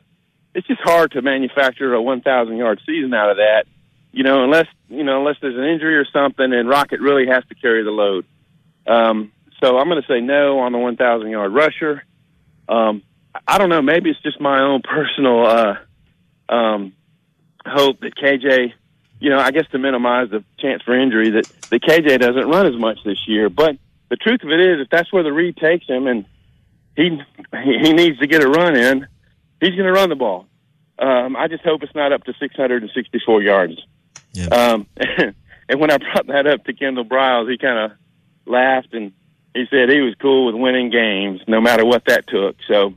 it's 0.54 0.66
just 0.66 0.80
hard 0.80 1.12
to 1.12 1.22
manufacture 1.22 1.94
a 1.94 2.02
1,000 2.02 2.56
yard 2.56 2.80
season 2.86 3.14
out 3.14 3.30
of 3.30 3.36
that 3.36 3.66
you 4.12 4.24
know, 4.24 4.44
unless 4.44 4.66
you 4.88 5.04
know, 5.04 5.18
unless 5.18 5.36
there's 5.40 5.56
an 5.56 5.64
injury 5.64 5.96
or 5.96 6.04
something, 6.12 6.52
and 6.52 6.68
Rocket 6.68 7.00
really 7.00 7.26
has 7.26 7.44
to 7.48 7.54
carry 7.54 7.84
the 7.84 7.90
load. 7.90 8.26
Um, 8.86 9.32
so 9.62 9.78
I'm 9.78 9.88
going 9.88 10.02
to 10.02 10.08
say 10.08 10.20
no 10.20 10.61
on 10.61 10.72
the 10.72 10.78
1,000 10.78 11.28
yard 11.28 11.52
rusher. 11.52 12.02
Um, 12.68 13.02
I 13.47 13.59
don't 13.59 13.68
know. 13.68 13.83
Maybe 13.83 14.11
it's 14.11 14.20
just 14.22 14.41
my 14.41 14.61
own 14.61 14.83
personal 14.83 15.47
uh, 15.47 15.74
um, 16.49 16.93
hope 17.66 18.01
that 18.01 18.14
KJ, 18.16 18.72
you 19.20 19.31
know, 19.31 19.39
I 19.39 19.51
guess 19.51 19.66
to 19.72 19.78
minimize 19.78 20.31
the 20.31 20.45
chance 20.59 20.83
for 20.83 20.99
injury, 20.99 21.31
that 21.31 21.47
the 21.70 21.78
KJ 21.78 22.20
doesn't 22.20 22.49
run 22.49 22.66
as 22.66 22.78
much 22.78 22.99
this 23.05 23.28
year. 23.28 23.49
But 23.49 23.76
the 24.09 24.16
truth 24.16 24.43
of 24.43 24.51
it 24.51 24.61
is, 24.61 24.81
if 24.81 24.91
that's 24.91 25.12
where 25.12 25.22
the 25.22 25.33
read 25.33 25.57
takes 25.57 25.87
him, 25.87 26.07
and 26.07 26.24
he 26.97 27.20
he 27.64 27.93
needs 27.93 28.18
to 28.18 28.26
get 28.26 28.43
a 28.43 28.49
run 28.49 28.76
in, 28.76 29.07
he's 29.61 29.70
going 29.70 29.87
to 29.87 29.93
run 29.93 30.09
the 30.09 30.16
ball. 30.16 30.47
Um, 30.99 31.37
I 31.37 31.49
just 31.49 31.64
hope 31.64 31.83
it's 31.83 31.95
not 31.95 32.12
up 32.12 32.24
to 32.24 32.35
664 32.39 33.43
yards. 33.43 33.74
Yeah. 34.33 34.47
Um, 34.47 34.87
and 35.68 35.81
when 35.81 35.91
I 35.91 35.97
brought 35.97 36.26
that 36.26 36.47
up 36.47 36.64
to 36.64 36.74
Kendall 36.74 37.05
Briles, 37.05 37.51
he 37.51 37.57
kind 37.57 37.78
of 37.91 37.99
laughed 38.45 38.93
and 38.93 39.12
he 39.55 39.64
said 39.70 39.89
he 39.89 40.01
was 40.01 40.14
cool 40.20 40.47
with 40.47 40.55
winning 40.55 40.91
games, 40.91 41.41
no 41.49 41.61
matter 41.61 41.85
what 41.85 42.05
that 42.07 42.26
took. 42.28 42.57
So, 42.68 42.95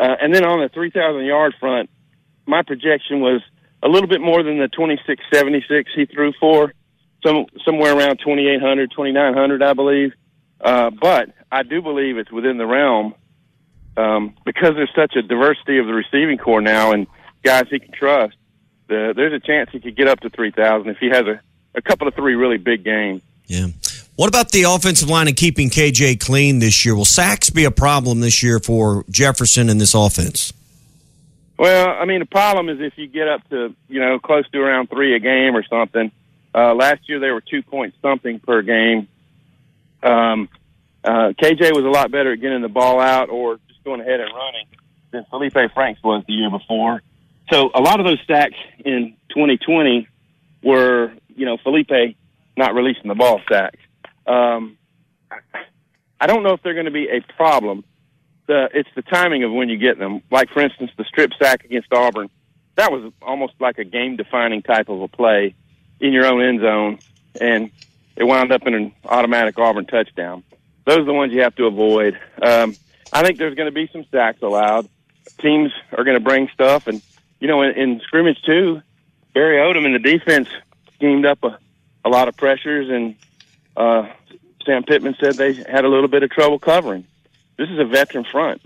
uh, 0.00 0.16
and 0.20 0.34
then 0.34 0.44
on 0.44 0.60
the 0.60 0.70
3,000 0.70 1.24
yard 1.26 1.54
front, 1.60 1.90
my 2.46 2.62
projection 2.62 3.20
was 3.20 3.42
a 3.82 3.88
little 3.88 4.08
bit 4.08 4.22
more 4.22 4.42
than 4.42 4.58
the 4.58 4.68
2676 4.68 5.90
he 5.94 6.06
threw 6.06 6.32
for, 6.40 6.72
some 7.24 7.44
somewhere 7.66 7.94
around 7.94 8.18
2800, 8.18 8.90
2900, 8.90 9.62
I 9.62 9.72
believe. 9.74 10.14
Uh, 10.58 10.90
but 10.90 11.34
I 11.52 11.64
do 11.64 11.82
believe 11.82 12.16
it's 12.16 12.32
within 12.32 12.56
the 12.56 12.66
realm 12.66 13.14
um, 13.98 14.34
because 14.46 14.74
there's 14.74 14.92
such 14.96 15.16
a 15.16 15.22
diversity 15.22 15.78
of 15.78 15.86
the 15.86 15.92
receiving 15.92 16.38
core 16.38 16.62
now 16.62 16.92
and 16.92 17.06
guys 17.42 17.66
he 17.70 17.78
can 17.78 17.92
trust. 17.92 18.36
The, 18.88 19.12
there's 19.14 19.34
a 19.34 19.40
chance 19.40 19.68
he 19.70 19.80
could 19.80 19.96
get 19.96 20.08
up 20.08 20.20
to 20.20 20.30
three 20.30 20.50
thousand 20.50 20.90
if 20.90 20.98
he 20.98 21.10
has 21.10 21.26
a, 21.26 21.40
a 21.74 21.82
couple 21.82 22.08
of 22.08 22.14
three 22.14 22.34
really 22.34 22.58
big 22.58 22.84
games. 22.84 23.22
Yeah. 23.46 23.66
What 24.20 24.28
about 24.28 24.52
the 24.52 24.64
offensive 24.64 25.08
line 25.08 25.28
and 25.28 25.36
keeping 25.36 25.70
KJ 25.70 26.20
clean 26.20 26.58
this 26.58 26.84
year? 26.84 26.94
Will 26.94 27.06
sacks 27.06 27.48
be 27.48 27.64
a 27.64 27.70
problem 27.70 28.20
this 28.20 28.42
year 28.42 28.58
for 28.58 29.02
Jefferson 29.08 29.70
and 29.70 29.80
this 29.80 29.94
offense? 29.94 30.52
Well, 31.58 31.88
I 31.88 32.04
mean, 32.04 32.18
the 32.18 32.26
problem 32.26 32.68
is 32.68 32.82
if 32.82 32.98
you 32.98 33.06
get 33.06 33.28
up 33.28 33.48
to 33.48 33.74
you 33.88 33.98
know 33.98 34.18
close 34.18 34.46
to 34.50 34.60
around 34.60 34.90
three 34.90 35.16
a 35.16 35.20
game 35.20 35.56
or 35.56 35.64
something. 35.64 36.12
Uh, 36.54 36.74
last 36.74 37.08
year 37.08 37.18
they 37.18 37.30
were 37.30 37.40
two 37.40 37.62
point 37.62 37.94
something 38.02 38.40
per 38.40 38.60
game. 38.60 39.08
Um, 40.02 40.50
uh, 41.02 41.32
KJ 41.42 41.74
was 41.74 41.86
a 41.86 41.88
lot 41.88 42.10
better 42.10 42.34
at 42.34 42.42
getting 42.42 42.60
the 42.60 42.68
ball 42.68 43.00
out 43.00 43.30
or 43.30 43.58
just 43.68 43.82
going 43.84 44.02
ahead 44.02 44.20
and 44.20 44.28
running 44.34 44.66
than 45.12 45.24
Felipe 45.30 45.72
Franks 45.72 46.02
was 46.02 46.24
the 46.26 46.34
year 46.34 46.50
before. 46.50 47.00
So 47.50 47.70
a 47.74 47.80
lot 47.80 48.00
of 48.00 48.04
those 48.04 48.20
sacks 48.26 48.58
in 48.84 49.16
2020 49.30 50.06
were, 50.62 51.10
you 51.34 51.46
know, 51.46 51.56
Felipe 51.56 52.18
not 52.58 52.74
releasing 52.74 53.08
the 53.08 53.14
ball 53.14 53.40
sacks. 53.48 53.78
Um, 54.26 54.78
I 56.20 56.26
don't 56.26 56.42
know 56.42 56.52
if 56.52 56.62
they're 56.62 56.74
going 56.74 56.86
to 56.86 56.90
be 56.90 57.08
a 57.08 57.20
problem. 57.34 57.84
The, 58.46 58.68
it's 58.74 58.88
the 58.94 59.02
timing 59.02 59.44
of 59.44 59.52
when 59.52 59.68
you 59.68 59.78
get 59.78 59.98
them. 59.98 60.22
Like, 60.30 60.50
for 60.50 60.60
instance, 60.60 60.90
the 60.96 61.04
strip 61.04 61.32
sack 61.40 61.64
against 61.64 61.92
Auburn. 61.92 62.28
That 62.76 62.92
was 62.92 63.12
almost 63.22 63.54
like 63.60 63.78
a 63.78 63.84
game 63.84 64.16
defining 64.16 64.62
type 64.62 64.88
of 64.88 65.00
a 65.02 65.08
play 65.08 65.54
in 66.00 66.12
your 66.12 66.26
own 66.26 66.42
end 66.42 66.60
zone, 66.60 66.98
and 67.40 67.70
it 68.16 68.24
wound 68.24 68.52
up 68.52 68.66
in 68.66 68.74
an 68.74 68.92
automatic 69.04 69.58
Auburn 69.58 69.86
touchdown. 69.86 70.42
Those 70.84 70.98
are 70.98 71.04
the 71.04 71.12
ones 71.12 71.32
you 71.32 71.42
have 71.42 71.54
to 71.56 71.66
avoid. 71.66 72.18
Um, 72.40 72.74
I 73.12 73.22
think 73.22 73.38
there's 73.38 73.54
going 73.54 73.68
to 73.68 73.72
be 73.72 73.88
some 73.92 74.04
sacks 74.10 74.42
allowed. 74.42 74.88
Teams 75.38 75.72
are 75.96 76.04
going 76.04 76.16
to 76.16 76.24
bring 76.24 76.48
stuff, 76.54 76.86
and 76.86 77.02
you 77.38 77.48
know, 77.48 77.62
in, 77.62 77.72
in 77.72 78.00
scrimmage 78.00 78.40
too, 78.42 78.82
Barry 79.34 79.58
Odom 79.58 79.84
and 79.84 79.94
the 79.94 79.98
defense 79.98 80.48
schemed 80.94 81.26
up 81.26 81.42
a, 81.44 81.58
a 82.04 82.08
lot 82.08 82.28
of 82.28 82.36
pressures, 82.36 82.88
and 82.88 83.16
uh, 83.76 84.08
Sam 84.64 84.82
Pittman 84.82 85.16
said 85.20 85.34
they 85.34 85.54
had 85.54 85.84
a 85.84 85.88
little 85.88 86.08
bit 86.08 86.22
of 86.22 86.30
trouble 86.30 86.58
covering. 86.58 87.06
This 87.56 87.68
is 87.68 87.78
a 87.78 87.84
veteran 87.84 88.24
front, 88.24 88.62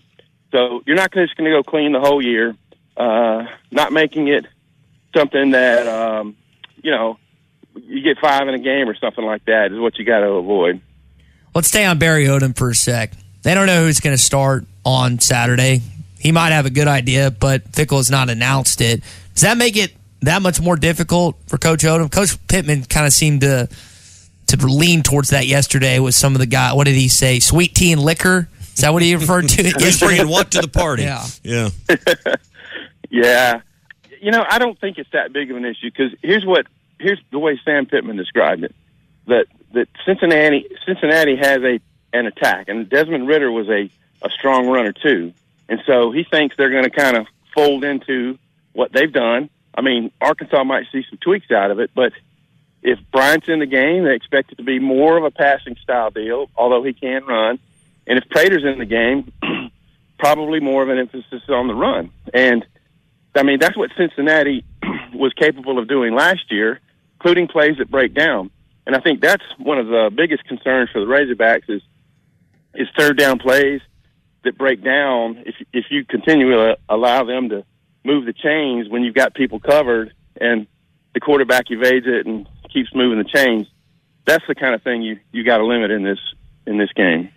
so 0.53 0.83
you're 0.87 0.97
not 0.97 1.13
just 1.13 1.37
going 1.37 1.51
to 1.51 1.57
go 1.57 1.63
clean 1.63 1.93
the 1.93 2.01
whole 2.01 2.23
year. 2.23 2.55
Uh, 2.97 3.47
not 3.73 3.93
making 3.93 4.29
it 4.29 4.47
something 5.17 5.51
that 5.51 5.87
um, 5.89 6.37
you 6.83 6.91
know 6.91 7.19
you 7.77 8.03
get 8.03 8.19
five 8.19 8.47
in 8.47 8.55
a 8.55 8.59
game 8.59 8.89
or 8.89 8.95
something 8.95 9.25
like 9.25 9.45
that 9.47 9.73
is 9.73 9.79
what 9.79 9.99
you 9.99 10.05
got 10.05 10.21
to 10.21 10.29
avoid. 10.29 10.81
Let's 11.55 11.69
stay 11.69 11.85
on 11.85 11.99
Barry 11.99 12.27
Odom 12.27 12.57
for 12.57 12.71
a 12.71 12.75
sec. 12.75 13.13
They 13.43 13.55
don't 13.55 13.67
know 13.67 13.85
who's 13.85 14.01
going 14.01 14.17
to 14.17 14.23
start 14.23 14.65
on 14.85 15.19
Saturday. 15.21 15.83
He 16.19 16.33
might 16.33 16.51
have 16.53 16.67
a 16.67 16.71
good 16.71 16.89
idea, 16.89 17.31
but 17.31 17.71
Fickell 17.73 17.99
has 17.99 18.11
not 18.11 18.31
announced 18.31 18.81
it. 18.81 19.03
Does 19.35 19.43
that 19.43 19.59
make 19.59 19.77
it 19.77 19.95
that 20.23 20.41
much 20.41 20.61
more 20.61 20.77
difficult 20.77 21.37
for 21.47 21.59
Coach 21.59 21.83
Odom? 21.83 22.11
Coach 22.11 22.35
Pittman 22.49 22.85
kind 22.85 23.07
of 23.07 23.13
seemed 23.13 23.43
to 23.43 23.69
to 24.49 24.57
lean 24.57 25.03
towards 25.03 25.31
that 25.31 25.47
yesterday 25.47 25.99
with 25.99 26.15
some 26.15 26.35
of 26.35 26.39
the 26.39 26.47
guy. 26.47 26.73
What 26.73 26.85
did 26.85 26.95
he 26.95 27.09
say? 27.09 27.41
Sweet 27.41 27.75
tea 27.75 27.93
and 27.93 28.01
liquor. 28.01 28.49
Is 28.61 28.81
that 28.81 28.93
what 28.93 29.03
he 29.03 29.15
referred 29.15 29.49
to? 29.49 29.63
He's 29.79 30.01
bringing 30.01 30.29
what 30.29 30.51
to 30.53 30.61
the 30.61 30.69
party? 30.69 31.03
Yeah. 31.05 31.25
Yeah. 31.43 31.69
Yeah, 33.15 33.61
you 34.21 34.33
know, 34.33 34.45
I 34.49 34.59
don't 34.59 34.77
think 34.81 34.99
it's 34.99 35.11
that 35.13 35.33
big 35.33 35.49
of 35.49 35.57
an 35.57 35.65
issue 35.65 35.89
because 35.89 36.13
here's 36.21 36.45
what 36.45 36.67
here's 36.99 37.21
the 37.31 37.39
way 37.39 37.61
Sam 37.65 37.87
Pittman 37.87 38.17
described 38.17 38.65
it 38.65 38.75
that 39.29 39.47
that 39.73 39.87
Cincinnati 40.05 40.67
Cincinnati 40.85 41.37
has 41.37 41.59
a 41.63 41.79
an 42.13 42.27
attack, 42.27 42.69
and 42.69 42.89
Desmond 42.89 43.29
Ridder 43.29 43.53
was 43.53 43.69
a 43.69 43.89
a 44.21 44.31
strong 44.31 44.67
runner 44.67 44.93
too, 44.93 45.33
and 45.69 45.81
so 45.87 46.11
he 46.11 46.25
thinks 46.25 46.57
they're 46.57 46.71
going 46.71 46.83
to 46.83 46.91
kind 46.91 47.17
of 47.17 47.29
fold 47.55 47.85
into 47.85 48.37
what 48.73 48.91
they've 48.93 49.13
done. 49.13 49.49
I 49.77 49.83
mean, 49.83 50.11
Arkansas 50.21 50.65
might 50.65 50.87
see 50.91 51.05
some 51.09 51.19
tweaks 51.19 51.53
out 51.53 51.71
of 51.71 51.79
it, 51.79 51.93
but 51.95 52.13
if 52.85 52.99
Bryant's 53.11 53.49
in 53.49 53.61
the 53.61 53.67
game, 53.67 54.05
they 54.05 54.15
expect 54.15 54.53
it 54.53 54.57
to 54.57 54.63
be 54.63 54.79
more 54.79 55.17
of 55.17 55.25
a 55.25 55.31
passing 55.31 55.77
style 55.83 56.11
deal, 56.11 56.51
although 56.55 56.85
he 56.85 56.93
can 56.93 57.25
run. 57.25 57.59
And 58.07 58.19
if 58.19 58.29
Prater's 58.29 58.63
in 58.63 58.79
the 58.79 58.85
game, 58.85 59.33
probably 60.19 60.61
more 60.61 60.83
of 60.83 60.91
an 60.91 60.99
emphasis 60.99 61.43
on 61.49 61.67
the 61.67 61.75
run. 61.75 62.11
And 62.35 62.65
I 63.35 63.43
mean, 63.43 63.59
that's 63.59 63.77
what 63.77 63.91
Cincinnati 63.97 64.65
was 65.15 65.33
capable 65.33 65.79
of 65.79 65.89
doing 65.89 66.15
last 66.15 66.53
year, 66.53 66.79
including 67.15 67.49
plays 67.49 67.79
that 67.79 67.91
break 67.91 68.13
down. 68.13 68.51
And 68.87 68.95
I 68.95 69.01
think 69.01 69.23
that's 69.23 69.43
one 69.57 69.79
of 69.79 69.87
the 69.87 70.11
biggest 70.15 70.45
concerns 70.45 70.91
for 70.91 71.01
the 71.01 71.07
Razorbacks 71.07 71.69
is 71.69 71.83
is 72.75 72.89
third 72.99 73.17
down 73.17 73.39
plays 73.39 73.81
that 74.43 74.59
break 74.59 74.85
down. 74.85 75.43
If 75.47 75.55
if 75.73 75.87
you 75.91 76.05
continually 76.05 76.77
allow 76.87 77.25
them 77.25 77.49
to 77.49 77.65
move 78.05 78.27
the 78.27 78.35
chains 78.35 78.91
when 78.91 79.03
you've 79.03 79.15
got 79.15 79.33
people 79.33 79.59
covered 79.59 80.13
and 80.39 80.67
the 81.15 81.21
quarterback 81.21 81.71
evades 81.71 82.07
it 82.07 82.27
and 82.27 82.47
keeps 82.75 82.95
moving 82.95 83.19
the 83.19 83.25
chains, 83.25 83.67
that's 84.27 84.45
the 84.47 84.55
kind 84.55 84.75
of 84.75 84.83
thing 84.83 85.03
you 85.03 85.19
you 85.33 85.45
got 85.45 85.59
to 85.59 85.65
limit 85.65 85.91
in 85.91 86.03
this 86.03 86.19
in 86.67 86.77
this 86.77 86.93
game. 86.93 87.31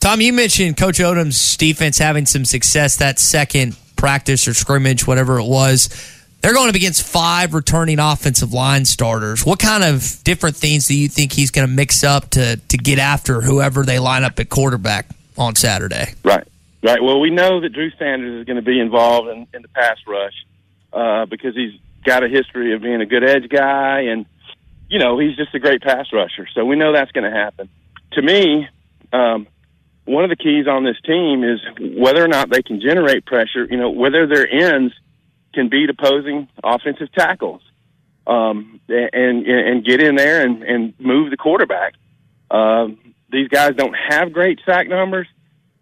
Tom, 0.00 0.20
you 0.20 0.32
mentioned 0.32 0.76
Coach 0.76 0.98
Odom's 0.98 1.56
defense 1.56 1.98
having 1.98 2.26
some 2.26 2.44
success 2.44 2.96
that 2.96 3.18
second 3.18 3.76
practice 3.96 4.48
or 4.48 4.54
scrimmage, 4.54 5.06
whatever 5.06 5.38
it 5.38 5.44
was. 5.44 5.88
They're 6.40 6.54
going 6.54 6.70
up 6.70 6.74
against 6.74 7.06
five 7.06 7.52
returning 7.52 7.98
offensive 7.98 8.54
line 8.54 8.86
starters. 8.86 9.44
What 9.44 9.58
kind 9.58 9.84
of 9.84 10.24
different 10.24 10.56
things 10.56 10.88
do 10.88 10.96
you 10.96 11.06
think 11.06 11.32
he's 11.32 11.50
going 11.50 11.68
to 11.68 11.72
mix 11.72 12.02
up 12.02 12.30
to 12.30 12.56
to 12.56 12.78
get 12.78 12.98
after 12.98 13.42
whoever 13.42 13.84
they 13.84 13.98
line 13.98 14.24
up 14.24 14.40
at 14.40 14.48
quarterback 14.48 15.06
on 15.36 15.54
Saturday? 15.54 16.14
Right, 16.24 16.48
right. 16.82 17.02
Well, 17.02 17.20
we 17.20 17.28
know 17.28 17.60
that 17.60 17.68
Drew 17.70 17.90
Sanders 17.98 18.40
is 18.40 18.46
going 18.46 18.56
to 18.56 18.62
be 18.62 18.80
involved 18.80 19.28
in, 19.28 19.46
in 19.52 19.60
the 19.60 19.68
pass 19.68 19.98
rush 20.06 20.32
uh, 20.94 21.26
because 21.26 21.54
he's 21.54 21.78
got 22.04 22.24
a 22.24 22.28
history 22.28 22.72
of 22.72 22.80
being 22.80 23.02
a 23.02 23.06
good 23.06 23.22
edge 23.22 23.50
guy, 23.50 24.00
and 24.02 24.24
you 24.90 24.98
know 24.98 25.18
he's 25.18 25.36
just 25.36 25.54
a 25.54 25.58
great 25.58 25.82
pass 25.82 26.06
rusher. 26.12 26.46
So 26.54 26.64
we 26.64 26.76
know 26.76 26.92
that's 26.92 27.12
going 27.12 27.30
to 27.30 27.36
happen. 27.36 27.68
To 28.12 28.22
me, 28.22 28.68
um, 29.12 29.46
one 30.04 30.24
of 30.24 30.30
the 30.30 30.36
keys 30.36 30.66
on 30.66 30.84
this 30.84 31.00
team 31.06 31.44
is 31.44 31.60
whether 31.96 32.22
or 32.22 32.28
not 32.28 32.50
they 32.50 32.62
can 32.62 32.80
generate 32.80 33.24
pressure. 33.24 33.64
You 33.64 33.76
know, 33.76 33.90
whether 33.90 34.26
their 34.26 34.48
ends 34.50 34.92
can 35.54 35.68
beat 35.68 35.88
opposing 35.88 36.48
offensive 36.62 37.12
tackles, 37.12 37.62
um, 38.26 38.80
and 38.88 39.46
and 39.46 39.84
get 39.84 40.02
in 40.02 40.16
there 40.16 40.44
and, 40.44 40.62
and 40.62 40.94
move 40.98 41.30
the 41.30 41.36
quarterback. 41.36 41.94
Um, 42.50 42.98
these 43.30 43.48
guys 43.48 43.76
don't 43.76 43.94
have 43.94 44.32
great 44.32 44.60
sack 44.66 44.88
numbers, 44.88 45.28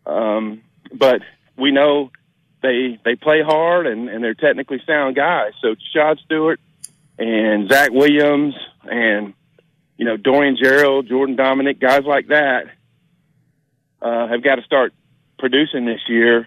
um, 0.05 0.63
but 0.93 1.23
we 1.57 1.71
know 1.71 2.11
they 2.63 2.99
they 3.05 3.17
play 3.17 3.43
hard 3.43 3.87
and, 3.87 4.09
and 4.09 4.23
they're 4.23 4.35
technically 4.35 4.83
sound 4.87 5.17
guys. 5.17 5.53
So 5.63 5.75
Shad 5.95 6.19
Stewart 6.25 6.61
and 7.19 7.71
Zach 7.71 7.91
Williams 7.91 8.55
and 8.91 9.35
you 9.97 10.05
know 10.05 10.17
Dorian 10.17 10.57
Gerald, 10.57 11.09
Jordan 11.09 11.37
Domineck, 11.37 11.79
guys 11.81 12.05
like 12.05 12.29
that 12.29 12.67
uh, 14.01 14.29
have 14.29 14.43
got 14.43 14.57
to 14.57 14.63
start 14.63 14.93
producing 15.39 15.85
this 15.85 16.01
year, 16.09 16.47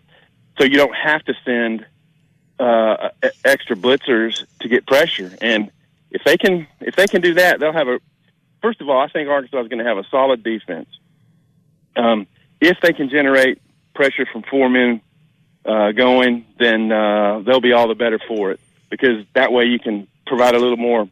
so 0.58 0.64
you 0.64 0.76
don't 0.76 0.96
have 0.96 1.24
to 1.26 1.34
send 1.46 1.86
uh, 2.60 3.10
extra 3.44 3.76
blitzers 3.76 4.46
to 4.60 4.68
get 4.68 4.86
pressure. 4.86 5.36
And 5.42 5.72
if 6.12 6.24
they 6.24 6.38
can, 6.38 6.68
if 6.80 6.96
they 6.96 7.08
can 7.08 7.22
do 7.22 7.36
that, 7.36 7.60
they'll 7.60 7.74
have 7.74 7.88
a. 7.88 8.00
First 8.62 8.80
of 8.82 8.90
all, 8.90 9.00
I 9.00 9.08
think 9.08 9.28
Arkansas 9.28 9.62
is 9.62 9.68
going 9.70 9.80
to 9.80 9.86
have 9.86 9.98
a 9.98 10.04
solid 10.12 10.44
defense. 10.44 10.88
Um, 11.96 12.28
if 12.60 12.80
they 12.82 12.94
can 12.94 13.10
generate 13.10 13.60
pressure 13.96 14.28
from 14.32 14.44
four 14.44 14.70
men 14.70 15.02
uh, 15.66 15.92
going, 15.94 16.46
then 16.60 16.92
uh, 16.92 17.40
they'll 17.40 17.62
be 17.62 17.74
all 17.74 17.88
the 17.88 17.96
better 17.96 18.20
for 18.28 18.52
it 18.52 18.60
because 18.90 19.26
that 19.34 19.52
way 19.52 19.66
you 19.66 19.80
can 19.80 20.08
provide 20.28 20.54
a 20.54 20.60
little 20.60 20.78
more 20.78 21.10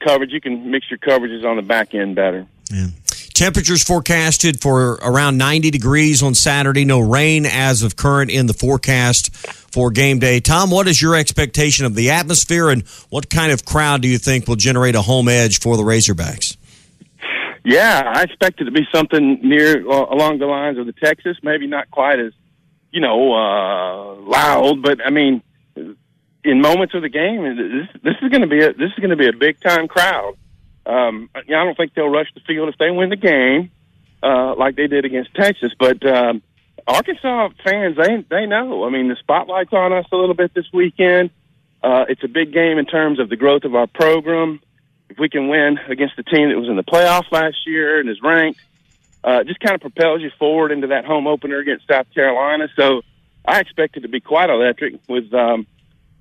coverage. 0.00 0.32
You 0.32 0.40
can 0.40 0.70
mix 0.70 0.90
your 0.90 0.98
coverages 0.98 1.44
on 1.44 1.56
the 1.56 1.62
back 1.62 1.94
end 1.94 2.14
better. 2.14 2.46
Yeah. 2.72 2.88
Temperatures 3.34 3.82
forecasted 3.82 4.60
for 4.60 4.98
around 5.02 5.38
90 5.38 5.70
degrees 5.70 6.22
on 6.22 6.34
Saturday. 6.34 6.84
No 6.84 7.00
rain 7.00 7.46
as 7.46 7.82
of 7.82 7.96
current 7.96 8.30
in 8.30 8.46
the 8.46 8.52
forecast 8.52 9.34
for 9.72 9.90
game 9.90 10.18
day. 10.18 10.40
Tom, 10.40 10.70
what 10.70 10.86
is 10.88 11.00
your 11.00 11.16
expectation 11.16 11.86
of 11.86 11.94
the 11.94 12.10
atmosphere 12.10 12.68
and 12.68 12.86
what 13.08 13.30
kind 13.30 13.50
of 13.50 13.64
crowd 13.64 14.02
do 14.02 14.08
you 14.08 14.18
think 14.18 14.46
will 14.46 14.56
generate 14.56 14.94
a 14.94 15.02
home 15.02 15.28
edge 15.28 15.58
for 15.58 15.76
the 15.76 15.82
Razorbacks? 15.82 16.56
Yeah, 17.64 18.02
I 18.14 18.22
expect 18.22 18.60
it 18.60 18.64
to 18.64 18.70
be 18.70 18.86
something 18.92 19.40
near 19.42 19.88
uh, 19.88 20.06
along 20.10 20.38
the 20.38 20.46
lines 20.46 20.78
of 20.78 20.86
the 20.86 20.92
Texas. 20.92 21.36
Maybe 21.42 21.66
not 21.66 21.90
quite 21.90 22.18
as 22.18 22.32
you 22.90 23.00
know 23.00 23.32
uh, 23.32 24.14
loud, 24.16 24.82
but 24.82 25.00
I 25.04 25.10
mean, 25.10 25.42
in 26.44 26.60
moments 26.60 26.94
of 26.94 27.02
the 27.02 27.08
game, 27.08 27.42
this, 27.42 28.02
this 28.02 28.14
is 28.22 28.30
going 28.30 28.42
to 28.42 28.46
be 28.46 28.62
a, 28.62 28.72
this 28.72 28.90
is 28.92 28.98
going 28.98 29.10
to 29.10 29.16
be 29.16 29.28
a 29.28 29.32
big 29.32 29.60
time 29.60 29.88
crowd. 29.88 30.34
Um, 30.86 31.30
I 31.34 31.42
don't 31.42 31.76
think 31.76 31.94
they'll 31.94 32.08
rush 32.08 32.28
the 32.34 32.40
field 32.40 32.68
if 32.68 32.78
they 32.78 32.90
win 32.90 33.10
the 33.10 33.16
game 33.16 33.70
uh, 34.22 34.54
like 34.56 34.76
they 34.76 34.86
did 34.86 35.04
against 35.04 35.34
Texas, 35.34 35.72
but. 35.78 36.04
Um, 36.06 36.42
Arkansas 36.86 37.50
fans, 37.62 37.96
they 37.96 38.24
they 38.28 38.46
know. 38.46 38.84
I 38.84 38.90
mean, 38.90 39.08
the 39.08 39.16
spotlight's 39.16 39.72
on 39.72 39.92
us 39.92 40.06
a 40.10 40.16
little 40.16 40.34
bit 40.34 40.54
this 40.54 40.64
weekend. 40.72 41.30
Uh, 41.82 42.04
it's 42.08 42.24
a 42.24 42.28
big 42.28 42.52
game 42.52 42.78
in 42.78 42.86
terms 42.86 43.20
of 43.20 43.28
the 43.28 43.36
growth 43.36 43.64
of 43.64 43.74
our 43.74 43.86
program. 43.86 44.60
If 45.08 45.18
we 45.18 45.28
can 45.28 45.48
win 45.48 45.78
against 45.88 46.16
the 46.16 46.22
team 46.22 46.48
that 46.48 46.58
was 46.58 46.68
in 46.68 46.76
the 46.76 46.82
playoffs 46.82 47.30
last 47.30 47.58
year 47.66 48.00
and 48.00 48.08
is 48.08 48.20
ranked, 48.22 48.60
uh, 49.24 49.44
just 49.44 49.60
kind 49.60 49.74
of 49.74 49.80
propels 49.80 50.20
you 50.20 50.30
forward 50.38 50.72
into 50.72 50.88
that 50.88 51.04
home 51.04 51.26
opener 51.26 51.58
against 51.58 51.86
South 51.88 52.06
Carolina. 52.14 52.68
So 52.76 53.02
I 53.44 53.60
expect 53.60 53.96
it 53.96 54.00
to 54.00 54.08
be 54.08 54.20
quite 54.20 54.50
electric 54.50 54.94
with, 55.08 55.32
um, 55.34 55.66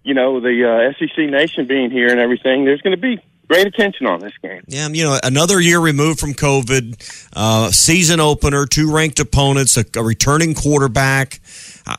you 0.03 0.13
know, 0.13 0.39
the 0.39 0.65
uh, 0.65 0.93
SEC 0.97 1.29
Nation 1.29 1.67
being 1.67 1.91
here 1.91 2.09
and 2.09 2.19
everything. 2.19 2.65
There's 2.65 2.81
going 2.81 2.95
to 2.95 3.01
be 3.01 3.21
great 3.49 3.67
attention 3.67 4.05
on 4.05 4.19
this 4.19 4.33
game. 4.41 4.63
Yeah, 4.67 4.87
you 4.87 5.03
know, 5.03 5.19
another 5.23 5.59
year 5.59 5.79
removed 5.79 6.19
from 6.19 6.33
COVID, 6.33 7.29
uh, 7.33 7.71
season 7.71 8.19
opener, 8.19 8.65
two 8.65 8.93
ranked 8.93 9.19
opponents, 9.19 9.75
a, 9.75 9.85
a 9.95 10.03
returning 10.03 10.53
quarterback. 10.53 11.41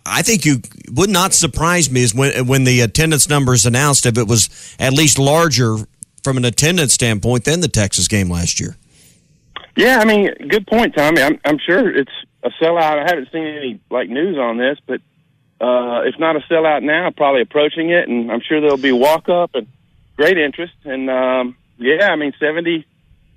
I- 0.06 0.22
think 0.22 0.44
you 0.44 0.60
would 0.92 1.10
not 1.10 1.34
surprise 1.34 1.90
me 1.90 2.02
is 2.02 2.14
when 2.14 2.46
when 2.46 2.62
the 2.64 2.80
attendance 2.80 3.28
numbers 3.28 3.66
announced 3.66 4.06
if 4.06 4.16
it 4.16 4.28
was 4.28 4.48
at 4.78 4.92
least 4.92 5.18
larger 5.18 5.78
from 6.22 6.36
an 6.36 6.44
attendance 6.44 6.92
standpoint 6.92 7.44
than 7.44 7.60
the 7.60 7.68
Texas 7.68 8.06
game 8.06 8.30
last 8.30 8.60
year. 8.60 8.76
Yeah, 9.76 9.98
I 9.98 10.04
mean, 10.04 10.32
good 10.48 10.66
point, 10.66 10.94
Tommy. 10.94 11.22
I'm, 11.22 11.40
I'm 11.44 11.58
sure 11.58 11.90
it's 11.90 12.12
a 12.42 12.50
sellout. 12.62 12.98
I 12.98 13.08
haven't 13.08 13.30
seen 13.32 13.46
any 13.46 13.80
like 13.90 14.08
news 14.08 14.36
on 14.38 14.58
this, 14.58 14.78
but 14.86 15.00
uh, 15.60 16.02
if 16.04 16.18
not 16.18 16.36
a 16.36 16.40
sellout 16.40 16.82
now, 16.82 17.10
probably 17.10 17.42
approaching 17.42 17.90
it, 17.90 18.08
and 18.08 18.32
I'm 18.32 18.40
sure 18.40 18.60
there'll 18.60 18.76
be 18.76 18.92
walk 18.92 19.28
up 19.28 19.54
and 19.54 19.66
great 20.16 20.38
interest. 20.38 20.74
And 20.84 21.10
um, 21.10 21.56
yeah, 21.78 22.08
I 22.08 22.16
mean, 22.16 22.32
seventy. 22.38 22.86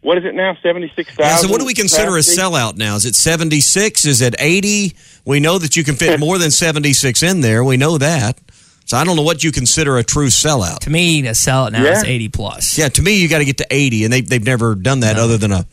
What 0.02 0.18
is 0.18 0.26
it 0.26 0.36
now? 0.36 0.58
Seventy 0.62 0.92
six 0.96 1.18
Yeah, 1.18 1.38
so 1.38 1.48
what 1.48 1.60
do 1.60 1.66
we 1.66 1.74
consider 1.74 2.16
a 2.18 2.20
sellout 2.20 2.76
now? 2.76 2.96
Is 2.96 3.06
it 3.06 3.16
76? 3.16 4.06
Is 4.06 4.20
it 4.20 4.36
80? 4.38 4.94
We 5.24 5.40
know 5.40 5.58
that 5.58 5.78
you 5.78 5.86
can 5.86 5.96
fit 5.96 6.20
more 6.20 6.38
than 6.38 6.52
76 6.52 7.24
in 7.24 7.40
there. 7.40 7.64
We 7.64 7.78
know 7.78 7.98
that. 7.98 8.38
So 8.84 8.98
I 8.98 9.06
don't 9.06 9.16
know 9.16 9.22
what 9.22 9.46
you 9.46 9.54
consider 9.54 9.98
a 9.98 10.04
true 10.04 10.28
sellout. 10.28 10.80
To 10.80 10.90
me, 10.90 11.26
a 11.26 11.32
sellout 11.32 11.72
now 11.72 11.86
is 11.86 12.04
80 12.04 12.30
plus. 12.30 12.78
Yeah, 12.78 12.90
to 12.90 13.02
me, 13.02 13.22
you 13.22 13.30
got 13.30 13.38
to 13.38 13.46
get 13.46 13.60
to 13.60 13.68
80, 13.70 14.04
and 14.04 14.12
they, 14.12 14.20
they've 14.20 14.44
never 14.44 14.76
done 14.76 15.00
that 15.02 15.18
other 15.18 15.38
than 15.38 15.54
a 15.54 15.66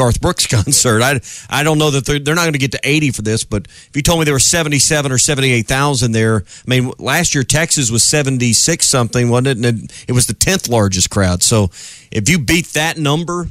Garth 0.00 0.18
Brooks 0.22 0.46
concert. 0.46 1.02
I, 1.02 1.20
I 1.50 1.62
don't 1.62 1.76
know 1.76 1.90
that 1.90 2.06
they're, 2.06 2.18
they're 2.18 2.34
not 2.34 2.44
going 2.44 2.54
to 2.54 2.58
get 2.58 2.72
to 2.72 2.80
80 2.82 3.10
for 3.10 3.20
this, 3.20 3.44
but 3.44 3.66
if 3.66 3.90
you 3.94 4.00
told 4.00 4.18
me 4.18 4.24
there 4.24 4.32
were 4.32 4.38
77 4.38 5.12
or 5.12 5.18
78,000 5.18 6.12
there, 6.12 6.36
I 6.36 6.42
mean, 6.66 6.90
last 6.98 7.34
year 7.34 7.44
Texas 7.44 7.90
was 7.90 8.02
76 8.02 8.86
something, 8.86 9.28
wasn't 9.28 9.48
it? 9.48 9.56
And 9.58 9.66
it, 9.84 10.04
it 10.08 10.12
was 10.12 10.26
the 10.26 10.32
10th 10.32 10.70
largest 10.70 11.10
crowd. 11.10 11.42
So 11.42 11.64
if 12.10 12.30
you 12.30 12.38
beat 12.38 12.68
that 12.68 12.96
number, 12.96 13.48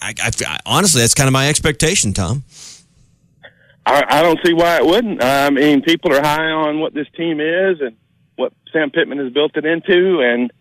I, 0.00 0.14
I, 0.22 0.30
I- 0.46 0.60
honestly, 0.64 1.00
that's 1.00 1.14
kind 1.14 1.26
of 1.26 1.32
my 1.32 1.48
expectation, 1.48 2.12
Tom. 2.12 2.44
I, 3.84 4.22
don't 4.22 4.38
see 4.44 4.52
why 4.52 4.76
it 4.76 4.86
wouldn't. 4.86 5.22
I 5.22 5.50
mean, 5.50 5.82
people 5.82 6.12
are 6.12 6.20
high 6.20 6.50
on 6.50 6.80
what 6.80 6.92
this 6.94 7.06
team 7.16 7.40
is 7.40 7.80
and 7.80 7.96
what 8.36 8.52
Sam 8.72 8.90
Pittman 8.90 9.18
has 9.18 9.32
built 9.32 9.56
it 9.56 9.64
into, 9.64 10.20
and 10.20 10.52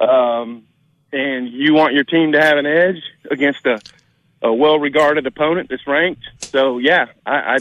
um, 0.00 0.64
and 1.12 1.48
you 1.48 1.74
want 1.74 1.94
your 1.94 2.02
team 2.02 2.32
to 2.32 2.40
have 2.40 2.58
an 2.58 2.66
edge 2.66 3.00
against 3.30 3.64
a, 3.66 3.80
a 4.42 4.52
well-regarded 4.52 5.26
opponent 5.26 5.68
that's 5.70 5.86
ranked. 5.86 6.22
So 6.40 6.78
yeah, 6.78 7.06
I 7.24 7.32
I, 7.32 7.58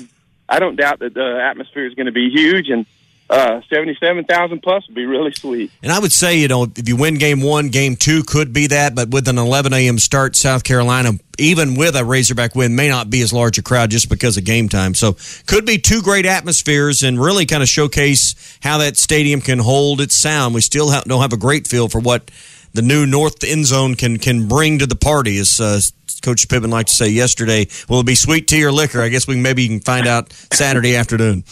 I 0.49 0.59
don't 0.59 0.75
doubt 0.75 0.99
that 0.99 1.13
the 1.13 1.41
atmosphere 1.41 1.85
is 1.85 1.93
going 1.93 2.07
to 2.07 2.11
be 2.11 2.29
huge, 2.29 2.69
and 2.69 2.85
uh, 3.29 3.61
seventy-seven 3.69 4.25
thousand 4.25 4.61
plus 4.61 4.85
would 4.87 4.95
be 4.95 5.05
really 5.05 5.31
sweet. 5.31 5.71
And 5.81 5.91
I 5.91 5.99
would 5.99 6.11
say, 6.11 6.37
you 6.37 6.47
know, 6.47 6.67
if 6.75 6.89
you 6.89 6.97
win 6.97 7.15
game 7.15 7.41
one, 7.41 7.69
game 7.69 7.95
two 7.95 8.23
could 8.23 8.51
be 8.51 8.67
that, 8.67 8.95
but 8.95 9.09
with 9.09 9.27
an 9.27 9.37
11 9.37 9.71
a.m. 9.73 9.99
start, 9.99 10.35
South 10.35 10.63
Carolina, 10.63 11.11
even 11.37 11.75
with 11.75 11.95
a 11.95 12.03
Razorback 12.03 12.55
win, 12.55 12.75
may 12.75 12.89
not 12.89 13.09
be 13.09 13.21
as 13.21 13.31
large 13.31 13.57
a 13.57 13.61
crowd 13.61 13.91
just 13.91 14.09
because 14.09 14.35
of 14.35 14.43
game 14.43 14.67
time. 14.67 14.93
So 14.93 15.15
could 15.47 15.65
be 15.65 15.77
two 15.77 16.01
great 16.01 16.25
atmospheres 16.25 17.03
and 17.03 17.17
really 17.17 17.45
kind 17.45 17.63
of 17.63 17.69
showcase 17.69 18.35
how 18.61 18.79
that 18.79 18.97
stadium 18.97 19.39
can 19.39 19.59
hold 19.59 20.01
its 20.01 20.17
sound. 20.17 20.53
We 20.53 20.61
still 20.61 20.91
don't 21.03 21.21
have 21.21 21.33
a 21.33 21.37
great 21.37 21.67
feel 21.67 21.87
for 21.87 22.01
what 22.01 22.29
the 22.73 22.81
new 22.81 23.05
North 23.05 23.43
End 23.43 23.65
Zone 23.65 23.95
can 23.95 24.17
can 24.17 24.47
bring 24.47 24.79
to 24.79 24.85
the 24.85 24.95
party, 24.95 25.37
as 25.37 25.59
uh, 25.59 25.79
Coach 26.21 26.47
Pittman 26.47 26.71
liked 26.71 26.89
to 26.89 26.95
say 26.95 27.09
yesterday. 27.09 27.67
Will 27.89 27.99
it 27.99 28.05
be 28.05 28.15
sweet 28.15 28.47
tea 28.47 28.63
or 28.63 28.71
liquor? 28.71 29.01
I 29.01 29.09
guess 29.09 29.27
we 29.27 29.35
maybe 29.35 29.63
you 29.63 29.69
can 29.69 29.79
find 29.79 30.07
out 30.07 30.31
Saturday 30.53 30.95
afternoon. 30.95 31.43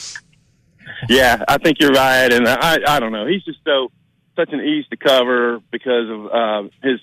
Yeah, 1.07 1.43
I 1.47 1.57
think 1.57 1.79
you're 1.79 1.91
right, 1.91 2.31
and 2.31 2.47
I 2.47 2.79
I 2.87 2.99
don't 2.99 3.11
know. 3.11 3.25
He's 3.25 3.43
just 3.43 3.59
so 3.63 3.91
such 4.35 4.53
an 4.53 4.61
ease 4.61 4.85
to 4.89 4.97
cover 4.97 5.59
because 5.71 6.09
of 6.09 6.25
uh, 6.27 6.69
his 6.83 6.99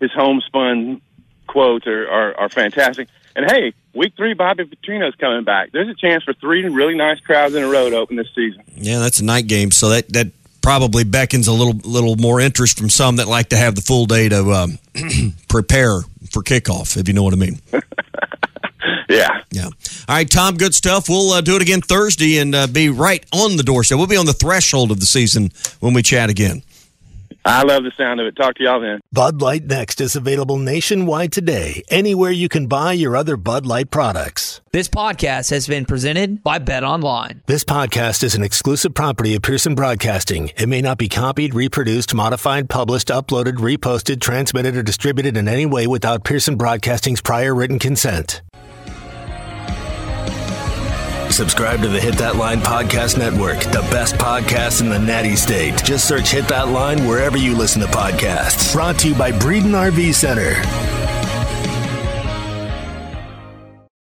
his 0.00 0.10
homespun 0.12 1.00
quotes 1.46 1.86
are, 1.86 2.08
are 2.08 2.36
are 2.38 2.48
fantastic. 2.48 3.08
And 3.36 3.48
hey, 3.48 3.72
week 3.94 4.14
three, 4.16 4.34
Bobby 4.34 4.64
Petrino's 4.64 5.14
coming 5.14 5.44
back. 5.44 5.70
There's 5.72 5.88
a 5.88 5.94
chance 5.94 6.24
for 6.24 6.32
three 6.34 6.64
really 6.68 6.96
nice 6.96 7.20
crowds 7.20 7.54
in 7.54 7.62
a 7.62 7.68
row 7.68 7.88
to 7.90 7.96
open 7.96 8.16
this 8.16 8.28
season. 8.34 8.62
Yeah, 8.76 8.98
that's 8.98 9.20
a 9.20 9.24
night 9.24 9.46
game, 9.46 9.70
so 9.70 9.90
that 9.90 10.08
that 10.12 10.32
probably 10.62 11.04
beckons 11.04 11.48
a 11.48 11.52
little 11.52 11.74
little 11.84 12.16
more 12.16 12.40
interest 12.40 12.78
from 12.78 12.88
some 12.88 13.16
that 13.16 13.28
like 13.28 13.48
to 13.50 13.56
have 13.56 13.74
the 13.74 13.82
full 13.82 14.06
day 14.06 14.28
to 14.28 14.52
um, 14.52 14.78
prepare 15.48 16.00
for 16.30 16.42
kickoff, 16.42 16.96
if 16.96 17.08
you 17.08 17.14
know 17.14 17.22
what 17.22 17.32
I 17.32 17.36
mean. 17.36 17.60
yeah. 19.08 19.42
Yeah. 19.50 19.66
All 19.66 20.16
right, 20.16 20.30
Tom, 20.30 20.56
good 20.56 20.74
stuff. 20.74 21.08
We'll 21.08 21.32
uh, 21.32 21.40
do 21.40 21.56
it 21.56 21.62
again 21.62 21.80
Thursday 21.80 22.38
and 22.38 22.54
uh, 22.54 22.66
be 22.66 22.88
right 22.88 23.24
on 23.32 23.56
the 23.56 23.62
doorstep. 23.62 23.98
We'll 23.98 24.06
be 24.06 24.16
on 24.16 24.26
the 24.26 24.32
threshold 24.32 24.90
of 24.90 25.00
the 25.00 25.06
season 25.06 25.50
when 25.80 25.94
we 25.94 26.02
chat 26.02 26.30
again. 26.30 26.62
I 27.44 27.62
love 27.62 27.84
the 27.84 27.92
sound 27.96 28.20
of 28.20 28.26
it. 28.26 28.36
Talk 28.36 28.56
to 28.56 28.64
y'all 28.64 28.80
then. 28.80 29.00
Bud 29.12 29.40
Light 29.40 29.64
Next 29.64 30.00
is 30.00 30.14
available 30.14 30.58
nationwide 30.58 31.32
today, 31.32 31.82
anywhere 31.88 32.30
you 32.30 32.50
can 32.50 32.66
buy 32.66 32.92
your 32.92 33.16
other 33.16 33.36
Bud 33.38 33.64
Light 33.64 33.90
products. 33.90 34.60
This 34.72 34.88
podcast 34.88 35.50
has 35.50 35.66
been 35.66 35.86
presented 35.86 36.42
by 36.42 36.58
Bet 36.58 36.84
Online. 36.84 37.42
This 37.46 37.64
podcast 37.64 38.22
is 38.22 38.34
an 38.34 38.42
exclusive 38.42 38.94
property 38.94 39.34
of 39.34 39.42
Pearson 39.42 39.74
Broadcasting. 39.74 40.50
It 40.56 40.68
may 40.68 40.82
not 40.82 40.98
be 40.98 41.08
copied, 41.08 41.54
reproduced, 41.54 42.14
modified, 42.14 42.68
published, 42.68 43.08
uploaded, 43.08 43.54
reposted, 43.54 44.20
transmitted, 44.20 44.76
or 44.76 44.82
distributed 44.82 45.36
in 45.36 45.48
any 45.48 45.66
way 45.66 45.86
without 45.86 46.24
Pearson 46.24 46.56
Broadcasting's 46.56 47.22
prior 47.22 47.54
written 47.54 47.78
consent. 47.78 48.42
Subscribe 51.30 51.80
to 51.82 51.88
the 51.88 52.00
Hit 52.00 52.16
That 52.16 52.34
Line 52.36 52.58
Podcast 52.58 53.16
Network, 53.16 53.60
the 53.60 53.86
best 53.90 54.16
podcast 54.16 54.80
in 54.80 54.88
the 54.88 54.98
natty 54.98 55.36
state. 55.36 55.80
Just 55.84 56.08
search 56.08 56.32
Hit 56.32 56.48
That 56.48 56.68
Line 56.68 57.06
wherever 57.06 57.36
you 57.36 57.56
listen 57.56 57.80
to 57.82 57.86
podcasts. 57.86 58.72
Brought 58.74 58.98
to 58.98 59.08
you 59.08 59.14
by 59.14 59.30
Breeden 59.30 59.70
RV 59.70 60.12
Center. 60.12 60.54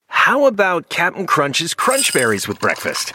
How 0.07 0.47
about 0.47 0.89
Cap'n 0.89 1.27
Crunch's 1.27 1.75
Crunch 1.75 2.13
Berries 2.13 2.47
with 2.47 2.61
breakfast? 2.61 3.11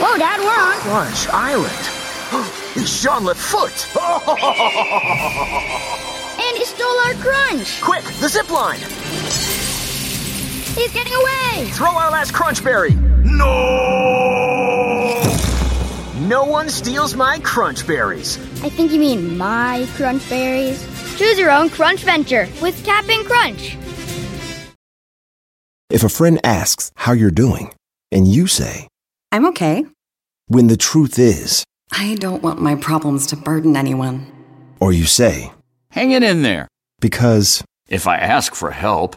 Whoa, 0.00 0.16
Dad, 0.16 0.38
we're 0.38 0.46
on. 0.46 0.78
Crunch 0.80 1.26
Island. 1.28 1.88
It's 2.76 3.02
Jean 3.02 3.26
Foot. 3.34 3.88
And 6.40 6.56
he 6.56 6.64
stole 6.64 6.98
our 7.00 7.14
crunch. 7.14 7.80
Quick, 7.80 8.04
the 8.20 8.28
zip 8.28 8.48
line. 8.50 8.78
He's 10.74 10.92
getting 10.92 11.12
away. 11.14 11.70
Throw 11.72 11.88
our 11.90 12.10
last 12.10 12.32
Crunchberry! 12.32 12.94
No! 13.24 15.22
No 16.26 16.44
one 16.44 16.68
steals 16.68 17.14
my 17.14 17.38
Crunchberries. 17.40 18.38
I 18.64 18.68
think 18.68 18.92
you 18.92 19.00
mean 19.00 19.36
my 19.38 19.86
Crunchberries. 19.96 20.78
Choose 21.18 21.38
your 21.38 21.50
own 21.50 21.68
crunch 21.70 22.00
venture 22.04 22.48
with 22.62 22.84
Cap'n 22.84 23.24
Crunch. 23.24 23.76
If 25.90 26.04
a 26.04 26.08
friend 26.08 26.38
asks 26.44 26.92
how 26.94 27.12
you're 27.12 27.30
doing, 27.30 27.72
and 28.12 28.26
you 28.28 28.46
say, 28.46 28.86
I'm 29.32 29.46
okay. 29.46 29.84
when 30.46 30.66
the 30.68 30.76
truth 30.76 31.18
is, 31.18 31.64
I 31.92 32.14
don't 32.16 32.42
want 32.42 32.60
my 32.60 32.74
problems 32.76 33.26
to 33.28 33.36
burden 33.36 33.76
anyone. 33.76 34.26
or 34.80 34.92
you 34.92 35.04
say, 35.04 35.50
Hang 35.90 36.12
it 36.12 36.22
in 36.22 36.42
there. 36.42 36.68
because, 37.00 37.64
If 37.88 38.06
I 38.06 38.18
ask 38.18 38.54
for 38.54 38.70
help, 38.70 39.16